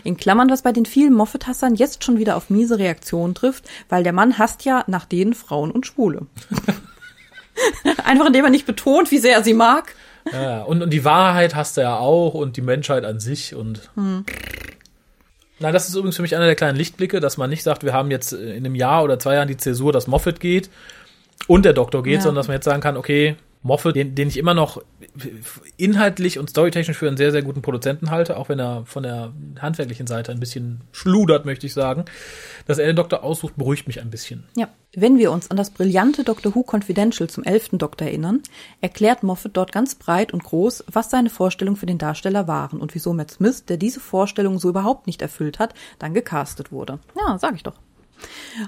In 0.03 0.17
Klammern, 0.17 0.49
was 0.49 0.61
bei 0.61 0.71
den 0.71 0.85
vielen 0.85 1.13
Moffat-Hassern 1.13 1.75
jetzt 1.75 2.03
schon 2.03 2.17
wieder 2.17 2.35
auf 2.35 2.49
miese 2.49 2.79
Reaktionen 2.79 3.33
trifft, 3.33 3.69
weil 3.87 4.03
der 4.03 4.13
Mann 4.13 4.37
hasst 4.37 4.65
ja 4.65 4.83
nach 4.87 5.05
denen 5.05 5.33
Frauen 5.33 5.71
und 5.71 5.85
Schwule. 5.85 6.25
Einfach 8.03 8.27
indem 8.27 8.45
er 8.45 8.51
nicht 8.51 8.65
betont, 8.65 9.11
wie 9.11 9.19
sehr 9.19 9.35
er 9.35 9.43
sie 9.43 9.53
mag. 9.53 9.95
Ja, 10.31 10.63
und, 10.63 10.81
und 10.81 10.89
die 10.91 11.05
Wahrheit 11.05 11.53
hast 11.55 11.77
du 11.77 11.81
ja 11.81 11.97
auch 11.97 12.33
und 12.33 12.57
die 12.57 12.61
Menschheit 12.61 13.05
an 13.05 13.19
sich 13.19 13.53
und 13.55 13.89
Nein, 15.59 15.73
das 15.73 15.87
ist 15.87 15.95
übrigens 15.95 16.15
für 16.17 16.21
mich 16.21 16.35
einer 16.35 16.45
der 16.47 16.55
kleinen 16.55 16.77
Lichtblicke, 16.77 17.19
dass 17.21 17.37
man 17.37 17.49
nicht 17.49 17.63
sagt, 17.63 17.83
wir 17.83 17.93
haben 17.93 18.11
jetzt 18.11 18.33
in 18.33 18.57
einem 18.57 18.75
Jahr 18.75 19.03
oder 19.03 19.19
zwei 19.19 19.35
Jahren 19.35 19.47
die 19.47 19.55
Zäsur, 19.57 19.93
dass 19.93 20.07
Moffat 20.07 20.39
geht 20.39 20.69
und 21.47 21.63
der 21.63 21.73
Doktor 21.73 22.03
geht, 22.03 22.15
Ja. 22.15 22.21
sondern 22.21 22.37
dass 22.37 22.47
man 22.47 22.55
jetzt 22.55 22.65
sagen 22.65 22.81
kann, 22.81 22.97
okay, 22.97 23.35
Moffat, 23.65 23.95
den, 23.95 24.13
den 24.13 24.27
ich 24.27 24.37
immer 24.37 24.53
noch 24.53 24.79
inhaltlich 25.75 26.37
und 26.37 26.51
storytechnisch 26.51 26.97
für 26.97 27.07
einen 27.07 27.17
sehr, 27.17 27.31
sehr 27.31 27.41
guten 27.41 27.63
Produzenten 27.63 28.11
halte, 28.11 28.37
auch 28.37 28.47
wenn 28.47 28.59
er 28.59 28.85
von 28.85 29.01
der 29.01 29.33
handwerklichen 29.59 30.05
Seite 30.05 30.31
ein 30.31 30.39
bisschen 30.39 30.81
schludert, 30.91 31.45
möchte 31.45 31.65
ich 31.65 31.73
sagen, 31.73 32.05
dass 32.67 32.77
er 32.77 32.85
den 32.85 32.95
Doktor 32.95 33.23
aussucht, 33.23 33.55
beruhigt 33.57 33.87
mich 33.87 33.99
ein 34.01 34.11
bisschen. 34.11 34.43
Ja. 34.55 34.67
Wenn 34.97 35.17
wir 35.17 35.31
uns 35.31 35.49
an 35.51 35.57
das 35.57 35.71
brillante 35.71 36.23
Doctor 36.23 36.53
Who 36.53 36.63
Confidential 36.63 37.27
zum 37.27 37.43
elften 37.43 37.79
Doktor 37.79 38.05
erinnern, 38.05 38.43
erklärt 38.81 39.23
Moffat 39.23 39.57
dort 39.57 39.71
ganz 39.71 39.95
breit 39.95 40.31
und 40.31 40.43
groß, 40.43 40.85
was 40.89 41.09
seine 41.09 41.31
Vorstellungen 41.31 41.75
für 41.75 41.87
den 41.87 41.97
Darsteller 41.97 42.47
waren 42.47 42.79
und 42.79 42.93
wieso 42.93 43.13
Matt 43.13 43.31
Smith, 43.31 43.65
der 43.65 43.77
diese 43.77 43.99
Vorstellungen 43.99 44.59
so 44.59 44.69
überhaupt 44.69 45.07
nicht 45.07 45.23
erfüllt 45.23 45.57
hat, 45.57 45.73
dann 45.97 46.13
gecastet 46.13 46.71
wurde. 46.71 46.99
Ja, 47.17 47.37
sag 47.39 47.55
ich 47.55 47.63
doch. 47.63 47.75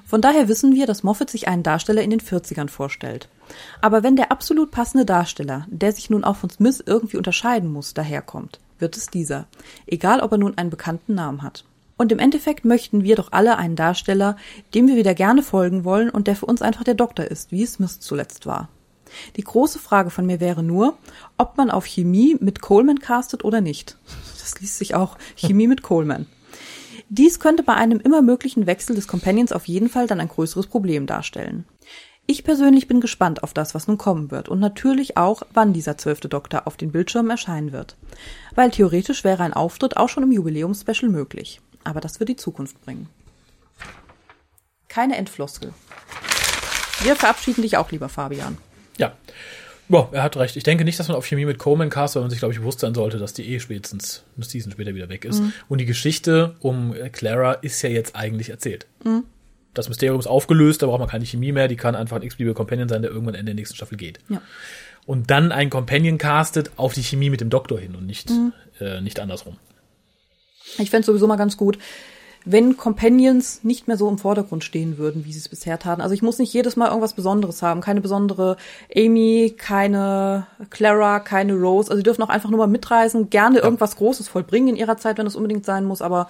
Von 0.05 0.21
daher 0.21 0.47
wissen 0.47 0.73
wir, 0.73 0.87
dass 0.87 1.03
Moffat 1.03 1.29
sich 1.29 1.47
einen 1.47 1.63
Darsteller 1.63 2.01
in 2.01 2.09
den 2.09 2.19
40ern 2.19 2.67
vorstellt. 2.67 3.29
Aber 3.81 4.03
wenn 4.03 4.15
der 4.15 4.31
absolut 4.31 4.71
passende 4.71 5.05
Darsteller, 5.05 5.65
der 5.69 5.91
sich 5.91 6.09
nun 6.09 6.23
auch 6.23 6.35
von 6.35 6.49
Smith 6.49 6.83
irgendwie 6.85 7.17
unterscheiden 7.17 7.71
muss, 7.71 7.93
daherkommt, 7.93 8.59
wird 8.79 8.97
es 8.97 9.07
dieser. 9.07 9.47
Egal, 9.85 10.21
ob 10.21 10.31
er 10.31 10.37
nun 10.37 10.57
einen 10.57 10.69
bekannten 10.69 11.15
Namen 11.15 11.41
hat. 11.41 11.65
Und 11.97 12.11
im 12.11 12.19
Endeffekt 12.19 12.63
möchten 12.63 13.03
wir 13.03 13.15
doch 13.15 13.31
alle 13.31 13.57
einen 13.57 13.75
Darsteller, 13.75 14.37
dem 14.75 14.87
wir 14.87 14.95
wieder 14.95 15.15
gerne 15.15 15.41
folgen 15.41 15.83
wollen 15.83 16.09
und 16.09 16.27
der 16.27 16.35
für 16.35 16.45
uns 16.45 16.61
einfach 16.61 16.83
der 16.83 16.93
Doktor 16.93 17.25
ist, 17.25 17.51
wie 17.51 17.63
es 17.63 17.73
Smith 17.73 17.99
zuletzt 17.99 18.45
war. 18.45 18.69
Die 19.35 19.43
große 19.43 19.79
Frage 19.79 20.09
von 20.09 20.25
mir 20.25 20.39
wäre 20.39 20.63
nur, 20.63 20.97
ob 21.37 21.57
man 21.57 21.71
auf 21.71 21.85
Chemie 21.85 22.37
mit 22.39 22.61
Coleman 22.61 22.99
castet 22.99 23.43
oder 23.43 23.61
nicht. 23.61 23.97
Das 24.39 24.59
liest 24.61 24.77
sich 24.77 24.95
auch 24.95 25.17
Chemie 25.35 25.67
mit 25.67 25.81
Coleman. 25.81 26.27
Dies 27.09 27.39
könnte 27.39 27.63
bei 27.63 27.73
einem 27.73 27.99
immer 27.99 28.21
möglichen 28.21 28.65
Wechsel 28.65 28.95
des 28.95 29.07
Companions 29.07 29.51
auf 29.51 29.67
jeden 29.67 29.89
Fall 29.89 30.07
dann 30.07 30.19
ein 30.19 30.27
größeres 30.27 30.67
Problem 30.67 31.05
darstellen. 31.05 31.65
Ich 32.29 32.43
persönlich 32.43 32.89
bin 32.89 32.99
gespannt 32.99 33.41
auf 33.41 33.53
das, 33.53 33.73
was 33.73 33.87
nun 33.87 33.97
kommen 33.97 34.31
wird 34.31 34.49
und 34.49 34.59
natürlich 34.59 35.15
auch, 35.15 35.43
wann 35.53 35.71
dieser 35.71 35.97
zwölfte 35.97 36.27
Doktor 36.27 36.67
auf 36.67 36.75
den 36.75 36.91
Bildschirmen 36.91 37.31
erscheinen 37.31 37.71
wird. 37.71 37.95
Weil 38.53 38.69
theoretisch 38.69 39.23
wäre 39.23 39.43
ein 39.43 39.53
Auftritt 39.53 39.95
auch 39.95 40.09
schon 40.09 40.23
im 40.23 40.33
Jubiläumsspecial 40.33 41.09
möglich. 41.09 41.61
Aber 41.85 42.01
das 42.01 42.19
wird 42.19 42.27
die 42.27 42.35
Zukunft 42.35 42.83
bringen. 42.83 43.07
Keine 44.89 45.15
Endfloskel. 45.15 45.73
Wir 47.01 47.15
verabschieden 47.15 47.61
dich 47.61 47.77
auch, 47.77 47.91
lieber 47.91 48.09
Fabian. 48.09 48.57
Ja. 48.97 49.15
Boah, 49.87 50.09
er 50.11 50.23
hat 50.23 50.35
recht. 50.35 50.57
Ich 50.57 50.63
denke 50.63 50.83
nicht, 50.83 50.99
dass 50.99 51.07
man 51.07 51.15
auf 51.15 51.25
Chemie 51.25 51.45
mit 51.45 51.59
Coleman 51.59 51.89
cast, 51.89 52.15
weil 52.15 52.23
man 52.23 52.29
sich, 52.29 52.39
glaube 52.39 52.53
ich, 52.53 52.59
bewusst 52.59 52.81
sein 52.81 52.93
sollte, 52.93 53.19
dass 53.19 53.31
die 53.31 53.53
eh 53.53 53.61
spätestens 53.61 54.23
eine 54.35 54.43
Season 54.43 54.73
später 54.73 54.93
wieder 54.93 55.07
weg 55.07 55.23
ist. 55.23 55.41
Und 55.69 55.79
die 55.79 55.85
Geschichte 55.85 56.57
um 56.59 56.93
Clara 57.13 57.53
ist 57.53 57.81
ja 57.83 57.89
jetzt 57.89 58.17
eigentlich 58.17 58.49
erzählt. 58.49 58.85
Das 59.77 59.89
Mysterium 59.89 60.19
ist 60.19 60.27
aufgelöst, 60.27 60.81
da 60.81 60.87
braucht 60.87 60.99
man 60.99 61.09
keine 61.09 61.25
Chemie 61.25 61.51
mehr, 61.51 61.67
die 61.67 61.75
kann 61.75 61.95
einfach 61.95 62.17
ein 62.17 62.23
x-beliebiger 62.23 62.55
Companion 62.55 62.89
sein, 62.89 63.01
der 63.01 63.11
irgendwann 63.11 63.35
Ende 63.35 63.51
der 63.51 63.55
nächsten 63.55 63.75
Staffel 63.75 63.97
geht. 63.97 64.19
Ja. 64.29 64.41
Und 65.05 65.29
dann 65.31 65.51
ein 65.51 65.69
Companion 65.69 66.17
castet 66.17 66.71
auf 66.75 66.93
die 66.93 67.03
Chemie 67.03 67.29
mit 67.29 67.39
dem 67.41 67.49
Doktor 67.49 67.79
hin 67.79 67.95
und 67.95 68.05
nicht, 68.05 68.31
äh, 68.79 69.01
nicht 69.01 69.19
andersrum. 69.19 69.55
Ich 70.79 70.89
fände 70.89 71.05
sowieso 71.05 71.27
mal 71.27 71.37
ganz 71.37 71.55
gut, 71.55 71.77
wenn 72.49 72.77
Companions 72.77 73.63
nicht 73.63 73.87
mehr 73.87 73.97
so 73.97 74.07
im 74.07 74.17
Vordergrund 74.17 74.63
stehen 74.63 74.97
würden, 74.97 75.25
wie 75.25 75.33
sie 75.33 75.39
es 75.39 75.49
bisher 75.49 75.79
taten. 75.79 76.01
Also 76.01 76.13
ich 76.13 76.21
muss 76.21 76.39
nicht 76.39 76.53
jedes 76.53 76.77
Mal 76.77 76.87
irgendwas 76.87 77.13
Besonderes 77.13 77.61
haben. 77.61 77.81
Keine 77.81 77.99
besondere 77.99 78.55
Amy, 78.95 79.53
keine 79.57 80.47
Clara, 80.69 81.19
keine 81.19 81.55
Rose. 81.55 81.89
Also 81.89 81.99
die 81.99 82.03
dürfen 82.03 82.23
auch 82.23 82.29
einfach 82.29 82.49
nur 82.49 82.59
mal 82.59 82.67
mitreisen, 82.67 83.29
gerne 83.29 83.59
irgendwas 83.59 83.97
Großes 83.97 84.29
vollbringen 84.29 84.69
in 84.69 84.75
ihrer 84.77 84.97
Zeit, 84.97 85.17
wenn 85.17 85.27
es 85.27 85.35
unbedingt 85.35 85.65
sein 85.65 85.83
muss. 85.83 86.01
Aber 86.01 86.29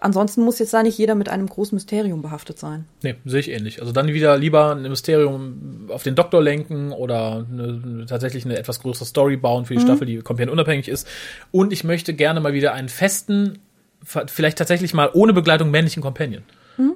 ansonsten 0.00 0.42
muss 0.42 0.58
jetzt 0.58 0.74
da 0.74 0.82
nicht 0.82 0.98
jeder 0.98 1.14
mit 1.14 1.28
einem 1.28 1.46
großen 1.46 1.76
Mysterium 1.76 2.22
behaftet 2.22 2.58
sein. 2.58 2.86
Nee, 3.02 3.16
sehe 3.24 3.40
ich 3.40 3.50
ähnlich. 3.50 3.80
Also 3.80 3.92
dann 3.92 4.08
wieder 4.08 4.36
lieber 4.36 4.74
ein 4.74 4.82
Mysterium 4.82 5.88
auf 5.88 6.02
den 6.02 6.14
Doktor 6.14 6.42
lenken 6.42 6.92
oder 6.92 7.46
eine, 7.48 8.06
tatsächlich 8.06 8.44
eine 8.44 8.58
etwas 8.58 8.80
größere 8.80 9.04
Story 9.04 9.36
bauen 9.36 9.66
für 9.66 9.74
die 9.74 9.80
Staffel, 9.80 10.06
die 10.06 10.18
komplett 10.18 10.50
unabhängig 10.50 10.88
ist. 10.88 11.06
Und 11.52 11.72
ich 11.72 11.84
möchte 11.84 12.14
gerne 12.14 12.40
mal 12.40 12.52
wieder 12.52 12.72
einen 12.72 12.88
festen, 12.88 13.58
vielleicht 14.04 14.58
tatsächlich 14.58 14.94
mal 14.94 15.10
ohne 15.12 15.32
Begleitung 15.32 15.70
männlichen 15.70 16.02
Companion. 16.02 16.42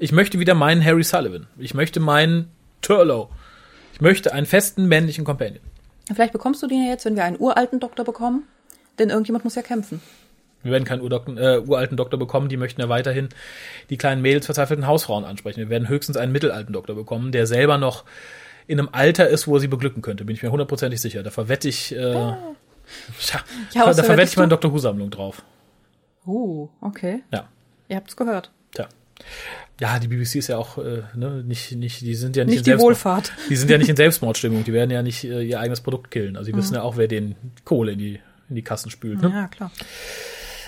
Ich 0.01 0.13
möchte 0.13 0.39
wieder 0.39 0.55
meinen 0.55 0.85
Harry 0.85 1.05
Sullivan. 1.05 1.47
Ich 1.59 1.75
möchte 1.75 2.01
meinen 2.01 2.49
Turlow. 2.81 3.29
Ich 3.93 4.01
möchte 4.01 4.33
einen 4.33 4.47
festen 4.47 4.87
männlichen 4.87 5.25
Companion. 5.25 5.61
Vielleicht 6.13 6.33
bekommst 6.33 6.63
du 6.63 6.67
den 6.67 6.85
ja 6.85 6.91
jetzt, 6.91 7.05
wenn 7.05 7.17
wir 7.17 7.25
einen 7.25 7.39
uralten 7.39 7.81
Doktor 7.81 8.05
bekommen. 8.05 8.45
Denn 8.99 9.11
irgendjemand 9.11 9.45
muss 9.45 9.57
ja 9.57 9.63
kämpfen. 9.63 10.01
Wir 10.65 10.73
werden 10.73 10.85
keinen 10.85 11.03
Urdoktor, 11.03 11.37
äh, 11.39 11.59
uralten 11.61 11.97
Doktor 11.97 12.19
bekommen, 12.19 12.49
die 12.49 12.57
möchten 12.57 12.81
ja 12.81 12.89
weiterhin 12.89 13.29
die 13.91 13.97
kleinen 13.97 14.23
Mädels 14.23 14.47
verzweifelten 14.47 14.87
Hausfrauen 14.87 15.25
ansprechen. 15.25 15.61
Wir 15.61 15.69
werden 15.69 15.89
höchstens 15.89 16.17
einen 16.17 16.33
mittelalten 16.33 16.73
Doktor 16.73 16.95
bekommen, 16.97 17.31
der 17.33 17.47
selber 17.47 17.79
noch 17.79 18.05
in 18.67 18.79
einem 18.79 18.89
Alter 18.93 19.29
ist, 19.29 19.47
wo 19.47 19.57
er 19.57 19.61
sie 19.61 19.69
beglücken 19.69 20.01
könnte, 20.03 20.25
bin 20.25 20.35
ich 20.35 20.43
mir 20.43 20.51
hundertprozentig 20.51 21.01
sicher. 21.01 21.23
Da 21.23 21.31
verwette 21.31 21.69
ich, 21.69 21.93
äh, 21.95 22.13
tja, 23.21 23.41
Ja, 23.75 23.93
da 23.93 24.03
verwette 24.03 24.31
ich 24.31 24.37
meine? 24.37 24.49
Doctor 24.49 24.73
Who-Sammlung 24.73 25.11
drauf. 25.11 25.43
Oh, 26.27 26.71
okay. 26.81 27.23
Ja. 27.33 27.49
Ihr 27.89 27.97
habt's 27.97 28.17
gehört. 28.17 28.51
Tja. 28.75 28.89
Ja, 29.81 29.99
die 29.99 30.09
BBC 30.09 30.37
ist 30.37 30.49
ja 30.49 30.57
auch 30.57 30.79
äh, 30.79 31.03
ne, 31.15 31.43
nicht, 31.47 31.73
nicht, 31.73 32.01
die 32.01 32.15
sind 32.15 32.37
ja 32.37 32.45
nicht, 32.45 32.53
Nicht 32.53 32.59
in 32.61 32.65
die 32.65 32.71
Selbstmord- 32.71 32.83
Wohlfahrt. 32.85 33.33
Die 33.51 33.57
sind 33.57 33.71
ja 33.71 33.77
nicht 33.77 33.91
in 33.91 33.97
Selbstmordstimmung, 34.05 34.65
die 34.65 34.73
werden 34.73 34.91
ja 34.91 35.03
nicht 35.03 35.25
äh, 35.25 35.43
ihr 35.43 35.61
eigenes 35.61 35.83
Produkt 35.83 36.11
killen. 36.11 36.37
Also 36.39 36.51
die 36.51 36.57
wissen 36.57 36.75
ja 36.75 36.83
auch, 36.83 36.97
wer 36.97 37.07
den 37.09 37.35
Kohle 37.67 37.93
in 37.93 37.99
die, 37.99 38.21
in 38.49 38.55
die 38.55 38.63
Kassen 38.63 38.91
spült. 38.91 39.21
Ne? 39.21 39.31
Ja, 39.35 39.49
klar. 39.49 39.71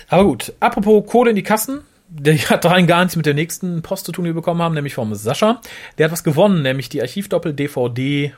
Aber 0.07 0.23
gut, 0.23 0.53
apropos 0.59 1.05
Kohle 1.05 1.31
in 1.31 1.35
die 1.35 1.43
Kassen. 1.43 1.81
Der 2.09 2.37
hat 2.49 2.65
rein 2.65 2.87
gar 2.87 3.03
nichts 3.03 3.15
mit 3.15 3.25
der 3.25 3.33
nächsten 3.33 3.81
Post 3.81 4.05
zu 4.05 4.11
tun, 4.11 4.25
die 4.25 4.29
wir 4.29 4.35
bekommen 4.35 4.61
haben, 4.61 4.75
nämlich 4.75 4.93
vom 4.93 5.13
Sascha. 5.13 5.61
Der 5.97 6.05
hat 6.05 6.11
was 6.11 6.23
gewonnen, 6.23 6.61
nämlich 6.61 6.89
die 6.89 7.01
Archivdoppel-DVD 7.01 8.31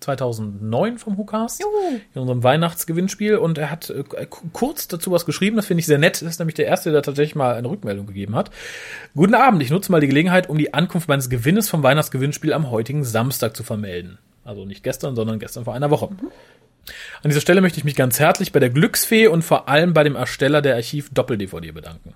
2009 0.00 0.98
vom 0.98 1.16
Hukas 1.16 1.58
Juhu. 1.58 2.00
in 2.14 2.20
unserem 2.20 2.44
Weihnachtsgewinnspiel 2.44 3.36
und 3.36 3.58
er 3.58 3.70
hat 3.70 3.90
äh, 3.90 4.04
kurz 4.52 4.88
dazu 4.88 5.10
was 5.10 5.24
geschrieben, 5.24 5.56
das 5.56 5.66
finde 5.66 5.80
ich 5.80 5.86
sehr 5.86 5.98
nett. 5.98 6.20
Das 6.20 6.28
ist 6.28 6.38
nämlich 6.38 6.54
der 6.54 6.66
erste, 6.66 6.92
der 6.92 7.02
tatsächlich 7.02 7.34
mal 7.34 7.54
eine 7.54 7.68
Rückmeldung 7.68 8.06
gegeben 8.06 8.36
hat. 8.36 8.50
Guten 9.14 9.34
Abend, 9.34 9.62
ich 9.62 9.70
nutze 9.70 9.90
mal 9.90 10.00
die 10.00 10.06
Gelegenheit, 10.06 10.48
um 10.48 10.58
die 10.58 10.74
Ankunft 10.74 11.08
meines 11.08 11.30
Gewinnes 11.30 11.68
vom 11.68 11.82
Weihnachtsgewinnspiel 11.82 12.52
am 12.52 12.70
heutigen 12.70 13.04
Samstag 13.04 13.56
zu 13.56 13.62
vermelden. 13.62 14.18
Also 14.44 14.64
nicht 14.64 14.84
gestern, 14.84 15.16
sondern 15.16 15.38
gestern 15.38 15.64
vor 15.64 15.74
einer 15.74 15.90
Woche. 15.90 16.10
An 17.22 17.30
dieser 17.30 17.40
Stelle 17.40 17.60
möchte 17.60 17.78
ich 17.78 17.84
mich 17.84 17.96
ganz 17.96 18.18
herzlich 18.18 18.52
bei 18.52 18.60
der 18.60 18.70
Glücksfee 18.70 19.26
und 19.26 19.42
vor 19.42 19.68
allem 19.68 19.92
bei 19.92 20.04
dem 20.04 20.16
Ersteller 20.16 20.62
der 20.62 20.76
Archiv 20.76 21.10
Doppel-DVD 21.10 21.72
bedanken. 21.72 22.14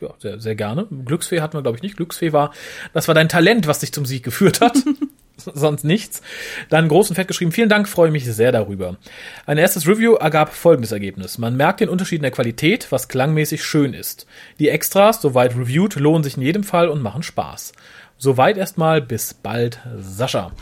Ja, 0.00 0.10
sehr, 0.18 0.40
sehr 0.40 0.54
gerne. 0.54 0.86
Glücksfee 1.04 1.40
hatten 1.40 1.56
wir, 1.56 1.62
glaube 1.62 1.78
ich, 1.78 1.82
nicht. 1.82 1.96
Glücksfee 1.96 2.32
war, 2.32 2.52
das 2.92 3.08
war 3.08 3.14
dein 3.14 3.28
Talent, 3.28 3.66
was 3.66 3.78
dich 3.78 3.92
zum 3.92 4.04
Sieg 4.04 4.22
geführt 4.22 4.60
hat. 4.60 4.76
Sonst 5.36 5.84
nichts. 5.84 6.22
Dann 6.70 6.88
groß 6.88 7.10
und 7.10 7.16
fett 7.16 7.28
geschrieben, 7.28 7.52
vielen 7.52 7.68
Dank, 7.68 7.88
freue 7.88 8.10
mich 8.10 8.24
sehr 8.24 8.52
darüber. 8.52 8.96
Ein 9.44 9.58
erstes 9.58 9.86
Review 9.86 10.14
ergab 10.14 10.54
folgendes 10.54 10.92
Ergebnis. 10.92 11.38
Man 11.38 11.56
merkt 11.56 11.80
den 11.80 11.90
Unterschied 11.90 12.18
in 12.18 12.22
der 12.22 12.30
Qualität, 12.30 12.90
was 12.90 13.08
klangmäßig 13.08 13.62
schön 13.62 13.92
ist. 13.92 14.26
Die 14.58 14.70
Extras, 14.70 15.20
soweit 15.20 15.54
reviewed, 15.54 15.96
lohnen 15.96 16.24
sich 16.24 16.36
in 16.36 16.42
jedem 16.42 16.64
Fall 16.64 16.88
und 16.88 17.02
machen 17.02 17.22
Spaß. 17.22 17.72
Soweit 18.18 18.56
erstmal, 18.56 19.02
bis 19.02 19.34
bald, 19.34 19.78
Sascha. 19.98 20.52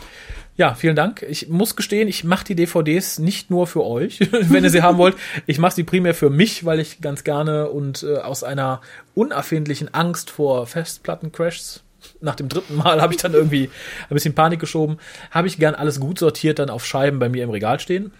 Ja, 0.57 0.73
vielen 0.73 0.95
Dank. 0.95 1.21
Ich 1.27 1.49
muss 1.49 1.75
gestehen, 1.75 2.07
ich 2.07 2.23
mache 2.23 2.45
die 2.45 2.55
DVDs 2.55 3.19
nicht 3.19 3.49
nur 3.49 3.67
für 3.67 3.83
euch, 3.83 4.19
wenn 4.31 4.63
ihr 4.63 4.69
sie 4.69 4.81
haben 4.81 4.97
wollt. 4.97 5.17
Ich 5.47 5.59
mache 5.59 5.75
sie 5.75 5.83
primär 5.83 6.13
für 6.13 6.29
mich, 6.29 6.63
weil 6.63 6.79
ich 6.79 7.01
ganz 7.01 7.25
gerne 7.25 7.69
und 7.69 8.03
äh, 8.03 8.17
aus 8.17 8.43
einer 8.43 8.79
unerfindlichen 9.15 9.93
Angst 9.93 10.29
vor 10.29 10.65
Festplattencrashs 10.65 11.83
nach 12.21 12.35
dem 12.35 12.49
dritten 12.49 12.75
Mal 12.75 13.01
habe 13.01 13.13
ich 13.13 13.21
dann 13.21 13.33
irgendwie 13.33 13.69
ein 14.09 14.13
bisschen 14.13 14.35
Panik 14.35 14.59
geschoben. 14.59 14.97
Habe 15.31 15.47
ich 15.47 15.57
gern 15.57 15.75
alles 15.75 15.99
gut 15.99 16.19
sortiert 16.19 16.59
dann 16.59 16.69
auf 16.69 16.85
Scheiben 16.85 17.19
bei 17.19 17.29
mir 17.29 17.43
im 17.43 17.49
Regal 17.49 17.79
stehen. 17.79 18.11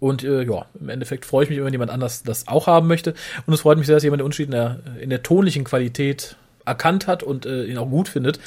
Und 0.00 0.22
äh, 0.22 0.42
ja, 0.42 0.66
im 0.78 0.88
Endeffekt 0.88 1.24
freue 1.24 1.44
ich 1.44 1.50
mich, 1.50 1.62
wenn 1.62 1.72
jemand 1.72 1.90
anders 1.90 2.22
das 2.22 2.46
auch 2.46 2.66
haben 2.66 2.86
möchte. 2.86 3.14
Und 3.46 3.54
es 3.54 3.62
freut 3.62 3.78
mich 3.78 3.86
sehr, 3.86 3.96
dass 3.96 4.02
jemand 4.02 4.20
den 4.20 4.26
Unterschied 4.26 4.46
in 4.46 4.52
der, 4.52 4.80
in 5.00 5.10
der 5.10 5.22
tonlichen 5.22 5.64
Qualität 5.64 6.36
erkannt 6.64 7.06
hat 7.06 7.22
und 7.22 7.46
äh, 7.46 7.64
ihn 7.64 7.78
auch 7.78 7.88
gut 7.88 8.08
findet. 8.08 8.38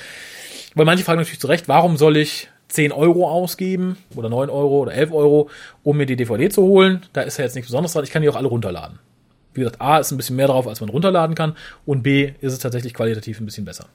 Weil 0.76 0.85
manche 0.85 1.03
fragen 1.03 1.19
natürlich 1.19 1.39
zu 1.39 1.47
Recht, 1.47 1.68
warum 1.68 1.97
soll 1.97 2.18
ich 2.18 2.49
10 2.69 2.91
Euro 2.91 3.30
ausgeben 3.30 3.98
oder 4.15 4.30
9 4.30 4.49
Euro 4.49 4.80
oder 4.80 4.94
11 4.94 5.11
Euro, 5.11 5.49
um 5.84 5.98
mir 5.98 6.06
die 6.06 6.15
DVD 6.15 6.49
zu 6.49 6.64
holen? 6.64 7.06
Da 7.14 7.22
ist 7.22 7.38
ja 7.38 7.44
jetzt 7.44 7.56
nichts 7.56 7.69
Besonderes 7.69 7.94
dran. 7.94 8.03
Ich 8.03 8.11
kann 8.11 8.22
die 8.22 8.30
auch 8.30 8.35
alle 8.35 8.48
runterladen. 8.48 8.99
Wie 9.53 9.61
gesagt, 9.61 9.81
A 9.81 9.98
ist 9.98 10.11
ein 10.11 10.18
bisschen 10.18 10.35
mehr 10.35 10.48
drauf, 10.48 10.68
als 10.68 10.81
man 10.81 10.89
runterladen 10.89 11.35
kann. 11.35 11.56
Und 11.85 12.03
B 12.03 12.34
ist 12.41 12.53
es 12.53 12.60
tatsächlich 12.60 12.94
qualitativ 12.94 13.39
ein 13.39 13.45
bisschen 13.45 13.65
besser. 13.65 13.88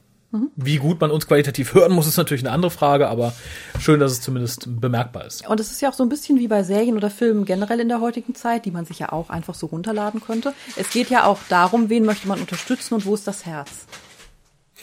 Wie 0.57 0.77
gut 0.77 0.99
man 0.99 1.11
uns 1.11 1.27
qualitativ 1.27 1.74
hören 1.74 1.93
muss, 1.93 2.07
ist 2.07 2.16
natürlich 2.16 2.43
eine 2.43 2.53
andere 2.53 2.70
Frage, 2.70 3.09
aber 3.09 3.35
schön, 3.78 4.01
dass 4.01 4.12
es 4.12 4.23
zumindest 4.23 4.81
bemerkbar 4.81 5.27
ist. 5.27 5.47
Und 5.47 5.61
es 5.61 5.70
ist 5.70 5.82
ja 5.82 5.90
auch 5.90 5.94
so 5.94 6.03
ein 6.03 6.09
bisschen 6.09 6.39
wie 6.39 6.49
bei 6.49 6.62
Serien 6.62 6.97
oder 6.97 7.11
Filmen 7.11 7.44
generell 7.44 7.81
in 7.81 7.89
der 7.89 8.01
heutigen 8.01 8.35
Zeit, 8.35 8.65
die 8.65 8.70
man 8.70 8.86
sich 8.86 8.99
ja 8.99 9.12
auch 9.12 9.28
einfach 9.28 9.55
so 9.55 9.66
runterladen 9.66 10.23
könnte. 10.23 10.55
Es 10.77 10.89
geht 10.89 11.11
ja 11.11 11.27
auch 11.27 11.39
darum, 11.51 11.90
wen 11.90 12.07
möchte 12.07 12.28
man 12.28 12.40
unterstützen 12.40 12.94
und 12.94 13.05
wo 13.05 13.15
ist 13.15 13.27
das 13.27 13.44
Herz. 13.44 13.86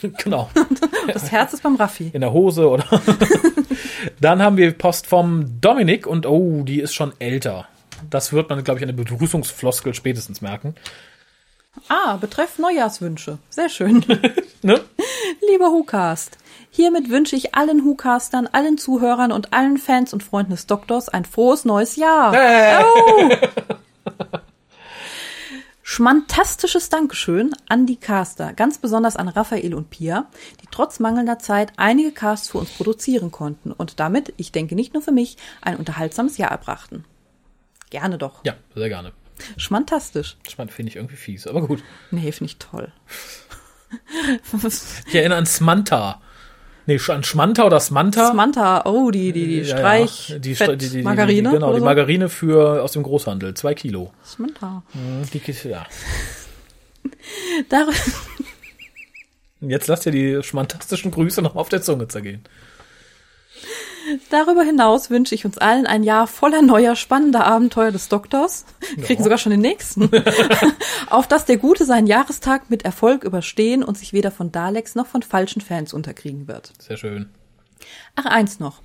genau. 0.22 0.50
Das 1.12 1.32
Herz 1.32 1.54
ist 1.54 1.62
beim 1.62 1.76
Raffi. 1.76 2.10
In 2.12 2.20
der 2.20 2.32
Hose 2.32 2.68
oder. 2.68 2.84
Dann 4.20 4.42
haben 4.42 4.56
wir 4.56 4.70
Post 4.72 5.06
vom 5.06 5.60
Dominik 5.60 6.06
und 6.06 6.26
oh, 6.26 6.62
die 6.62 6.80
ist 6.80 6.94
schon 6.94 7.12
älter. 7.18 7.66
Das 8.10 8.32
wird 8.32 8.48
man, 8.48 8.62
glaube 8.62 8.78
ich, 8.78 8.88
an 8.88 8.94
der 8.94 9.02
Begrüßungsfloskel 9.02 9.94
spätestens 9.94 10.40
merken. 10.40 10.74
Ah, 11.88 12.16
betreff 12.16 12.58
Neujahrswünsche. 12.58 13.38
Sehr 13.48 13.68
schön. 13.68 14.04
Ne? 14.62 14.80
Lieber 15.50 15.72
WhoCast, 15.72 16.36
hiermit 16.70 17.08
wünsche 17.08 17.34
ich 17.34 17.54
allen 17.54 17.84
WhoCastern, 17.84 18.46
allen 18.46 18.76
Zuhörern 18.76 19.32
und 19.32 19.52
allen 19.52 19.78
Fans 19.78 20.12
und 20.12 20.22
Freunden 20.22 20.52
des 20.52 20.66
Doktors 20.66 21.08
ein 21.08 21.24
frohes 21.24 21.64
neues 21.64 21.96
Jahr. 21.96 22.34
Oh. 22.84 23.30
Schmantastisches 25.92 26.88
Dankeschön 26.88 27.50
an 27.68 27.84
die 27.84 27.96
Caster, 27.96 28.52
ganz 28.52 28.78
besonders 28.78 29.16
an 29.16 29.26
Raphael 29.26 29.74
und 29.74 29.90
Pia, 29.90 30.30
die 30.62 30.68
trotz 30.70 31.00
mangelnder 31.00 31.40
Zeit 31.40 31.72
einige 31.78 32.12
Casts 32.12 32.50
für 32.50 32.58
uns 32.58 32.70
produzieren 32.70 33.32
konnten 33.32 33.72
und 33.72 33.98
damit, 33.98 34.32
ich 34.36 34.52
denke 34.52 34.76
nicht 34.76 34.94
nur 34.94 35.02
für 35.02 35.10
mich, 35.10 35.36
ein 35.62 35.74
unterhaltsames 35.74 36.38
Jahr 36.38 36.52
erbrachten. 36.52 37.04
Gerne 37.90 38.18
doch. 38.18 38.44
Ja, 38.44 38.54
sehr 38.72 38.88
gerne. 38.88 39.12
Schmantastisch. 39.56 40.36
Spannend 40.48 40.72
finde 40.72 40.90
ich 40.90 40.96
irgendwie 40.96 41.16
fies, 41.16 41.48
aber 41.48 41.66
gut. 41.66 41.82
Nee, 42.12 42.30
finde 42.30 42.52
ich 42.52 42.58
toll. 42.58 42.92
Ich 45.08 45.14
erinnere 45.16 45.38
an 45.38 45.46
Smanta. 45.46 46.22
Nee, 46.86 46.98
an 47.08 47.22
Schmanta 47.22 47.64
oder 47.64 47.80
Smanta. 47.80 48.30
Smanta, 48.30 48.84
oh, 48.86 49.10
die, 49.10 49.32
die, 49.32 49.46
die 49.46 49.60
Ja, 49.60 49.62
ja. 49.62 49.76
Streich, 49.76 50.34
die, 50.38 50.54
Fett, 50.54 50.80
die, 50.80 50.88
die, 50.88 50.96
die, 50.98 51.02
Margarine 51.02 51.48
Die, 51.48 51.54
genau, 51.54 51.72
die 51.72 51.78
so? 51.78 51.84
Margarine 51.84 52.28
für 52.28 52.82
aus 52.82 52.92
dem 52.92 53.02
Großhandel. 53.02 53.54
Zwei 53.54 53.74
Kilo. 53.74 54.12
Smanta. 54.24 54.82
Die 55.32 55.40
Kiste, 55.40 55.70
ja. 55.70 55.86
Dar 57.68 57.86
Jetzt 59.60 59.88
lasst 59.88 60.06
ihr 60.06 60.12
die 60.12 60.42
schmantastischen 60.42 61.10
Grüße 61.10 61.42
noch 61.42 61.54
auf 61.54 61.68
der 61.68 61.82
Zunge 61.82 62.08
zergehen. 62.08 62.44
Darüber 64.30 64.62
hinaus 64.62 65.10
wünsche 65.10 65.34
ich 65.34 65.44
uns 65.44 65.58
allen 65.58 65.86
ein 65.86 66.02
Jahr 66.02 66.26
voller 66.26 66.62
neuer 66.62 66.96
spannender 66.96 67.44
Abenteuer 67.46 67.90
des 67.90 68.08
Doktors. 68.08 68.64
Kriegen 69.02 69.22
sogar 69.22 69.38
schon 69.38 69.50
den 69.50 69.60
nächsten. 69.60 70.10
Auf 71.10 71.28
dass 71.28 71.44
der 71.44 71.56
Gute 71.56 71.84
seinen 71.84 72.06
Jahrestag 72.06 72.70
mit 72.70 72.84
Erfolg 72.84 73.24
überstehen 73.24 73.82
und 73.82 73.98
sich 73.98 74.12
weder 74.12 74.30
von 74.30 74.52
Daleks 74.52 74.94
noch 74.94 75.06
von 75.06 75.22
falschen 75.22 75.60
Fans 75.60 75.92
unterkriegen 75.92 76.48
wird. 76.48 76.72
Sehr 76.78 76.96
schön. 76.96 77.30
Ach, 78.16 78.26
eins 78.26 78.60
noch. 78.60 78.82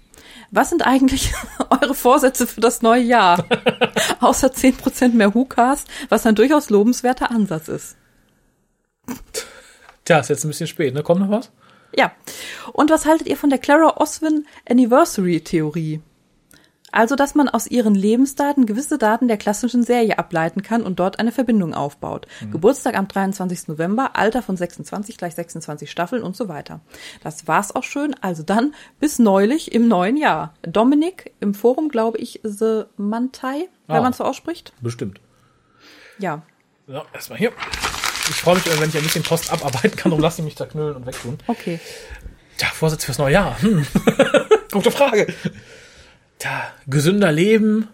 Was 0.52 0.70
sind 0.70 0.86
eigentlich 0.86 1.34
eure 1.70 1.96
Vorsätze 1.96 2.48
für 2.48 2.62
das 2.62 2.82
neue 2.82 3.04
Jahr? 3.04 3.46
Außer 4.20 4.48
10% 4.48 5.10
mehr 5.10 5.34
WhoCast, 5.34 5.88
was 6.10 6.26
ein 6.26 6.36
durchaus 6.36 6.70
lobenswerter 6.70 7.32
Ansatz 7.32 7.68
ist. 7.68 7.98
Tja, 10.06 10.20
ist 10.20 10.30
jetzt 10.30 10.46
ein 10.46 10.50
bisschen 10.50 10.68
spät, 10.68 10.94
ne? 10.94 11.04
Kommt 11.04 11.22
noch 11.22 11.30
was? 11.30 11.52
Ja. 11.94 12.12
Und 12.74 12.90
was 12.90 13.06
haltet 13.06 13.28
ihr 13.28 13.38
von 13.38 13.50
der 13.50 13.60
Clara 13.60 13.98
Oswin 13.98 14.46
Anniversary 14.70 15.42
Theorie? 15.42 16.02
Also, 16.92 17.18
dass 17.18 17.36
man 17.36 17.50
aus 17.50 17.68
ihren 17.68 17.94
Lebensdaten 17.94 18.66
gewisse 18.66 18.98
Daten 18.98 19.28
der 19.28 19.36
klassischen 19.36 19.84
Serie 19.84 20.18
ableiten 20.18 20.62
kann 20.62 20.82
und 20.84 20.98
dort 20.98 21.20
eine 21.20 21.34
Verbindung 21.34 21.74
aufbaut. 21.74 22.26
Geburtstag 22.54 22.96
am 22.98 23.10
23. 23.10 23.68
November, 23.68 24.12
Alter 24.16 24.42
von 24.42 24.56
26 24.56 25.18
gleich 25.18 25.36
26 25.36 25.92
Staffeln 25.92 26.24
und 26.24 26.38
so 26.38 26.48
weiter. 26.48 26.80
Das 27.22 27.50
war's 27.50 27.76
auch 27.76 27.84
schön. 27.84 28.16
Also 28.22 28.44
dann 28.44 28.74
bis 29.02 29.20
neulich 29.20 29.74
im 29.74 29.90
neuen 29.90 30.16
Jahr. 30.16 30.54
Dominik 30.62 31.34
im 31.42 31.54
Forum, 31.54 31.90
glaube 31.90 32.18
ich, 32.20 32.40
The 32.44 32.84
Mantai, 32.96 33.68
wenn 33.88 33.98
Ah. 33.98 34.02
man 34.02 34.14
so 34.14 34.24
ausspricht. 34.24 34.72
Bestimmt. 34.80 35.20
Ja. 36.18 36.44
So, 36.88 37.02
erstmal 37.14 37.40
hier. 37.40 37.52
Ich 38.30 38.36
freue 38.36 38.56
mich, 38.56 38.66
wenn 38.66 38.90
ich 38.90 38.98
ein 38.98 39.04
bisschen 39.04 39.24
Post 39.24 39.52
abarbeiten 39.52 39.96
kann, 39.96 40.12
und 40.12 40.20
lasse 40.20 40.42
mich 40.42 40.56
zerknüllen 40.56 40.96
und 40.96 41.06
wegtun. 41.06 41.38
Okay. 41.48 41.80
Tja, 42.58 42.70
Vorsatz 42.74 43.06
fürs 43.06 43.18
neue 43.18 43.34
Jahr. 43.34 43.62
Hm. 43.62 43.86
Gute 44.72 44.92
Frage. 44.92 45.28
Tja, 46.40 46.74
gesünder 46.88 47.32
leben, 47.32 47.88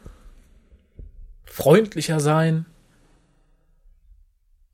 freundlicher 1.46 2.20
sein. 2.20 2.66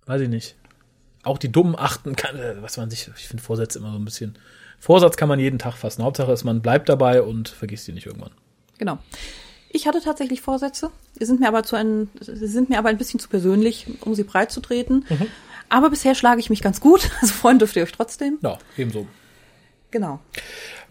Weiß 0.05 0.21
ich 0.21 0.29
nicht. 0.29 0.55
Auch 1.23 1.37
die 1.37 1.51
Dummen 1.51 1.75
achten 1.77 2.15
kann, 2.15 2.37
äh, 2.37 2.61
was 2.61 2.77
man 2.77 2.89
sich, 2.89 3.09
ich 3.17 3.27
finde 3.27 3.43
Vorsätze 3.43 3.79
immer 3.79 3.91
so 3.91 3.97
ein 3.97 4.05
bisschen. 4.05 4.37
Vorsatz 4.79 5.17
kann 5.17 5.27
man 5.27 5.39
jeden 5.39 5.59
Tag 5.59 5.75
fassen. 5.75 6.03
Hauptsache 6.03 6.31
ist, 6.31 6.43
man 6.43 6.61
bleibt 6.61 6.87
dabei 6.87 7.21
und 7.21 7.49
vergisst 7.49 7.87
die 7.87 7.93
nicht 7.93 8.05
irgendwann. 8.05 8.31
Genau. 8.77 8.99
Ich 9.69 9.87
hatte 9.87 10.01
tatsächlich 10.01 10.41
Vorsätze. 10.41 10.91
Sie 11.13 11.25
sind 11.25 11.39
mir 11.39 11.47
aber 11.47 11.63
zu 11.63 11.75
ein, 11.75 12.09
sie 12.19 12.47
sind 12.47 12.69
mir 12.69 12.77
aber 12.77 12.89
ein 12.89 12.97
bisschen 12.97 13.19
zu 13.19 13.27
persönlich, 13.27 13.87
um 14.01 14.15
sie 14.15 14.23
breit 14.23 14.51
zu 14.51 14.61
treten. 14.61 15.05
Aber 15.69 15.89
bisher 15.89 16.15
schlage 16.15 16.39
ich 16.39 16.49
mich 16.49 16.61
ganz 16.61 16.81
gut. 16.81 17.09
Also 17.21 17.33
freuen 17.33 17.59
dürft 17.59 17.75
ihr 17.75 17.83
euch 17.83 17.91
trotzdem. 17.91 18.37
Ja, 18.41 18.57
ebenso. 18.77 19.07
Genau. 19.91 20.19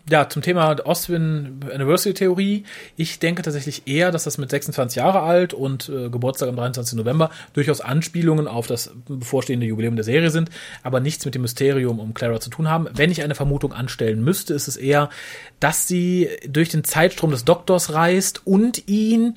Ja, 0.09 0.29
zum 0.29 0.41
Thema 0.41 0.77
Oswin 0.87 1.59
Anniversary 1.73 2.15
Theorie. 2.15 2.63
Ich 2.97 3.19
denke 3.19 3.43
tatsächlich 3.43 3.89
eher, 3.89 4.13
dass 4.13 4.23
das 4.23 4.39
mit 4.39 4.51
26 4.51 4.99
Jahre 4.99 5.23
alt 5.23 5.53
und 5.53 5.89
äh, 5.89 6.11
Geburtstag 6.11 6.49
am 6.49 6.55
23. 6.55 6.97
November 6.97 7.31
durchaus 7.55 7.81
Anspielungen 7.81 8.47
auf 8.47 8.69
das 8.69 8.93
bevorstehende 9.09 9.67
Jubiläum 9.67 9.97
der 9.97 10.05
Serie 10.05 10.31
sind, 10.31 10.51
aber 10.85 11.01
nichts 11.01 11.25
mit 11.25 11.35
dem 11.35 11.43
Mysterium 11.43 11.99
um 11.99 12.15
Clara 12.15 12.39
zu 12.39 12.51
tun 12.51 12.71
haben. 12.71 12.87
Wenn 12.93 13.11
ich 13.11 13.25
eine 13.25 13.35
Vermutung 13.35 13.73
anstellen 13.73 14.23
müsste, 14.23 14.55
ist 14.55 14.69
es 14.69 14.77
eher, 14.77 15.11
dass 15.59 15.89
sie 15.89 16.29
durch 16.47 16.69
den 16.69 16.85
Zeitstrom 16.85 17.33
des 17.33 17.45
Doktors 17.45 17.93
reist 17.93 18.47
und 18.47 18.87
ihn 18.89 19.35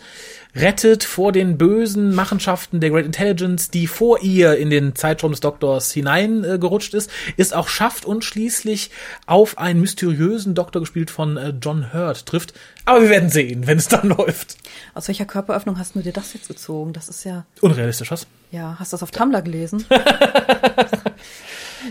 rettet 0.55 1.03
vor 1.03 1.31
den 1.31 1.57
bösen 1.57 2.13
Machenschaften 2.15 2.80
der 2.80 2.89
Great 2.89 3.05
Intelligence, 3.05 3.69
die 3.69 3.85
vor 3.88 4.21
ihr 4.21 4.57
in 4.57 4.69
den 4.71 4.95
Zeitstrom 4.95 5.31
des 5.31 5.41
Doktors 5.41 5.91
hineingerutscht 5.91 6.93
äh, 6.93 6.97
ist, 6.97 7.11
ist 7.38 7.53
auch 7.55 7.67
schafft 7.67 8.05
und 8.05 8.23
schließlich 8.26 8.89
auf 9.27 9.57
einen 9.59 9.80
mysteriösen 9.80 10.55
Doktor 10.55 10.80
gespielt 10.80 11.11
von 11.11 11.38
äh, 11.38 11.53
John 11.61 11.93
Hurt 11.93 12.26
trifft. 12.26 12.53
Aber 12.85 13.03
wir 13.03 13.09
werden 13.09 13.30
sehen, 13.30 13.67
wenn 13.67 13.77
es 13.77 13.88
dann 13.89 14.09
läuft. 14.09 14.57
Aus 14.95 15.07
welcher 15.07 15.26
Körperöffnung 15.26 15.77
hast 15.77 15.93
du 15.95 15.99
dir 15.99 16.13
das 16.13 16.34
jetzt 16.34 16.47
gezogen? 16.47 16.93
Das 16.93 17.09
ist 17.09 17.23
ja, 17.26 17.45
Unrealistisch, 17.61 18.09
was? 18.09 18.26
ja, 18.51 18.76
hast 18.80 18.91
du 18.91 18.95
das 18.95 19.03
auf 19.03 19.11
Tumblr 19.11 19.41
gelesen? 19.43 19.85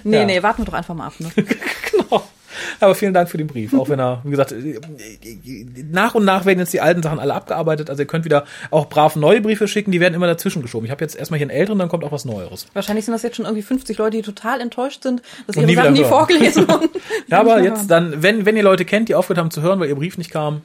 nee, 0.05 0.19
Ja. 0.19 0.25
nee, 0.25 0.43
warten 0.43 0.63
wir 0.63 0.67
doch 0.67 0.73
einfach 0.75 0.95
mal 0.95 1.07
ab. 1.07 1.15
Ne? 1.21 1.31
Aber 2.81 2.95
vielen 2.95 3.15
Dank 3.15 3.29
für 3.29 3.39
den 3.39 3.47
Brief. 3.47 3.75
Auch 3.75 3.89
wenn 3.89 3.99
er, 3.99 4.21
wie 4.25 4.31
gesagt, 4.31 4.55
nach 5.91 6.15
und 6.15 6.25
nach 6.25 6.45
werden 6.45 6.59
jetzt 6.59 6.73
die 6.73 6.81
alten 6.81 7.03
Sachen 7.03 7.19
alle 7.19 7.35
abgearbeitet. 7.35 7.91
Also 7.91 8.03
ihr 8.03 8.07
könnt 8.07 8.25
wieder 8.25 8.45
auch 8.71 8.89
brav 8.89 9.17
neue 9.17 9.41
Briefe 9.41 9.69
schicken, 9.69 9.91
die 9.91 10.01
werden 10.01 10.15
immer 10.15 10.27
dazwischen 10.27 10.63
geschoben. 10.63 10.85
Ich 10.87 10.91
habe 10.91 11.03
jetzt 11.05 11.17
erstmal 11.17 11.39
hier 11.39 11.47
einen 11.49 11.59
älteren, 11.59 11.79
dann 11.79 11.89
kommt 11.89 12.05
auch 12.05 12.13
was 12.13 12.25
Neueres. 12.25 12.67
Wahrscheinlich 12.75 13.05
sind 13.05 13.13
das 13.13 13.23
jetzt 13.23 13.37
schon 13.37 13.45
irgendwie 13.45 13.63
50 13.63 13.99
Leute, 13.99 14.17
die 14.17 14.23
total 14.23 14.61
enttäuscht 14.61 15.03
sind, 15.03 15.23
dass 15.47 15.57
Und 15.57 15.63
ihre 15.63 15.71
nie 15.71 15.77
Sachen 15.77 15.93
nie 15.95 16.05
vorgelesen 16.05 16.69
wurden. 16.69 16.89
Ja, 17.29 17.41
aber 17.41 17.63
jetzt 17.63 17.91
dann, 17.91 18.23
wenn, 18.23 18.47
wenn 18.47 18.57
ihr 18.57 18.63
Leute 18.63 18.85
kennt, 18.85 19.09
die 19.09 19.15
aufgehört 19.15 19.39
haben 19.39 19.51
zu 19.51 19.61
hören, 19.61 19.81
weil 19.81 19.89
ihr 19.89 19.95
Brief 19.95 20.17
nicht 20.19 20.31
kam, 20.31 20.63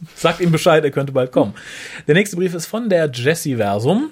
sagt 0.14 0.40
ihm 0.40 0.52
Bescheid, 0.52 0.84
er 0.84 0.90
könnte 0.90 1.12
bald 1.12 1.32
kommen. 1.32 1.54
Der 2.06 2.14
nächste 2.14 2.36
Brief 2.36 2.54
ist 2.54 2.66
von 2.66 2.88
der 2.88 3.10
Jessie-Versum. 3.10 4.10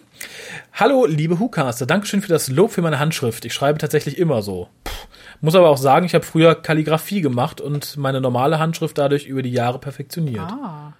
Hallo, 0.73 1.06
liebe 1.06 1.39
Hucaster, 1.39 1.86
Dankeschön 1.86 2.23
für 2.23 2.28
das 2.28 2.48
Lob 2.48 2.73
für 2.73 2.82
meine 2.82 2.98
Handschrift. 2.98 3.44
Ich 3.44 3.55
schreibe 3.55 3.78
tatsächlich 3.78 4.19
immer 4.19 4.43
so. 4.43 4.69
Puh. 4.85 4.93
Muss 5.40 5.55
aber 5.55 5.69
auch 5.69 5.77
sagen, 5.77 6.06
ich 6.06 6.15
habe 6.15 6.24
früher 6.24 6.55
Kalligrafie 6.55 7.20
gemacht 7.20 7.61
und 7.61 7.98
meine 7.98 8.20
normale 8.20 8.59
Handschrift 8.59 8.97
dadurch 8.97 9.27
über 9.27 9.43
die 9.43 9.52
Jahre 9.52 9.78
perfektioniert. 9.78 10.40
Ah. 10.40 10.94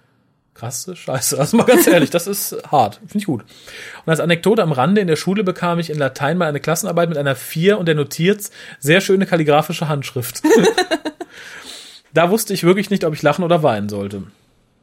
Krasse 0.53 0.95
Scheiße. 0.95 1.37
Also 1.39 1.57
mal 1.57 1.65
ganz 1.65 1.87
ehrlich, 1.87 2.11
das 2.11 2.27
ist 2.27 2.55
hart. 2.71 2.97
Finde 2.97 3.17
ich 3.17 3.25
gut. 3.25 3.41
Und 3.41 4.09
als 4.09 4.19
Anekdote 4.19 4.61
am 4.61 4.71
Rande, 4.71 5.01
in 5.01 5.07
der 5.07 5.15
Schule 5.15 5.43
bekam 5.43 5.79
ich 5.79 5.89
in 5.89 5.97
Latein 5.97 6.37
mal 6.37 6.47
eine 6.47 6.59
Klassenarbeit 6.59 7.09
mit 7.09 7.17
einer 7.17 7.35
4 7.35 7.79
und 7.79 7.87
der 7.87 7.95
notiert 7.95 8.51
sehr 8.79 9.01
schöne 9.01 9.25
kalligrafische 9.25 9.89
Handschrift. 9.89 10.43
da 12.13 12.29
wusste 12.29 12.53
ich 12.53 12.63
wirklich 12.63 12.89
nicht, 12.89 13.03
ob 13.03 13.13
ich 13.13 13.23
lachen 13.23 13.43
oder 13.43 13.63
weinen 13.63 13.89
sollte. 13.89 14.23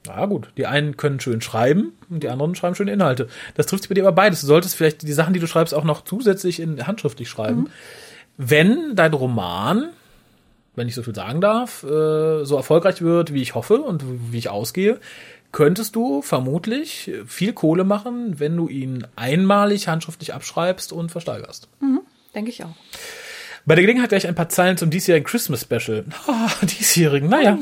Na 0.06 0.26
gut, 0.26 0.48
die 0.56 0.66
einen 0.66 0.96
können 0.96 1.20
schön 1.20 1.40
schreiben 1.40 1.92
und 2.10 2.22
die 2.22 2.28
anderen 2.28 2.54
schreiben 2.54 2.74
schöne 2.74 2.92
Inhalte. 2.92 3.28
Das 3.54 3.66
trifft 3.66 3.84
sich 3.84 3.88
bei 3.88 3.94
dir 3.94 4.04
aber 4.06 4.14
beides. 4.14 4.40
Du 4.40 4.46
solltest 4.46 4.74
vielleicht 4.74 5.02
die 5.02 5.12
Sachen, 5.12 5.32
die 5.32 5.40
du 5.40 5.46
schreibst, 5.46 5.74
auch 5.74 5.84
noch 5.84 6.04
zusätzlich 6.04 6.60
in 6.60 6.86
handschriftlich 6.86 7.28
schreiben. 7.28 7.70
Wenn 8.36 8.96
dein 8.96 9.12
Roman, 9.12 9.90
wenn 10.74 10.88
ich 10.88 10.94
so 10.94 11.02
viel 11.02 11.14
sagen 11.14 11.40
darf, 11.40 11.84
äh, 11.84 12.44
so 12.44 12.56
erfolgreich 12.56 13.02
wird, 13.02 13.32
wie 13.32 13.42
ich 13.42 13.54
hoffe 13.54 13.80
und 13.80 14.04
wie 14.32 14.38
ich 14.38 14.48
ausgehe, 14.48 14.98
könntest 15.52 15.94
du 15.94 16.22
vermutlich 16.22 17.10
viel 17.26 17.52
Kohle 17.52 17.84
machen, 17.84 18.40
wenn 18.40 18.56
du 18.56 18.68
ihn 18.68 19.06
einmalig 19.16 19.86
handschriftlich 19.86 20.34
abschreibst 20.34 20.92
und 20.92 21.12
versteigerst. 21.12 21.68
Denke 22.34 22.50
ich 22.50 22.64
auch. 22.64 22.74
Bei 23.64 23.76
der 23.76 23.82
Gelegenheit 23.82 24.08
gleich 24.08 24.26
ein 24.26 24.34
paar 24.34 24.48
Zeilen 24.48 24.76
zum 24.76 24.90
diesjährigen 24.90 25.26
Christmas 25.26 25.62
Special. 25.62 26.04
Ah, 26.26 26.50
diesjährigen, 26.62 27.28
naja. 27.28 27.58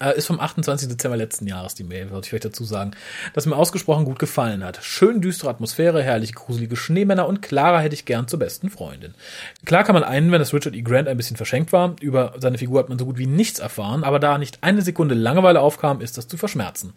Äh, 0.00 0.16
Ist 0.16 0.26
vom 0.26 0.40
28. 0.40 0.88
Dezember 0.88 1.16
letzten 1.16 1.46
Jahres 1.46 1.74
die 1.74 1.84
Mail, 1.84 2.10
wollte 2.10 2.24
ich 2.24 2.30
vielleicht 2.30 2.46
dazu 2.46 2.64
sagen, 2.64 2.92
das 3.34 3.46
mir 3.46 3.56
ausgesprochen 3.56 4.04
gut 4.04 4.18
gefallen 4.18 4.64
hat. 4.64 4.80
Schön 4.82 5.20
düstere 5.20 5.50
Atmosphäre, 5.50 6.02
herrlich 6.02 6.34
gruselige 6.34 6.76
Schneemänner 6.76 7.28
und 7.28 7.42
Clara 7.42 7.80
hätte 7.80 7.94
ich 7.94 8.06
gern 8.06 8.26
zur 8.26 8.38
besten 8.38 8.70
Freundin. 8.70 9.14
Klar 9.66 9.84
kann 9.84 9.94
man 9.94 10.04
einwenden, 10.04 10.38
dass 10.38 10.54
Richard 10.54 10.74
E. 10.74 10.82
Grant 10.82 11.06
ein 11.06 11.16
bisschen 11.18 11.36
verschenkt 11.36 11.72
war. 11.72 11.96
Über 12.00 12.34
seine 12.38 12.56
Figur 12.56 12.78
hat 12.78 12.88
man 12.88 12.98
so 12.98 13.04
gut 13.04 13.18
wie 13.18 13.26
nichts 13.26 13.58
erfahren, 13.58 14.02
aber 14.02 14.18
da 14.18 14.38
nicht 14.38 14.58
eine 14.62 14.82
Sekunde 14.82 15.14
Langeweile 15.14 15.60
aufkam, 15.60 16.00
ist 16.00 16.16
das 16.16 16.28
zu 16.28 16.38
verschmerzen. 16.38 16.94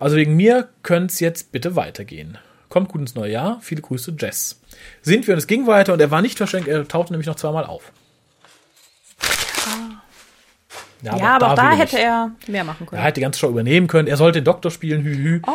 Also 0.00 0.16
wegen 0.16 0.34
mir 0.34 0.68
könnte 0.82 1.12
es 1.12 1.20
jetzt 1.20 1.52
bitte 1.52 1.76
weitergehen. 1.76 2.38
Kommt 2.68 2.88
gut 2.88 3.02
ins 3.02 3.14
neue 3.14 3.30
Jahr. 3.30 3.58
Viele 3.60 3.82
Grüße, 3.82 4.14
Jess. 4.18 4.60
Sind 5.02 5.26
wir 5.26 5.34
und 5.34 5.38
es 5.38 5.46
ging 5.46 5.66
weiter 5.66 5.92
und 5.92 6.00
er 6.00 6.10
war 6.10 6.22
nicht 6.22 6.38
verschenkt, 6.38 6.66
er 6.66 6.88
tauchte 6.88 7.12
nämlich 7.12 7.26
noch 7.26 7.36
zweimal 7.36 7.66
auf. 7.66 7.92
Ja, 11.02 11.34
aber 11.36 11.52
auch 11.52 11.54
da 11.54 11.62
wieder 11.72 11.76
hätte 11.76 11.96
nicht. 11.96 12.04
er 12.04 12.30
mehr 12.46 12.64
machen 12.64 12.86
können. 12.86 13.00
Er 13.00 13.06
hätte 13.06 13.14
die 13.16 13.20
ganze 13.22 13.40
Show 13.40 13.48
übernehmen 13.48 13.88
können. 13.88 14.08
Er 14.08 14.16
sollte 14.16 14.40
den 14.40 14.44
Doktor 14.44 14.70
spielen, 14.70 15.02
hü 15.02 15.16
hü. 15.16 15.40
Oh. 15.46 15.50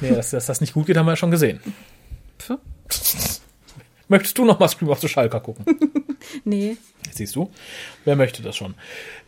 Nee, 0.00 0.10
dass, 0.14 0.30
dass 0.30 0.46
das 0.46 0.60
nicht 0.60 0.72
gut 0.74 0.86
geht, 0.86 0.96
haben 0.96 1.06
wir 1.06 1.12
ja 1.12 1.16
schon 1.16 1.30
gesehen. 1.30 1.60
Pf. 2.38 2.58
Möchtest 4.08 4.36
du 4.38 4.44
noch 4.44 4.58
mal 4.58 4.68
Scream 4.68 4.90
of 4.90 5.00
the 5.00 5.08
Schalker 5.08 5.40
gucken? 5.40 5.64
Nee. 6.44 6.78
Siehst 7.12 7.36
du? 7.36 7.50
Wer 8.04 8.16
möchte 8.16 8.42
das 8.42 8.56
schon? 8.56 8.74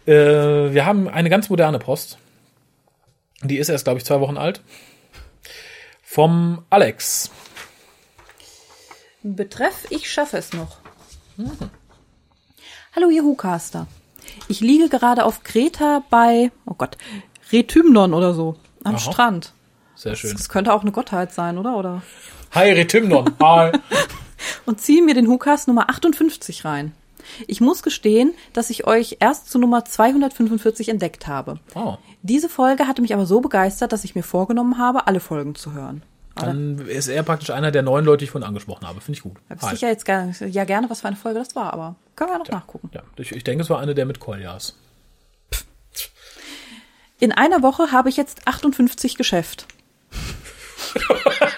Äh, 0.06 0.12
wir 0.72 0.86
haben 0.86 1.08
eine 1.08 1.28
ganz 1.28 1.50
moderne 1.50 1.78
Post. 1.78 2.18
Die 3.42 3.58
ist 3.58 3.68
erst, 3.68 3.84
glaube 3.84 3.98
ich, 3.98 4.04
zwei 4.04 4.18
Wochen 4.20 4.38
alt. 4.38 4.62
Vom 6.02 6.64
Alex. 6.70 7.30
Betreff, 9.22 9.86
ich 9.90 10.10
schaffe 10.10 10.38
es 10.38 10.52
noch. 10.54 10.78
Hallo, 12.94 13.10
ihr 13.10 13.22
Hucaster. 13.22 13.86
Ich 14.48 14.60
liege 14.60 14.88
gerade 14.88 15.24
auf 15.24 15.42
Kreta 15.42 16.02
bei, 16.08 16.52
oh 16.66 16.74
Gott, 16.76 16.96
Retymnon 17.52 18.14
oder 18.14 18.32
so, 18.32 18.56
am 18.84 18.94
Aha. 18.94 18.98
Strand. 18.98 19.52
Sehr 19.94 20.14
schön. 20.14 20.32
Das 20.32 20.48
könnte 20.48 20.72
auch 20.72 20.82
eine 20.82 20.92
Gottheit 20.92 21.32
sein, 21.32 21.58
oder? 21.58 21.76
oder? 21.76 22.02
Hi, 22.52 22.70
Retymnon. 22.70 23.30
Hi. 23.42 23.72
Und 24.66 24.80
ziehe 24.80 25.02
mir 25.02 25.14
den 25.14 25.28
Hucast 25.28 25.68
Nummer 25.68 25.90
58 25.90 26.64
rein. 26.64 26.92
Ich 27.46 27.60
muss 27.60 27.82
gestehen, 27.82 28.34
dass 28.52 28.70
ich 28.70 28.86
euch 28.86 29.16
erst 29.20 29.50
zu 29.50 29.58
Nummer 29.58 29.84
245 29.84 30.90
entdeckt 30.90 31.26
habe. 31.26 31.58
Oh, 31.74 31.96
Diese 32.22 32.48
Folge 32.48 32.86
hatte 32.86 33.02
mich 33.02 33.14
aber 33.14 33.26
so 33.26 33.40
begeistert, 33.40 33.92
dass 33.92 34.04
ich 34.04 34.14
mir 34.14 34.22
vorgenommen 34.22 34.78
habe, 34.78 35.06
alle 35.06 35.20
Folgen 35.20 35.54
zu 35.54 35.72
hören. 35.72 36.02
Dann 36.36 36.78
ist 36.86 37.08
er 37.08 37.22
praktisch 37.22 37.50
einer 37.50 37.70
der 37.70 37.82
neun 37.82 38.04
Leute, 38.04 38.18
die 38.18 38.24
ich 38.24 38.30
vorhin 38.30 38.46
angesprochen 38.46 38.86
habe. 38.86 39.00
Finde 39.00 39.16
ich 39.16 39.22
gut. 39.22 39.36
ich 39.72 39.80
ja 39.80 39.88
jetzt 39.88 40.04
gerne, 40.04 40.34
ja 40.46 40.64
gerne, 40.64 40.90
was 40.90 41.00
für 41.00 41.08
eine 41.08 41.16
Folge 41.16 41.38
das 41.38 41.56
war, 41.56 41.72
aber 41.72 41.96
können 42.14 42.30
wir 42.30 42.38
noch 42.38 42.48
nachgucken. 42.48 42.90
Ja, 42.92 43.02
ich, 43.16 43.32
ich 43.32 43.42
denke, 43.42 43.62
es 43.62 43.70
war 43.70 43.80
eine 43.80 43.94
der 43.94 44.04
mit 44.06 44.20
Koljas. 44.20 44.76
In 47.18 47.32
einer 47.32 47.62
Woche 47.62 47.92
habe 47.92 48.10
ich 48.10 48.18
jetzt 48.18 48.46
58 48.46 49.16
Geschäft. 49.16 49.66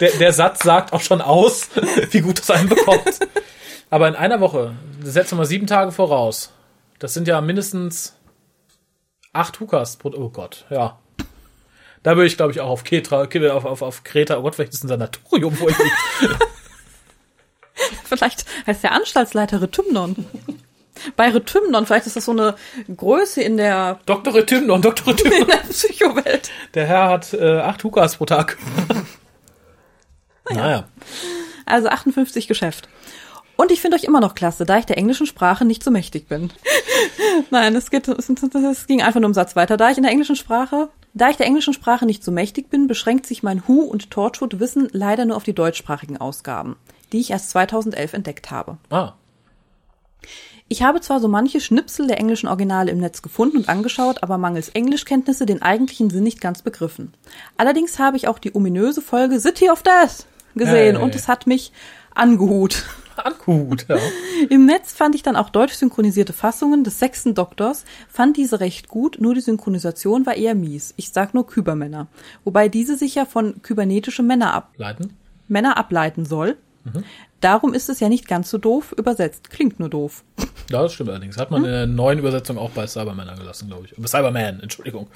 Der, 0.00 0.12
der 0.12 0.32
Satz 0.32 0.62
sagt 0.62 0.92
auch 0.92 1.00
schon 1.00 1.20
aus, 1.20 1.68
wie 2.10 2.20
gut 2.20 2.38
das 2.38 2.50
einen 2.50 2.68
bekommt. 2.68 3.20
Aber 3.90 4.08
in 4.08 4.14
einer 4.14 4.40
Woche, 4.40 4.74
setzen 5.02 5.32
wir 5.32 5.38
mal 5.38 5.46
sieben 5.46 5.66
Tage 5.66 5.92
voraus. 5.92 6.52
Das 6.98 7.14
sind 7.14 7.26
ja 7.26 7.40
mindestens 7.40 8.14
acht 9.32 9.58
Hukas 9.60 9.96
pro, 9.96 10.10
oh 10.14 10.28
Gott, 10.30 10.66
ja. 10.70 10.98
Da 12.02 12.16
würde 12.16 12.26
ich, 12.26 12.36
glaube 12.36 12.52
ich, 12.52 12.60
auch 12.60 12.68
auf 12.68 12.84
Ketra, 12.84 13.22
auf, 13.22 13.64
auf, 13.64 13.82
auf 13.82 14.04
Kreta, 14.04 14.38
oh 14.38 14.42
Gott, 14.42 14.54
vielleicht 14.54 14.72
ist 14.72 14.84
ein 14.84 14.88
Sanatorium, 14.88 15.58
wo 15.60 15.68
ich. 15.68 15.76
Vielleicht 18.04 18.44
heißt 18.66 18.84
der 18.84 18.92
Anstaltsleiter 18.92 19.62
Retymnon. 19.62 20.26
Bei 21.16 21.30
Retymnon, 21.30 21.86
vielleicht 21.86 22.06
ist 22.06 22.16
das 22.16 22.26
so 22.26 22.32
eine 22.32 22.54
Größe 22.94 23.42
in 23.42 23.56
der, 23.56 23.98
Dr. 24.06 24.34
Retymnon, 24.34 24.82
Dr. 24.82 25.08
in 25.08 25.18
Retymnon. 25.18 25.48
der 25.48 25.56
Psychowelt. 25.68 26.50
Der 26.74 26.86
Herr 26.86 27.08
hat 27.08 27.32
äh, 27.32 27.58
acht 27.58 27.82
Hukas 27.82 28.16
pro 28.16 28.26
Tag. 28.26 28.58
Naja. 30.50 30.88
Also 31.66 31.88
58 31.88 32.48
Geschäft. 32.48 32.88
Und 33.56 33.70
ich 33.70 33.80
finde 33.80 33.96
euch 33.96 34.04
immer 34.04 34.20
noch 34.20 34.34
klasse, 34.34 34.66
da 34.66 34.76
ich 34.78 34.86
der 34.86 34.98
englischen 34.98 35.24
Sprache 35.24 35.64
nicht 35.64 35.84
so 35.84 35.90
mächtig 35.90 36.26
bin. 36.28 36.52
Nein, 37.50 37.76
es, 37.76 37.90
geht, 37.90 38.08
es, 38.08 38.28
es 38.28 38.86
ging 38.86 39.02
einfach 39.02 39.20
nur 39.20 39.28
um 39.28 39.34
Satz 39.34 39.54
weiter. 39.54 39.76
Da 39.76 39.90
ich 39.90 39.96
in 39.96 40.02
der 40.02 40.12
englischen 40.12 40.36
Sprache, 40.36 40.88
da 41.14 41.28
ich 41.30 41.36
der 41.36 41.46
englischen 41.46 41.74
Sprache 41.74 42.06
nicht 42.06 42.24
so 42.24 42.30
mächtig 42.32 42.70
bin, 42.70 42.86
beschränkt 42.86 43.26
sich 43.26 43.42
mein 43.42 43.62
Who- 43.66 43.82
und 43.84 44.10
Torchwood-Wissen 44.10 44.88
leider 44.92 45.24
nur 45.26 45.36
auf 45.36 45.44
die 45.44 45.52
deutschsprachigen 45.54 46.16
Ausgaben, 46.16 46.76
die 47.12 47.20
ich 47.20 47.30
erst 47.30 47.50
2011 47.50 48.12
entdeckt 48.14 48.50
habe. 48.50 48.78
Ah, 48.90 49.12
Ich 50.68 50.82
habe 50.82 51.00
zwar 51.02 51.20
so 51.20 51.28
manche 51.28 51.60
Schnipsel 51.60 52.06
der 52.06 52.18
englischen 52.18 52.48
Originale 52.48 52.90
im 52.90 52.98
Netz 52.98 53.20
gefunden 53.20 53.58
und 53.58 53.68
angeschaut, 53.68 54.22
aber 54.22 54.38
mangels 54.38 54.70
Englischkenntnisse 54.70 55.44
den 55.44 55.60
eigentlichen 55.60 56.08
Sinn 56.08 56.22
nicht 56.22 56.40
ganz 56.40 56.62
begriffen. 56.62 57.12
Allerdings 57.58 57.98
habe 57.98 58.16
ich 58.16 58.26
auch 58.26 58.38
die 58.38 58.54
ominöse 58.54 59.02
Folge 59.02 59.38
City 59.38 59.68
of 59.68 59.82
Death 59.82 60.24
gesehen 60.54 60.96
Hey. 60.96 61.04
und 61.04 61.14
es 61.14 61.28
hat 61.28 61.46
mich 61.46 61.72
angehut. 62.14 62.84
Gut, 63.44 63.86
ja. 63.88 63.98
Im 64.50 64.66
Netz 64.66 64.92
fand 64.92 65.14
ich 65.14 65.22
dann 65.22 65.36
auch 65.36 65.50
deutsch 65.50 65.74
synchronisierte 65.74 66.32
Fassungen 66.32 66.84
des 66.84 66.98
sechsten 66.98 67.34
Doktors, 67.34 67.84
fand 68.08 68.36
diese 68.36 68.60
recht 68.60 68.88
gut, 68.88 69.18
nur 69.20 69.34
die 69.34 69.40
Synchronisation 69.40 70.26
war 70.26 70.36
eher 70.36 70.54
mies. 70.54 70.94
Ich 70.96 71.10
sag 71.10 71.34
nur 71.34 71.46
Kybermänner. 71.46 72.08
Wobei 72.44 72.68
diese 72.68 72.96
sich 72.96 73.14
ja 73.14 73.24
von 73.24 73.62
kybernetische 73.62 74.22
Männer, 74.22 74.54
ab 74.54 74.70
Leiten? 74.76 75.16
Männer 75.48 75.76
ableiten 75.76 76.24
soll. 76.24 76.56
Darum 77.40 77.74
ist 77.74 77.88
es 77.88 78.00
ja 78.00 78.08
nicht 78.08 78.26
ganz 78.26 78.50
so 78.50 78.58
doof 78.58 78.92
übersetzt. 78.96 79.50
Klingt 79.50 79.78
nur 79.78 79.88
doof. 79.88 80.24
Ja, 80.70 80.82
das 80.82 80.94
stimmt 80.94 81.10
allerdings. 81.10 81.36
Hat 81.36 81.50
man 81.50 81.64
in 81.64 81.70
der 81.70 81.86
neuen 81.86 82.18
Übersetzung 82.18 82.58
auch 82.58 82.70
bei 82.70 82.86
Cyberman 82.86 83.36
gelassen, 83.36 83.68
glaube 83.68 83.86
ich. 83.86 84.08
Cyberman, 84.08 84.60
Entschuldigung. 84.60 85.06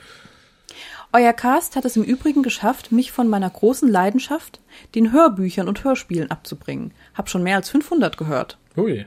Euer 1.12 1.32
Cast 1.32 1.76
hat 1.76 1.84
es 1.84 1.96
im 1.96 2.02
Übrigen 2.02 2.42
geschafft, 2.42 2.92
mich 2.92 3.12
von 3.12 3.28
meiner 3.28 3.48
großen 3.48 3.88
Leidenschaft, 3.88 4.60
den 4.94 5.12
Hörbüchern 5.12 5.68
und 5.68 5.82
Hörspielen 5.84 6.30
abzubringen. 6.30 6.92
Hab 7.14 7.28
schon 7.30 7.42
mehr 7.42 7.56
als 7.56 7.70
500 7.70 8.16
gehört. 8.16 8.58
Ui. 8.76 9.06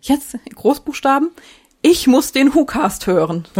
Jetzt 0.00 0.36
Großbuchstaben. 0.54 1.30
Ich 1.82 2.06
muss 2.06 2.32
den 2.32 2.54
WhoCast 2.54 3.06
hören. 3.06 3.46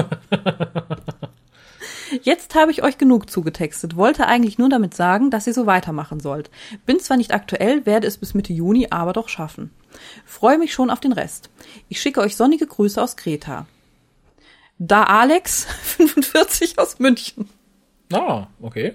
Jetzt 2.22 2.54
habe 2.54 2.70
ich 2.70 2.82
euch 2.82 2.98
genug 2.98 3.30
zugetextet, 3.30 3.96
wollte 3.96 4.26
eigentlich 4.26 4.58
nur 4.58 4.68
damit 4.68 4.94
sagen, 4.94 5.30
dass 5.30 5.46
ihr 5.46 5.54
so 5.54 5.66
weitermachen 5.66 6.20
sollt. 6.20 6.50
Bin 6.86 7.00
zwar 7.00 7.16
nicht 7.16 7.32
aktuell, 7.32 7.84
werde 7.84 8.06
es 8.06 8.18
bis 8.18 8.34
Mitte 8.34 8.52
Juni 8.52 8.88
aber 8.90 9.12
doch 9.12 9.28
schaffen. 9.28 9.70
Freue 10.24 10.58
mich 10.58 10.72
schon 10.72 10.90
auf 10.90 11.00
den 11.00 11.12
Rest. 11.12 11.50
Ich 11.88 12.00
schicke 12.00 12.20
euch 12.20 12.36
sonnige 12.36 12.66
Grüße 12.66 13.02
aus 13.02 13.16
Kreta. 13.16 13.66
Da 14.78 15.04
Alex, 15.04 15.64
45 15.82 16.78
aus 16.78 16.98
München. 16.98 17.48
Ah, 18.12 18.46
okay. 18.60 18.94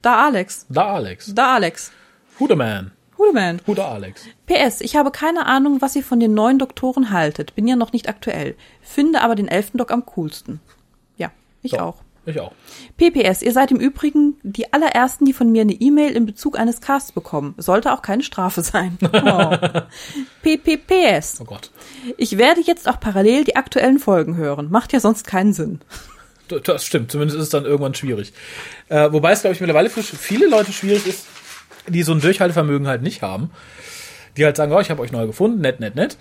Da 0.00 0.24
Alex. 0.26 0.66
Da 0.68 0.94
Alex. 0.94 1.32
Da 1.34 1.54
Alex. 1.54 1.92
Hudeman. 2.40 2.92
Hudeman. 3.18 3.60
Hude 3.66 3.84
Alex. 3.84 4.24
PS, 4.46 4.80
ich 4.80 4.96
habe 4.96 5.10
keine 5.10 5.46
Ahnung, 5.46 5.80
was 5.80 5.94
ihr 5.94 6.02
von 6.02 6.18
den 6.18 6.34
neuen 6.34 6.58
Doktoren 6.58 7.10
haltet. 7.10 7.54
Bin 7.54 7.68
ja 7.68 7.76
noch 7.76 7.92
nicht 7.92 8.08
aktuell. 8.08 8.56
Finde 8.80 9.20
aber 9.20 9.34
den 9.34 9.48
elften 9.48 9.78
Dok 9.78 9.92
am 9.92 10.04
coolsten. 10.16 10.60
Ja, 11.16 11.30
ich 11.62 11.72
So. 11.72 11.78
auch. 11.78 11.96
Ich 12.24 12.38
auch. 12.38 12.52
PPS, 12.98 13.42
ihr 13.42 13.50
seid 13.52 13.72
im 13.72 13.78
Übrigen 13.80 14.36
die 14.44 14.72
allerersten, 14.72 15.24
die 15.24 15.32
von 15.32 15.50
mir 15.50 15.62
eine 15.62 15.72
E-Mail 15.72 16.12
in 16.16 16.24
Bezug 16.24 16.56
eines 16.56 16.80
Casts 16.80 17.10
bekommen. 17.10 17.54
Sollte 17.58 17.92
auch 17.92 18.00
keine 18.02 18.22
Strafe 18.22 18.62
sein. 18.62 18.96
Oh. 19.12 19.56
PPPS. 20.42 21.40
Oh 21.40 21.44
Gott. 21.44 21.70
Ich 22.16 22.38
werde 22.38 22.60
jetzt 22.60 22.88
auch 22.88 22.98
parallel 23.00 23.44
die 23.44 23.56
aktuellen 23.56 23.98
Folgen 23.98 24.36
hören. 24.36 24.70
Macht 24.70 24.92
ja 24.92 25.00
sonst 25.00 25.26
keinen 25.26 25.52
Sinn. 25.52 25.80
Das 26.60 26.84
stimmt, 26.84 27.10
zumindest 27.10 27.38
ist 27.38 27.44
es 27.44 27.50
dann 27.50 27.64
irgendwann 27.64 27.94
schwierig. 27.94 28.32
Äh, 28.88 29.12
wobei 29.12 29.32
es, 29.32 29.40
glaube 29.40 29.54
ich, 29.54 29.60
mittlerweile 29.60 29.90
für 29.90 30.02
viele 30.02 30.48
Leute 30.48 30.72
schwierig 30.72 31.06
ist, 31.06 31.26
die 31.88 32.02
so 32.02 32.12
ein 32.12 32.20
Durchhaltevermögen 32.20 32.86
halt 32.86 33.02
nicht 33.02 33.22
haben. 33.22 33.50
Die 34.36 34.44
halt 34.44 34.56
sagen, 34.56 34.72
oh, 34.72 34.80
ich 34.80 34.90
habe 34.90 35.02
euch 35.02 35.12
neu 35.12 35.26
gefunden, 35.26 35.60
nett, 35.60 35.80
nett, 35.80 35.94
nett. 35.94 36.16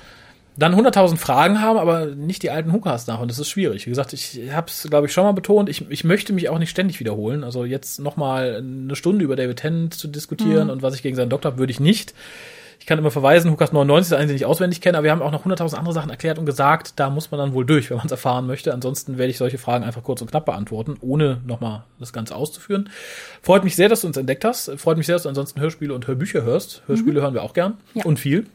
Dann 0.57 0.75
100.000 0.75 1.15
Fragen 1.15 1.61
haben, 1.61 1.79
aber 1.79 2.07
nicht 2.07 2.43
die 2.43 2.51
alten 2.51 2.73
Hookers 2.73 3.07
nach. 3.07 3.21
Und 3.21 3.31
das 3.31 3.39
ist 3.39 3.49
schwierig. 3.49 3.85
Wie 3.85 3.89
gesagt, 3.89 4.11
ich 4.11 4.41
habe 4.51 4.67
es, 4.67 4.85
glaube 4.89 5.07
ich, 5.07 5.13
schon 5.13 5.23
mal 5.23 5.31
betont. 5.31 5.69
Ich, 5.69 5.89
ich 5.89 6.03
möchte 6.03 6.33
mich 6.33 6.49
auch 6.49 6.59
nicht 6.59 6.69
ständig 6.69 6.99
wiederholen. 6.99 7.45
Also 7.45 7.63
jetzt 7.63 7.99
noch 7.99 8.17
mal 8.17 8.57
eine 8.57 8.95
Stunde 8.97 9.23
über 9.23 9.37
David 9.37 9.59
Tennant 9.59 9.93
zu 9.93 10.09
diskutieren 10.09 10.69
und 10.69 10.81
was 10.81 10.93
ich 10.93 11.03
gegen 11.03 11.15
seinen 11.15 11.29
Doktor 11.29 11.51
habe, 11.51 11.59
würde 11.59 11.71
ich 11.71 11.79
nicht. 11.79 12.13
Ich 12.81 12.87
kann 12.87 12.97
immer 12.97 13.11
verweisen, 13.11 13.51
Hukas 13.51 13.71
99 13.71 14.07
ist 14.11 14.17
einzige, 14.17 14.29
den 14.33 14.35
ich 14.37 14.45
auswendig 14.47 14.81
kenne, 14.81 14.97
aber 14.97 15.03
wir 15.05 15.11
haben 15.11 15.21
auch 15.21 15.31
noch 15.31 15.45
100.000 15.45 15.75
andere 15.75 15.93
Sachen 15.93 16.09
erklärt 16.09 16.39
und 16.39 16.47
gesagt, 16.47 16.93
da 16.99 17.11
muss 17.11 17.29
man 17.29 17.37
dann 17.37 17.53
wohl 17.53 17.63
durch, 17.63 17.91
wenn 17.91 17.97
man 17.97 18.07
es 18.07 18.11
erfahren 18.11 18.47
möchte. 18.47 18.73
Ansonsten 18.73 19.19
werde 19.19 19.29
ich 19.29 19.37
solche 19.37 19.59
Fragen 19.59 19.83
einfach 19.83 20.01
kurz 20.01 20.19
und 20.21 20.31
knapp 20.31 20.47
beantworten, 20.47 20.97
ohne 20.99 21.41
nochmal 21.45 21.83
das 21.99 22.11
Ganze 22.11 22.35
auszuführen. 22.35 22.89
Freut 23.43 23.63
mich 23.63 23.75
sehr, 23.75 23.87
dass 23.87 24.01
du 24.01 24.07
uns 24.07 24.17
entdeckt 24.17 24.43
hast. 24.43 24.71
Freut 24.79 24.97
mich 24.97 25.05
sehr, 25.05 25.13
dass 25.15 25.23
du 25.23 25.29
ansonsten 25.29 25.59
Hörspiele 25.61 25.93
und 25.93 26.07
Hörbücher 26.07 26.41
hörst. 26.41 26.81
Hörspiele 26.87 27.21
hören 27.21 27.35
wir 27.35 27.43
auch 27.43 27.53
gern 27.53 27.77
Ja. 27.93 28.03
und 28.03 28.19
viel. 28.19 28.47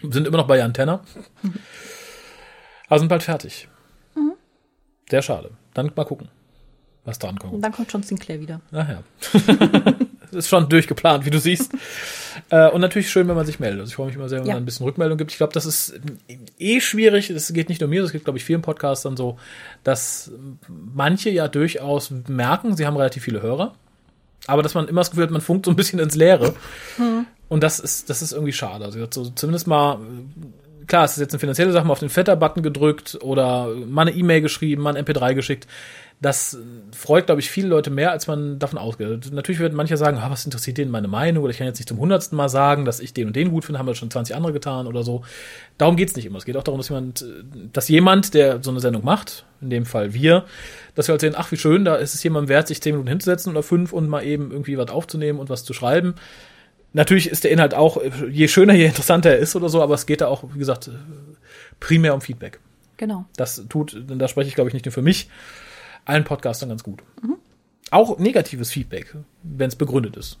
Sind 0.00 0.28
immer 0.28 0.36
noch 0.38 0.46
bei 0.46 0.56
Jan 0.56 0.72
Tenner. 0.72 1.00
Aber 2.88 2.98
sind 3.00 3.08
bald 3.08 3.24
fertig. 3.24 3.66
Sehr 5.10 5.22
schade. 5.22 5.50
Dann 5.74 5.90
mal 5.96 6.04
gucken, 6.04 6.28
was 7.04 7.18
dran 7.18 7.36
kommt. 7.36 7.52
Und 7.54 7.62
dann 7.62 7.72
kommt 7.72 7.90
schon 7.90 8.04
Sinclair 8.04 8.40
wieder. 8.40 8.60
Ach 8.72 8.88
ja. 8.88 9.02
ist 10.32 10.48
schon 10.48 10.68
durchgeplant, 10.68 11.24
wie 11.26 11.30
du 11.30 11.38
siehst. 11.40 11.72
Äh, 12.48 12.70
und 12.70 12.80
natürlich 12.80 13.10
schön, 13.10 13.26
wenn 13.28 13.34
man 13.34 13.44
sich 13.44 13.58
meldet. 13.60 13.80
Also 13.80 13.90
ich 13.90 13.96
freue 13.96 14.06
mich 14.06 14.14
immer 14.16 14.28
sehr, 14.28 14.40
wenn 14.40 14.46
Ja. 14.46 14.54
man 14.54 14.62
ein 14.62 14.64
bisschen 14.64 14.86
Rückmeldung 14.86 15.18
gibt. 15.18 15.32
Ich 15.32 15.36
glaube, 15.36 15.52
das 15.52 15.66
ist 15.66 16.00
eh 16.58 16.80
schwierig. 16.80 17.28
Das 17.34 17.52
geht 17.52 17.68
nicht 17.68 17.80
nur 17.80 17.90
mir, 17.90 18.02
das 18.02 18.12
geht, 18.12 18.22
glaube 18.24 18.38
ich, 18.38 18.44
vielen 18.44 18.62
Podcastern 18.62 19.16
so, 19.16 19.36
dass 19.84 20.30
manche 20.68 21.28
ja 21.30 21.48
durchaus 21.48 22.10
merken, 22.28 22.76
sie 22.76 22.86
haben 22.86 22.96
relativ 22.96 23.24
viele 23.24 23.42
Hörer. 23.42 23.74
Aber 24.46 24.62
dass 24.62 24.74
man 24.74 24.86
immer 24.88 25.00
das 25.00 25.10
Gefühl 25.10 25.24
hat, 25.24 25.30
man 25.32 25.40
funkt 25.42 25.66
so 25.66 25.72
ein 25.72 25.76
bisschen 25.76 25.98
ins 25.98 26.14
Leere. 26.14 26.54
Und 27.48 27.62
das 27.62 27.78
ist, 27.80 28.08
das 28.08 28.22
ist 28.22 28.32
irgendwie 28.32 28.52
schade. 28.52 28.84
Also 28.84 29.06
so 29.10 29.24
zumindest 29.30 29.66
mal, 29.66 29.96
äh, 29.96 29.98
klar, 30.90 31.04
es 31.04 31.12
ist 31.12 31.20
jetzt 31.20 31.32
eine 31.32 31.38
finanzielle 31.38 31.72
Sache, 31.72 31.86
mal 31.86 31.92
auf 31.92 32.00
den 32.00 32.10
Vetter-Button 32.10 32.62
gedrückt 32.62 33.16
oder 33.22 33.68
mal 33.86 34.02
eine 34.02 34.10
E-Mail 34.10 34.42
geschrieben, 34.42 34.82
mal 34.82 34.96
ein 34.96 35.04
MP3 35.04 35.34
geschickt. 35.34 35.68
Das 36.20 36.58
freut, 36.92 37.26
glaube 37.26 37.40
ich, 37.40 37.48
viele 37.48 37.68
Leute 37.68 37.90
mehr, 37.90 38.10
als 38.10 38.26
man 38.26 38.58
davon 38.58 38.76
ausgeht. 38.76 39.32
Natürlich 39.32 39.60
werden 39.60 39.74
manche 39.74 39.96
sagen, 39.96 40.18
ah, 40.18 40.30
was 40.30 40.44
interessiert 40.44 40.76
denen 40.76 40.90
meine 40.90 41.08
Meinung? 41.08 41.44
Oder 41.44 41.52
ich 41.52 41.58
kann 41.58 41.66
jetzt 41.66 41.78
nicht 41.78 41.88
zum 41.88 41.98
hundertsten 41.98 42.36
Mal 42.36 42.48
sagen, 42.48 42.84
dass 42.84 43.00
ich 43.00 43.14
den 43.14 43.28
und 43.28 43.36
den 43.36 43.50
gut 43.50 43.64
finde, 43.64 43.78
haben 43.78 43.86
wir 43.86 43.94
schon 43.94 44.10
20 44.10 44.34
andere 44.34 44.52
getan 44.52 44.86
oder 44.86 45.04
so. 45.04 45.22
Darum 45.78 45.96
geht's 45.96 46.16
nicht 46.16 46.26
immer. 46.26 46.36
Es 46.36 46.44
geht 46.44 46.56
auch 46.56 46.64
darum, 46.64 46.80
dass 46.80 46.88
jemand, 46.90 47.24
dass 47.72 47.88
jemand, 47.88 48.34
der 48.34 48.62
so 48.62 48.70
eine 48.70 48.80
Sendung 48.80 49.04
macht, 49.04 49.46
in 49.62 49.70
dem 49.70 49.86
Fall 49.86 50.12
wir, 50.12 50.44
dass 50.96 51.06
wir 51.08 51.12
halt 51.12 51.20
sehen, 51.20 51.34
ach, 51.36 51.52
wie 51.52 51.56
schön, 51.56 51.84
da 51.84 51.94
ist 51.94 52.14
es 52.14 52.22
jemandem 52.22 52.48
wert, 52.48 52.66
sich 52.66 52.82
zehn 52.82 52.92
Minuten 52.92 53.08
hinzusetzen 53.08 53.52
oder 53.52 53.62
fünf 53.62 53.92
und 53.92 54.08
mal 54.08 54.24
eben 54.24 54.50
irgendwie 54.50 54.76
was 54.76 54.90
aufzunehmen 54.90 55.38
und 55.38 55.48
was 55.48 55.64
zu 55.64 55.72
schreiben 55.72 56.16
Natürlich 56.92 57.28
ist 57.28 57.44
der 57.44 57.50
Inhalt 57.52 57.74
auch, 57.74 57.98
je 58.28 58.48
schöner, 58.48 58.74
je 58.74 58.86
interessanter 58.86 59.30
er 59.30 59.38
ist 59.38 59.54
oder 59.54 59.68
so, 59.68 59.80
aber 59.82 59.94
es 59.94 60.06
geht 60.06 60.20
da 60.20 60.26
auch, 60.26 60.44
wie 60.52 60.58
gesagt, 60.58 60.90
primär 61.78 62.14
um 62.14 62.20
Feedback. 62.20 62.58
Genau. 62.96 63.24
Das 63.36 63.64
tut, 63.68 63.96
da 64.06 64.28
spreche 64.28 64.48
ich 64.48 64.54
glaube 64.54 64.68
ich 64.68 64.74
nicht 64.74 64.84
nur 64.84 64.92
für 64.92 65.02
mich, 65.02 65.28
allen 66.04 66.24
Podcastern 66.24 66.68
ganz 66.68 66.82
gut. 66.82 67.02
Auch 67.90 68.18
negatives 68.18 68.70
Feedback, 68.70 69.14
wenn 69.42 69.68
es 69.68 69.76
begründet 69.76 70.16
ist. 70.16 70.38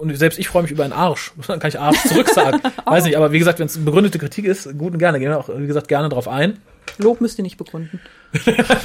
Und 0.00 0.14
selbst 0.16 0.38
ich 0.38 0.48
freue 0.48 0.62
mich 0.62 0.70
über 0.72 0.84
einen 0.84 0.94
Arsch. 0.94 1.32
Dann 1.46 1.60
kann 1.60 1.68
ich 1.68 1.78
Arsch 1.78 2.02
zurücksagen. 2.04 2.60
Weiß 2.86 3.04
nicht, 3.04 3.16
aber 3.16 3.32
wie 3.32 3.38
gesagt, 3.38 3.58
wenn 3.58 3.66
es 3.66 3.82
begründete 3.82 4.18
Kritik 4.18 4.46
ist, 4.46 4.78
gut 4.78 4.94
und 4.94 4.98
gerne. 4.98 5.18
Gehen 5.20 5.28
wir 5.28 5.38
auch, 5.38 5.50
wie 5.54 5.66
gesagt, 5.66 5.88
gerne 5.88 6.08
drauf 6.08 6.26
ein. 6.26 6.58
Lob 6.98 7.20
müsst 7.20 7.38
ihr 7.38 7.42
nicht 7.42 7.58
begründen. 7.58 8.00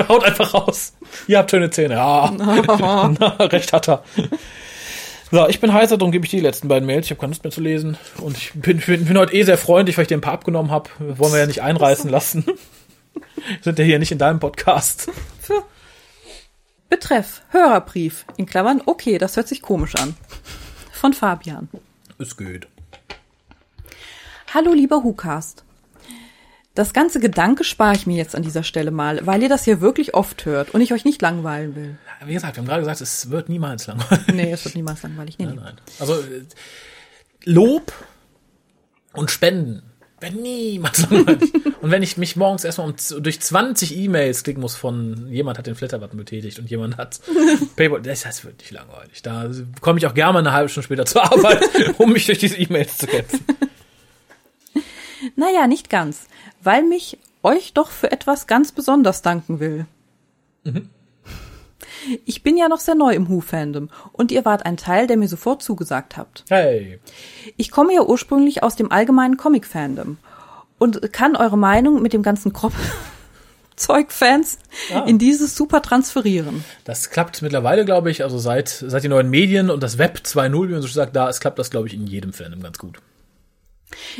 Haut 0.09 0.23
einfach 0.23 0.53
raus. 0.53 0.93
Ihr 1.27 1.37
habt 1.37 1.51
schöne 1.51 1.69
Zähne. 1.69 1.95
Ja. 1.95 2.31
Na, 2.37 3.29
recht 3.45 3.73
hat 3.73 3.87
er. 3.87 4.03
So, 5.35 5.49
ich 5.49 5.59
bin 5.59 5.73
heißer, 5.73 5.97
darum 5.97 6.13
gebe 6.13 6.23
ich 6.23 6.31
die 6.31 6.39
letzten 6.39 6.69
beiden 6.69 6.85
Mails. 6.85 7.07
Ich 7.07 7.11
habe 7.11 7.19
keine 7.19 7.31
Lust 7.31 7.43
mehr 7.43 7.51
zu 7.51 7.59
lesen. 7.59 7.97
Und 8.21 8.37
ich 8.37 8.53
bin, 8.53 8.79
bin, 8.79 9.03
bin 9.03 9.17
heute 9.17 9.33
eh 9.33 9.43
sehr 9.43 9.57
freundlich, 9.57 9.97
weil 9.97 10.03
ich 10.03 10.07
dir 10.07 10.15
ein 10.15 10.21
paar 10.21 10.31
abgenommen 10.31 10.71
habe. 10.71 10.89
Wollen 10.97 11.33
wir 11.33 11.39
ja 11.39 11.45
nicht 11.45 11.61
einreißen 11.61 12.09
lassen. 12.09 12.45
Sind 13.61 13.77
ja 13.77 13.83
hier 13.83 13.99
nicht 13.99 14.13
in 14.13 14.17
deinem 14.17 14.39
Podcast. 14.39 15.11
Betreff 16.89 17.41
Hörerbrief 17.49 18.25
in 18.37 18.45
Klammern. 18.45 18.81
Okay, 18.85 19.17
das 19.17 19.35
hört 19.35 19.49
sich 19.49 19.61
komisch 19.61 19.95
an. 19.95 20.15
Von 20.93 21.11
Fabian. 21.11 21.67
Es 22.17 22.37
geht. 22.37 22.69
Hallo 24.53 24.71
lieber 24.71 25.03
Hukast. 25.03 25.64
Das 26.75 26.91
ganze 26.91 27.21
Gedanke 27.21 27.63
spare 27.63 27.95
ich 27.95 28.05
mir 28.05 28.17
jetzt 28.17 28.35
an 28.35 28.43
dieser 28.43 28.61
Stelle 28.61 28.91
mal, 28.91 29.25
weil 29.25 29.41
ihr 29.41 29.47
das 29.47 29.63
hier 29.63 29.79
wirklich 29.79 30.13
oft 30.13 30.45
hört 30.45 30.71
und 30.71 30.81
ich 30.81 30.91
euch 30.91 31.05
nicht 31.05 31.21
langweilen 31.21 31.73
will. 31.73 31.97
Wie 32.25 32.33
gesagt, 32.33 32.57
wir 32.57 32.61
haben 32.61 32.67
gerade 32.67 32.81
gesagt, 32.81 32.99
es 32.99 33.29
wird 33.29 33.47
niemals 33.47 33.87
langweilig. 33.87 34.27
Nee, 34.27 34.51
es 34.51 34.65
wird 34.65 34.75
niemals 34.75 35.01
langweilig. 35.01 35.39
Nee, 35.39 35.45
nee. 35.45 35.53
Nein. 35.55 35.75
Also 35.99 36.15
äh, 36.15 36.43
Lob 37.45 37.93
und 39.13 39.31
Spenden 39.31 39.83
wird 40.19 40.35
niemals 40.35 41.01
langweilig. 41.09 41.53
und 41.81 41.91
wenn 41.91 42.03
ich 42.03 42.17
mich 42.17 42.35
morgens 42.35 42.65
erstmal 42.65 42.89
um, 42.89 42.95
durch 43.23 43.39
20 43.39 43.95
E-Mails 43.95 44.43
klicken 44.43 44.59
muss 44.59 44.75
von 44.75 45.29
jemand 45.29 45.57
hat 45.57 45.67
den 45.67 45.75
Flatter-Button 45.75 46.17
betätigt 46.17 46.59
und 46.59 46.69
jemand 46.69 46.97
hat 46.97 47.21
Paypal, 47.77 48.01
das, 48.01 48.23
das 48.23 48.43
wird 48.43 48.59
nicht 48.59 48.71
langweilig. 48.71 49.21
Da 49.21 49.49
komme 49.79 49.99
ich 49.99 50.05
auch 50.07 50.13
gerne 50.13 50.33
mal 50.33 50.39
eine 50.39 50.51
halbe 50.51 50.67
Stunde 50.67 50.85
später 50.85 51.05
zur 51.05 51.23
Arbeit, 51.23 51.63
um 51.99 52.11
mich 52.11 52.25
durch 52.25 52.39
diese 52.39 52.57
E-Mails 52.57 52.97
zu 52.97 53.07
kämpfen. 53.07 53.39
Naja, 55.37 55.67
nicht 55.67 55.89
ganz, 55.89 56.27
weil 56.65 56.83
mich 56.83 57.17
euch 57.43 57.73
doch 57.73 57.89
für 57.91 58.11
etwas 58.11 58.47
ganz 58.47 58.71
besonders 58.71 59.21
danken 59.21 59.59
will. 59.59 59.85
Ich 62.25 62.43
bin 62.43 62.57
ja 62.57 62.67
noch 62.69 62.79
sehr 62.79 62.95
neu 62.95 63.13
im 63.13 63.29
Who-Fandom 63.29 63.89
und 64.11 64.31
ihr 64.31 64.45
wart 64.45 64.65
ein 64.65 64.77
Teil, 64.77 65.07
der 65.07 65.17
mir 65.17 65.27
sofort 65.27 65.61
zugesagt 65.63 66.17
habt. 66.17 66.43
Hey. 66.49 66.99
Ich 67.57 67.71
komme 67.71 67.93
ja 67.93 68.01
ursprünglich 68.01 68.63
aus 68.63 68.75
dem 68.75 68.91
allgemeinen 68.91 69.37
Comic-Fandom 69.37 70.17
und 70.79 71.13
kann 71.13 71.35
eure 71.35 71.57
Meinung 71.57 72.01
mit 72.01 72.13
dem 72.13 72.23
ganzen 72.23 72.51
Krop 72.53 72.73
Zeug-Fans 73.75 74.57
Ah. 74.93 75.01
in 75.05 75.19
dieses 75.19 75.55
super 75.55 75.81
transferieren. 75.81 76.63
Das 76.85 77.09
klappt 77.09 77.41
mittlerweile, 77.41 77.85
glaube 77.85 78.09
ich, 78.09 78.23
also 78.23 78.37
seit, 78.39 78.69
seit 78.69 79.03
die 79.03 79.07
neuen 79.09 79.29
Medien 79.29 79.69
und 79.69 79.83
das 79.83 79.97
Web 79.97 80.21
2.0, 80.23 80.67
wie 80.69 80.73
man 80.73 80.81
so 80.81 80.87
sagt, 80.87 81.15
da 81.15 81.27
es 81.29 81.39
klappt 81.39 81.59
das, 81.59 81.69
glaube 81.71 81.87
ich, 81.87 81.93
in 81.93 82.07
jedem 82.07 82.33
Fandom 82.33 82.61
ganz 82.63 82.77
gut. 82.77 82.99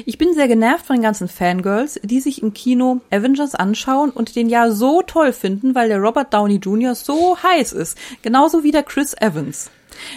Ich 0.06 0.18
bin 0.18 0.34
sehr 0.34 0.48
genervt 0.48 0.86
von 0.86 0.96
den 0.96 1.04
ganzen 1.04 1.28
Fangirls, 1.28 2.00
die 2.04 2.20
sich 2.20 2.42
im 2.42 2.54
Kino 2.54 3.02
Avengers 3.12 3.56
anschauen 3.56 4.10
und 4.10 4.36
den 4.36 4.50
ja 4.50 4.72
so 4.72 5.02
toll 5.02 5.34
finden, 5.34 5.76
weil 5.76 5.90
der 5.90 6.00
Robert 6.00 6.34
Downey 6.34 6.56
Jr. 6.56 6.96
so 6.96 7.38
heiß 7.42 7.74
ist. 7.74 7.98
Genauso 8.22 8.64
wie 8.64 8.72
der 8.72 8.84
Chris 8.84 9.14
Evans. 9.20 9.72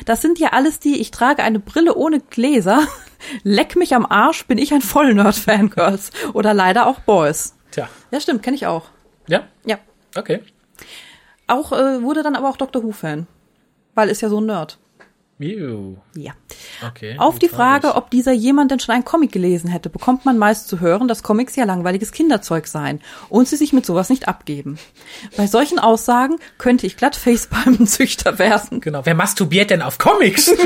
Das 0.05 0.23
sind 0.23 0.39
ja 0.39 0.49
alles 0.53 0.81
die, 0.81 1.01
ich 1.01 1.11
trage 1.11 1.43
eine 1.43 1.61
Brille 1.61 1.95
ohne 1.95 2.21
Gläser. 2.21 2.87
Leck 3.43 3.77
mich 3.77 3.95
am 3.95 4.07
Arsch, 4.07 4.47
bin 4.47 4.59
ich 4.59 4.73
ein 4.73 4.83
Vollnerd-Fangirls. 4.83 6.11
Oder 6.35 6.55
leider 6.55 6.87
auch 6.87 7.01
Boys. 7.01 7.55
Tja. 7.71 7.89
Ja, 8.11 8.21
stimmt, 8.21 8.43
kenne 8.43 8.57
ich 8.57 8.67
auch. 8.67 8.87
Ja? 9.29 9.45
Ja. 9.65 9.79
Okay. 10.17 10.41
Auch 11.47 11.73
äh, 11.73 12.03
wurde 12.03 12.23
dann 12.23 12.37
aber 12.37 12.49
auch 12.49 12.57
Doctor 12.57 12.83
Who-Fan. 12.83 13.27
Weil 13.95 14.09
ist 14.09 14.21
ja 14.21 14.29
so 14.29 14.41
ein 14.41 14.47
Nerd. 14.47 14.79
Ew. 15.41 15.97
Ja. 16.17 16.33
Okay. 16.87 17.17
Auf 17.19 17.39
die. 17.39 17.49
Frage, 17.49 17.95
ob 17.95 18.11
dieser 18.11 18.33
jemand 18.33 18.71
denn 18.71 18.81
schon 18.81 18.95
einen 18.95 19.05
Comic 19.05 19.33
gelesen 19.33 19.71
hätte, 19.71 19.89
bekommt 19.89 20.25
man 20.25 20.37
meist 20.37 20.69
zu 20.69 20.81
hören, 20.81 21.09
dass 21.09 21.23
Comics 21.23 21.57
ja 21.57 21.65
langweiliges 21.65 22.13
Kinderzeug 22.13 22.67
seien 22.67 23.01
und 23.29 23.49
sie 23.49 23.57
sich 23.57 23.73
mit 23.73 23.87
sowas 23.87 24.11
nicht 24.11 24.29
abgeben. 24.29 24.79
Bei 25.37 25.47
solchen 25.47 25.79
Aussagen 25.79 26.37
könnte 26.59 26.87
ich 26.87 26.97
glatt 26.97 27.17
Facepalmenzüchter 27.17 28.39
werden. 28.39 28.81
Genau. 28.81 29.01
Wer 29.05 29.15
masturbiert 29.15 29.71
denn 29.71 29.83
auf 29.83 29.99
Comics? 29.99 30.53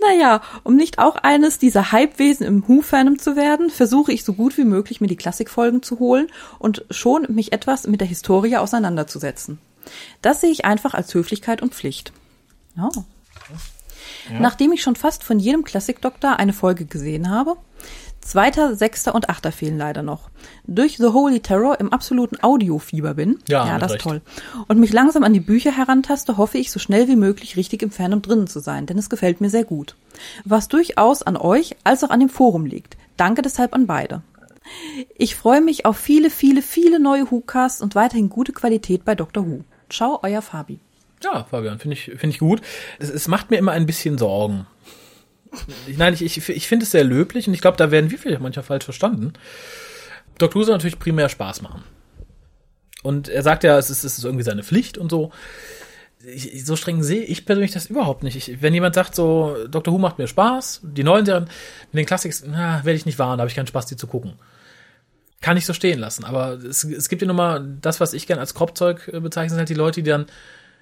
Naja, 0.00 0.42
um 0.62 0.76
nicht 0.76 0.98
auch 0.98 1.16
eines 1.16 1.58
dieser 1.58 1.90
Hypewesen 1.90 2.46
im 2.46 2.68
Who-Fandom 2.68 3.18
zu 3.18 3.34
werden, 3.34 3.70
versuche 3.70 4.12
ich 4.12 4.24
so 4.24 4.34
gut 4.34 4.56
wie 4.58 4.64
möglich 4.64 5.00
mir 5.00 5.06
die 5.06 5.16
Klassikfolgen 5.16 5.82
zu 5.82 5.98
holen 5.98 6.28
und 6.58 6.84
schon 6.90 7.26
mich 7.28 7.52
etwas 7.52 7.86
mit 7.86 8.00
der 8.00 8.08
Historie 8.08 8.56
auseinanderzusetzen. 8.56 9.58
Das 10.22 10.40
sehe 10.40 10.50
ich 10.50 10.64
einfach 10.64 10.94
als 10.94 11.12
Höflichkeit 11.14 11.62
und 11.62 11.74
Pflicht. 11.74 12.12
Ja. 12.76 12.90
Nachdem 14.38 14.72
ich 14.72 14.82
schon 14.82 14.96
fast 14.96 15.24
von 15.24 15.38
jedem 15.38 15.64
Klassikdoktor 15.64 16.38
eine 16.38 16.52
Folge 16.52 16.84
gesehen 16.84 17.30
habe, 17.30 17.56
zweiter, 18.20 18.74
sechster 18.74 19.14
und 19.14 19.28
achter 19.28 19.52
fehlen 19.52 19.78
leider 19.78 20.02
noch. 20.02 20.30
Durch 20.66 20.96
The 20.96 21.06
Holy 21.06 21.40
Terror 21.40 21.78
im 21.78 21.92
absoluten 21.92 22.42
Audiofieber 22.42 23.14
bin, 23.14 23.38
Ja, 23.48 23.66
ja 23.66 23.78
das 23.78 23.92
ist 23.92 24.00
toll, 24.00 24.20
und 24.66 24.78
mich 24.78 24.92
langsam 24.92 25.22
an 25.22 25.32
die 25.32 25.40
Bücher 25.40 25.70
herantaste, 25.70 26.36
hoffe 26.36 26.58
ich, 26.58 26.72
so 26.72 26.78
schnell 26.78 27.08
wie 27.08 27.16
möglich 27.16 27.56
richtig 27.56 27.82
im 27.82 27.90
Fandom 27.90 28.22
drinnen 28.22 28.48
zu 28.48 28.60
sein, 28.60 28.86
denn 28.86 28.98
es 28.98 29.10
gefällt 29.10 29.40
mir 29.40 29.50
sehr 29.50 29.64
gut. 29.64 29.94
Was 30.44 30.68
durchaus 30.68 31.22
an 31.22 31.36
euch 31.36 31.76
als 31.84 32.02
auch 32.02 32.10
an 32.10 32.20
dem 32.20 32.28
Forum 32.28 32.66
liegt. 32.66 32.96
Danke 33.16 33.42
deshalb 33.42 33.74
an 33.74 33.86
beide. 33.86 34.22
Ich 35.16 35.36
freue 35.36 35.60
mich 35.60 35.86
auf 35.86 35.96
viele, 35.96 36.28
viele, 36.28 36.60
viele 36.60 36.98
neue 36.98 37.30
Who-Casts 37.30 37.80
und 37.80 37.94
weiterhin 37.94 38.28
gute 38.28 38.52
Qualität 38.52 39.04
bei 39.04 39.14
Dr. 39.14 39.46
Who. 39.46 39.64
Ciao, 39.90 40.18
euer 40.22 40.42
Fabi. 40.42 40.80
ja, 41.22 41.44
Fabian, 41.44 41.78
finde 41.78 41.94
ich, 41.94 42.04
finde 42.04 42.28
ich 42.28 42.38
gut. 42.38 42.60
Es, 42.98 43.08
es 43.10 43.28
macht 43.28 43.50
mir 43.50 43.56
immer 43.58 43.72
ein 43.72 43.86
bisschen 43.86 44.18
Sorgen. 44.18 44.66
Ich- 45.86 45.96
Nein, 45.96 46.12
ich, 46.14 46.22
ich, 46.22 46.48
ich 46.48 46.68
finde 46.68 46.84
es 46.84 46.90
sehr 46.90 47.04
löblich 47.04 47.48
und 47.48 47.54
ich 47.54 47.60
glaube, 47.60 47.76
da 47.76 47.90
werden 47.90 48.10
wir 48.10 48.18
vielleicht 48.18 48.40
manchmal 48.42 48.64
falsch 48.64 48.84
verstanden. 48.84 49.32
Dr. 50.38 50.60
Who 50.60 50.64
soll 50.64 50.74
natürlich 50.74 50.98
primär 50.98 51.28
Spaß 51.28 51.62
machen. 51.62 51.82
Und 53.02 53.28
er 53.28 53.42
sagt 53.42 53.64
ja, 53.64 53.78
es 53.78 53.88
ist, 53.88 54.04
es 54.04 54.18
ist 54.18 54.24
irgendwie 54.24 54.44
seine 54.44 54.64
Pflicht 54.64 54.98
und 54.98 55.10
so. 55.10 55.30
Ich- 56.26 56.64
so 56.66 56.74
streng 56.76 57.02
sehe 57.02 57.22
ich 57.22 57.46
persönlich 57.46 57.70
das 57.72 57.86
überhaupt 57.86 58.22
nicht. 58.24 58.36
Ich, 58.36 58.60
wenn 58.60 58.74
jemand 58.74 58.94
sagt 58.96 59.14
so, 59.14 59.56
Dr. 59.70 59.94
Who 59.94 59.98
macht 59.98 60.18
mir 60.18 60.26
Spaß, 60.26 60.80
die 60.82 61.04
neuen 61.04 61.24
Serien, 61.24 61.44
mit 61.92 62.00
den 62.00 62.06
Classics, 62.06 62.42
na, 62.46 62.84
werde 62.84 62.96
ich 62.96 63.06
nicht 63.06 63.18
wahren, 63.18 63.38
da 63.38 63.42
habe 63.42 63.48
ich 63.50 63.54
keinen 63.56 63.68
Spaß, 63.68 63.86
die 63.86 63.96
zu 63.96 64.08
gucken. 64.08 64.34
Kann 65.46 65.56
ich 65.56 65.64
so 65.64 65.74
stehen 65.74 66.00
lassen. 66.00 66.24
Aber 66.24 66.54
es, 66.54 66.82
es 66.82 67.08
gibt 67.08 67.22
ja 67.22 67.28
nun 67.28 67.36
mal 67.36 67.64
das, 67.80 68.00
was 68.00 68.14
ich 68.14 68.26
gern 68.26 68.40
als 68.40 68.54
Kropfzeug 68.54 69.08
äh, 69.12 69.20
bezeichne, 69.20 69.50
sind 69.50 69.58
halt 69.58 69.68
die 69.68 69.74
Leute, 69.74 70.02
die 70.02 70.10
dann 70.10 70.26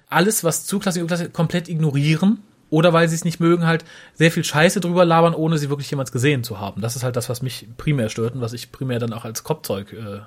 alles, 0.09 0.43
was 0.43 0.65
zu 0.65 0.79
Klassik 0.79 1.03
und 1.03 1.07
Klassik 1.07 1.33
komplett 1.33 1.69
ignorieren. 1.69 2.39
Oder 2.71 2.91
weil 2.91 3.07
sie 3.07 3.13
es 3.13 3.23
nicht 3.25 3.39
mögen, 3.39 3.67
halt 3.67 3.85
sehr 4.15 4.31
viel 4.31 4.43
Scheiße 4.43 4.79
drüber 4.79 5.05
labern, 5.05 5.35
ohne 5.35 5.59
sie 5.59 5.69
wirklich 5.69 5.91
jemals 5.91 6.11
gesehen 6.11 6.43
zu 6.43 6.59
haben. 6.59 6.81
Das 6.81 6.95
ist 6.95 7.03
halt 7.03 7.15
das, 7.15 7.29
was 7.29 7.43
mich 7.43 7.67
primär 7.77 8.09
stört 8.09 8.33
und 8.33 8.41
was 8.41 8.53
ich 8.53 8.71
primär 8.71 8.97
dann 8.97 9.13
auch 9.13 9.23
als 9.23 9.43
Kopfzeug 9.43 9.93
äh, 9.93 10.21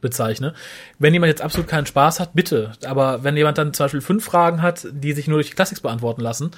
bezeichne. 0.00 0.54
Wenn 1.00 1.12
jemand 1.12 1.30
jetzt 1.30 1.42
absolut 1.42 1.68
keinen 1.68 1.86
Spaß 1.86 2.20
hat, 2.20 2.34
bitte. 2.34 2.70
Aber 2.84 3.24
wenn 3.24 3.36
jemand 3.36 3.58
dann 3.58 3.74
zum 3.74 3.86
Beispiel 3.86 4.00
fünf 4.00 4.24
Fragen 4.24 4.62
hat, 4.62 4.86
die 4.92 5.12
sich 5.12 5.26
nur 5.26 5.38
durch 5.38 5.50
die 5.50 5.56
Classics 5.56 5.80
beantworten 5.80 6.20
lassen, 6.20 6.52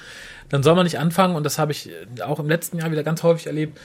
dann 0.49 0.61
soll 0.61 0.75
man 0.75 0.83
nicht 0.83 0.99
anfangen, 0.99 1.35
und 1.35 1.43
das 1.43 1.57
habe 1.57 1.71
ich 1.71 1.89
auch 2.23 2.39
im 2.39 2.47
letzten 2.47 2.77
Jahr 2.77 2.91
wieder 2.91 3.03
ganz 3.03 3.23
häufig 3.23 3.47
erlebt, 3.47 3.79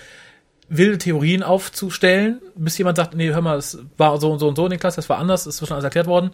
wilde 0.69 0.99
Theorien 0.99 1.43
aufzustellen, 1.43 2.41
bis 2.55 2.79
jemand 2.79 2.97
sagt, 2.97 3.15
nee, 3.15 3.31
hör 3.33 3.43
mal, 3.43 3.59
es 3.59 3.79
war 3.97 4.19
so 4.19 4.33
und 4.33 4.39
so 4.39 4.49
und 4.49 4.57
so 4.57 4.65
in 4.65 4.71
den 4.71 4.81
Klassen, 4.81 4.97
das 4.97 5.09
war 5.09 5.19
anders, 5.19 5.47
ist 5.47 5.59
schon 5.59 5.73
alles 5.73 5.85
erklärt 5.85 6.07
worden. 6.07 6.31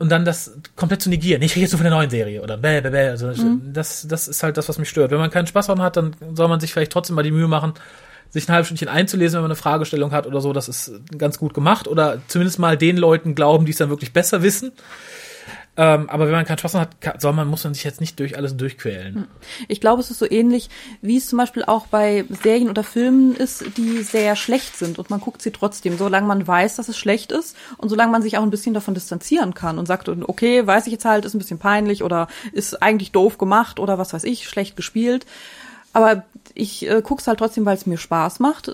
Und 0.00 0.10
dann 0.10 0.24
das 0.24 0.56
komplett 0.76 1.02
zu 1.02 1.08
negieren. 1.08 1.42
Ich 1.42 1.56
rede 1.56 1.62
jetzt 1.62 1.72
nur 1.72 1.78
von 1.78 1.84
der 1.84 1.92
neuen 1.92 2.10
Serie 2.10 2.40
oder 2.40 2.56
bäh, 2.56 2.80
bäh, 2.80 2.90
bäh. 2.90 3.08
Also 3.08 3.32
das, 3.64 4.06
das 4.06 4.28
ist 4.28 4.44
halt 4.44 4.56
das, 4.56 4.68
was 4.68 4.78
mich 4.78 4.88
stört. 4.88 5.10
Wenn 5.10 5.18
man 5.18 5.30
keinen 5.30 5.48
Spaß 5.48 5.66
daran 5.66 5.82
hat, 5.82 5.96
dann 5.96 6.14
soll 6.34 6.46
man 6.46 6.60
sich 6.60 6.72
vielleicht 6.72 6.92
trotzdem 6.92 7.16
mal 7.16 7.24
die 7.24 7.32
Mühe 7.32 7.48
machen, 7.48 7.72
sich 8.30 8.48
ein 8.48 8.52
halbes 8.52 8.68
Stündchen 8.68 8.88
einzulesen, 8.88 9.38
wenn 9.38 9.42
man 9.42 9.50
eine 9.50 9.56
Fragestellung 9.56 10.12
hat 10.12 10.28
oder 10.28 10.40
so. 10.40 10.52
Das 10.52 10.68
ist 10.68 10.92
ganz 11.16 11.38
gut 11.38 11.52
gemacht. 11.52 11.88
Oder 11.88 12.22
zumindest 12.28 12.60
mal 12.60 12.76
den 12.76 12.96
Leuten 12.96 13.34
glauben, 13.34 13.64
die 13.64 13.72
es 13.72 13.78
dann 13.78 13.88
wirklich 13.88 14.12
besser 14.12 14.40
wissen. 14.42 14.70
Ähm, 15.80 16.10
aber 16.10 16.26
wenn 16.26 16.32
man 16.32 16.44
daran 16.44 16.80
hat, 16.80 17.22
soll 17.22 17.32
man, 17.32 17.46
muss 17.46 17.62
man 17.62 17.72
sich 17.72 17.84
jetzt 17.84 18.00
nicht 18.00 18.18
durch 18.18 18.36
alles 18.36 18.56
durchquälen. 18.56 19.28
Ich 19.68 19.80
glaube, 19.80 20.00
es 20.00 20.10
ist 20.10 20.18
so 20.18 20.28
ähnlich, 20.28 20.70
wie 21.02 21.18
es 21.18 21.28
zum 21.28 21.38
Beispiel 21.38 21.62
auch 21.62 21.86
bei 21.86 22.24
Serien 22.42 22.68
oder 22.68 22.82
Filmen 22.82 23.36
ist, 23.36 23.64
die 23.76 24.02
sehr 24.02 24.34
schlecht 24.34 24.76
sind 24.76 24.98
und 24.98 25.08
man 25.08 25.20
guckt 25.20 25.40
sie 25.40 25.52
trotzdem, 25.52 25.96
solange 25.96 26.26
man 26.26 26.44
weiß, 26.44 26.74
dass 26.74 26.88
es 26.88 26.98
schlecht 26.98 27.30
ist 27.30 27.56
und 27.76 27.90
solange 27.90 28.10
man 28.10 28.22
sich 28.22 28.36
auch 28.36 28.42
ein 28.42 28.50
bisschen 28.50 28.74
davon 28.74 28.94
distanzieren 28.94 29.54
kann 29.54 29.78
und 29.78 29.86
sagt, 29.86 30.08
okay, 30.08 30.66
weiß 30.66 30.88
ich 30.88 30.92
jetzt 30.92 31.04
halt, 31.04 31.24
ist 31.24 31.34
ein 31.34 31.38
bisschen 31.38 31.60
peinlich 31.60 32.02
oder 32.02 32.26
ist 32.50 32.82
eigentlich 32.82 33.12
doof 33.12 33.38
gemacht 33.38 33.78
oder 33.78 33.98
was 33.98 34.12
weiß 34.12 34.24
ich, 34.24 34.48
schlecht 34.48 34.74
gespielt. 34.74 35.26
Aber 35.92 36.24
ich 36.54 36.90
äh, 36.90 37.02
guck's 37.04 37.28
halt 37.28 37.38
trotzdem, 37.38 37.64
weil 37.64 37.76
es 37.76 37.86
mir 37.86 37.98
Spaß 37.98 38.40
macht. 38.40 38.72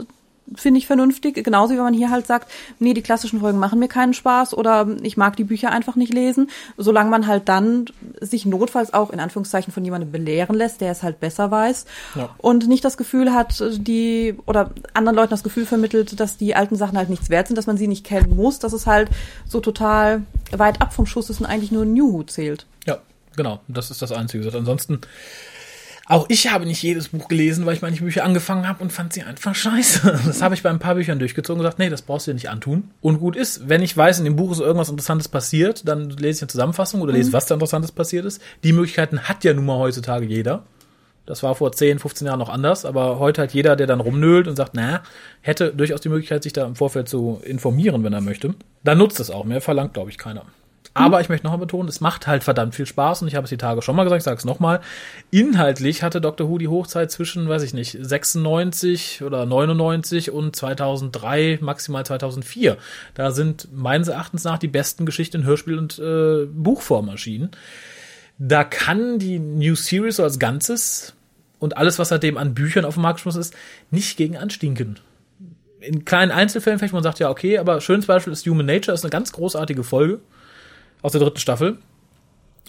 Finde 0.54 0.78
ich 0.78 0.86
vernünftig. 0.86 1.42
Genauso 1.42 1.72
wie 1.72 1.76
wenn 1.78 1.84
man 1.84 1.94
hier 1.94 2.10
halt 2.10 2.26
sagt, 2.26 2.50
nee, 2.78 2.94
die 2.94 3.02
klassischen 3.02 3.40
Folgen 3.40 3.58
machen 3.58 3.78
mir 3.78 3.88
keinen 3.88 4.14
Spaß 4.14 4.54
oder 4.54 4.86
ich 5.02 5.16
mag 5.16 5.36
die 5.36 5.44
Bücher 5.44 5.70
einfach 5.70 5.96
nicht 5.96 6.12
lesen. 6.12 6.50
Solange 6.76 7.10
man 7.10 7.26
halt 7.26 7.48
dann 7.48 7.86
sich 8.20 8.44
notfalls 8.46 8.92
auch 8.92 9.10
in 9.10 9.20
Anführungszeichen 9.20 9.72
von 9.72 9.84
jemandem 9.84 10.12
belehren 10.12 10.56
lässt, 10.56 10.80
der 10.80 10.92
es 10.92 11.02
halt 11.02 11.20
besser 11.20 11.50
weiß 11.50 11.86
Ja. 12.14 12.30
und 12.38 12.68
nicht 12.68 12.84
das 12.84 12.96
Gefühl 12.96 13.32
hat, 13.32 13.62
die 13.78 14.36
oder 14.46 14.70
anderen 14.92 15.16
Leuten 15.16 15.30
das 15.30 15.42
Gefühl 15.42 15.66
vermittelt, 15.66 16.20
dass 16.20 16.36
die 16.36 16.54
alten 16.54 16.76
Sachen 16.76 16.98
halt 16.98 17.10
nichts 17.10 17.30
wert 17.30 17.46
sind, 17.48 17.56
dass 17.56 17.66
man 17.66 17.76
sie 17.76 17.88
nicht 17.88 18.04
kennen 18.04 18.36
muss, 18.36 18.58
dass 18.58 18.72
es 18.72 18.86
halt 18.86 19.08
so 19.46 19.60
total 19.60 20.22
weit 20.52 20.80
ab 20.82 20.92
vom 20.92 21.06
Schuss 21.06 21.30
ist 21.30 21.40
und 21.40 21.46
eigentlich 21.46 21.72
nur 21.72 21.84
New 21.84 22.12
Who 22.12 22.22
zählt. 22.24 22.66
Ja, 22.86 22.98
genau. 23.36 23.60
Das 23.68 23.90
ist 23.90 24.02
das 24.02 24.12
Einzige. 24.12 24.52
Ansonsten, 24.54 25.00
auch 26.06 26.26
ich 26.28 26.50
habe 26.50 26.66
nicht 26.66 26.82
jedes 26.82 27.08
Buch 27.08 27.28
gelesen, 27.28 27.64
weil 27.64 27.74
ich 27.74 27.82
manche 27.82 28.04
Bücher 28.04 28.24
angefangen 28.24 28.68
habe 28.68 28.82
und 28.82 28.92
fand 28.92 29.12
sie 29.12 29.22
einfach 29.22 29.54
scheiße. 29.54 30.20
Das 30.26 30.42
habe 30.42 30.54
ich 30.54 30.62
bei 30.62 30.70
ein 30.70 30.78
paar 30.78 30.94
Büchern 30.94 31.18
durchgezogen 31.18 31.60
und 31.60 31.64
gesagt, 31.64 31.78
nee, 31.78 31.88
das 31.88 32.02
brauchst 32.02 32.26
du 32.26 32.30
dir 32.30 32.34
nicht 32.34 32.50
antun. 32.50 32.90
Und 33.00 33.20
gut 33.20 33.36
ist, 33.36 33.68
wenn 33.68 33.82
ich 33.82 33.96
weiß, 33.96 34.18
in 34.18 34.24
dem 34.24 34.36
Buch 34.36 34.52
ist 34.52 34.60
irgendwas 34.60 34.90
Interessantes 34.90 35.28
passiert, 35.28 35.88
dann 35.88 36.10
lese 36.10 36.38
ich 36.38 36.42
eine 36.42 36.48
Zusammenfassung 36.48 37.00
oder 37.00 37.12
lese, 37.12 37.32
was 37.32 37.46
da 37.46 37.54
Interessantes 37.54 37.92
passiert 37.92 38.26
ist. 38.26 38.42
Die 38.64 38.72
Möglichkeiten 38.72 39.20
hat 39.20 39.44
ja 39.44 39.54
nun 39.54 39.64
mal 39.64 39.78
heutzutage 39.78 40.26
jeder. 40.26 40.64
Das 41.26 41.42
war 41.42 41.54
vor 41.54 41.72
10, 41.72 42.00
15 42.00 42.26
Jahren 42.26 42.38
noch 42.38 42.50
anders, 42.50 42.84
aber 42.84 43.18
heute 43.18 43.40
hat 43.40 43.54
jeder, 43.54 43.76
der 43.76 43.86
dann 43.86 44.00
rumnölt 44.00 44.46
und 44.46 44.56
sagt, 44.56 44.72
na, 44.74 45.02
hätte 45.40 45.72
durchaus 45.72 46.02
die 46.02 46.10
Möglichkeit, 46.10 46.42
sich 46.42 46.52
da 46.52 46.66
im 46.66 46.76
Vorfeld 46.76 47.08
zu 47.08 47.40
informieren, 47.44 48.04
wenn 48.04 48.12
er 48.12 48.20
möchte. 48.20 48.54
Dann 48.82 48.98
nutzt 48.98 49.20
es 49.20 49.30
auch. 49.30 49.44
Mehr 49.44 49.62
verlangt, 49.62 49.94
glaube 49.94 50.10
ich, 50.10 50.18
keiner. 50.18 50.44
Aber 50.96 51.20
ich 51.20 51.28
möchte 51.28 51.44
nochmal 51.44 51.58
betonen, 51.58 51.88
es 51.88 52.00
macht 52.00 52.28
halt 52.28 52.44
verdammt 52.44 52.76
viel 52.76 52.86
Spaß 52.86 53.22
und 53.22 53.28
ich 53.28 53.34
habe 53.34 53.44
es 53.44 53.50
die 53.50 53.56
Tage 53.56 53.82
schon 53.82 53.96
mal 53.96 54.04
gesagt, 54.04 54.20
ich 54.20 54.24
sage 54.24 54.38
es 54.38 54.44
nochmal. 54.44 54.80
Inhaltlich 55.32 56.04
hatte 56.04 56.20
Dr. 56.20 56.48
Who 56.48 56.58
die 56.58 56.68
Hochzeit 56.68 57.10
zwischen, 57.10 57.48
weiß 57.48 57.64
ich 57.64 57.74
nicht, 57.74 57.98
96 58.00 59.22
oder 59.22 59.44
99 59.44 60.30
und 60.30 60.54
2003, 60.54 61.58
maximal 61.60 62.06
2004. 62.06 62.76
Da 63.14 63.32
sind 63.32 63.68
meines 63.74 64.06
Erachtens 64.06 64.44
nach 64.44 64.58
die 64.58 64.68
besten 64.68 65.04
Geschichten 65.04 65.38
in 65.38 65.46
Hörspiel- 65.46 65.78
und 65.78 65.98
äh, 65.98 66.46
Buchform 66.46 67.08
erschienen. 67.08 67.50
Da 68.38 68.62
kann 68.62 69.18
die 69.18 69.40
New 69.40 69.74
Series 69.74 70.16
so 70.16 70.22
als 70.22 70.38
Ganzes 70.38 71.14
und 71.58 71.76
alles, 71.76 71.98
was 71.98 72.10
seitdem 72.10 72.36
an 72.36 72.54
Büchern 72.54 72.84
auf 72.84 72.94
dem 72.94 73.02
Markt 73.02 73.16
geschmissen 73.16 73.40
ist, 73.40 73.54
nicht 73.90 74.16
gegen 74.16 74.36
anstinken. 74.36 75.00
In 75.80 76.04
kleinen 76.04 76.30
Einzelfällen 76.30 76.78
vielleicht, 76.78 76.94
man 76.94 77.02
sagt, 77.02 77.18
ja, 77.18 77.30
okay, 77.30 77.58
aber 77.58 77.80
schönes 77.80 78.06
Beispiel 78.06 78.32
ist 78.32 78.46
Human 78.46 78.66
Nature, 78.66 78.94
ist 78.94 79.04
eine 79.04 79.10
ganz 79.10 79.32
großartige 79.32 79.82
Folge 79.82 80.20
aus 81.04 81.12
der 81.12 81.20
dritten 81.20 81.38
Staffel. 81.38 81.76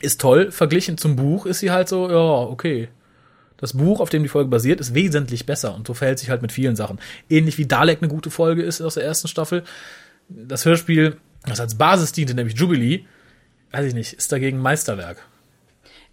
Ist 0.01 0.19
toll. 0.19 0.51
Verglichen 0.51 0.97
zum 0.97 1.15
Buch 1.15 1.45
ist 1.45 1.59
sie 1.59 1.71
halt 1.71 1.87
so, 1.87 2.09
ja, 2.09 2.17
okay. 2.17 2.89
Das 3.55 3.73
Buch, 3.73 4.01
auf 4.01 4.09
dem 4.09 4.23
die 4.23 4.29
Folge 4.29 4.49
basiert, 4.49 4.81
ist 4.81 4.93
wesentlich 4.93 5.45
besser 5.45 5.73
und 5.73 5.87
so 5.87 5.93
verhält 5.93 6.19
sich 6.19 6.29
halt 6.29 6.41
mit 6.41 6.51
vielen 6.51 6.75
Sachen. 6.75 6.99
Ähnlich 7.29 7.57
wie 7.57 7.65
Dalek 7.65 7.99
eine 8.01 8.09
gute 8.11 8.29
Folge 8.29 8.61
ist 8.61 8.81
aus 8.81 8.95
der 8.95 9.05
ersten 9.05 9.29
Staffel. 9.29 9.63
Das 10.27 10.65
Hörspiel, 10.65 11.15
das 11.45 11.61
als 11.61 11.75
Basis 11.75 12.11
diente, 12.11 12.33
nämlich 12.33 12.57
Jubilee, 12.57 13.05
weiß 13.71 13.85
ich 13.85 13.93
nicht, 13.93 14.11
ist 14.11 14.33
dagegen 14.33 14.59
Meisterwerk. 14.59 15.25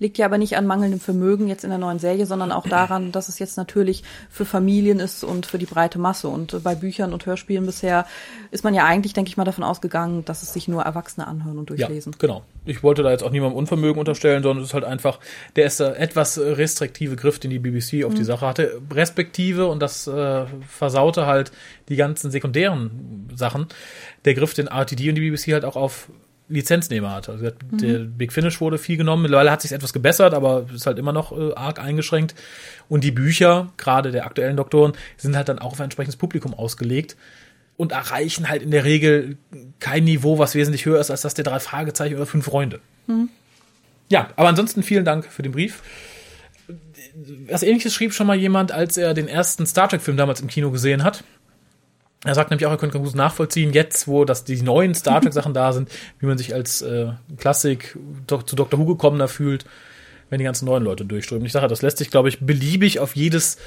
Liegt 0.03 0.19
ja 0.19 0.27
aber 0.27 0.37
nicht 0.37 0.57
an 0.57 0.67
mangelndem 0.67 0.99
Vermögen 0.99 1.47
jetzt 1.47 1.63
in 1.63 1.71
der 1.71 1.79
neuen 1.79 2.01
Serie, 2.01 2.27
sondern 2.27 2.51
auch 2.51 2.67
daran, 2.67 3.13
dass 3.13 3.29
es 3.29 3.39
jetzt 3.39 3.57
natürlich 3.57 4.03
für 4.29 4.45
Familien 4.45 4.99
ist 4.99 5.23
und 5.23 5.47
für 5.47 5.59
die 5.59 5.65
breite 5.65 6.01
Masse. 6.01 6.27
Und 6.27 6.61
bei 6.65 6.75
Büchern 6.75 7.13
und 7.13 7.25
Hörspielen 7.25 7.65
bisher 7.65 8.05
ist 8.51 8.65
man 8.65 8.75
ja 8.75 8.85
eigentlich, 8.85 9.13
denke 9.13 9.29
ich 9.29 9.37
mal, 9.37 9.45
davon 9.45 9.63
ausgegangen, 9.63 10.25
dass 10.25 10.43
es 10.43 10.53
sich 10.53 10.67
nur 10.67 10.83
Erwachsene 10.83 11.29
anhören 11.29 11.57
und 11.57 11.71
durchlesen. 11.71 12.15
Ja, 12.15 12.19
genau. 12.19 12.43
Ich 12.65 12.83
wollte 12.83 13.05
da 13.05 13.13
jetzt 13.13 13.23
auch 13.23 13.31
niemandem 13.31 13.57
Unvermögen 13.57 14.01
unterstellen, 14.01 14.43
sondern 14.43 14.65
es 14.65 14.71
ist 14.71 14.75
halt 14.75 14.83
einfach 14.83 15.21
der 15.55 15.63
erste 15.63 15.97
etwas 15.97 16.37
restriktive 16.37 17.15
Griff, 17.15 17.39
den 17.39 17.53
die 17.53 17.61
BBC 17.61 18.05
auf 18.05 18.15
die 18.15 18.25
Sache 18.25 18.45
hatte. 18.45 18.83
Respektive, 18.91 19.69
und 19.69 19.81
das 19.81 20.09
äh, 20.09 20.47
versaute 20.67 21.27
halt 21.27 21.53
die 21.89 21.97
ganzen 21.97 22.33
sekundären 22.33 23.31
Sachen, 23.37 23.69
der 24.25 24.35
Griff, 24.35 24.53
den 24.55 24.67
RTD 24.67 25.11
und 25.11 25.15
die 25.15 25.31
BBC 25.31 25.53
halt 25.53 25.65
auch 25.65 25.77
auf 25.77 26.09
Lizenznehmer 26.49 27.13
hat. 27.13 27.29
Also 27.29 27.51
der 27.51 27.99
Big 28.01 28.33
Finish 28.33 28.61
wurde 28.61 28.79
viel 28.79 28.97
genommen. 28.97 29.23
Mittlerweile 29.23 29.51
hat 29.51 29.63
sich 29.63 29.73
etwas 29.73 29.93
gebessert, 29.93 30.35
aber 30.35 30.67
ist 30.75 30.87
halt 30.87 30.99
immer 30.99 31.13
noch 31.13 31.33
äh, 31.33 31.55
arg 31.55 31.79
eingeschränkt. 31.79 32.35
Und 32.89 33.05
die 33.05 33.11
Bücher, 33.11 33.73
gerade 33.77 34.11
der 34.13 34.27
aktuellen 34.27 34.57
Doktoren, 34.57 34.93
sind 35.17 35.37
halt 35.37 35.49
dann 35.49 35.59
auch 35.59 35.73
auf 35.73 35.81
ein 35.81 35.85
entsprechendes 35.85 36.17
Publikum 36.17 36.53
ausgelegt 36.53 37.17
und 37.77 37.93
erreichen 37.93 38.49
halt 38.49 38.63
in 38.63 38.71
der 38.71 38.85
Regel 38.85 39.37
kein 39.81 40.05
Niveau, 40.05 40.39
was 40.39 40.55
wesentlich 40.55 40.85
höher 40.85 41.01
ist 41.01 41.11
als 41.11 41.23
das 41.23 41.35
der 41.35 41.45
drei 41.45 41.59
Fragezeichen 41.59 42.17
oder 42.17 42.27
fünf 42.27 42.45
Freunde. 42.45 42.81
Ja, 44.09 44.29
aber 44.37 44.49
ansonsten 44.49 44.83
vielen 44.83 45.05
Dank 45.05 45.25
für 45.27 45.43
den 45.43 45.53
Brief. 45.53 45.83
Was 47.49 47.63
ähnliches 47.63 47.95
schrieb 47.95 48.13
schon 48.13 48.27
mal 48.27 48.37
jemand, 48.37 48.73
als 48.73 48.97
er 48.97 49.15
den 49.15 49.29
ersten 49.29 49.67
Star 49.67 49.89
Trek-Film 49.89 50.17
damals 50.17 50.41
im 50.41 50.49
Kino 50.49 50.71
gesehen 50.71 51.03
hat. 51.03 51.25
Er 52.25 52.35
sagt 52.35 52.51
nämlich 52.51 52.67
auch, 52.67 52.71
er 52.71 52.77
könnte 52.77 53.01
gut 53.01 53.15
nachvollziehen, 53.15 53.73
jetzt, 53.73 54.07
wo 54.07 54.25
das 54.25 54.45
die 54.45 54.63
neuen 54.63 54.95
Star 54.95 55.21
Trek-Sachen 55.23 55.55
da 55.55 55.73
sind, 55.73 55.91
wie 56.21 56.27
man 56.27 56.39
sich 56.39 56.55
als 56.55 56.83
äh, 56.83 57.09
Klassik 57.37 57.99
do, 58.27 58.43
zu 58.43 58.55
Dr. 58.57 58.79
Who 58.79 58.87
gekommener 58.87 59.29
fühlt, 59.29 59.65
wenn 60.31 60.39
die 60.39 60.45
ganzen 60.45 60.67
neuen 60.67 60.85
Leute 60.85 61.05
durchströmen. 61.05 61.47
Ich 61.47 61.53
sage, 61.53 61.69
das 61.69 61.83
lässt 61.83 61.99
sich, 61.99 62.11
glaube 62.11 62.29
ich, 62.29 62.41
beliebig 62.41 63.01
auf 63.01 63.17
jedes 63.17 63.59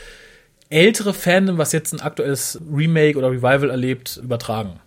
ältere 0.69 1.13
Fandom, 1.13 1.57
was 1.57 1.73
jetzt 1.73 1.93
ein 1.93 2.01
aktuelles 2.01 2.59
Remake 2.73 3.17
oder 3.17 3.29
Revival 3.29 3.69
erlebt, 3.69 4.17
übertragen. 4.23 4.79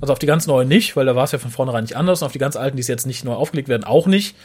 Also 0.00 0.12
auf 0.12 0.18
die 0.18 0.26
ganz 0.26 0.46
neuen 0.46 0.68
nicht, 0.68 0.96
weil 0.96 1.06
da 1.06 1.16
war 1.16 1.24
es 1.24 1.32
ja 1.32 1.38
von 1.38 1.50
vornherein 1.50 1.84
nicht 1.84 1.96
anders. 1.96 2.22
Und 2.22 2.26
auf 2.26 2.32
die 2.32 2.38
ganz 2.38 2.56
alten, 2.56 2.76
die 2.76 2.80
es 2.80 2.88
jetzt 2.88 3.06
nicht 3.06 3.24
neu 3.24 3.34
aufgelegt 3.34 3.68
werden, 3.68 3.84
auch 3.84 4.06
nicht. 4.06 4.36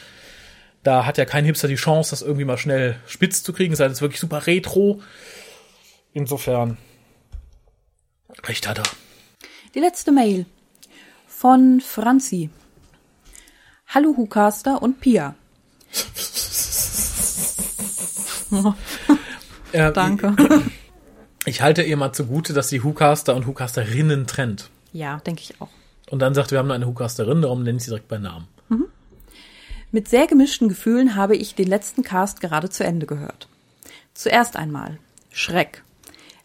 Da 0.82 1.06
hat 1.06 1.18
ja 1.18 1.24
kein 1.24 1.44
Hipster 1.44 1.68
die 1.68 1.76
Chance, 1.76 2.10
das 2.10 2.22
irgendwie 2.22 2.44
mal 2.44 2.58
schnell 2.58 2.96
spitz 3.06 3.42
zu 3.42 3.52
kriegen. 3.52 3.74
Sei 3.74 3.86
es 3.86 3.92
ist 3.92 4.02
wirklich 4.02 4.20
super 4.20 4.46
retro. 4.46 5.00
Insofern, 6.12 6.76
recht 8.44 8.68
hat 8.68 8.78
er. 8.78 8.84
Die 9.74 9.80
letzte 9.80 10.12
Mail 10.12 10.46
von 11.26 11.80
Franzi. 11.80 12.50
Hallo 13.88 14.14
Hucaster 14.16 14.82
und 14.82 15.00
Pia. 15.00 15.34
Äh, 19.72 19.90
Danke. 19.92 20.36
Ich 21.44 21.60
halte 21.62 21.82
ihr 21.82 21.96
mal 21.96 22.12
zugute, 22.12 22.52
dass 22.52 22.68
sie 22.68 22.82
Hucaster 22.82 23.34
und 23.34 23.46
Hucasterinnen 23.46 24.26
trennt. 24.28 24.70
Ja, 24.92 25.16
denke 25.26 25.40
ich 25.42 25.60
auch. 25.60 25.70
Und 26.08 26.20
dann 26.20 26.34
sagt, 26.34 26.52
wir 26.52 26.58
haben 26.58 26.70
eine 26.70 26.86
Hucasterin, 26.86 27.42
darum 27.42 27.64
nenne 27.64 27.78
ich 27.78 27.84
sie 27.84 27.90
direkt 27.90 28.06
bei 28.06 28.18
Namen. 28.18 28.46
Mit 29.90 30.08
sehr 30.08 30.26
gemischten 30.26 30.70
Gefühlen 30.70 31.16
habe 31.16 31.36
ich 31.36 31.54
den 31.54 31.66
letzten 31.66 32.02
Cast 32.02 32.40
gerade 32.40 32.70
zu 32.70 32.82
Ende 32.82 33.04
gehört. 33.06 33.46
Zuerst 34.14 34.56
einmal 34.56 34.98
Schreck. 35.30 35.82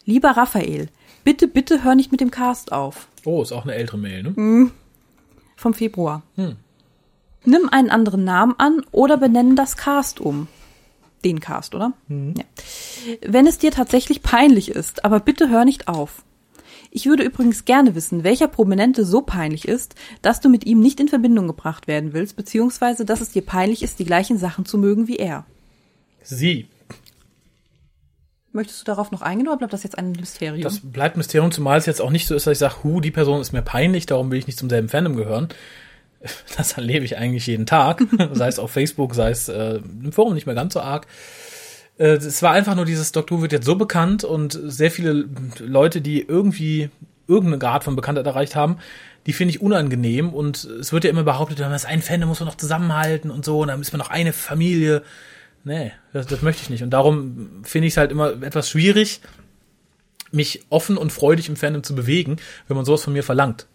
Lieber 0.04 0.32
Raphael, 0.32 0.90
bitte, 1.28 1.50
bitte 1.50 1.84
hör 1.84 1.94
nicht 1.94 2.10
mit 2.14 2.22
dem 2.22 2.32
Cast 2.32 2.72
auf. 2.72 3.10
Oh, 3.26 3.42
ist 3.42 3.52
auch 3.52 3.64
eine 3.64 3.76
ältere 3.76 3.98
Mail, 3.98 4.24
ne? 4.24 4.72
Vom 5.58 5.74
Februar. 5.74 6.24
Nimm 7.44 7.68
einen 7.70 7.90
anderen 7.90 8.24
Namen 8.24 8.56
an 8.58 8.82
oder 8.94 9.18
benenne 9.18 9.56
das 9.56 9.76
Cast 9.76 10.22
um. 10.22 10.48
Den 11.26 11.42
Cast, 11.42 11.76
oder? 11.76 11.92
Ja. 12.08 12.46
Wenn 13.26 13.46
es 13.46 13.58
dir 13.58 13.72
tatsächlich 13.72 14.24
peinlich 14.24 14.72
ist, 14.72 15.04
aber 15.04 15.20
bitte 15.20 15.50
hör 15.50 15.66
nicht 15.66 15.90
auf. 15.90 16.24
Ich 16.92 17.08
würde 17.08 17.24
übrigens 17.24 17.66
gerne 17.66 17.94
wissen, 17.94 18.24
welcher 18.24 18.48
Prominente 18.48 19.04
so 19.04 19.22
peinlich 19.22 19.68
ist, 19.68 19.96
dass 20.22 20.40
du 20.40 20.48
mit 20.48 20.66
ihm 20.66 20.80
nicht 20.80 21.02
in 21.02 21.10
Verbindung 21.10 21.48
gebracht 21.48 21.88
werden 21.88 22.14
willst, 22.14 22.38
beziehungsweise 22.38 23.04
dass 23.04 23.20
es 23.20 23.32
dir 23.32 23.42
peinlich 23.42 23.84
ist, 23.84 24.00
die 24.00 24.06
gleichen 24.06 24.38
Sachen 24.38 24.64
zu 24.64 24.78
mögen 24.78 25.10
wie 25.10 25.18
er. 25.18 25.46
Sie. 26.24 26.68
Möchtest 28.58 28.82
du 28.82 28.86
darauf 28.86 29.12
noch 29.12 29.22
eingehen 29.22 29.48
oder 29.48 29.58
bleibt 29.58 29.72
das 29.72 29.84
jetzt 29.84 30.00
ein 30.00 30.14
Mysterium? 30.14 30.62
Das 30.62 30.80
bleibt 30.80 31.16
Mysterium, 31.16 31.52
zumal 31.52 31.78
es 31.78 31.86
jetzt 31.86 32.02
auch 32.02 32.10
nicht 32.10 32.26
so 32.26 32.34
ist, 32.34 32.48
dass 32.48 32.54
ich 32.54 32.58
sage, 32.58 32.84
hu, 32.84 33.02
die 33.02 33.12
Person 33.12 33.40
ist 33.40 33.52
mir 33.52 33.62
peinlich, 33.62 34.08
darum 34.08 34.32
will 34.32 34.40
ich 34.40 34.48
nicht 34.48 34.58
zum 34.58 34.68
selben 34.68 34.90
Fandom 34.90 35.16
gehören. 35.16 35.50
Das 36.58 36.74
erlebe 36.74 37.06
ich 37.06 37.18
eigentlich 37.18 37.46
jeden 37.46 37.68
Tag, 37.68 38.02
sei 38.32 38.48
es 38.48 38.58
auf 38.58 38.72
Facebook, 38.72 39.14
sei 39.14 39.30
es 39.30 39.48
äh, 39.48 39.76
im 39.76 40.12
Forum 40.12 40.34
nicht 40.34 40.48
mehr 40.48 40.56
ganz 40.56 40.74
so 40.74 40.82
arg. 40.82 41.06
Äh, 42.00 42.14
es 42.14 42.42
war 42.42 42.54
einfach 42.54 42.74
nur 42.74 42.86
dieses 42.86 43.12
Doktor 43.12 43.40
wird 43.44 43.52
jetzt 43.52 43.68
so 43.68 43.76
bekannt 43.76 44.24
und 44.24 44.60
sehr 44.64 44.90
viele 44.90 45.30
Leute, 45.60 46.02
die 46.02 46.24
irgendwie 46.24 46.90
irgendeinen 47.28 47.60
Grad 47.60 47.84
von 47.84 47.96
Bekanntheit 47.96 48.26
erreicht 48.26 48.56
haben, 48.56 48.80
die 49.28 49.34
finde 49.34 49.52
ich 49.52 49.62
unangenehm 49.62 50.34
und 50.34 50.64
es 50.64 50.92
wird 50.92 51.04
ja 51.04 51.12
immer 51.12 51.24
behauptet, 51.24 51.60
wenn 51.60 51.68
man 51.68 51.76
ist 51.76 51.86
ein 51.86 52.02
Fan, 52.02 52.22
dann 52.22 52.30
muss 52.30 52.40
man 52.40 52.48
noch 52.48 52.58
zusammenhalten 52.58 53.30
und 53.30 53.46
so 53.46 53.60
und 53.60 53.68
dann 53.68 53.80
ist 53.80 53.94
man 53.94 54.00
noch 54.00 54.10
eine 54.10 54.34
Familie. 54.34 55.04
Nee, 55.68 55.92
das, 56.14 56.28
das 56.28 56.42
möchte 56.42 56.62
ich 56.64 56.70
nicht 56.70 56.82
und 56.82 56.92
darum 56.92 57.62
finde 57.64 57.88
ich 57.88 57.94
es 57.94 57.98
halt 57.98 58.12
immer 58.12 58.42
etwas 58.42 58.70
schwierig, 58.70 59.20
mich 60.32 60.64
offen 60.70 60.98
und 60.98 61.12
freudig 61.12 61.50
im 61.50 61.58
Fandom 61.58 61.84
zu 61.84 61.94
bewegen, 61.94 62.38
wenn 62.70 62.78
man 62.78 62.86
sowas 62.86 63.04
von 63.04 63.12
mir 63.12 63.24
verlangt. 63.24 63.68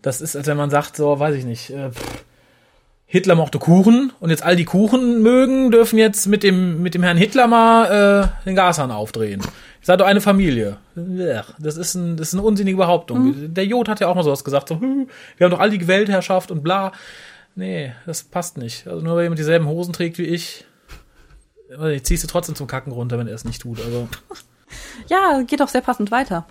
Das 0.00 0.22
ist, 0.22 0.34
als 0.34 0.46
wenn 0.46 0.56
man 0.56 0.70
sagt, 0.70 0.96
so, 0.96 1.20
weiß 1.20 1.34
ich 1.34 1.44
nicht, 1.44 1.68
äh, 1.68 1.90
Hitler 3.04 3.34
mochte 3.34 3.58
Kuchen 3.58 4.12
und 4.18 4.30
jetzt 4.30 4.42
all 4.42 4.56
die 4.56 4.64
Kuchen 4.64 5.22
mögen, 5.22 5.70
dürfen 5.70 5.98
jetzt 5.98 6.26
mit 6.26 6.42
dem, 6.42 6.82
mit 6.82 6.94
dem 6.94 7.02
Herrn 7.02 7.18
Hitler 7.18 7.46
mal 7.46 8.32
äh, 8.44 8.44
den 8.46 8.56
Gashahn 8.56 8.90
aufdrehen. 8.90 9.42
Ich 9.80 9.86
sage 9.86 9.98
doch 9.98 10.06
eine 10.06 10.22
Familie. 10.22 10.78
Das 11.58 11.76
ist, 11.76 11.94
ein, 11.96 12.16
das 12.16 12.28
ist 12.28 12.34
eine 12.34 12.42
unsinnige 12.42 12.78
Behauptung. 12.78 13.54
Der 13.54 13.66
Jod 13.66 13.90
hat 13.90 14.00
ja 14.00 14.08
auch 14.08 14.14
mal 14.14 14.24
sowas 14.24 14.42
gesagt, 14.42 14.68
so, 14.68 14.80
hm, 14.80 15.08
wir 15.36 15.44
haben 15.44 15.50
doch 15.50 15.60
all 15.60 15.70
die 15.70 15.86
Weltherrschaft 15.86 16.50
und 16.50 16.62
bla. 16.62 16.92
Nee, 17.58 17.92
das 18.06 18.22
passt 18.22 18.56
nicht. 18.56 18.86
Also 18.86 19.04
nur 19.04 19.16
weil 19.16 19.24
jemand 19.24 19.40
dieselben 19.40 19.66
Hosen 19.66 19.92
trägt 19.92 20.18
wie 20.18 20.26
ich, 20.26 20.64
nicht, 21.76 22.06
ziehst 22.06 22.24
du 22.24 22.28
trotzdem 22.28 22.54
zum 22.54 22.66
Kacken 22.66 22.92
runter, 22.92 23.18
wenn 23.18 23.28
er 23.28 23.34
es 23.34 23.44
nicht 23.44 23.62
tut. 23.62 23.80
Also, 23.80 24.08
ja, 25.08 25.42
geht 25.42 25.62
auch 25.62 25.68
sehr 25.68 25.80
passend 25.80 26.10
weiter. 26.10 26.46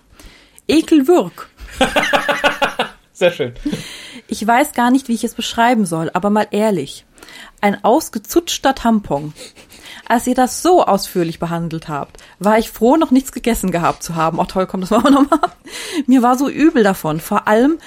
Ekelwürg. 0.66 1.48
Sehr 3.18 3.32
schön. 3.32 3.52
Ich 4.28 4.46
weiß 4.46 4.74
gar 4.74 4.92
nicht, 4.92 5.08
wie 5.08 5.14
ich 5.14 5.24
es 5.24 5.34
beschreiben 5.34 5.86
soll, 5.86 6.08
aber 6.14 6.30
mal 6.30 6.46
ehrlich. 6.52 7.04
Ein 7.60 7.82
ausgezutschter 7.82 8.76
Tampon. 8.76 9.32
Als 10.06 10.28
ihr 10.28 10.36
das 10.36 10.62
so 10.62 10.84
ausführlich 10.84 11.40
behandelt 11.40 11.88
habt, 11.88 12.18
war 12.38 12.58
ich 12.58 12.70
froh, 12.70 12.96
noch 12.96 13.10
nichts 13.10 13.32
gegessen 13.32 13.72
gehabt 13.72 14.04
zu 14.04 14.14
haben. 14.14 14.38
Oh 14.38 14.44
toll, 14.44 14.68
kommt 14.68 14.84
das 14.84 14.90
machen 14.90 15.04
wir 15.04 15.10
nochmal. 15.10 15.50
Mir 16.06 16.22
war 16.22 16.38
so 16.38 16.48
übel 16.48 16.84
davon. 16.84 17.18
Vor 17.18 17.48
allem, 17.48 17.78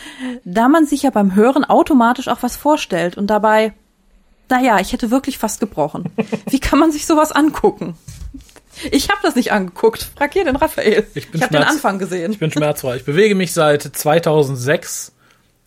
da 0.44 0.68
man 0.68 0.86
sich 0.86 1.04
ja 1.04 1.12
beim 1.12 1.34
Hören 1.34 1.64
automatisch 1.64 2.28
auch 2.28 2.44
was 2.44 2.58
vorstellt 2.58 3.16
und 3.16 3.28
dabei, 3.28 3.74
naja, 4.52 4.80
ich 4.80 4.94
hätte 4.94 5.10
wirklich 5.10 5.38
fast 5.38 5.60
gebrochen. 5.60 6.12
Wie 6.50 6.60
kann 6.60 6.78
man 6.78 6.92
sich 6.92 7.06
sowas 7.08 7.32
angucken? 7.32 7.96
Ich 8.92 9.10
habe 9.10 9.20
das 9.24 9.36
nicht 9.36 9.52
angeguckt. 9.52 10.12
Frag 10.16 10.34
hier 10.34 10.46
den 10.46 10.56
Raphael. 10.56 11.08
Ich 11.14 11.32
bin 11.32 11.40
ich 11.40 11.44
habe 11.44 11.58
den 11.58 11.64
Anfang 11.64 12.00
gesehen. 12.00 12.32
Ich 12.32 12.40
bin 12.40 12.52
schmerzfrei. 12.52 12.98
Ich 12.98 13.06
bewege 13.06 13.36
mich 13.36 13.54
seit 13.54 13.82
2006 13.82 15.14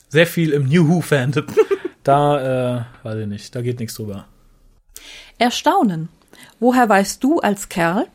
sehr 0.09 0.27
viel 0.27 0.53
im 0.53 0.69
New 0.69 0.89
Who-Fandom. 0.89 1.47
Da, 2.05 2.81
äh, 2.81 2.85
weiß 3.03 3.21
ich 3.21 3.27
nicht, 3.27 3.55
da 3.55 3.63
geht 3.63 3.81
nichts 3.81 3.95
drüber. 3.95 4.27
Erstaunen. 5.39 6.11
Woher 6.61 6.87
weißt 6.87 7.25
du 7.25 7.41
als 7.41 7.71
Kerl, 7.71 8.09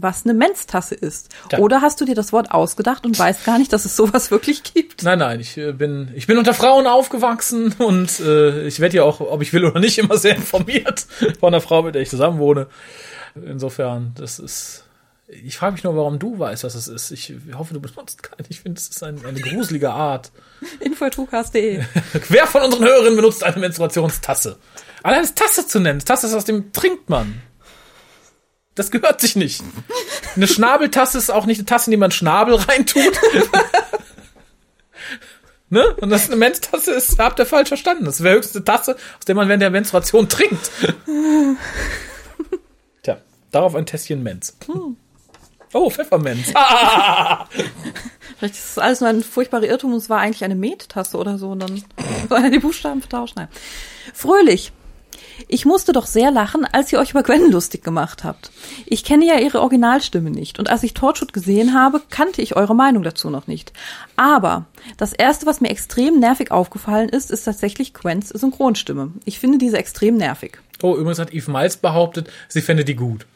was 0.00 0.24
eine 0.24 0.32
Menstasse 0.34 0.94
ist? 0.94 1.28
Tja. 1.48 1.58
Oder 1.58 1.82
hast 1.82 2.00
du 2.00 2.04
dir 2.04 2.14
das 2.14 2.32
Wort 2.32 2.52
ausgedacht 2.52 3.04
und 3.04 3.18
weißt 3.18 3.44
gar 3.44 3.58
nicht, 3.58 3.72
dass 3.72 3.84
es 3.84 3.96
sowas 3.96 4.30
wirklich 4.30 4.62
gibt? 4.62 5.02
Nein, 5.02 5.18
nein, 5.18 5.40
ich 5.40 5.56
äh, 5.58 5.72
bin, 5.72 6.10
ich 6.14 6.26
bin 6.26 6.38
unter 6.38 6.54
Frauen 6.54 6.86
aufgewachsen 6.86 7.72
und 7.78 8.20
äh, 8.20 8.66
ich 8.66 8.80
werde 8.80 8.98
ja 8.98 9.02
auch, 9.02 9.20
ob 9.20 9.42
ich 9.42 9.52
will 9.52 9.64
oder 9.64 9.80
nicht, 9.80 9.98
immer 9.98 10.16
sehr 10.16 10.36
informiert 10.36 11.00
von 11.40 11.52
der 11.52 11.60
Frau, 11.60 11.82
mit 11.82 11.94
der 11.94 12.02
ich 12.02 12.10
zusammen 12.10 12.38
wohne. 12.38 12.68
Insofern, 13.34 14.12
das 14.16 14.38
ist. 14.38 14.84
Ich 15.44 15.58
frage 15.58 15.72
mich 15.72 15.84
nur, 15.84 15.94
warum 15.94 16.18
du 16.18 16.38
weißt, 16.38 16.64
was 16.64 16.74
es 16.74 16.88
ist. 16.88 17.10
Ich 17.10 17.34
hoffe, 17.52 17.74
du 17.74 17.80
benutzt 17.80 18.22
keinen. 18.22 18.46
Ich 18.48 18.60
finde, 18.60 18.78
es 18.78 18.88
ist 18.88 19.02
ein, 19.02 19.22
eine 19.26 19.38
gruselige 19.38 19.90
Art. 19.90 20.32
Info.tukas.de 20.80 21.84
Wer 22.30 22.46
von 22.46 22.62
unseren 22.62 22.84
Hörerinnen 22.84 23.16
benutzt 23.16 23.44
eine 23.44 23.58
Menstruationstasse? 23.58 24.56
Allein 25.02 25.20
das 25.20 25.34
Tasse 25.34 25.66
zu 25.66 25.80
nennen, 25.80 26.00
Tasse 26.00 26.28
ist 26.28 26.34
aus 26.34 26.46
dem 26.46 26.72
trinkt 26.72 27.10
man. 27.10 27.42
Das 28.78 28.92
gehört 28.92 29.20
sich 29.20 29.34
nicht. 29.34 29.64
Eine 30.36 30.46
Schnabeltasse 30.46 31.18
ist 31.18 31.30
auch 31.30 31.46
nicht 31.46 31.58
eine 31.58 31.66
Tasse, 31.66 31.86
in 31.86 31.92
die 31.92 31.96
man 31.96 32.12
Schnabel 32.12 32.54
reintut. 32.54 33.12
ne? 35.68 35.96
Und 35.96 36.10
das 36.10 36.28
eine 36.28 36.36
Menstasse 36.36 36.92
ist, 36.92 37.18
habt 37.18 37.40
ihr 37.40 37.46
falsch 37.46 37.68
verstanden. 37.68 38.04
Das 38.04 38.22
wäre 38.22 38.36
höchstens 38.36 38.54
eine 38.56 38.64
Tasse, 38.64 38.94
aus 38.94 39.24
der 39.26 39.34
man 39.34 39.48
während 39.48 39.62
der 39.62 39.70
Menstruation 39.70 40.28
trinkt. 40.28 40.70
Tja, 43.02 43.18
darauf 43.50 43.74
ein 43.74 43.84
Tässchen 43.84 44.22
Menz. 44.22 44.56
Oh, 45.72 45.90
Pfeffermenz. 45.90 46.52
Ah, 46.54 47.48
Vielleicht 48.38 48.54
ist 48.54 48.76
das 48.76 48.78
alles 48.78 49.00
nur 49.00 49.10
ein 49.10 49.24
furchtbarer 49.24 49.64
Irrtum 49.64 49.92
und 49.92 49.98
es 49.98 50.08
war 50.08 50.20
eigentlich 50.20 50.44
eine 50.44 50.54
Met-Tasse 50.54 51.16
oder 51.18 51.36
so 51.38 51.50
und 51.50 51.58
dann 51.58 51.82
waren 52.28 52.52
die 52.52 52.60
Buchstaben 52.60 53.00
vertauscht. 53.00 53.34
Nein. 53.34 53.48
Fröhlich. 54.14 54.70
Ich 55.46 55.64
musste 55.64 55.92
doch 55.92 56.06
sehr 56.06 56.30
lachen, 56.30 56.64
als 56.64 56.92
ihr 56.92 56.98
euch 56.98 57.10
über 57.10 57.22
Gwen 57.22 57.50
lustig 57.50 57.84
gemacht 57.84 58.24
habt. 58.24 58.50
Ich 58.86 59.04
kenne 59.04 59.26
ja 59.26 59.38
ihre 59.38 59.60
Originalstimme 59.60 60.30
nicht 60.30 60.58
und 60.58 60.70
als 60.70 60.82
ich 60.82 60.94
Torchwood 60.94 61.32
gesehen 61.32 61.74
habe, 61.74 62.00
kannte 62.10 62.42
ich 62.42 62.56
eure 62.56 62.74
Meinung 62.74 63.02
dazu 63.02 63.30
noch 63.30 63.46
nicht. 63.46 63.72
Aber 64.16 64.66
das 64.96 65.12
erste, 65.12 65.46
was 65.46 65.60
mir 65.60 65.70
extrem 65.70 66.18
nervig 66.18 66.50
aufgefallen 66.50 67.08
ist, 67.08 67.30
ist 67.30 67.44
tatsächlich 67.44 67.94
Gwens 67.94 68.30
Synchronstimme. 68.30 69.12
Ich 69.24 69.38
finde 69.38 69.58
diese 69.58 69.78
extrem 69.78 70.16
nervig. 70.16 70.58
Oh, 70.82 70.96
übrigens 70.96 71.18
hat 71.18 71.32
Eve 71.32 71.50
Miles 71.50 71.76
behauptet, 71.76 72.30
sie 72.48 72.62
fände 72.62 72.84
die 72.84 72.96
gut. 72.96 73.26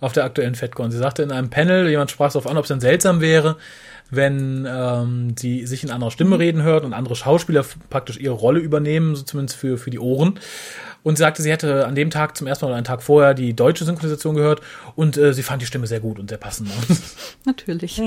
Auf 0.00 0.12
der 0.12 0.24
aktuellen 0.24 0.54
FedCon. 0.54 0.90
Sie 0.90 0.98
sagte 0.98 1.22
in 1.22 1.30
einem 1.30 1.50
Panel, 1.50 1.88
jemand 1.88 2.10
sprach 2.10 2.32
darauf 2.32 2.46
an, 2.46 2.56
ob 2.56 2.64
es 2.64 2.68
denn 2.68 2.80
seltsam 2.80 3.20
wäre, 3.20 3.56
wenn 4.10 4.66
ähm, 4.68 5.34
sie 5.38 5.66
sich 5.66 5.84
in 5.84 5.90
anderer 5.90 6.10
Stimme 6.10 6.38
reden 6.38 6.62
hört 6.62 6.84
und 6.84 6.94
andere 6.94 7.16
Schauspieler 7.16 7.64
praktisch 7.90 8.18
ihre 8.18 8.34
Rolle 8.34 8.60
übernehmen, 8.60 9.14
so 9.14 9.22
zumindest 9.22 9.58
für, 9.58 9.76
für 9.78 9.90
die 9.90 9.98
Ohren. 9.98 10.40
Und 11.02 11.16
sie 11.16 11.20
sagte, 11.20 11.42
sie 11.42 11.50
hätte 11.50 11.86
an 11.86 11.94
dem 11.94 12.10
Tag 12.10 12.36
zum 12.36 12.46
ersten 12.46 12.64
Mal 12.64 12.70
oder 12.70 12.76
einen 12.76 12.84
Tag 12.84 13.02
vorher 13.02 13.34
die 13.34 13.54
deutsche 13.54 13.84
Synchronisation 13.84 14.34
gehört 14.34 14.60
und 14.96 15.16
äh, 15.16 15.32
sie 15.32 15.42
fand 15.42 15.62
die 15.62 15.66
Stimme 15.66 15.86
sehr 15.86 16.00
gut 16.00 16.18
und 16.18 16.28
sehr 16.28 16.38
passend. 16.38 16.70
Natürlich. 17.44 18.00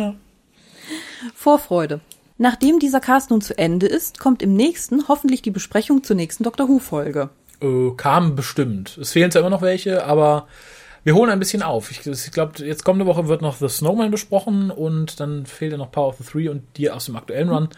Vorfreude. 1.36 2.02
Nachdem 2.38 2.80
dieser 2.80 3.00
Cast 3.00 3.30
nun 3.30 3.42
zu 3.42 3.58
Ende 3.58 3.86
ist, 3.88 4.20
kommt 4.20 4.42
im 4.42 4.56
nächsten 4.56 5.08
hoffentlich 5.08 5.42
die 5.42 5.52
Besprechung 5.52 6.04
zur 6.04 6.16
nächsten 6.16 6.44
Doctor 6.44 6.68
Who-Folge. 6.68 7.30
äh, 7.62 7.92
kamen 7.96 8.36
bestimmt. 8.36 8.98
Es 8.98 9.12
fehlen 9.12 9.32
zwar 9.32 9.42
immer 9.42 9.50
noch 9.50 9.62
welche, 9.62 10.06
aber 10.06 10.48
wir 11.04 11.16
holen 11.16 11.30
ein 11.30 11.40
bisschen 11.40 11.64
auf. 11.64 11.92
Ich, 11.92 12.06
ich 12.06 12.32
glaube, 12.32 12.64
jetzt 12.66 12.84
kommende 12.84 13.06
Woche 13.06 13.28
wird 13.28 13.42
noch 13.42 13.58
The 13.58 13.68
Snowman 13.68 14.12
besprochen 14.12 14.72
und 14.72 15.20
dann 15.20 15.46
fehlt 15.46 15.72
ja 15.72 15.78
noch 15.78 15.92
Power 15.92 16.10
of 16.10 16.18
the 16.18 16.24
Three 16.24 16.48
und 16.50 16.64
die 16.78 16.90
aus 16.90 17.06
dem 17.06 17.16
aktuellen 17.16 17.50
Run. 17.50 17.70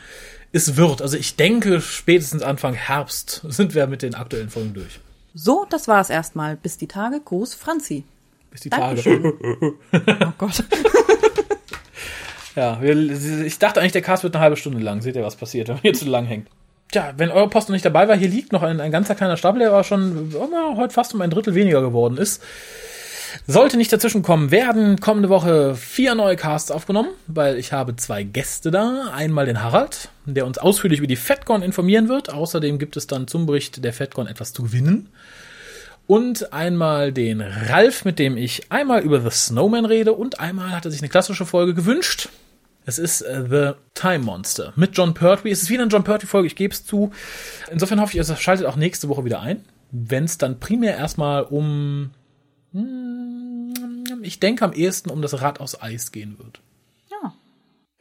Es 0.51 0.77
wird, 0.77 1.01
also 1.01 1.17
ich 1.17 1.35
denke, 1.35 1.81
spätestens 1.81 2.43
Anfang 2.43 2.73
Herbst 2.73 3.41
sind 3.47 3.75
wir 3.75 3.87
mit 3.87 4.01
den 4.01 4.15
aktuellen 4.15 4.49
Folgen 4.49 4.73
durch. 4.73 4.99
So, 5.33 5.65
das 5.69 5.87
war's 5.87 6.09
erstmal. 6.09 6.55
Bis 6.55 6.77
die 6.77 6.87
Tage. 6.87 7.19
Gruß, 7.19 7.55
Franzi. 7.55 8.03
Bis 8.51 8.61
die 8.61 8.69
Dankeschön. 8.69 9.23
Tage. 9.23 9.73
Oh 10.25 10.31
Gott. 10.37 10.63
Ja, 12.55 12.81
wir, 12.81 12.95
ich 13.45 13.59
dachte 13.59 13.81
eigentlich, 13.81 13.91
der 13.91 14.01
Cast 14.01 14.23
wird 14.23 14.33
eine 14.33 14.41
halbe 14.41 14.55
Stunde 14.55 14.79
lang. 14.79 15.01
Seht 15.01 15.17
ihr, 15.17 15.23
was 15.23 15.35
passiert, 15.35 15.67
wenn 15.67 15.75
man 15.75 15.81
hier 15.81 15.93
zu 15.93 16.05
lang 16.05 16.25
hängt. 16.25 16.47
Tja, 16.89 17.13
wenn 17.17 17.29
eure 17.29 17.49
Post 17.49 17.67
noch 17.67 17.73
nicht 17.73 17.83
dabei 17.83 18.07
war, 18.07 18.15
hier 18.15 18.29
liegt 18.29 18.53
noch 18.53 18.63
ein, 18.63 18.79
ein 18.79 18.91
ganzer 18.91 19.15
kleiner 19.15 19.35
Stapel, 19.35 19.59
der 19.59 19.71
aber 19.71 19.83
schon 19.83 20.33
oh, 20.33 20.77
heute 20.77 20.93
fast 20.93 21.13
um 21.13 21.21
ein 21.21 21.29
Drittel 21.29 21.53
weniger 21.53 21.81
geworden 21.81 22.17
ist. 22.17 22.41
Sollte 23.47 23.77
nicht 23.77 23.91
dazwischen 23.91 24.23
kommen, 24.23 24.51
werden 24.51 24.99
kommende 24.99 25.29
Woche 25.29 25.75
vier 25.75 26.15
neue 26.15 26.35
Casts 26.35 26.71
aufgenommen, 26.71 27.09
weil 27.27 27.57
ich 27.57 27.73
habe 27.73 27.95
zwei 27.95 28.23
Gäste 28.23 28.71
da. 28.71 29.11
Einmal 29.13 29.45
den 29.45 29.61
Harald, 29.61 30.09
der 30.25 30.45
uns 30.45 30.57
ausführlich 30.57 30.99
über 30.99 31.07
die 31.07 31.15
FedCon 31.15 31.61
informieren 31.61 32.09
wird. 32.09 32.31
Außerdem 32.31 32.79
gibt 32.79 32.97
es 32.97 33.07
dann 33.07 33.27
zum 33.27 33.45
Bericht 33.45 33.83
der 33.83 33.93
FedCon 33.93 34.27
etwas 34.27 34.53
zu 34.53 34.63
gewinnen. 34.63 35.09
Und 36.07 36.53
einmal 36.53 37.11
den 37.11 37.41
Ralf, 37.41 38.05
mit 38.05 38.19
dem 38.19 38.37
ich 38.37 38.71
einmal 38.71 39.01
über 39.01 39.21
The 39.21 39.31
Snowman 39.31 39.85
rede 39.85 40.13
und 40.13 40.39
einmal 40.39 40.71
hat 40.71 40.85
er 40.85 40.91
sich 40.91 41.01
eine 41.01 41.09
klassische 41.09 41.45
Folge 41.45 41.73
gewünscht. 41.73 42.29
Es 42.85 42.99
ist 42.99 43.21
äh, 43.21 43.43
The 43.49 43.71
Time 43.95 44.19
Monster 44.19 44.73
mit 44.75 44.95
John 44.95 45.15
Pertwee. 45.15 45.49
Es 45.49 45.63
ist 45.63 45.69
wieder 45.71 45.81
eine 45.81 45.91
John 45.91 46.03
Pertwee-Folge, 46.03 46.47
ich 46.47 46.55
gebe 46.55 46.73
es 46.73 46.85
zu. 46.85 47.11
Insofern 47.71 47.99
hoffe 47.99 48.11
ich, 48.11 48.17
ihr 48.17 48.35
schaltet 48.35 48.67
auch 48.67 48.75
nächste 48.75 49.09
Woche 49.09 49.25
wieder 49.25 49.41
ein, 49.41 49.63
wenn 49.91 50.25
es 50.25 50.37
dann 50.37 50.59
primär 50.59 50.95
erstmal 50.95 51.43
um, 51.43 52.11
ich 54.21 54.39
denke 54.39 54.63
am 54.65 54.73
ehesten 54.73 55.09
um 55.09 55.21
das 55.21 55.41
Rad 55.41 55.59
aus 55.59 55.81
Eis 55.81 56.11
gehen 56.11 56.37
wird. 56.37 56.59
Ja. 57.09 57.33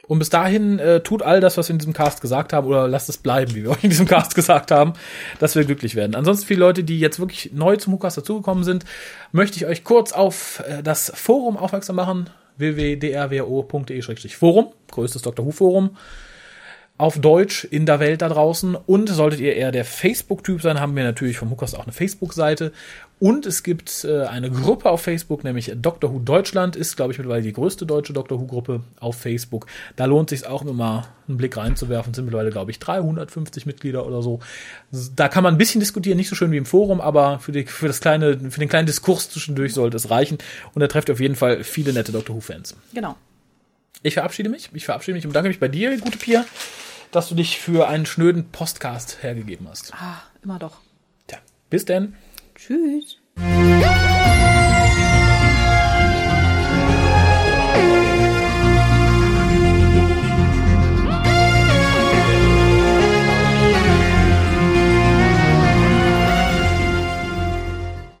Und 0.07 0.19
bis 0.19 0.29
dahin 0.29 0.77
äh, 0.79 1.01
tut 1.01 1.23
all 1.23 1.41
das, 1.41 1.57
was 1.57 1.69
wir 1.69 1.73
in 1.73 1.79
diesem 1.79 1.93
Cast 1.93 2.21
gesagt 2.21 2.53
haben, 2.53 2.67
oder 2.67 2.87
lasst 2.87 3.09
es 3.09 3.17
bleiben, 3.17 3.55
wie 3.55 3.63
wir 3.63 3.71
euch 3.71 3.83
in 3.83 3.89
diesem 3.89 4.07
Cast 4.07 4.35
gesagt 4.35 4.69
haben, 4.71 4.93
dass 5.39 5.55
wir 5.55 5.65
glücklich 5.65 5.95
werden. 5.95 6.15
Ansonsten 6.15 6.45
viele 6.45 6.59
Leute, 6.59 6.83
die 6.83 6.99
jetzt 6.99 7.19
wirklich 7.19 7.53
neu 7.53 7.77
zum 7.77 7.93
Hucast 7.93 8.17
dazugekommen 8.17 8.63
sind, 8.63 8.85
möchte 9.31 9.57
ich 9.57 9.65
euch 9.65 9.83
kurz 9.83 10.11
auf 10.11 10.63
äh, 10.67 10.83
das 10.83 11.11
Forum 11.15 11.57
aufmerksam 11.57 11.95
machen. 11.95 12.29
www.drwo.de-forum, 12.57 14.73
größtes 14.91 15.21
Dr. 15.21 15.45
Who 15.45 15.51
Forum 15.51 15.97
auf 16.97 17.19
Deutsch 17.19 17.65
in 17.65 17.85
der 17.85 17.99
Welt 17.99 18.21
da 18.21 18.29
draußen. 18.29 18.75
Und 18.75 19.09
solltet 19.09 19.39
ihr 19.39 19.55
eher 19.55 19.71
der 19.71 19.85
Facebook-Typ 19.85 20.61
sein, 20.61 20.79
haben 20.79 20.95
wir 20.95 21.03
natürlich 21.03 21.37
vom 21.37 21.51
Hookers 21.51 21.75
auch 21.75 21.83
eine 21.83 21.91
Facebook-Seite. 21.91 22.71
Und 23.17 23.45
es 23.45 23.63
gibt 23.63 24.03
äh, 24.03 24.23
eine 24.23 24.51
Gruppe 24.51 24.89
auf 24.89 25.01
Facebook, 25.01 25.45
nämlich 25.45 25.71
Dr. 25.75 26.13
Who 26.13 26.19
Deutschland, 26.19 26.75
ist, 26.75 26.97
glaube 26.97 27.13
ich, 27.13 27.17
mittlerweile 27.17 27.43
die 27.43 27.53
größte 27.53 27.85
deutsche 27.85 28.11
Dr. 28.11 28.39
Who-Gruppe 28.39 28.81
auf 28.99 29.15
Facebook. 29.17 29.67
Da 29.95 30.03
lohnt 30.03 30.29
sich 30.29 30.45
auch 30.45 30.61
immer 30.63 30.73
mal 30.73 31.07
einen 31.27 31.37
Blick 31.37 31.55
reinzuwerfen. 31.55 32.13
Sind 32.13 32.25
mittlerweile, 32.25 32.51
glaube 32.51 32.71
ich, 32.71 32.79
350 32.79 33.65
Mitglieder 33.65 34.05
oder 34.05 34.21
so. 34.21 34.41
Da 35.15 35.29
kann 35.29 35.43
man 35.43 35.55
ein 35.55 35.57
bisschen 35.57 35.79
diskutieren, 35.79 36.17
nicht 36.17 36.27
so 36.27 36.35
schön 36.35 36.51
wie 36.51 36.57
im 36.57 36.65
Forum, 36.65 36.99
aber 36.99 37.39
für, 37.39 37.53
die, 37.53 37.65
für, 37.65 37.87
das 37.87 38.01
kleine, 38.01 38.51
für 38.51 38.59
den 38.59 38.69
kleinen 38.69 38.85
Diskurs 38.85 39.29
zwischendurch 39.29 39.73
sollte 39.73 39.95
es 39.95 40.09
reichen. 40.09 40.37
Und 40.73 40.81
da 40.81 40.87
trefft 40.87 41.09
ihr 41.09 41.13
auf 41.13 41.21
jeden 41.21 41.35
Fall 41.35 41.63
viele 41.63 41.93
nette 41.93 42.11
Dr. 42.11 42.35
Who-Fans. 42.35 42.75
Genau. 42.93 43.15
Ich 44.03 44.15
verabschiede 44.15 44.49
mich. 44.49 44.69
Ich 44.73 44.83
verabschiede 44.83 45.15
mich 45.15 45.25
und 45.25 45.29
bedanke 45.29 45.47
mich 45.47 45.59
bei 45.59 45.69
dir, 45.69 45.97
gute 45.99 46.17
Pia, 46.17 46.45
dass 47.11 47.29
du 47.29 47.35
dich 47.35 47.59
für 47.59 47.87
einen 47.87 48.05
schnöden 48.05 48.51
Postcast 48.51 49.23
hergegeben 49.23 49.67
hast. 49.69 49.93
Ah, 49.93 50.21
immer 50.43 50.59
doch. 50.59 50.79
Tja, 51.27 51.39
bis 51.69 51.85
denn. 51.85 52.13
Tschüss. 52.55 53.19